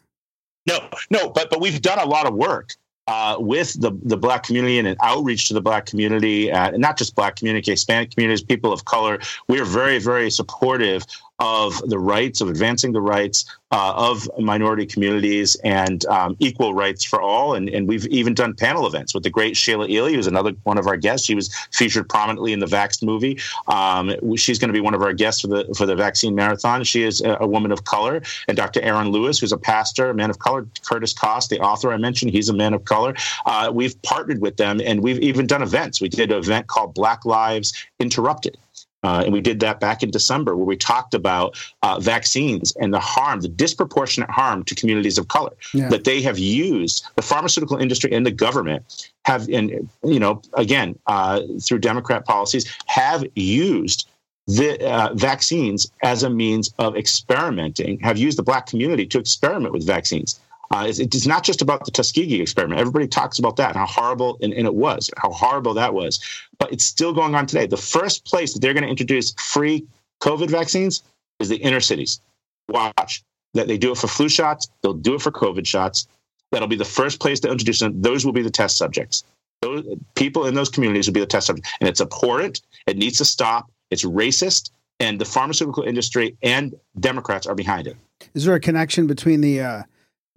No, 0.67 0.89
no, 1.11 1.31
but 1.31 1.51
but 1.51 1.61
we've 1.61 1.81
done 1.83 1.99
a 1.99 2.07
lot 2.07 2.27
of 2.27 2.35
work 2.35 2.75
uh, 3.11 3.37
with 3.41 3.81
the, 3.81 3.91
the 4.05 4.17
black 4.17 4.45
community 4.45 4.79
and 4.79 4.87
an 4.87 4.97
outreach 5.03 5.49
to 5.49 5.55
the 5.55 5.61
black 5.61 5.85
community, 5.85 6.53
uh, 6.53 6.71
not 6.77 6.97
just 6.97 7.17
black 7.17 7.35
community, 7.35 7.73
Hispanic 7.73 8.15
communities, 8.15 8.41
people 8.41 8.73
of 8.73 8.85
color. 8.85 9.19
We 9.49 9.59
are 9.61 9.65
very, 9.65 9.99
very 9.99 10.31
supportive 10.31 11.05
of 11.41 11.81
the 11.89 11.99
rights, 11.99 12.41
of 12.41 12.49
advancing 12.49 12.93
the 12.93 13.01
rights 13.01 13.45
uh, 13.73 13.95
of 13.97 14.29
minority 14.39 14.85
communities 14.85 15.57
and 15.65 16.05
um, 16.07 16.37
equal 16.39 16.75
rights 16.75 17.05
for 17.05 17.23
all. 17.23 17.55
And, 17.55 17.69
and 17.69 17.89
we've 17.89 18.07
even 18.07 18.35
done 18.35 18.55
panel 18.55 18.87
events 18.87 19.15
with 19.15 19.23
the 19.23 19.31
great 19.31 19.57
Sheila 19.57 19.89
Ealey, 19.89 20.15
who's 20.15 20.27
another 20.27 20.53
one 20.65 20.77
of 20.77 20.87
our 20.87 20.97
guests. 20.97 21.27
She 21.27 21.35
was 21.35 21.55
featured 21.73 22.09
prominently 22.09 22.53
in 22.53 22.59
the 22.59 22.67
Vaxxed 22.67 23.03
movie. 23.03 23.39
Um, 23.69 24.37
she's 24.37 24.59
going 24.59 24.69
to 24.69 24.73
be 24.73 24.81
one 24.81 24.95
of 24.95 25.03
our 25.03 25.13
guests 25.13 25.41
for 25.41 25.47
the 25.47 25.73
for 25.77 25.87
the 25.87 25.95
vaccine 25.95 26.35
marathon. 26.35 26.85
She 26.85 27.05
is 27.05 27.21
a, 27.21 27.39
a, 27.41 27.47
woman 27.47 27.73
of 27.73 27.85
color. 27.85 28.23
And 28.49 28.57
Dr. 28.57 28.81
Aaron 28.83 29.09
Lewis, 29.09 29.39
who's 29.39 29.53
a 29.53 29.59
pastor, 29.59 30.11
a 30.11 30.15
man 30.15 30.31
of 30.31 30.39
color. 30.39 30.67
Curtis 30.85 31.13
Cost, 31.13 31.51
the 31.51 31.61
author 31.61 31.93
I 31.93 31.97
mentioned, 31.97 32.33
he's 32.33 32.49
a 32.49 32.55
man 32.55 32.75
of 32.75 32.85
color. 32.85 33.15
Uh, 33.47 33.71
we've 33.73 34.01
partnered 34.03 34.41
with 34.41 34.57
them, 34.57 34.81
and 34.85 35.03
we've 35.03 35.19
even 35.19 35.47
done 35.47 35.63
events. 35.63 36.01
We 36.01 36.09
did 36.09 36.33
an 36.33 36.39
event 36.39 36.67
called 36.67 36.95
Black 36.95 37.25
Lives 37.25 37.73
Interrupted 37.99 38.57
uh, 39.03 39.23
and 39.25 39.33
we 39.33 39.41
did 39.41 39.61
that 39.61 39.81
back 39.81 40.03
in 40.03 40.11
December, 40.11 40.57
where 40.57 40.67
we 40.67 40.77
talked 40.77 41.15
about 41.15 41.57
uh, 41.83 41.99
vaccines 41.99 42.73
and 42.77 42.93
the 42.93 43.01
harm, 43.01 43.41
the 43.41 43.49
disproportionate 43.49 44.31
harm 44.31 44.63
to 44.65 44.75
communities 44.75 45.17
of 45.19 45.29
color 45.29 45.53
yeah. 45.73 45.89
that 45.89 46.05
they 46.05 46.21
have 46.21 46.39
used. 46.39 47.07
The 47.17 47.23
pharmaceutical 47.23 47.79
industry 47.79 48.13
and 48.13 48.27
the 48.27 48.31
government 48.31 49.11
have, 49.25 49.49
and 49.49 49.89
you 50.05 50.21
know, 50.21 50.43
again 50.55 50.99
uh, 51.07 51.43
through 51.63 51.79
Democrat 51.79 52.27
policies, 52.27 52.71
have 52.87 53.25
used 53.35 54.09
the 54.47 54.85
uh, 54.85 55.15
vaccines 55.15 55.91
as 56.03 56.23
a 56.23 56.31
means 56.31 56.75
of 56.79 56.97
experimenting. 56.97 58.01
Have 58.01 58.19
used 58.19 58.37
the 58.37 58.43
black 58.43 58.67
community 58.67 59.07
to 59.07 59.19
experiment 59.19 59.73
with 59.73 59.87
vaccines. 59.87 60.41
Uh, 60.73 60.85
it's, 60.87 61.27
not 61.27 61.43
just 61.43 61.63
about 61.63 61.85
the 61.85 61.91
Tuskegee 61.91 62.41
experiment. 62.41 62.81
Everybody 62.81 63.09
talks 63.09 63.41
about 63.41 63.57
that 63.57 63.75
how 63.75 63.87
horrible, 63.87 64.39
and, 64.41 64.53
and, 64.53 64.67
it 64.67 64.75
was, 64.75 65.11
how 65.17 65.31
horrible 65.31 65.75
that 65.75 65.95
was. 65.95 66.21
But 66.59 66.73
it's 66.73 66.85
still 66.85 67.13
going 67.13 67.35
on 67.35 67.47
today. 67.47 67.67
The 67.67 67.77
first 67.77 68.25
place 68.25 68.53
that 68.53 68.61
they're 68.61 68.75
going 68.75 68.85
to 68.85 68.89
introduce 68.89 69.33
free 69.33 69.85
COVID 70.23 70.49
vaccines 70.49 71.03
is 71.41 71.49
the 71.49 71.57
inner 71.57 71.81
cities. 71.81 72.21
Watch 72.69 73.25
that 73.55 73.67
they 73.67 73.79
do 73.79 73.91
it 73.91 73.99
for 73.99 74.07
flu 74.07 74.29
shots, 74.29 74.69
they'll 74.83 74.95
do 74.95 75.15
it 75.15 75.23
for 75.23 75.33
COVID 75.33 75.67
shots. 75.67 76.07
That'll 76.53 76.69
be 76.69 76.77
the 76.77 76.85
first 76.85 77.21
place 77.21 77.41
to 77.41 77.51
introduce 77.51 77.81
them. 77.81 78.01
Those 78.01 78.25
will 78.25 78.33
be 78.33 78.43
the 78.43 78.51
test 78.51 78.77
subjects. 78.77 79.25
Those 79.63 79.85
people 80.15 80.47
in 80.47 80.55
those 80.55 80.69
communities 80.69 81.07
will 81.07 81.15
be 81.15 81.21
the 81.21 81.27
test 81.27 81.47
subjects. 81.47 81.71
And 81.81 81.89
it's 81.89 82.01
abhorrent. 82.01 82.63
It 82.87 82.97
needs 82.97 83.19
to 83.19 83.25
stop. 83.25 83.71
It's 83.91 84.05
racist. 84.05 84.71
And 84.99 85.21
the 85.21 85.25
pharmaceutical 85.25 85.85
industry 85.85 86.37
and 86.43 86.75
Democrats 86.99 87.47
are 87.47 87.55
behind 87.55 87.87
it. 87.87 87.97
Is 88.35 88.45
there 88.45 88.55
a 88.55 88.61
connection 88.61 89.07
between 89.07 89.41
the 89.41 89.61
uh, 89.61 89.83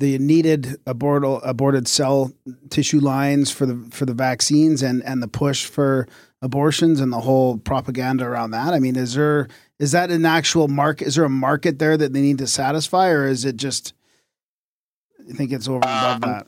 the 0.03 0.19
needed 0.19 0.75
aborted 0.85 1.39
aborted 1.43 1.87
cell 1.87 2.33
tissue 2.69 2.99
lines 2.99 3.49
for 3.49 3.65
the 3.65 3.87
for 3.89 4.05
the 4.05 4.13
vaccines 4.13 4.83
and 4.83 5.01
and 5.03 5.23
the 5.23 5.29
push 5.29 5.65
for 5.65 6.09
abortions 6.41 6.99
and 6.99 7.13
the 7.13 7.21
whole 7.21 7.57
propaganda 7.57 8.25
around 8.25 8.51
that. 8.51 8.73
I 8.73 8.79
mean, 8.79 8.97
is 8.97 9.13
there 9.13 9.47
is 9.79 9.93
that 9.93 10.11
an 10.11 10.25
actual 10.25 10.67
market? 10.67 11.07
Is 11.07 11.15
there 11.15 11.23
a 11.23 11.29
market 11.29 11.79
there 11.79 11.95
that 11.95 12.11
they 12.11 12.19
need 12.19 12.39
to 12.39 12.47
satisfy, 12.47 13.11
or 13.11 13.25
is 13.25 13.45
it 13.45 13.55
just? 13.55 13.93
I 15.29 15.31
think 15.31 15.53
it's 15.53 15.69
over 15.69 15.77
and 15.77 15.85
above 15.85 16.15
um, 16.15 16.21
that. 16.21 16.47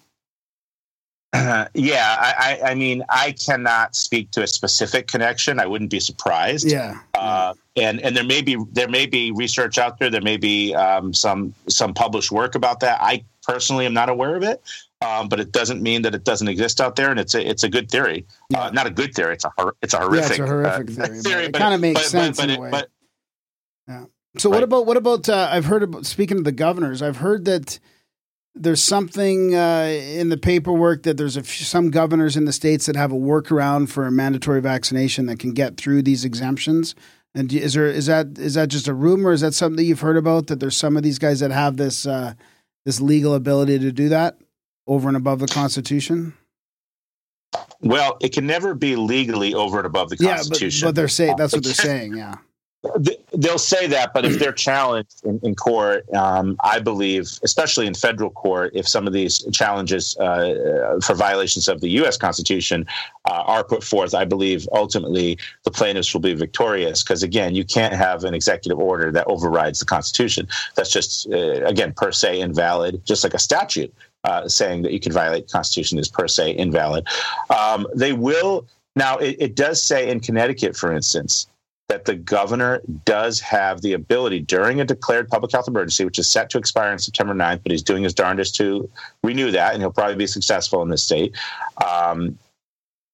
Uh, 1.33 1.67
yeah, 1.73 2.15
I, 2.19 2.59
I, 2.71 2.75
mean, 2.75 3.03
I 3.09 3.33
cannot 3.33 3.95
speak 3.95 4.31
to 4.31 4.43
a 4.43 4.47
specific 4.47 5.07
connection. 5.07 5.59
I 5.61 5.65
wouldn't 5.65 5.91
be 5.91 6.01
surprised. 6.01 6.69
Yeah. 6.69 6.99
Uh, 7.13 7.53
and 7.77 7.99
and 8.01 8.15
there 8.15 8.23
may 8.23 8.41
be 8.41 8.57
there 8.71 8.87
may 8.87 9.05
be 9.05 9.31
research 9.31 9.77
out 9.77 9.97
there. 9.97 10.09
There 10.09 10.21
may 10.21 10.37
be 10.37 10.73
um, 10.75 11.13
some 11.13 11.53
some 11.67 11.93
published 11.93 12.31
work 12.31 12.55
about 12.55 12.79
that. 12.81 12.99
I 13.01 13.23
personally 13.45 13.85
am 13.85 13.93
not 13.93 14.09
aware 14.09 14.35
of 14.35 14.43
it, 14.43 14.61
um, 15.01 15.29
but 15.29 15.39
it 15.39 15.51
doesn't 15.51 15.81
mean 15.81 16.01
that 16.03 16.15
it 16.15 16.23
doesn't 16.23 16.47
exist 16.47 16.81
out 16.81 16.95
there. 16.95 17.11
And 17.11 17.19
it's 17.19 17.35
a 17.35 17.47
it's 17.47 17.63
a 17.63 17.69
good 17.69 17.89
theory. 17.89 18.25
Uh, 18.29 18.45
yeah. 18.49 18.63
Uh, 18.63 18.71
not 18.71 18.87
a 18.87 18.91
good 18.91 19.13
theory. 19.13 19.33
It's 19.33 19.45
a 19.45 19.51
it's 19.81 19.93
a 19.93 19.99
horrific, 19.99 20.37
yeah, 20.37 20.43
it's 20.43 20.51
a 20.51 20.53
horrific 20.53 20.89
uh, 20.89 20.93
theory. 21.05 21.21
theory 21.21 21.47
but 21.49 21.55
it 21.55 21.59
kind 21.59 21.73
of 21.73 21.81
makes 21.81 22.01
but, 22.01 22.09
sense 22.09 22.37
but, 22.37 22.49
in 22.49 22.57
a 22.57 22.61
way. 22.61 22.83
Yeah. 23.87 24.05
So 24.37 24.49
right. 24.49 24.57
what 24.57 24.63
about 24.63 24.85
what 24.85 24.97
about? 24.97 25.29
Uh, 25.29 25.47
I've 25.51 25.65
heard 25.65 25.83
about 25.83 26.05
speaking 26.05 26.37
of 26.37 26.43
the 26.43 26.51
governors. 26.51 27.01
I've 27.01 27.17
heard 27.17 27.45
that 27.45 27.79
there's 28.55 28.81
something 28.81 29.53
uh, 29.53 29.87
in 29.89 30.29
the 30.29 30.37
paperwork 30.37 31.03
that 31.03 31.17
there's 31.17 31.35
few, 31.35 31.65
some 31.65 31.91
governors 31.91 32.37
in 32.37 32.45
the 32.45 32.53
states 32.53 32.85
that 32.85 32.95
have 32.95 33.11
a 33.11 33.15
workaround 33.15 33.89
for 33.89 34.05
a 34.07 34.11
mandatory 34.11 34.61
vaccination 34.61 35.25
that 35.25 35.39
can 35.39 35.53
get 35.53 35.77
through 35.77 36.01
these 36.01 36.23
exemptions. 36.23 36.95
And 37.33 37.51
is 37.51 37.73
there 37.73 37.87
is 37.87 38.05
that 38.05 38.37
is 38.37 38.53
that 38.53 38.69
just 38.69 38.87
a 38.87 38.93
rumor? 38.93 39.33
Is 39.33 39.41
that 39.41 39.53
something 39.53 39.75
that 39.75 39.83
you've 39.83 39.99
heard 39.99 40.17
about? 40.17 40.47
That 40.47 40.61
there's 40.61 40.77
some 40.77 40.95
of 40.95 41.03
these 41.03 41.19
guys 41.19 41.41
that 41.41 41.51
have 41.51 41.75
this 41.75 42.07
uh, 42.07 42.33
this 42.85 43.01
legal 43.01 43.33
ability 43.33 43.79
to 43.79 43.91
do 43.91 44.09
that 44.09 44.37
over 44.87 45.07
and 45.07 45.17
above 45.17 45.39
the 45.39 45.47
Constitution? 45.47 46.33
Well, 47.81 48.17
it 48.21 48.33
can 48.33 48.45
never 48.45 48.73
be 48.73 48.95
legally 48.95 49.53
over 49.53 49.77
and 49.77 49.85
above 49.85 50.09
the 50.09 50.17
Constitution. 50.17 50.85
Yeah, 50.85 50.87
but, 50.87 50.89
but 50.89 50.95
they're 50.95 51.07
saying 51.07 51.35
that's 51.37 51.53
what 51.53 51.63
they're 51.63 51.73
saying. 51.73 52.15
Yeah 52.15 52.35
they'll 53.33 53.57
say 53.57 53.87
that, 53.87 54.13
but 54.13 54.25
if 54.25 54.39
they're 54.39 54.51
challenged 54.69 55.25
in, 55.25 55.39
in 55.43 55.55
court, 55.55 56.11
um, 56.13 56.55
I 56.63 56.79
believe, 56.79 57.29
especially 57.43 57.87
in 57.87 57.93
federal 57.93 58.29
court, 58.29 58.71
if 58.73 58.87
some 58.87 59.07
of 59.07 59.13
these 59.13 59.45
challenges 59.51 60.17
uh, 60.17 60.99
for 61.03 61.15
violations 61.15 61.67
of 61.67 61.81
the 61.81 61.89
U.S. 62.01 62.17
Constitution 62.17 62.85
uh, 63.25 63.43
are 63.45 63.63
put 63.63 63.83
forth, 63.83 64.13
I 64.13 64.25
believe 64.25 64.67
ultimately 64.71 65.37
the 65.63 65.71
plaintiffs 65.71 66.13
will 66.13 66.21
be 66.21 66.33
victorious. 66.33 67.03
Because 67.03 67.23
again, 67.23 67.55
you 67.55 67.65
can't 67.65 67.93
have 67.93 68.23
an 68.23 68.33
executive 68.33 68.79
order 68.79 69.11
that 69.11 69.27
overrides 69.27 69.79
the 69.79 69.85
Constitution. 69.85 70.47
That's 70.75 70.91
just, 70.91 71.31
uh, 71.31 71.63
again, 71.65 71.93
per 71.93 72.11
se 72.11 72.39
invalid, 72.39 73.05
just 73.05 73.23
like 73.23 73.33
a 73.33 73.39
statute 73.39 73.93
uh, 74.25 74.47
saying 74.47 74.81
that 74.81 74.91
you 74.91 74.99
can 74.99 75.11
violate 75.11 75.47
the 75.47 75.51
Constitution 75.51 75.99
is 75.99 76.09
per 76.09 76.27
se 76.27 76.51
invalid. 76.51 77.07
Um, 77.49 77.87
they 77.95 78.13
will 78.13 78.67
now. 78.95 79.17
It, 79.17 79.35
it 79.39 79.55
does 79.55 79.81
say 79.81 80.09
in 80.09 80.19
Connecticut, 80.19 80.75
for 80.75 80.91
instance, 80.91 81.47
that 81.87 82.05
the 82.05 82.15
governor 82.15 82.81
does 83.05 83.39
have 83.39 83.81
the 83.81 83.93
ability 83.93 84.39
during 84.39 84.81
a 84.81 84.85
declared 84.85 85.29
public 85.29 85.51
health 85.51 85.67
emergency, 85.67 86.03
which 86.03 86.17
is 86.17 86.27
set 86.27 86.49
to 86.49 86.57
expire 86.57 86.91
on 86.91 86.97
September 86.97 87.33
9th, 87.33 87.61
but 87.61 87.71
he's 87.71 87.83
doing 87.83 88.03
his 88.03 88.13
darndest 88.13 88.55
to 88.55 88.89
renew 89.23 89.51
that, 89.51 89.73
and 89.73 89.83
he'll 89.83 89.91
probably 89.91 90.15
be 90.15 90.25
successful 90.25 90.81
in 90.81 90.89
this 90.89 91.03
state. 91.03 91.35
Um, 91.85 92.37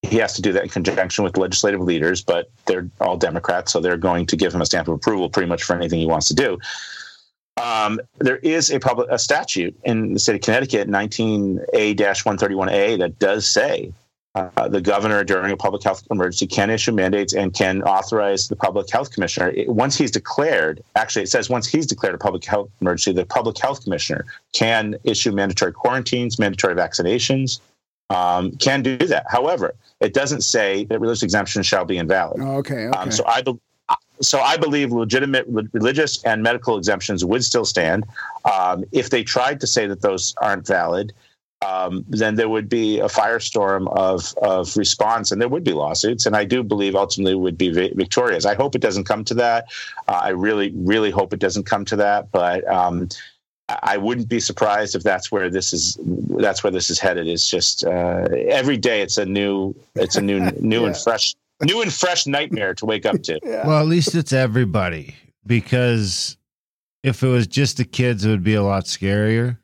he 0.03 0.17
has 0.17 0.33
to 0.33 0.41
do 0.41 0.53
that 0.53 0.63
in 0.63 0.69
conjunction 0.69 1.23
with 1.23 1.37
legislative 1.37 1.81
leaders, 1.81 2.23
but 2.23 2.49
they're 2.65 2.89
all 3.01 3.17
Democrats, 3.17 3.73
so 3.73 3.79
they're 3.79 3.97
going 3.97 4.25
to 4.27 4.37
give 4.37 4.53
him 4.53 4.61
a 4.61 4.65
stamp 4.65 4.87
of 4.87 4.95
approval 4.95 5.29
pretty 5.29 5.49
much 5.49 5.63
for 5.63 5.75
anything 5.75 5.99
he 5.99 6.07
wants 6.07 6.27
to 6.29 6.33
do. 6.33 6.57
Um, 7.61 7.99
there 8.19 8.37
is 8.37 8.71
a 8.71 8.79
public 8.79 9.09
a 9.11 9.19
statute 9.19 9.77
in 9.83 10.13
the 10.13 10.19
state 10.19 10.35
of 10.35 10.41
Connecticut, 10.41 10.89
19A-131A, 10.89 12.97
that 12.99 13.19
does 13.19 13.45
say 13.47 13.91
uh, 14.35 14.67
the 14.69 14.79
governor 14.79 15.23
during 15.23 15.51
a 15.51 15.57
public 15.57 15.83
health 15.83 16.03
emergency 16.09 16.47
can 16.47 16.69
issue 16.69 16.91
mandates 16.91 17.33
and 17.33 17.53
can 17.53 17.81
authorize 17.83 18.47
the 18.47 18.55
public 18.55 18.89
health 18.89 19.11
commissioner 19.11 19.49
it, 19.49 19.67
once 19.67 19.97
he's 19.97 20.11
declared 20.11 20.81
actually 20.95 21.23
it 21.23 21.29
says 21.29 21.49
once 21.49 21.67
he's 21.67 21.85
declared 21.85 22.15
a 22.15 22.17
public 22.17 22.43
health 22.45 22.69
emergency 22.79 23.11
the 23.11 23.25
public 23.25 23.57
health 23.57 23.83
commissioner 23.83 24.25
can 24.53 24.95
issue 25.03 25.31
mandatory 25.31 25.73
quarantines 25.73 26.39
mandatory 26.39 26.73
vaccinations 26.75 27.59
um, 28.09 28.51
can 28.57 28.81
do 28.81 28.97
that 28.97 29.25
however 29.29 29.73
it 29.99 30.13
doesn't 30.13 30.41
say 30.41 30.85
that 30.85 30.99
religious 31.01 31.23
exemption 31.23 31.61
shall 31.61 31.83
be 31.83 31.97
invalid 31.97 32.39
Oh, 32.41 32.57
okay. 32.57 32.87
Okay. 32.87 32.97
um, 32.97 33.11
so 33.11 33.25
I 33.25 33.41
be- 33.41 33.59
so 34.21 34.39
I 34.39 34.55
believe 34.55 34.91
legitimate 34.91 35.45
religious 35.73 36.23
and 36.23 36.43
medical 36.43 36.77
exemptions 36.77 37.25
would 37.25 37.43
still 37.43 37.65
stand. 37.65 38.05
Um, 38.45 38.85
if 38.91 39.09
they 39.09 39.23
tried 39.23 39.59
to 39.61 39.67
say 39.67 39.87
that 39.87 40.01
those 40.01 40.35
aren't 40.39 40.65
valid, 40.67 41.11
um, 41.61 42.03
then 42.07 42.35
there 42.35 42.49
would 42.49 42.67
be 42.67 42.99
a 42.99 43.05
firestorm 43.05 43.87
of 43.95 44.33
of 44.41 44.75
response, 44.75 45.31
and 45.31 45.41
there 45.41 45.49
would 45.49 45.63
be 45.63 45.73
lawsuits. 45.73 46.25
And 46.25 46.35
I 46.35 46.43
do 46.43 46.63
believe 46.63 46.95
ultimately 46.95 47.35
would 47.35 47.57
be 47.57 47.69
vi- 47.69 47.93
victorious. 47.95 48.45
I 48.45 48.55
hope 48.55 48.75
it 48.75 48.81
doesn't 48.81 49.03
come 49.03 49.23
to 49.25 49.33
that. 49.35 49.65
Uh, 50.07 50.19
I 50.23 50.29
really, 50.29 50.71
really 50.75 51.11
hope 51.11 51.33
it 51.33 51.39
doesn't 51.39 51.65
come 51.65 51.85
to 51.85 51.95
that. 51.97 52.31
But 52.31 52.67
um, 52.67 53.09
I 53.69 53.79
I 53.83 53.97
wouldn't 53.97 54.27
be 54.27 54.39
surprised 54.39 54.95
if 54.95 55.03
that's 55.03 55.31
where 55.31 55.49
this 55.49 55.71
is. 55.71 55.97
That's 56.01 56.63
where 56.63 56.71
this 56.71 56.89
is 56.89 56.99
headed. 56.99 57.27
It's 57.27 57.47
just 57.47 57.85
uh, 57.85 58.27
every 58.47 58.77
day 58.77 59.01
it's 59.01 59.17
a 59.17 59.25
new, 59.25 59.75
it's 59.95 60.15
a 60.15 60.21
new, 60.21 60.39
new 60.59 60.85
and 60.85 60.97
fresh, 60.97 61.35
new 61.61 61.81
and 61.81 61.93
fresh 61.93 62.25
nightmare 62.25 62.73
to 62.75 62.85
wake 62.85 63.05
up 63.05 63.21
to. 63.23 63.39
yeah. 63.43 63.67
Well, 63.67 63.79
at 63.79 63.87
least 63.87 64.15
it's 64.15 64.33
everybody 64.33 65.15
because 65.45 66.37
if 67.03 67.21
it 67.21 67.27
was 67.27 67.45
just 67.45 67.77
the 67.77 67.85
kids, 67.85 68.25
it 68.25 68.29
would 68.29 68.43
be 68.43 68.55
a 68.55 68.63
lot 68.63 68.85
scarier. 68.85 69.57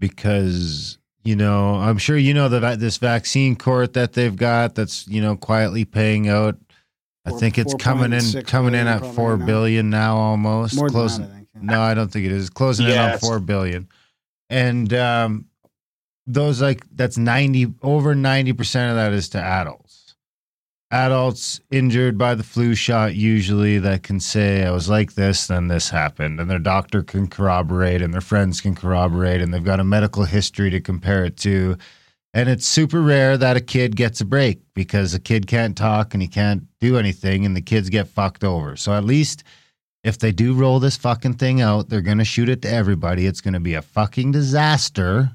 Because 0.00 0.97
you 1.24 1.36
know, 1.36 1.74
I'm 1.74 1.98
sure 1.98 2.16
you 2.16 2.32
know 2.34 2.48
that 2.48 2.78
this 2.80 2.96
vaccine 2.96 3.56
court 3.56 3.92
that 3.94 4.12
they've 4.14 4.34
got 4.34 4.74
that's 4.74 5.06
you 5.08 5.20
know 5.20 5.36
quietly 5.36 5.84
paying 5.84 6.28
out. 6.28 6.56
I 7.26 7.30
Four- 7.30 7.40
think 7.40 7.58
it's 7.58 7.74
coming 7.74 8.12
in 8.12 8.42
coming 8.44 8.74
in 8.74 8.86
at 8.86 9.04
four 9.14 9.36
billion 9.36 9.90
now. 9.90 10.14
now 10.14 10.16
almost 10.16 10.76
More 10.76 10.88
closing. 10.88 11.22
than 11.24 11.30
that, 11.30 11.34
I 11.36 11.38
think. 11.58 11.62
No, 11.70 11.80
I 11.82 11.94
don't 11.94 12.10
think 12.10 12.24
it 12.24 12.32
is. 12.32 12.48
Closing 12.50 12.86
in 12.88 12.96
on 12.96 13.18
four 13.18 13.40
billion. 13.40 13.88
And 14.48 14.92
um 14.94 15.46
those 16.26 16.62
like 16.62 16.84
that's 16.94 17.18
ninety 17.18 17.72
over 17.82 18.14
ninety 18.14 18.52
percent 18.52 18.90
of 18.90 18.96
that 18.96 19.12
is 19.12 19.28
to 19.30 19.38
adults. 19.38 19.97
Adults 20.90 21.60
injured 21.70 22.16
by 22.16 22.34
the 22.34 22.42
flu 22.42 22.74
shot 22.74 23.14
usually 23.14 23.78
that 23.78 24.02
can 24.02 24.18
say 24.18 24.64
I 24.64 24.70
was 24.70 24.88
like 24.88 25.14
this, 25.14 25.46
then 25.46 25.68
this 25.68 25.90
happened, 25.90 26.40
and 26.40 26.50
their 26.50 26.58
doctor 26.58 27.02
can 27.02 27.26
corroborate 27.26 28.00
and 28.00 28.14
their 28.14 28.22
friends 28.22 28.62
can 28.62 28.74
corroborate, 28.74 29.42
and 29.42 29.52
they've 29.52 29.62
got 29.62 29.80
a 29.80 29.84
medical 29.84 30.24
history 30.24 30.70
to 30.70 30.80
compare 30.80 31.26
it 31.26 31.36
to. 31.38 31.76
And 32.32 32.48
it's 32.48 32.66
super 32.66 33.02
rare 33.02 33.36
that 33.36 33.56
a 33.56 33.60
kid 33.60 33.96
gets 33.96 34.22
a 34.22 34.24
break 34.24 34.60
because 34.74 35.12
a 35.12 35.18
kid 35.18 35.46
can't 35.46 35.76
talk 35.76 36.14
and 36.14 36.22
he 36.22 36.28
can't 36.28 36.66
do 36.80 36.96
anything, 36.96 37.44
and 37.44 37.54
the 37.54 37.60
kids 37.60 37.90
get 37.90 38.08
fucked 38.08 38.42
over. 38.42 38.74
So 38.76 38.92
at 38.92 39.04
least 39.04 39.44
if 40.04 40.18
they 40.18 40.32
do 40.32 40.54
roll 40.54 40.80
this 40.80 40.96
fucking 40.96 41.34
thing 41.34 41.60
out, 41.60 41.90
they're 41.90 42.00
going 42.00 42.18
to 42.18 42.24
shoot 42.24 42.48
it 42.48 42.62
to 42.62 42.70
everybody. 42.70 43.26
It's 43.26 43.42
going 43.42 43.54
to 43.54 43.60
be 43.60 43.74
a 43.74 43.82
fucking 43.82 44.32
disaster. 44.32 45.32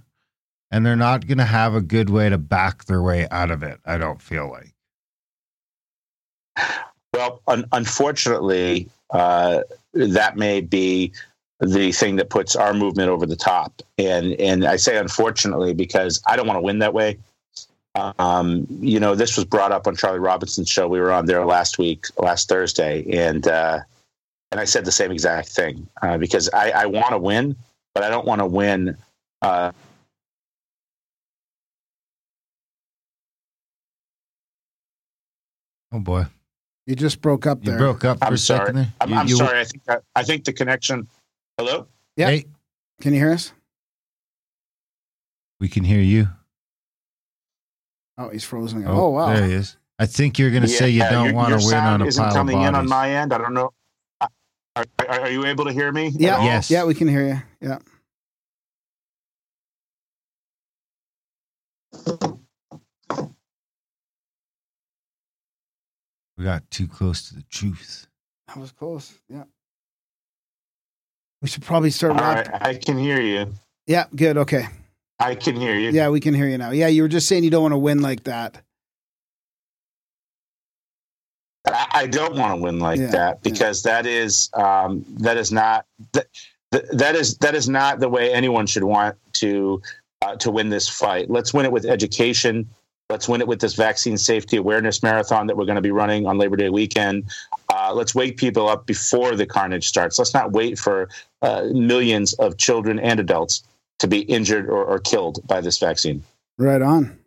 And 0.71 0.83
they're 0.83 0.95
not 0.95 1.27
going 1.27 1.37
to 1.37 1.45
have 1.45 1.75
a 1.75 1.81
good 1.81 2.09
way 2.09 2.29
to 2.29 2.39
back 2.39 2.85
their 2.85 3.03
way 3.03 3.27
out 3.29 3.51
of 3.51 3.61
it, 3.61 3.79
I 3.85 3.99
don't 3.99 4.19
feel 4.19 4.49
like. 4.49 4.72
Well, 7.13 7.41
un- 7.47 7.65
unfortunately, 7.71 8.89
uh, 9.11 9.61
that 9.93 10.35
may 10.35 10.61
be 10.61 11.11
the 11.59 11.91
thing 11.91 12.15
that 12.15 12.29
puts 12.31 12.55
our 12.55 12.73
movement 12.73 13.09
over 13.09 13.25
the 13.25 13.35
top. 13.35 13.81
And 13.97 14.33
and 14.33 14.65
I 14.65 14.77
say 14.77 14.97
unfortunately 14.97 15.73
because 15.73 16.21
I 16.25 16.35
don't 16.35 16.47
want 16.47 16.57
to 16.57 16.61
win 16.63 16.79
that 16.79 16.93
way. 16.93 17.19
Um, 18.17 18.65
you 18.69 18.99
know, 18.99 19.13
this 19.13 19.37
was 19.37 19.45
brought 19.45 19.71
up 19.71 19.85
on 19.85 19.95
Charlie 19.95 20.17
Robinson's 20.17 20.69
show. 20.69 20.87
We 20.87 20.99
were 20.99 21.11
on 21.11 21.27
there 21.27 21.45
last 21.45 21.77
week, 21.77 22.07
last 22.17 22.49
Thursday, 22.49 23.05
and 23.15 23.47
uh, 23.47 23.81
and 24.51 24.59
I 24.59 24.65
said 24.65 24.83
the 24.83 24.91
same 24.91 25.11
exact 25.11 25.49
thing 25.49 25.87
uh, 26.01 26.17
because 26.17 26.49
I, 26.51 26.71
I 26.71 26.85
want 26.87 27.11
to 27.11 27.19
win, 27.19 27.55
but 27.93 28.03
I 28.03 28.09
don't 28.09 28.25
want 28.25 28.39
to 28.39 28.47
win. 28.47 28.97
Uh, 29.43 29.71
Oh 35.93 35.99
boy. 35.99 36.25
You 36.85 36.95
just 36.95 37.21
broke 37.21 37.47
up 37.47 37.59
You 37.63 37.71
there. 37.71 37.79
broke 37.79 38.03
up 38.03 38.19
for 38.19 38.25
I'm 38.25 38.33
a 38.33 38.37
sorry. 38.37 38.59
second 38.59 38.75
there. 38.75 38.93
I'm, 39.01 39.09
You- 39.09 39.15
I'm 39.15 39.27
you- 39.27 39.35
sorry. 39.37 39.59
I 39.59 39.63
think 39.63 39.83
I, 39.87 39.97
I 40.15 40.23
think 40.23 40.43
the 40.43 40.53
connection. 40.53 41.07
Hello. 41.57 41.87
Yeah. 42.17 42.27
Hey, 42.29 42.45
Can 43.01 43.13
you 43.13 43.19
hear 43.19 43.31
us? 43.31 43.53
we 45.59 45.69
can 45.69 45.83
hear 45.85 46.01
you. 46.01 46.27
Oh, 48.17 48.29
he's 48.29 48.43
frozen. 48.43 48.79
again. 48.79 48.91
Oh, 48.91 49.05
oh 49.05 49.09
wow. 49.11 49.33
There 49.33 49.45
he 49.45 49.53
is. 49.53 49.77
I 49.97 50.05
think 50.07 50.37
you're 50.37 50.49
going 50.51 50.63
to 50.63 50.67
say 50.67 50.89
you 50.89 50.99
Yeah, 50.99 51.11
don't 51.11 51.25
your- 51.27 51.33
want 51.35 51.49
your 51.49 51.59
to 51.59 51.65
win 51.67 51.75
on 51.77 52.01
a 52.01 52.05
isn't 52.05 52.21
pile 52.21 52.31
of 52.31 52.35
coming 52.35 52.61
in 52.61 52.75
on 52.75 52.87
my 52.89 53.09
end. 53.11 53.31
I 53.33 53.37
don't 53.37 53.53
know. 53.53 53.71
Are, 54.19 54.29
are, 54.75 54.85
are 55.21 55.29
you 55.29 55.45
able 55.45 55.65
to 55.65 55.71
hear 55.71 55.91
me? 55.91 56.09
Yeah. 56.15 56.43
Yes. 56.43 56.69
Yeah, 56.69 56.83
we 56.83 56.95
can 56.95 57.07
hear 57.07 57.27
you. 57.27 57.41
Yeah. 57.61 57.77
We 66.37 66.43
got 66.43 66.69
too 66.71 66.87
close 66.87 67.29
to 67.29 67.35
the 67.35 67.43
truth. 67.43 68.07
That 68.47 68.57
was 68.57 68.71
close. 68.71 69.13
Yeah. 69.29 69.43
We 71.41 71.47
should 71.47 71.63
probably 71.63 71.91
start 71.91 72.13
All 72.13 72.19
wrap- 72.19 72.47
right, 72.47 72.61
I 72.61 72.75
can 72.75 72.97
hear 72.97 73.21
you. 73.21 73.53
Yeah, 73.85 74.05
good. 74.15 74.37
Okay. 74.37 74.65
I 75.19 75.35
can 75.35 75.55
hear 75.55 75.75
you. 75.75 75.91
Yeah, 75.91 76.09
we 76.09 76.19
can 76.19 76.33
hear 76.33 76.47
you 76.47 76.57
now. 76.57 76.71
Yeah, 76.71 76.87
you 76.87 77.01
were 77.01 77.07
just 77.07 77.27
saying 77.27 77.43
you 77.43 77.49
don't 77.49 77.61
want 77.61 77.73
to 77.73 77.77
win 77.77 78.01
like 78.01 78.23
that. 78.23 78.61
I, 81.67 81.87
I 81.93 82.07
don't 82.07 82.35
want 82.35 82.57
to 82.57 82.61
win 82.61 82.79
like 82.79 82.99
Yeah, 82.99 83.07
that 83.07 83.43
because 83.43 83.83
that 83.83 84.05
is 84.05 84.49
um, 84.53 85.05
that 85.19 85.37
is 85.37 85.51
not 85.51 85.85
that, 86.13 86.27
that 86.71 87.15
is 87.15 87.37
that 87.37 87.55
is 87.55 87.69
not 87.69 87.99
the 87.99 88.09
way 88.09 88.33
anyone 88.33 88.65
should 88.65 88.83
want 88.83 89.15
to 89.33 89.81
uh, 90.21 90.35
to 90.37 90.51
win 90.51 90.69
this 90.69 90.89
fight. 90.89 91.29
Let's 91.29 91.53
win 91.53 91.65
it 91.65 91.71
with 91.71 91.85
education. 91.85 92.67
Let's 93.13 93.29
win 93.29 93.41
it 93.41 93.47
with 93.47 93.61
this 93.61 93.75
vaccine 93.75 94.17
safety 94.17 94.57
awareness 94.57 95.03
marathon 95.03 95.45
that 95.45 95.55
we're 95.55 95.65
going 95.65 95.75
to 95.75 95.83
be 95.83 95.91
running 95.91 96.25
on 96.25 96.39
Labor 96.39 96.55
Day 96.55 96.69
weekend. 96.69 97.29
Uh, 97.71 97.93
let's 97.93 98.15
wake 98.15 98.37
people 98.37 98.67
up 98.67 98.87
before 98.87 99.35
the 99.35 99.45
carnage 99.45 99.87
starts. 99.87 100.17
Let's 100.17 100.33
not 100.33 100.51
wait 100.51 100.79
for 100.79 101.09
uh, 101.43 101.65
millions 101.71 102.33
of 102.33 102.57
children 102.57 102.97
and 102.97 103.19
adults 103.19 103.61
to 103.99 104.07
be 104.07 104.21
injured 104.21 104.67
or, 104.67 104.83
or 104.83 104.97
killed 104.97 105.45
by 105.45 105.61
this 105.61 105.77
vaccine. 105.77 106.23
Right 106.57 106.81
on. 106.81 107.19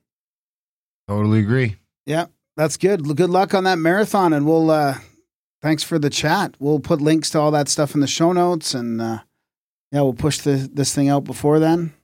Totally 1.06 1.38
agree. 1.38 1.76
Yeah, 2.04 2.26
that's 2.56 2.76
good. 2.76 3.04
Good 3.16 3.30
luck 3.30 3.54
on 3.54 3.62
that 3.62 3.78
marathon, 3.78 4.32
and 4.32 4.44
we'll. 4.44 4.70
uh 4.70 4.98
Thanks 5.62 5.82
for 5.84 5.98
the 5.98 6.10
chat. 6.10 6.54
We'll 6.58 6.80
put 6.80 7.00
links 7.00 7.30
to 7.30 7.40
all 7.40 7.50
that 7.52 7.68
stuff 7.68 7.94
in 7.94 8.00
the 8.00 8.06
show 8.08 8.32
notes, 8.32 8.74
and 8.74 9.00
uh 9.00 9.20
yeah, 9.92 10.02
we'll 10.02 10.14
push 10.14 10.38
the, 10.38 10.68
this 10.72 10.92
thing 10.92 11.08
out 11.08 11.22
before 11.22 11.60
then. 11.60 11.94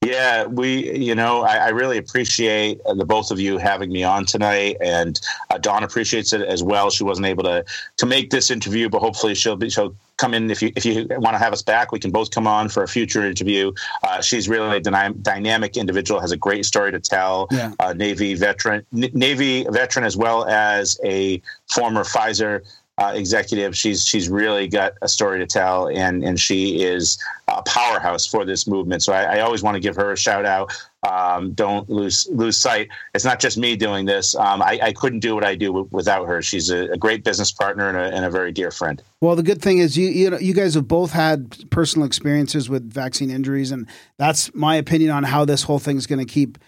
Yeah, 0.00 0.46
we, 0.46 0.96
you 0.96 1.14
know, 1.16 1.42
I, 1.42 1.56
I 1.56 1.68
really 1.70 1.98
appreciate 1.98 2.80
uh, 2.86 2.94
the 2.94 3.04
both 3.04 3.32
of 3.32 3.40
you 3.40 3.58
having 3.58 3.90
me 3.90 4.04
on 4.04 4.24
tonight, 4.26 4.76
and 4.80 5.20
uh, 5.50 5.58
Dawn 5.58 5.82
appreciates 5.82 6.32
it 6.32 6.40
as 6.40 6.62
well. 6.62 6.88
She 6.88 7.02
wasn't 7.02 7.26
able 7.26 7.42
to 7.44 7.64
to 7.96 8.06
make 8.06 8.30
this 8.30 8.50
interview, 8.50 8.88
but 8.88 9.00
hopefully 9.00 9.34
she'll 9.34 9.56
be 9.56 9.68
she'll 9.70 9.96
come 10.16 10.34
in 10.34 10.50
if 10.52 10.62
you 10.62 10.72
if 10.76 10.84
you 10.86 11.08
want 11.10 11.34
to 11.34 11.38
have 11.38 11.52
us 11.52 11.62
back. 11.62 11.90
We 11.90 11.98
can 11.98 12.12
both 12.12 12.30
come 12.30 12.46
on 12.46 12.68
for 12.68 12.84
a 12.84 12.88
future 12.88 13.26
interview. 13.26 13.72
Uh, 14.04 14.20
she's 14.20 14.48
really 14.48 14.76
a 14.76 14.80
dyna- 14.80 15.14
dynamic 15.14 15.76
individual, 15.76 16.20
has 16.20 16.30
a 16.30 16.36
great 16.36 16.64
story 16.64 16.92
to 16.92 17.00
tell. 17.00 17.48
Yeah. 17.50 17.72
Uh, 17.80 17.92
Navy 17.92 18.34
veteran, 18.34 18.86
N- 18.94 19.10
Navy 19.14 19.66
veteran, 19.68 20.04
as 20.04 20.16
well 20.16 20.44
as 20.44 20.96
a 21.04 21.42
former 21.74 22.04
Pfizer 22.04 22.64
uh, 22.98 23.12
executive. 23.14 23.76
She's 23.76 24.06
she's 24.06 24.28
really 24.28 24.66
got 24.66 24.94
a 25.02 25.08
story 25.08 25.38
to 25.38 25.46
tell, 25.46 25.88
and 25.88 26.24
and 26.24 26.38
she 26.38 26.82
is 26.82 27.18
a 27.46 27.62
powerhouse 27.62 28.26
for 28.26 28.44
this 28.44 28.66
movement. 28.66 29.02
So 29.02 29.12
I, 29.12 29.38
I 29.38 29.40
always 29.40 29.62
want 29.62 29.76
to 29.76 29.80
give 29.80 29.94
her 29.96 30.12
a 30.12 30.16
shout 30.16 30.44
out. 30.44 30.72
Um, 31.08 31.52
don't 31.52 31.88
lose 31.88 32.26
lose 32.32 32.56
sight. 32.56 32.88
It's 33.14 33.24
not 33.24 33.38
just 33.38 33.56
me 33.56 33.76
doing 33.76 34.04
this. 34.04 34.34
Um, 34.34 34.60
I, 34.60 34.80
I 34.82 34.92
couldn't 34.92 35.20
do 35.20 35.36
what 35.36 35.44
I 35.44 35.54
do 35.54 35.66
w- 35.68 35.88
without 35.92 36.26
her. 36.26 36.42
She's 36.42 36.70
a, 36.70 36.88
a 36.90 36.96
great 36.96 37.22
business 37.22 37.52
partner 37.52 37.88
and 37.88 37.96
a, 37.96 38.16
and 38.16 38.24
a 38.24 38.30
very 38.30 38.50
dear 38.50 38.72
friend. 38.72 39.00
Well, 39.20 39.36
the 39.36 39.44
good 39.44 39.62
thing 39.62 39.78
is 39.78 39.96
you 39.96 40.08
you 40.08 40.30
know 40.30 40.38
you 40.38 40.52
guys 40.52 40.74
have 40.74 40.88
both 40.88 41.12
had 41.12 41.70
personal 41.70 42.04
experiences 42.04 42.68
with 42.68 42.92
vaccine 42.92 43.30
injuries, 43.30 43.70
and 43.70 43.86
that's 44.16 44.52
my 44.54 44.74
opinion 44.74 45.12
on 45.12 45.22
how 45.22 45.44
this 45.44 45.62
whole 45.62 45.78
thing's 45.78 46.06
going 46.06 46.24
to 46.24 46.30
keep 46.30 46.58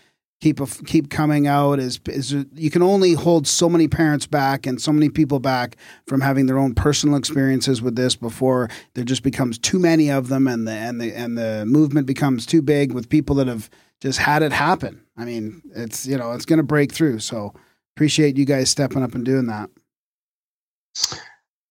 keep 0.41 0.59
keep 0.87 1.11
coming 1.11 1.47
out. 1.47 1.79
Is 1.79 2.01
is 2.07 2.33
you 2.55 2.71
can 2.71 2.83
only 2.83 3.15
hold 3.15 3.47
so 3.47 3.69
many 3.69 3.89
parents 3.89 4.27
back 4.27 4.67
and 4.67 4.81
so 4.81 4.93
many 4.93 5.09
people 5.09 5.39
back 5.39 5.77
from 6.07 6.21
having 6.21 6.47
their 6.47 6.59
own 6.59 6.75
personal 6.75 7.17
experiences 7.17 7.83
with 7.83 7.97
this 7.97 8.17
before 8.17 8.69
there 8.95 9.05
just 9.05 9.23
becomes 9.23 9.59
too 9.59 9.79
many 9.79 10.11
of 10.11 10.29
them, 10.29 10.47
and 10.47 10.67
the 10.67 10.73
and 10.73 11.01
the 11.01 11.15
and 11.15 11.37
the 11.37 11.65
movement 11.67 12.07
becomes 12.07 12.47
too 12.47 12.62
big 12.62 12.93
with 12.93 13.09
people 13.09 13.37
that 13.37 13.47
have 13.47 13.71
just 14.01 14.19
had 14.19 14.43
it 14.43 14.53
happen. 14.53 15.03
I 15.17 15.25
mean, 15.25 15.62
it's 15.75 16.07
you 16.07 16.17
know 16.17 16.33
it's 16.33 16.47
going 16.47 16.59
to 16.59 16.65
break 16.65 16.93
through. 16.93 17.21
So 17.21 17.55
appreciate 17.97 18.37
you 18.37 18.47
guys 18.47 18.71
stepping 18.71 19.03
up 19.03 19.15
and 19.15 19.25
doing 19.25 19.47
that. 19.47 19.71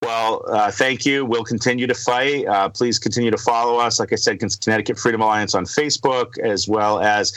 Well, 0.02 0.44
uh, 0.50 0.72
thank 0.72 1.06
you. 1.06 1.26
We'll 1.26 1.44
continue 1.44 1.86
to 1.86 1.94
fight. 1.94 2.48
Uh, 2.48 2.70
please 2.70 2.98
continue 2.98 3.32
to 3.32 3.38
follow 3.38 3.80
us. 3.80 4.00
Like 4.00 4.14
I 4.14 4.16
said, 4.16 4.40
Connecticut 4.40 4.98
Freedom 4.98 5.22
Alliance 5.22 5.54
on 5.54 5.66
Facebook, 5.66 6.38
as 6.40 6.68
well 6.70 7.02
as 7.02 7.34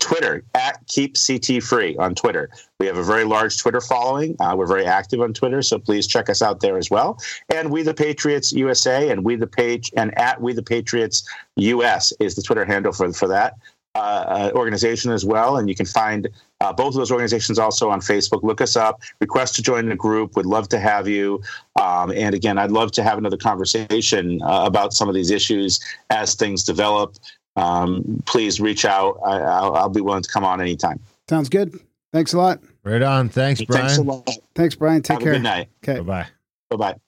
Twitter 0.00 0.44
at 0.54 0.84
Keep 0.88 1.16
CT 1.18 1.62
Free 1.62 1.96
on 1.96 2.14
Twitter. 2.14 2.50
We 2.80 2.86
have 2.86 2.96
a 2.96 3.02
very 3.02 3.24
large 3.24 3.58
Twitter 3.58 3.80
following. 3.80 4.36
Uh, 4.40 4.54
we're 4.56 4.66
very 4.66 4.86
active 4.86 5.20
on 5.20 5.34
Twitter, 5.34 5.62
so 5.62 5.78
please 5.78 6.06
check 6.06 6.30
us 6.30 6.42
out 6.42 6.60
there 6.60 6.78
as 6.78 6.90
well. 6.90 7.18
And 7.54 7.70
We 7.70 7.82
the 7.82 7.94
Patriots 7.94 8.52
USA 8.52 9.10
and 9.10 9.24
We 9.24 9.36
the 9.36 9.46
Page 9.46 9.90
and 9.96 10.16
at 10.18 10.40
We 10.40 10.52
the 10.52 10.62
Patriots 10.62 11.28
US 11.56 12.12
is 12.20 12.34
the 12.34 12.42
Twitter 12.42 12.64
handle 12.64 12.92
for 12.92 13.12
for 13.12 13.28
that. 13.28 13.54
Uh, 13.94 14.50
organization 14.54 15.12
as 15.12 15.22
well. 15.22 15.58
And 15.58 15.68
you 15.68 15.74
can 15.74 15.84
find 15.84 16.26
uh, 16.62 16.72
both 16.72 16.88
of 16.88 16.94
those 16.94 17.12
organizations 17.12 17.58
also 17.58 17.90
on 17.90 18.00
Facebook. 18.00 18.42
Look 18.42 18.62
us 18.62 18.74
up, 18.74 19.02
request 19.20 19.54
to 19.56 19.62
join 19.62 19.90
the 19.90 19.96
group. 19.96 20.34
Would 20.34 20.46
love 20.46 20.66
to 20.70 20.78
have 20.78 21.06
you. 21.06 21.42
Um, 21.78 22.10
and 22.10 22.34
again, 22.34 22.56
I'd 22.56 22.70
love 22.70 22.90
to 22.92 23.02
have 23.02 23.18
another 23.18 23.36
conversation 23.36 24.40
uh, 24.42 24.64
about 24.64 24.94
some 24.94 25.10
of 25.10 25.14
these 25.14 25.30
issues 25.30 25.78
as 26.08 26.34
things 26.34 26.64
develop. 26.64 27.16
Um, 27.56 28.22
please 28.26 28.60
reach 28.60 28.84
out. 28.84 29.18
I, 29.24 29.36
will 29.62 29.76
I'll 29.76 29.88
be 29.88 30.00
willing 30.00 30.22
to 30.22 30.30
come 30.30 30.44
on 30.44 30.60
anytime. 30.60 31.00
Sounds 31.28 31.48
good. 31.48 31.78
Thanks 32.12 32.32
a 32.32 32.38
lot. 32.38 32.60
Right 32.84 33.02
on. 33.02 33.28
Thanks, 33.28 33.62
Brian. 33.62 33.86
Thanks 33.86 33.98
a 33.98 34.02
lot. 34.02 34.28
Thanks, 34.54 34.74
Brian. 34.74 35.02
Take 35.02 35.14
have 35.16 35.22
care. 35.22 35.32
good 35.34 35.42
night. 35.42 35.68
Okay. 35.82 36.00
Bye 36.00 36.04
bye. 36.04 36.26
Bye 36.70 36.76
bye. 36.76 37.00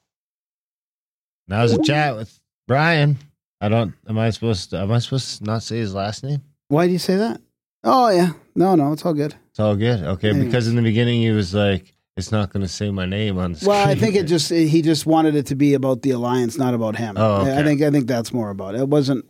Now's 1.48 1.72
a 1.72 1.82
chat 1.82 2.16
with 2.16 2.38
Brian. 2.66 3.18
I 3.60 3.68
don't. 3.68 3.94
Am 4.08 4.18
I 4.18 4.30
supposed 4.30 4.70
to? 4.70 4.78
Am 4.78 4.92
I 4.92 4.98
supposed 4.98 5.38
to 5.38 5.44
not 5.44 5.62
say 5.62 5.78
his 5.78 5.94
last 5.94 6.24
name? 6.24 6.42
Why 6.68 6.86
do 6.86 6.92
you 6.92 6.98
say 6.98 7.16
that? 7.16 7.40
Oh 7.82 8.08
yeah. 8.10 8.32
No, 8.54 8.74
no, 8.74 8.92
it's 8.92 9.04
all 9.04 9.14
good. 9.14 9.34
It's 9.50 9.60
all 9.60 9.76
good. 9.76 10.02
Okay, 10.02 10.30
Anyways. 10.30 10.46
because 10.46 10.68
in 10.68 10.76
the 10.76 10.82
beginning 10.82 11.20
he 11.20 11.30
was 11.30 11.54
like, 11.54 11.94
"It's 12.16 12.32
not 12.32 12.50
going 12.50 12.62
to 12.62 12.68
say 12.68 12.90
my 12.90 13.04
name 13.04 13.38
on 13.38 13.52
the 13.52 13.58
screen. 13.58 13.70
Well, 13.70 13.88
I 13.88 13.94
think 13.94 14.14
it 14.14 14.24
just 14.26 14.50
he 14.50 14.80
just 14.80 15.06
wanted 15.06 15.34
it 15.34 15.46
to 15.46 15.54
be 15.54 15.74
about 15.74 16.02
the 16.02 16.10
alliance, 16.12 16.56
not 16.56 16.72
about 16.72 16.96
him. 16.96 17.16
Oh, 17.18 17.42
okay. 17.42 17.58
I 17.58 17.62
think 17.62 17.82
I 17.82 17.90
think 17.90 18.06
that's 18.06 18.32
more 18.32 18.50
about 18.50 18.74
it. 18.74 18.80
It 18.80 18.88
wasn't 18.88 19.26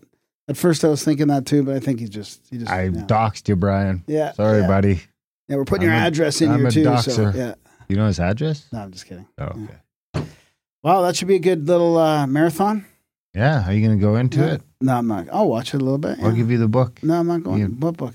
at 0.49 0.57
first 0.57 0.85
I 0.85 0.89
was 0.89 1.03
thinking 1.05 1.29
that 1.29 1.47
too, 1.47 1.63
but 1.63 1.75
I 1.77 1.81
think 1.81 2.01
he 2.01 2.07
just 2.09 2.41
he 2.51 2.59
just 2.59 2.71
I 2.71 2.85
yeah. 2.85 2.91
doxed 3.07 3.49
you, 3.49 3.57
Brian. 3.57 4.05
yeah. 4.07 4.33
Sorry, 4.33 4.61
yeah. 4.61 4.67
buddy. 4.67 5.01
Yeah, 5.49 5.57
we're 5.57 5.65
putting 5.65 5.87
your 5.87 5.95
I'm 5.95 6.03
a- 6.05 6.07
address 6.07 6.41
in 6.41 6.51
I'm 6.51 6.61
here 6.61 6.71
too. 6.71 6.85
So 6.85 6.91
doxer. 6.91 7.35
yeah. 7.35 7.55
You 7.89 7.97
know 7.97 8.07
his 8.07 8.19
address? 8.21 8.67
No, 8.73 8.81
I'm 8.81 8.93
just 8.93 9.07
kidding. 9.07 9.27
Oh, 9.39 9.45
okay. 9.45 10.27
Wow, 10.83 11.03
that 11.03 11.17
should 11.17 11.29
be 11.29 11.35
a 11.37 11.39
good 11.41 11.67
little 11.67 11.97
uh, 11.99 12.27
marathon. 12.27 12.85
Yeah. 13.35 13.67
Are 13.67 13.73
you 13.73 13.87
going 13.87 13.99
to 13.99 14.03
go 14.03 14.17
into 14.17 14.41
Yeah. 14.41 14.55
it? 14.55 14.63
No, 14.81 14.97
I'm 14.99 15.07
not. 15.07 15.29
I'll 15.33 15.49
watch 15.49 15.75
it 15.75 15.81
a 15.81 15.85
little 15.85 15.99
bit. 15.99 16.19
I'll 16.23 16.33
give 16.33 16.51
you 16.51 16.59
the 16.59 16.69
book. 16.69 17.03
No, 17.03 17.15
I'm 17.21 17.27
not 17.27 17.43
going. 17.43 17.59
You- 17.61 17.67
What 17.69 17.97
book? 17.97 18.15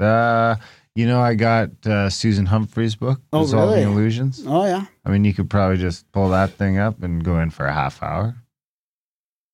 Uh, 0.00 0.56
you 0.94 1.06
know, 1.06 1.20
I 1.20 1.34
got 1.34 1.70
uh, 1.86 2.10
Susan 2.10 2.46
Humphries' 2.46 2.96
book, 2.96 3.20
Oh, 3.32 3.42
Dissolving 3.42 3.78
really? 3.78 3.82
Illusions. 3.92 4.44
Oh 4.46 4.64
yeah, 4.66 4.86
I 5.04 5.10
mean, 5.10 5.24
you 5.24 5.32
could 5.34 5.48
probably 5.50 5.76
just 5.78 6.10
pull 6.12 6.28
that 6.30 6.50
thing 6.50 6.78
up 6.78 7.02
and 7.02 7.22
go 7.24 7.38
in 7.40 7.50
for 7.50 7.66
a 7.66 7.72
half 7.72 8.02
hour. 8.02 8.36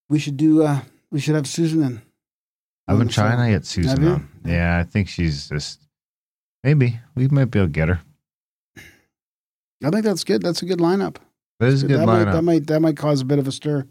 we 0.08 0.18
should 0.18 0.36
do. 0.36 0.62
uh 0.62 0.80
We 1.10 1.20
should 1.20 1.34
have 1.34 1.46
Susan 1.46 1.82
in. 1.82 2.02
I've 2.86 2.98
been 2.98 3.08
trying 3.08 3.38
to 3.38 3.56
get 3.56 3.64
Susan 3.66 4.06
on. 4.06 4.28
Yeah, 4.44 4.78
I 4.78 4.82
think 4.84 5.08
she's 5.08 5.48
just 5.48 5.80
maybe 6.62 7.00
we 7.14 7.28
might 7.28 7.46
be 7.46 7.58
able 7.58 7.68
to 7.68 7.72
get 7.72 7.88
her. 7.88 8.00
I 9.82 9.90
think 9.90 10.04
that's 10.04 10.24
good. 10.24 10.42
That's 10.42 10.62
a 10.62 10.66
good 10.66 10.78
lineup. 10.78 11.16
That 11.60 11.68
is 11.68 11.82
a 11.82 11.86
good 11.86 12.00
that 12.00 12.06
Might, 12.06 12.24
that 12.24 12.42
might 12.42 12.66
that 12.66 12.80
might 12.80 12.96
cause 12.96 13.20
a 13.20 13.24
bit 13.24 13.38
of 13.38 13.46
a 13.48 13.52
stir. 13.52 13.86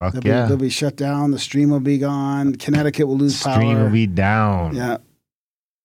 Fuck 0.00 0.14
They'll, 0.14 0.26
yeah. 0.26 0.42
be, 0.42 0.48
they'll 0.48 0.56
be 0.58 0.70
shut 0.70 0.96
down. 0.96 1.30
The 1.30 1.38
stream 1.38 1.70
will 1.70 1.80
be 1.80 1.98
gone. 1.98 2.54
Connecticut 2.56 3.06
will 3.06 3.16
lose 3.16 3.38
Stream 3.38 3.54
power. 3.54 3.60
Stream 3.62 3.82
will 3.82 3.90
be 3.90 4.06
down. 4.06 4.74
yeah, 4.74 4.98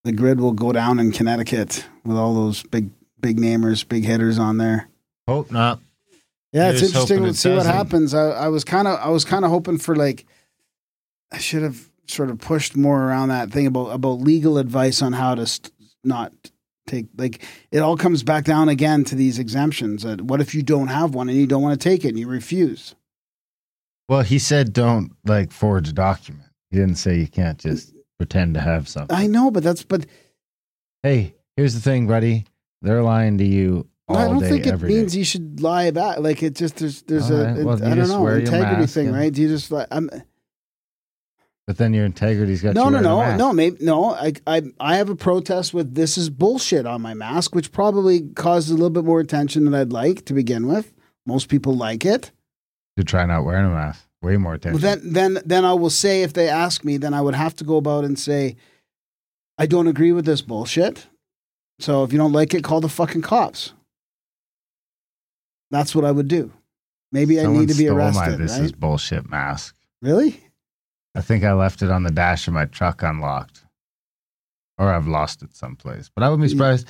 the 0.03 0.11
grid 0.11 0.39
will 0.39 0.53
go 0.53 0.71
down 0.71 0.99
in 0.99 1.11
Connecticut 1.11 1.85
with 2.03 2.17
all 2.17 2.33
those 2.33 2.63
big 2.63 2.89
big 3.19 3.37
namers, 3.37 3.87
big 3.87 4.05
hitters 4.05 4.39
on 4.39 4.57
there. 4.57 4.89
Hope 5.27 5.51
not. 5.51 5.79
Yeah, 6.51 6.71
it's 6.71 6.81
interesting 6.81 7.23
to 7.23 7.33
see 7.33 7.49
what 7.49 7.57
doesn't. 7.57 7.73
happens. 7.73 8.13
I, 8.15 8.29
I 8.29 8.47
was 8.47 8.63
kind 8.63 8.87
of 8.87 8.99
I 8.99 9.09
was 9.09 9.23
kind 9.25 9.45
of 9.45 9.51
hoping 9.51 9.77
for 9.77 9.95
like 9.95 10.25
I 11.31 11.37
should 11.37 11.63
have 11.63 11.89
sort 12.07 12.29
of 12.29 12.39
pushed 12.39 12.75
more 12.75 13.03
around 13.03 13.29
that 13.29 13.51
thing 13.51 13.67
about 13.67 13.89
about 13.91 14.19
legal 14.19 14.57
advice 14.57 15.01
on 15.01 15.13
how 15.13 15.35
to 15.35 15.45
st- 15.45 15.71
not 16.03 16.33
take 16.87 17.05
like 17.17 17.43
it 17.71 17.79
all 17.79 17.95
comes 17.97 18.23
back 18.23 18.45
down 18.45 18.67
again 18.69 19.03
to 19.05 19.15
these 19.15 19.37
exemptions. 19.37 20.05
Uh, 20.05 20.17
what 20.21 20.41
if 20.41 20.55
you 20.55 20.63
don't 20.63 20.87
have 20.87 21.13
one 21.13 21.29
and 21.29 21.37
you 21.37 21.45
don't 21.45 21.61
want 21.61 21.79
to 21.79 21.89
take 21.89 22.03
it 22.03 22.09
and 22.09 22.19
you 22.19 22.27
refuse? 22.27 22.95
Well, 24.07 24.21
he 24.23 24.39
said 24.39 24.73
don't 24.73 25.11
like 25.25 25.51
forge 25.51 25.87
a 25.89 25.93
document. 25.93 26.49
He 26.71 26.77
didn't 26.77 26.95
say 26.95 27.17
you 27.19 27.27
can't 27.27 27.59
just 27.59 27.93
pretend 28.17 28.55
to 28.55 28.59
have 28.61 28.87
something. 28.87 29.15
I 29.15 29.27
know, 29.27 29.51
but 29.51 29.61
that's 29.63 29.83
but 29.83 30.05
hey, 31.03 31.35
here's 31.55 31.75
the 31.75 31.81
thing, 31.81 32.07
buddy. 32.07 32.45
They're 32.81 33.03
lying 33.03 33.37
to 33.37 33.45
you 33.45 33.87
all 34.07 34.17
I 34.17 34.25
don't 34.25 34.39
day, 34.39 34.49
think 34.49 34.65
it 34.65 34.73
every 34.73 34.89
day. 34.89 34.95
means 34.95 35.15
you 35.15 35.23
should 35.23 35.61
lie 35.61 35.91
back. 35.91 36.17
Like 36.19 36.41
it 36.41 36.55
just 36.55 36.77
there's 36.77 37.03
there's 37.03 37.29
All 37.29 37.37
a 37.37 37.45
right, 37.53 37.63
well, 37.65 37.75
it- 37.83 37.83
I 37.91 37.93
don't 37.93 38.07
know 38.07 38.25
integrity 38.27 38.87
thing, 38.87 39.07
and- 39.09 39.15
right? 39.15 39.31
Do 39.31 39.41
you 39.43 39.47
just 39.47 39.69
like 39.71 39.87
I'm 39.91 40.09
But 41.69 41.77
then 41.77 41.93
your 41.93 42.03
integrity's 42.03 42.63
got 42.63 42.73
no 42.73 42.89
no 42.89 42.99
no 42.99 43.35
no 43.35 43.53
maybe 43.53 43.77
no 43.79 44.15
I 44.15 44.33
I 44.47 44.63
I 44.79 44.95
have 44.95 45.07
a 45.07 45.15
protest 45.15 45.71
with 45.71 45.93
this 45.93 46.17
is 46.17 46.31
bullshit 46.31 46.87
on 46.87 46.99
my 47.03 47.13
mask, 47.13 47.53
which 47.53 47.71
probably 47.71 48.21
caused 48.29 48.71
a 48.71 48.73
little 48.73 48.89
bit 48.89 49.03
more 49.05 49.19
attention 49.19 49.65
than 49.65 49.75
I'd 49.75 49.93
like 49.93 50.25
to 50.25 50.33
begin 50.33 50.65
with. 50.65 50.91
Most 51.27 51.47
people 51.47 51.77
like 51.77 52.05
it. 52.05 52.31
To 52.97 53.03
try 53.03 53.23
not 53.27 53.45
wearing 53.45 53.67
a 53.67 53.69
mask. 53.69 54.03
Way 54.23 54.37
more 54.37 54.55
attention. 54.55 54.81
Well, 54.81 54.95
then 54.95 55.13
then 55.13 55.43
then 55.45 55.63
I 55.63 55.73
will 55.73 55.91
say 55.91 56.23
if 56.23 56.33
they 56.33 56.49
ask 56.49 56.83
me, 56.83 56.97
then 56.97 57.13
I 57.13 57.21
would 57.21 57.35
have 57.35 57.55
to 57.57 57.63
go 57.63 57.77
about 57.77 58.03
and 58.03 58.17
say 58.17 58.55
I 59.59 59.67
don't 59.67 59.85
agree 59.85 60.11
with 60.11 60.25
this 60.25 60.41
bullshit. 60.41 61.05
So 61.77 62.03
if 62.03 62.11
you 62.11 62.17
don't 62.17 62.33
like 62.33 62.55
it, 62.55 62.63
call 62.63 62.81
the 62.81 62.89
fucking 62.89 63.21
cops. 63.21 63.73
That's 65.69 65.93
what 65.93 66.03
I 66.03 66.09
would 66.09 66.29
do. 66.29 66.51
Maybe 67.11 67.39
I 67.39 67.45
need 67.45 67.69
to 67.69 67.75
be 67.75 67.89
arrested. 67.89 68.31
My, 68.31 68.35
this 68.37 68.53
right? 68.53 68.63
is 68.63 68.71
bullshit 68.71 69.29
mask. 69.29 69.75
Really? 70.01 70.48
I 71.15 71.21
think 71.21 71.43
I 71.43 71.53
left 71.53 71.81
it 71.81 71.89
on 71.91 72.03
the 72.03 72.11
dash 72.11 72.47
of 72.47 72.53
my 72.53 72.65
truck 72.65 73.01
unlocked, 73.03 73.63
or 74.77 74.93
I've 74.93 75.07
lost 75.07 75.41
it 75.43 75.55
someplace. 75.55 76.09
But 76.13 76.23
I 76.23 76.29
wouldn't 76.29 76.47
be 76.47 76.49
Yeah. 76.53 76.57
surprised 76.57 76.87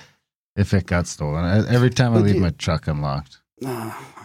if 0.55 0.73
it 0.73 0.85
got 0.85 1.07
stolen. 1.07 1.43
I- 1.45 1.67
Every 1.73 1.89
time 1.89 2.11
I 2.13 2.15
But 2.17 2.23
leave 2.25 2.35
you- 2.35 2.41
my 2.41 2.49
truck 2.51 2.87
unlocked. 2.87 3.39
Ah. 3.65 4.15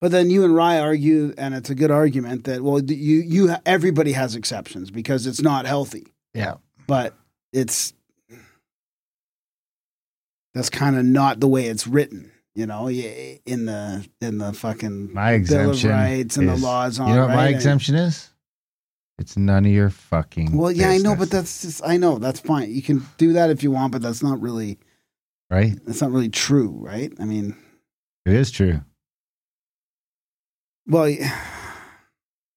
But 0.00 0.12
then 0.12 0.30
you 0.30 0.44
and 0.44 0.54
Rye 0.54 0.78
argue, 0.78 1.34
and 1.36 1.54
it's 1.54 1.70
a 1.70 1.74
good 1.74 1.90
argument 1.90 2.44
that 2.44 2.62
well, 2.62 2.80
you 2.80 3.20
you 3.20 3.56
everybody 3.66 4.12
has 4.12 4.36
exceptions 4.36 4.90
because 4.92 5.26
it's 5.26 5.42
not 5.42 5.66
healthy, 5.66 6.06
Yeah. 6.34 6.58
but 6.86 7.16
it's 7.52 7.92
that's 10.54 10.70
kind 10.70 10.96
of 10.96 11.04
not 11.04 11.40
the 11.40 11.48
way 11.48 11.66
it's 11.66 11.86
written, 11.88 12.30
you 12.58 12.66
know, 12.66 12.88
in 12.90 13.66
the 13.66 14.06
in 14.20 14.38
the 14.38 14.52
fucking 14.52 15.12
My 15.14 15.38
Bill 15.38 15.70
of 15.70 15.84
Rights 15.84 16.36
and 16.36 16.50
is- 16.50 16.60
the 16.60 16.66
laws 16.66 16.98
on. 16.98 17.08
You 17.08 17.14
know 17.14 17.20
what 17.22 17.28
right? 17.28 17.36
my 17.36 17.48
exemption 17.48 17.94
is? 17.94 18.30
It's 19.20 19.36
none 19.36 19.64
of 19.64 19.72
your 19.72 19.90
fucking. 19.90 20.56
Well, 20.56 20.70
yeah, 20.70 20.90
I 20.90 20.98
know, 20.98 21.16
but 21.16 21.30
that's 21.30 21.62
just 21.62 21.82
I 21.84 21.96
know 21.96 22.18
that's 22.18 22.40
fine. 22.40 22.70
You 22.70 22.82
can 22.82 23.04
do 23.16 23.32
that 23.34 23.50
if 23.50 23.62
you 23.62 23.70
want, 23.70 23.92
but 23.92 24.02
that's 24.02 24.22
not 24.22 24.40
really 24.40 24.78
right. 25.50 25.78
that's 25.86 26.00
not 26.00 26.10
really 26.10 26.28
true, 26.28 26.70
right? 26.80 27.12
I 27.20 27.24
mean, 27.24 27.56
It 28.26 28.34
is 28.34 28.50
true. 28.50 28.80
well. 30.86 31.14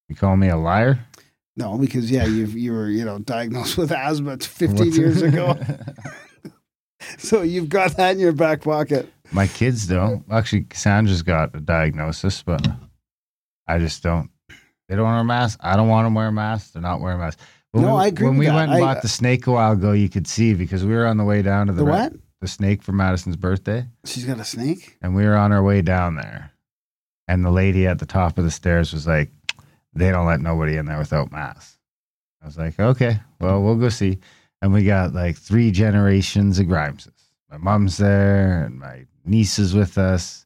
You 0.10 0.18
call 0.18 0.36
me 0.36 0.50
a 0.50 0.58
liar? 0.58 1.00
No, 1.56 1.78
because 1.78 2.12
yeah, 2.12 2.26
you 2.26 2.46
you 2.46 2.74
were 2.74 2.90
you 2.90 3.06
know 3.06 3.20
diagnosed 3.20 3.78
with 3.78 3.92
asthma 3.94 4.38
15 4.38 4.76
What's- 4.78 4.98
years 4.98 5.22
ago, 5.22 5.58
so 7.18 7.44
you've 7.44 7.70
got 7.70 7.96
that 7.96 8.12
in 8.12 8.20
your 8.20 8.34
back 8.34 8.62
pocket. 8.62 9.10
My 9.32 9.48
kids 9.48 9.88
don't. 9.88 10.26
Actually, 10.32 10.64
Cassandra's 10.64 11.22
got 11.22 11.56
a 11.56 11.60
diagnosis, 11.62 12.44
but 12.44 12.68
I 13.68 13.80
just 13.80 14.04
don't. 14.04 14.30
They 14.90 14.96
don't 14.98 15.06
wear 15.06 15.20
a 15.20 15.24
mask. 15.24 15.60
I 15.64 15.78
don't 15.78 15.88
want 15.88 16.06
them 16.06 16.14
to 16.14 16.18
wear 16.18 16.28
a 16.28 16.32
mask. 16.34 16.74
They're 16.74 16.82
not 16.82 17.00
wearing 17.00 17.20
a 17.20 17.24
mask. 17.24 17.40
When 17.72 17.86
No, 17.86 17.96
we, 17.96 18.02
I 18.02 18.08
agree 18.08 18.28
When 18.28 18.38
we 18.38 18.48
that. 18.48 18.56
went 18.56 18.72
and 18.74 18.84
I- 18.84 18.94
bought 18.94 19.02
the 19.02 19.08
snake 19.08 19.48
a 19.48 19.52
while 19.52 19.72
ago, 19.72 19.94
you 19.94 20.10
could 20.10 20.28
see 20.28 20.54
because 20.54 20.84
we 20.84 20.94
were 20.94 21.06
on 21.06 21.16
the 21.18 21.24
way 21.24 21.42
down 21.42 21.68
to 21.68 21.74
the, 21.74 21.86
The 21.86 21.90
what? 21.90 22.14
the 22.42 22.48
snake 22.50 22.84
for 22.84 22.92
Madison's 22.92 23.38
birthday, 23.38 23.86
She's 24.06 24.26
got 24.26 24.40
a 24.40 24.44
snake. 24.44 24.98
and 25.02 25.16
we 25.16 25.24
were 25.26 25.38
on 25.38 25.54
our 25.54 25.64
way 25.64 25.82
down 25.82 26.16
there, 26.16 26.52
and 27.30 27.46
the 27.46 27.52
lady 27.52 27.88
at 27.88 28.00
the 28.00 28.06
top 28.06 28.38
of 28.38 28.44
the 28.44 28.52
stairs 28.52 28.92
was 28.92 29.08
like, 29.08 29.32
"They 29.94 30.12
don't 30.12 30.26
let 30.26 30.42
nobody 30.42 30.76
in 30.76 30.86
there 30.88 30.98
without 31.00 31.32
masks." 31.32 31.78
I 32.42 32.48
was 32.48 32.58
like, 32.58 32.78
"Okay, 32.78 33.22
well, 33.40 33.62
we'll 33.64 33.76
go 33.78 33.88
see." 33.88 34.18
And 34.62 34.74
we 34.74 34.84
got 34.84 35.14
like 35.14 35.38
three 35.38 35.72
generations 35.72 36.60
of 36.60 36.68
Grimeses. 36.68 37.14
My 37.50 37.58
mom's 37.58 37.96
there, 37.98 38.64
and 38.66 38.78
my 38.80 39.06
niece 39.26 39.60
is 39.60 39.74
with 39.74 39.98
us, 39.98 40.46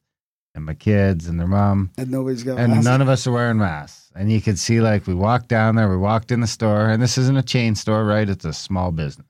and 0.54 0.64
my 0.64 0.74
kids 0.74 1.26
and 1.26 1.38
their 1.38 1.46
mom 1.46 1.90
And 1.98 2.10
nobody's 2.10 2.42
got. 2.42 2.58
and 2.58 2.72
masks. 2.72 2.84
none 2.84 3.02
of 3.02 3.08
us 3.08 3.26
are 3.26 3.32
wearing 3.32 3.58
masks. 3.58 4.10
And 4.14 4.32
you 4.32 4.40
could 4.40 4.58
see, 4.58 4.80
like, 4.80 5.06
we 5.06 5.14
walked 5.14 5.48
down 5.48 5.76
there, 5.76 5.88
we 5.90 5.96
walked 5.98 6.32
in 6.32 6.40
the 6.40 6.46
store, 6.46 6.88
and 6.88 7.02
this 7.02 7.18
isn't 7.18 7.36
a 7.36 7.42
chain 7.42 7.74
store, 7.74 8.04
right? 8.04 8.28
It's 8.28 8.44
a 8.46 8.52
small 8.52 8.90
business. 8.92 9.26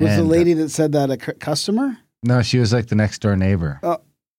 was 0.00 0.08
the 0.10 0.14
And, 0.16 0.22
uh, 0.22 0.24
lady 0.30 0.52
that 0.54 0.70
said 0.70 0.92
that 0.92 1.10
a 1.10 1.16
customer? 1.16 1.98
no, 2.22 2.42
she 2.42 2.58
was 2.58 2.72
like 2.72 2.86
the 2.88 2.94
next 2.96 3.20
door 3.20 3.36
neighbor. 3.36 3.78
Oh, 3.82 3.98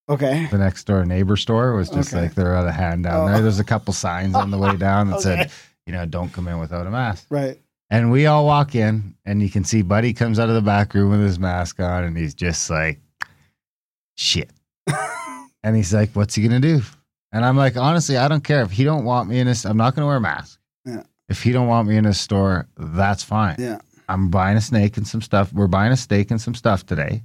Okay. 0.10 0.48
The 0.52 0.58
next 0.58 0.86
door 0.86 1.04
neighbor 1.06 1.36
store 1.36 1.74
was 1.74 1.90
just 1.90 2.14
Okay. 2.14 2.22
like 2.24 2.36
they're 2.36 2.56
out 2.56 2.66
of 2.68 2.74
hand 2.74 3.04
down 3.04 3.24
Oh. 3.28 3.32
there. 3.32 3.42
There's 3.42 3.60
a 3.60 3.64
couple 3.66 3.94
signs 3.94 4.36
on 4.36 4.52
the 4.52 4.58
way 4.58 4.76
down 4.78 5.08
that 5.10 5.16
Okay. 5.18 5.24
said, 5.24 5.52
you 5.86 5.92
know, 5.94 6.06
don't 6.06 6.32
come 6.32 6.48
in 6.48 6.60
without 6.60 6.86
a 6.88 6.92
mask. 6.92 7.26
Right. 7.30 7.60
And 7.90 8.12
we 8.12 8.26
all 8.26 8.46
walk 8.46 8.76
in, 8.76 9.16
and 9.26 9.42
you 9.42 9.50
can 9.50 9.64
see 9.64 9.82
Buddy 9.82 10.14
comes 10.14 10.40
out 10.40 10.48
of 10.50 10.56
the 10.56 10.62
back 10.62 10.94
room 10.94 11.12
with 11.12 11.22
his 11.22 11.40
mask 11.40 11.80
on, 11.80 12.04
and 12.04 12.18
he's 12.18 12.34
just 12.34 12.70
like, 12.70 13.00
shit. 14.18 14.52
and 15.64 15.76
he's 15.76 15.94
like, 15.94 16.12
what's 16.12 16.36
he 16.36 16.44
gonna 16.44 16.60
do? 16.60 16.82
And 17.32 17.46
I'm 17.46 17.56
like, 17.56 17.78
honestly, 17.78 18.18
I 18.18 18.28
don't 18.28 18.44
care 18.44 18.62
if 18.62 18.72
he 18.72 18.84
don't 18.84 19.06
want 19.06 19.30
me 19.30 19.40
in 19.40 19.48
his. 19.48 19.66
I'm 19.66 19.78
not 19.78 19.96
gonna 19.96 20.08
wear 20.08 20.18
a 20.18 20.22
mask. 20.22 20.60
Yeah. 20.86 21.04
If 21.30 21.44
he 21.44 21.52
don't 21.52 21.68
want 21.68 21.88
me 21.88 21.98
in 21.98 22.06
his 22.06 22.20
store, 22.20 22.68
that's 22.78 23.24
fine. 23.24 23.56
Yeah. 23.60 23.80
I'm 24.10 24.30
buying 24.30 24.58
a 24.58 24.62
snake 24.62 24.98
and 24.98 25.08
some 25.08 25.22
stuff. 25.22 25.52
We're 25.52 25.68
buying 25.68 25.92
a 25.92 25.98
steak 25.98 26.32
and 26.32 26.42
some 26.42 26.56
stuff 26.56 26.86
today. 26.86 27.24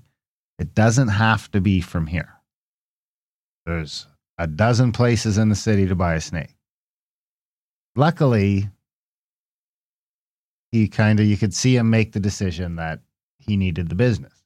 It 0.59 0.75
doesn't 0.75 1.09
have 1.09 1.51
to 1.53 1.61
be 1.61 1.81
from 1.81 2.07
here. 2.07 2.35
There's 3.65 4.07
a 4.39 4.47
dozen 4.47 4.91
places 4.93 5.39
in 5.39 5.49
the 5.49 5.55
city 5.55 5.87
to 5.87 5.95
buy 5.95 6.15
a 6.15 6.21
snake. 6.21 6.57
Luckily, 7.95 8.69
he 10.73 10.89
kind 10.89 11.21
of 11.21 11.27
you 11.27 11.37
could 11.37 11.55
see 11.55 11.77
him 11.77 11.91
make 11.91 12.13
the 12.13 12.21
decision 12.21 12.77
that 12.77 13.01
he 13.39 13.57
needed 13.57 13.89
the 13.89 13.95
business. 13.95 14.42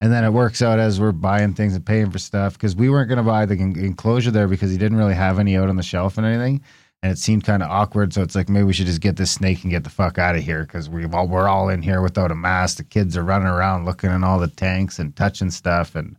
And 0.00 0.12
then 0.12 0.24
it 0.24 0.30
works 0.30 0.62
out 0.62 0.78
as 0.78 1.00
we're 1.00 1.12
buying 1.12 1.54
things 1.54 1.74
and 1.74 1.84
paying 1.84 2.10
for 2.10 2.18
stuff 2.18 2.52
because 2.52 2.76
we 2.76 2.88
weren't 2.88 3.08
going 3.08 3.18
to 3.18 3.24
buy 3.24 3.46
the 3.46 3.56
en- 3.58 3.76
enclosure 3.76 4.30
there 4.30 4.46
because 4.46 4.70
he 4.70 4.78
didn't 4.78 4.98
really 4.98 5.14
have 5.14 5.38
any 5.38 5.56
out 5.56 5.68
on 5.68 5.76
the 5.76 5.82
shelf 5.82 6.18
and 6.18 6.26
anything. 6.26 6.62
And 7.02 7.12
it 7.12 7.18
seemed 7.18 7.44
kind 7.44 7.62
of 7.62 7.70
awkward. 7.70 8.12
So 8.12 8.22
it's 8.22 8.34
like, 8.34 8.48
maybe 8.48 8.64
we 8.64 8.72
should 8.72 8.86
just 8.86 9.00
get 9.00 9.16
this 9.16 9.32
snake 9.32 9.62
and 9.62 9.70
get 9.70 9.84
the 9.84 9.90
fuck 9.90 10.18
out 10.18 10.36
of 10.36 10.42
here 10.42 10.62
because 10.62 10.88
we 10.88 11.04
all, 11.06 11.26
we're 11.26 11.48
all 11.48 11.68
in 11.68 11.82
here 11.82 12.00
without 12.00 12.30
a 12.30 12.36
mask. 12.36 12.76
The 12.76 12.84
kids 12.84 13.16
are 13.16 13.24
running 13.24 13.48
around 13.48 13.86
looking 13.86 14.10
in 14.10 14.22
all 14.22 14.38
the 14.38 14.48
tanks 14.48 15.00
and 15.00 15.14
touching 15.16 15.50
stuff. 15.50 15.96
And, 15.96 16.16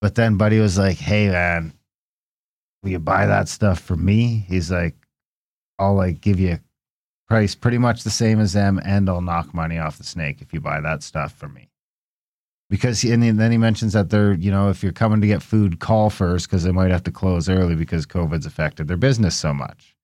but 0.00 0.14
then 0.14 0.36
Buddy 0.36 0.58
was 0.58 0.78
like, 0.78 0.96
hey, 0.96 1.28
man, 1.28 1.72
will 2.82 2.90
you 2.90 2.98
buy 2.98 3.26
that 3.26 3.48
stuff 3.48 3.78
for 3.78 3.96
me? 3.96 4.44
He's 4.48 4.70
like, 4.70 4.96
I'll 5.78 5.94
like 5.94 6.20
give 6.20 6.40
you 6.40 6.52
a 6.52 6.60
price 7.28 7.54
pretty 7.54 7.78
much 7.78 8.04
the 8.04 8.10
same 8.10 8.40
as 8.40 8.52
them 8.54 8.80
and 8.84 9.08
I'll 9.08 9.22
knock 9.22 9.54
money 9.54 9.78
off 9.78 9.98
the 9.98 10.04
snake 10.04 10.40
if 10.40 10.52
you 10.52 10.60
buy 10.60 10.80
that 10.80 11.02
stuff 11.02 11.32
for 11.32 11.48
me 11.48 11.71
because 12.72 13.02
he, 13.02 13.12
and 13.12 13.22
then 13.22 13.52
he 13.52 13.58
mentions 13.58 13.92
that 13.92 14.08
they're 14.08 14.32
you 14.32 14.50
know 14.50 14.70
if 14.70 14.82
you're 14.82 14.92
coming 14.92 15.20
to 15.20 15.26
get 15.26 15.42
food 15.42 15.78
call 15.78 16.08
first 16.08 16.48
because 16.48 16.64
they 16.64 16.72
might 16.72 16.90
have 16.90 17.02
to 17.02 17.10
close 17.10 17.46
early 17.50 17.74
because 17.74 18.06
covid's 18.06 18.46
affected 18.46 18.88
their 18.88 18.96
business 18.96 19.36
so 19.36 19.52
much. 19.52 19.94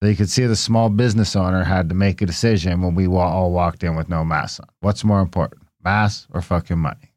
So 0.00 0.08
you 0.08 0.16
could 0.16 0.30
see 0.30 0.46
the 0.46 0.56
small 0.56 0.88
business 0.88 1.36
owner 1.36 1.64
had 1.64 1.90
to 1.90 1.94
make 1.94 2.22
a 2.22 2.26
decision 2.26 2.80
when 2.80 2.94
we 2.94 3.06
all 3.06 3.52
walked 3.52 3.84
in 3.84 3.94
with 3.94 4.08
no 4.08 4.24
masks 4.24 4.58
on. 4.58 4.68
What's 4.80 5.04
more 5.04 5.20
important 5.20 5.60
masks 5.84 6.26
or 6.32 6.40
fucking 6.40 6.78
money? 6.78 7.12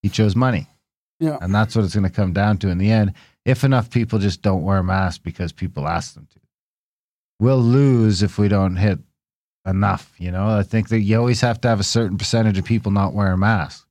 He 0.00 0.10
chose 0.10 0.36
money. 0.36 0.68
Yeah. 1.18 1.38
and 1.40 1.52
that's 1.52 1.74
what 1.74 1.84
it's 1.84 1.94
going 1.94 2.04
to 2.04 2.10
come 2.10 2.34
down 2.34 2.58
to 2.58 2.68
in 2.68 2.76
the 2.78 2.92
end 2.92 3.14
if 3.44 3.64
enough 3.64 3.90
people 3.90 4.20
just 4.20 4.42
don't 4.42 4.62
wear 4.62 4.82
masks 4.82 5.18
because 5.18 5.50
people 5.50 5.88
ask 5.88 6.14
them 6.14 6.28
to. 6.34 6.40
We'll 7.40 7.58
lose 7.58 8.22
if 8.22 8.38
we 8.38 8.46
don't 8.46 8.76
hit 8.76 9.00
enough. 9.66 10.14
You 10.18 10.30
know, 10.30 10.48
I 10.48 10.62
think 10.62 10.88
that 10.88 11.00
you 11.00 11.18
always 11.18 11.40
have 11.40 11.60
to 11.62 11.68
have 11.68 11.80
a 11.80 11.84
certain 11.84 12.16
percentage 12.16 12.58
of 12.58 12.64
people 12.64 12.92
not 12.92 13.12
wearing 13.12 13.40
masks. 13.40 13.86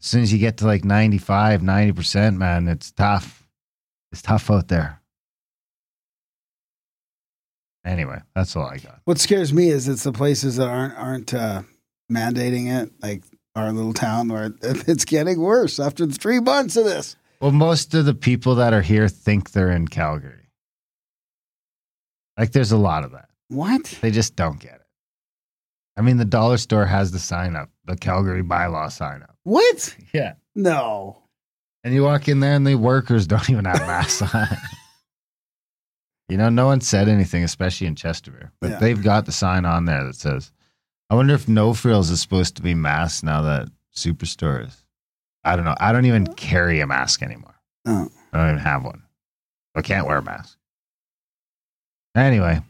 As 0.00 0.06
soon 0.06 0.22
as 0.22 0.32
you 0.32 0.38
get 0.38 0.56
to 0.58 0.66
like 0.66 0.84
95, 0.84 1.60
90%, 1.60 2.36
man, 2.36 2.68
it's 2.68 2.90
tough. 2.90 3.46
It's 4.12 4.22
tough 4.22 4.50
out 4.50 4.68
there. 4.68 5.00
Anyway, 7.84 8.20
that's 8.34 8.56
all 8.56 8.66
I 8.66 8.78
got. 8.78 9.00
What 9.04 9.18
scares 9.18 9.52
me 9.52 9.68
is 9.68 9.88
it's 9.88 10.04
the 10.04 10.12
places 10.12 10.56
that 10.56 10.68
aren't 10.68 10.98
aren't 10.98 11.34
uh, 11.34 11.62
mandating 12.12 12.70
it, 12.70 12.92
like 13.00 13.24
our 13.54 13.72
little 13.72 13.94
town, 13.94 14.28
where 14.28 14.52
it's 14.62 15.06
getting 15.06 15.40
worse 15.40 15.80
after 15.80 16.06
three 16.06 16.40
months 16.40 16.76
of 16.76 16.84
this. 16.84 17.16
Well, 17.40 17.52
most 17.52 17.94
of 17.94 18.04
the 18.04 18.14
people 18.14 18.56
that 18.56 18.74
are 18.74 18.82
here 18.82 19.08
think 19.08 19.52
they're 19.52 19.70
in 19.70 19.88
Calgary. 19.88 20.50
Like 22.36 22.52
there's 22.52 22.72
a 22.72 22.76
lot 22.76 23.04
of 23.04 23.12
that. 23.12 23.29
What? 23.50 23.98
They 24.00 24.10
just 24.10 24.34
don't 24.36 24.58
get 24.58 24.74
it. 24.76 24.86
I 25.96 26.02
mean, 26.02 26.16
the 26.16 26.24
dollar 26.24 26.56
store 26.56 26.86
has 26.86 27.10
the 27.12 27.18
sign 27.18 27.56
up, 27.56 27.68
the 27.84 27.96
Calgary 27.96 28.42
bylaw 28.42 28.90
sign 28.90 29.22
up. 29.22 29.36
What? 29.44 29.94
Yeah. 30.14 30.34
No. 30.54 31.18
And 31.84 31.94
you 31.94 32.02
walk 32.02 32.28
in 32.28 32.40
there 32.40 32.54
and 32.54 32.66
the 32.66 32.74
workers 32.76 33.26
don't 33.28 33.48
even 33.50 33.64
have 33.66 33.80
masks 33.80 34.22
on. 34.34 34.48
you 36.28 36.36
know, 36.36 36.48
no 36.48 36.66
one 36.66 36.80
said 36.80 37.08
anything, 37.08 37.42
especially 37.44 37.86
in 37.86 37.94
Chesterfield. 37.96 38.50
But 38.60 38.70
Yeah. 38.70 38.78
they've 38.78 39.02
got 39.02 39.26
the 39.26 39.32
sign 39.32 39.64
on 39.64 39.84
there 39.84 40.04
that 40.04 40.16
says, 40.16 40.52
I 41.10 41.14
wonder 41.16 41.34
if 41.34 41.48
No 41.48 41.74
Frills 41.74 42.10
is 42.10 42.20
supposed 42.20 42.56
to 42.56 42.62
be 42.62 42.74
masked 42.74 43.24
now 43.24 43.42
that 43.42 43.68
Superstore 43.94 44.66
is. 44.66 44.76
I 45.44 45.56
don't 45.56 45.64
know. 45.64 45.74
I 45.80 45.90
don't 45.92 46.06
even 46.06 46.26
carry 46.34 46.80
a 46.80 46.86
mask 46.86 47.22
anymore. 47.22 47.54
Oh. 47.86 48.08
I 48.32 48.38
don't 48.38 48.48
even 48.50 48.58
have 48.62 48.84
one. 48.84 49.02
I 49.74 49.82
can't 49.82 50.06
wear 50.06 50.18
a 50.18 50.22
mask. 50.22 50.56
Anyway, 52.14 52.60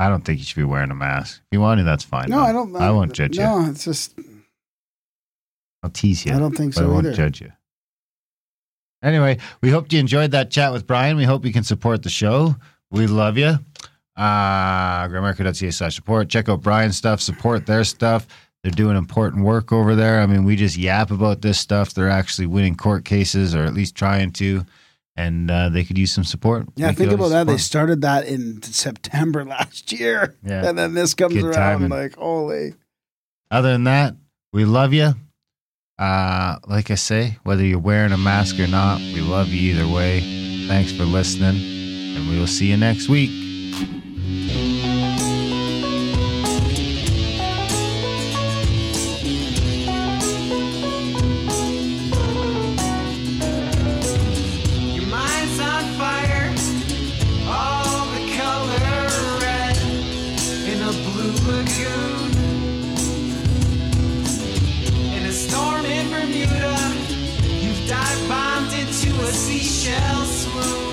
I 0.00 0.08
don't 0.08 0.24
think 0.24 0.38
you 0.38 0.46
should 0.46 0.56
be 0.56 0.64
wearing 0.64 0.90
a 0.90 0.94
mask. 0.94 1.42
If 1.42 1.48
you 1.52 1.60
want 1.60 1.78
to, 1.78 1.84
that's 1.84 2.04
fine. 2.04 2.30
No. 2.30 2.40
I 2.40 2.52
don't. 2.52 2.74
I 2.74 2.90
won't 2.90 3.12
judge 3.12 3.36
you. 3.36 3.42
No, 3.42 3.66
it's 3.68 3.84
just 3.84 4.18
I'll 5.82 5.90
tease 5.90 6.24
you. 6.24 6.32
I 6.32 6.38
don't 6.38 6.56
think 6.56 6.74
but 6.74 6.80
I 6.80 6.86
so 6.86 6.90
won't 6.90 7.06
either. 7.06 7.16
judge 7.16 7.42
you. 7.42 7.52
Anyway, 9.02 9.36
we 9.60 9.68
hope 9.68 9.92
you 9.92 10.00
enjoyed 10.00 10.30
that 10.30 10.50
chat 10.50 10.72
with 10.72 10.86
Brian. 10.86 11.18
We 11.18 11.24
hope 11.24 11.44
you 11.44 11.52
can 11.52 11.64
support 11.64 12.02
the 12.02 12.08
show. 12.08 12.56
We 12.90 13.06
love 13.06 13.36
you. 13.36 13.58
Uh, 14.16 15.06
Grimerica.ca 15.08 15.70
slash 15.70 15.96
support. 15.96 16.30
Check 16.30 16.48
out 16.48 16.62
Brian's 16.62 16.96
stuff, 16.96 17.20
support 17.20 17.66
their 17.66 17.84
stuff. 17.84 18.26
They're 18.62 18.70
doing 18.72 18.96
important 18.96 19.44
work 19.44 19.70
over 19.70 19.94
there. 19.94 20.20
I 20.20 20.26
mean, 20.26 20.44
we 20.44 20.56
just 20.56 20.76
yap 20.78 21.10
about 21.10 21.42
this 21.42 21.58
stuff. 21.58 21.92
They're 21.94 22.10
actually 22.10 22.46
winning 22.46 22.74
court 22.76 23.04
cases 23.04 23.54
or 23.54 23.64
at 23.64 23.72
least 23.72 23.94
trying 23.94 24.32
to, 24.32 24.64
and 25.26 25.50
uh, 25.50 25.68
they 25.68 25.84
could 25.84 25.98
use 25.98 26.12
some 26.12 26.24
support. 26.24 26.66
yeah. 26.76 26.92
Think 26.92 27.12
about 27.12 27.28
that. 27.30 27.46
They 27.46 27.56
started 27.58 28.00
that 28.02 28.26
in 28.26 28.62
September 28.62 29.44
last 29.56 29.92
year, 29.92 30.36
Yeah. 30.44 30.68
and 30.68 30.78
then 30.78 30.94
this 30.94 31.14
comes 31.14 31.34
Good 31.34 31.44
around 31.44 31.80
timing. 31.80 31.88
like 31.90 32.16
holy. 32.16 32.74
Other 33.50 33.72
than 33.72 33.84
that, 33.84 34.14
we 34.52 34.64
love 34.64 34.92
you. 34.92 35.14
Uh, 35.98 36.56
like 36.66 36.90
I 36.90 36.94
say, 36.94 37.36
whether 37.42 37.62
you're 37.64 37.78
wearing 37.78 38.12
a 38.12 38.16
mask 38.16 38.58
or 38.58 38.66
not, 38.66 38.98
we 39.00 39.20
love 39.20 39.48
you 39.48 39.74
either 39.74 39.86
way. 39.92 40.20
Thanks 40.66 40.92
for 40.92 41.04
listening, 41.04 41.56
and 42.16 42.28
we 42.30 42.38
will 42.38 42.46
see 42.46 42.70
you 42.70 42.76
next 42.78 43.08
week. 43.08 43.30
You're 61.46 61.54
gonna 61.54 62.50
in 65.16 65.26
a 65.26 65.32
storm 65.32 65.84
in 65.84 66.10
Bermuda 66.10 66.76
you've 67.62 67.88
got 67.88 68.14
bonded 68.28 68.86
to 68.86 69.10
a 69.22 69.32
seashell 69.32 70.26
moon 70.54 70.90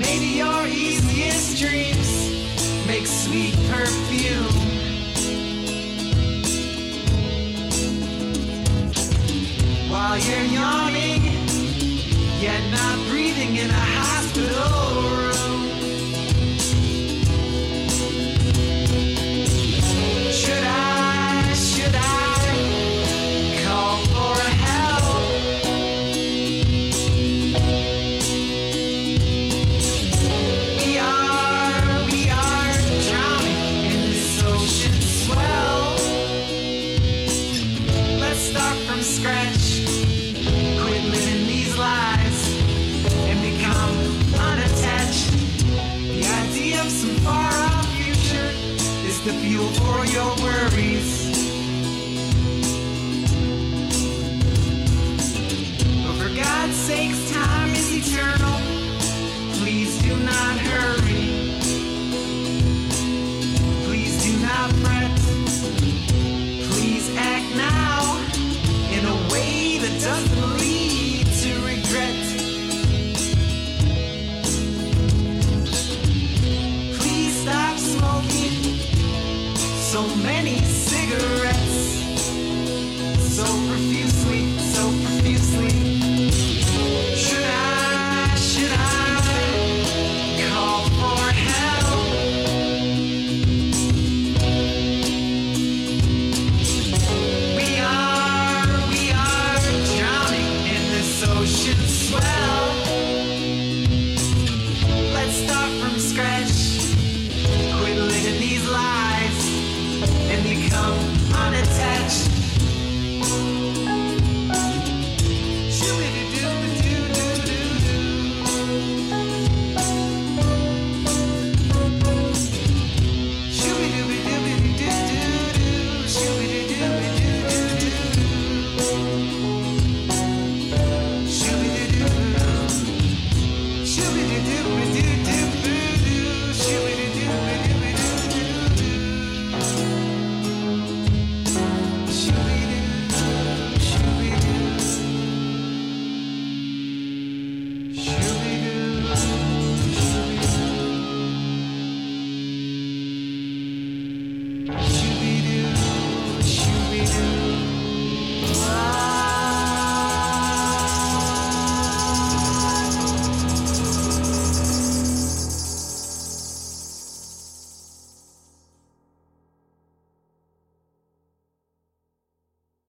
Maybe 0.00 0.38
your 0.38 0.66
easiest 0.66 1.58
dreams 1.58 2.10
make 2.86 3.06
sweet 3.06 3.54
turns 3.68 4.08
to 4.08 4.16
you 4.16 4.70
While 9.90 10.18
you're 10.18 10.48
yawning, 10.58 11.22
yet 12.40 12.62
not 12.70 13.08
breathing 13.08 13.56
in 13.56 13.68
a 13.68 13.72
hospital 13.72 14.79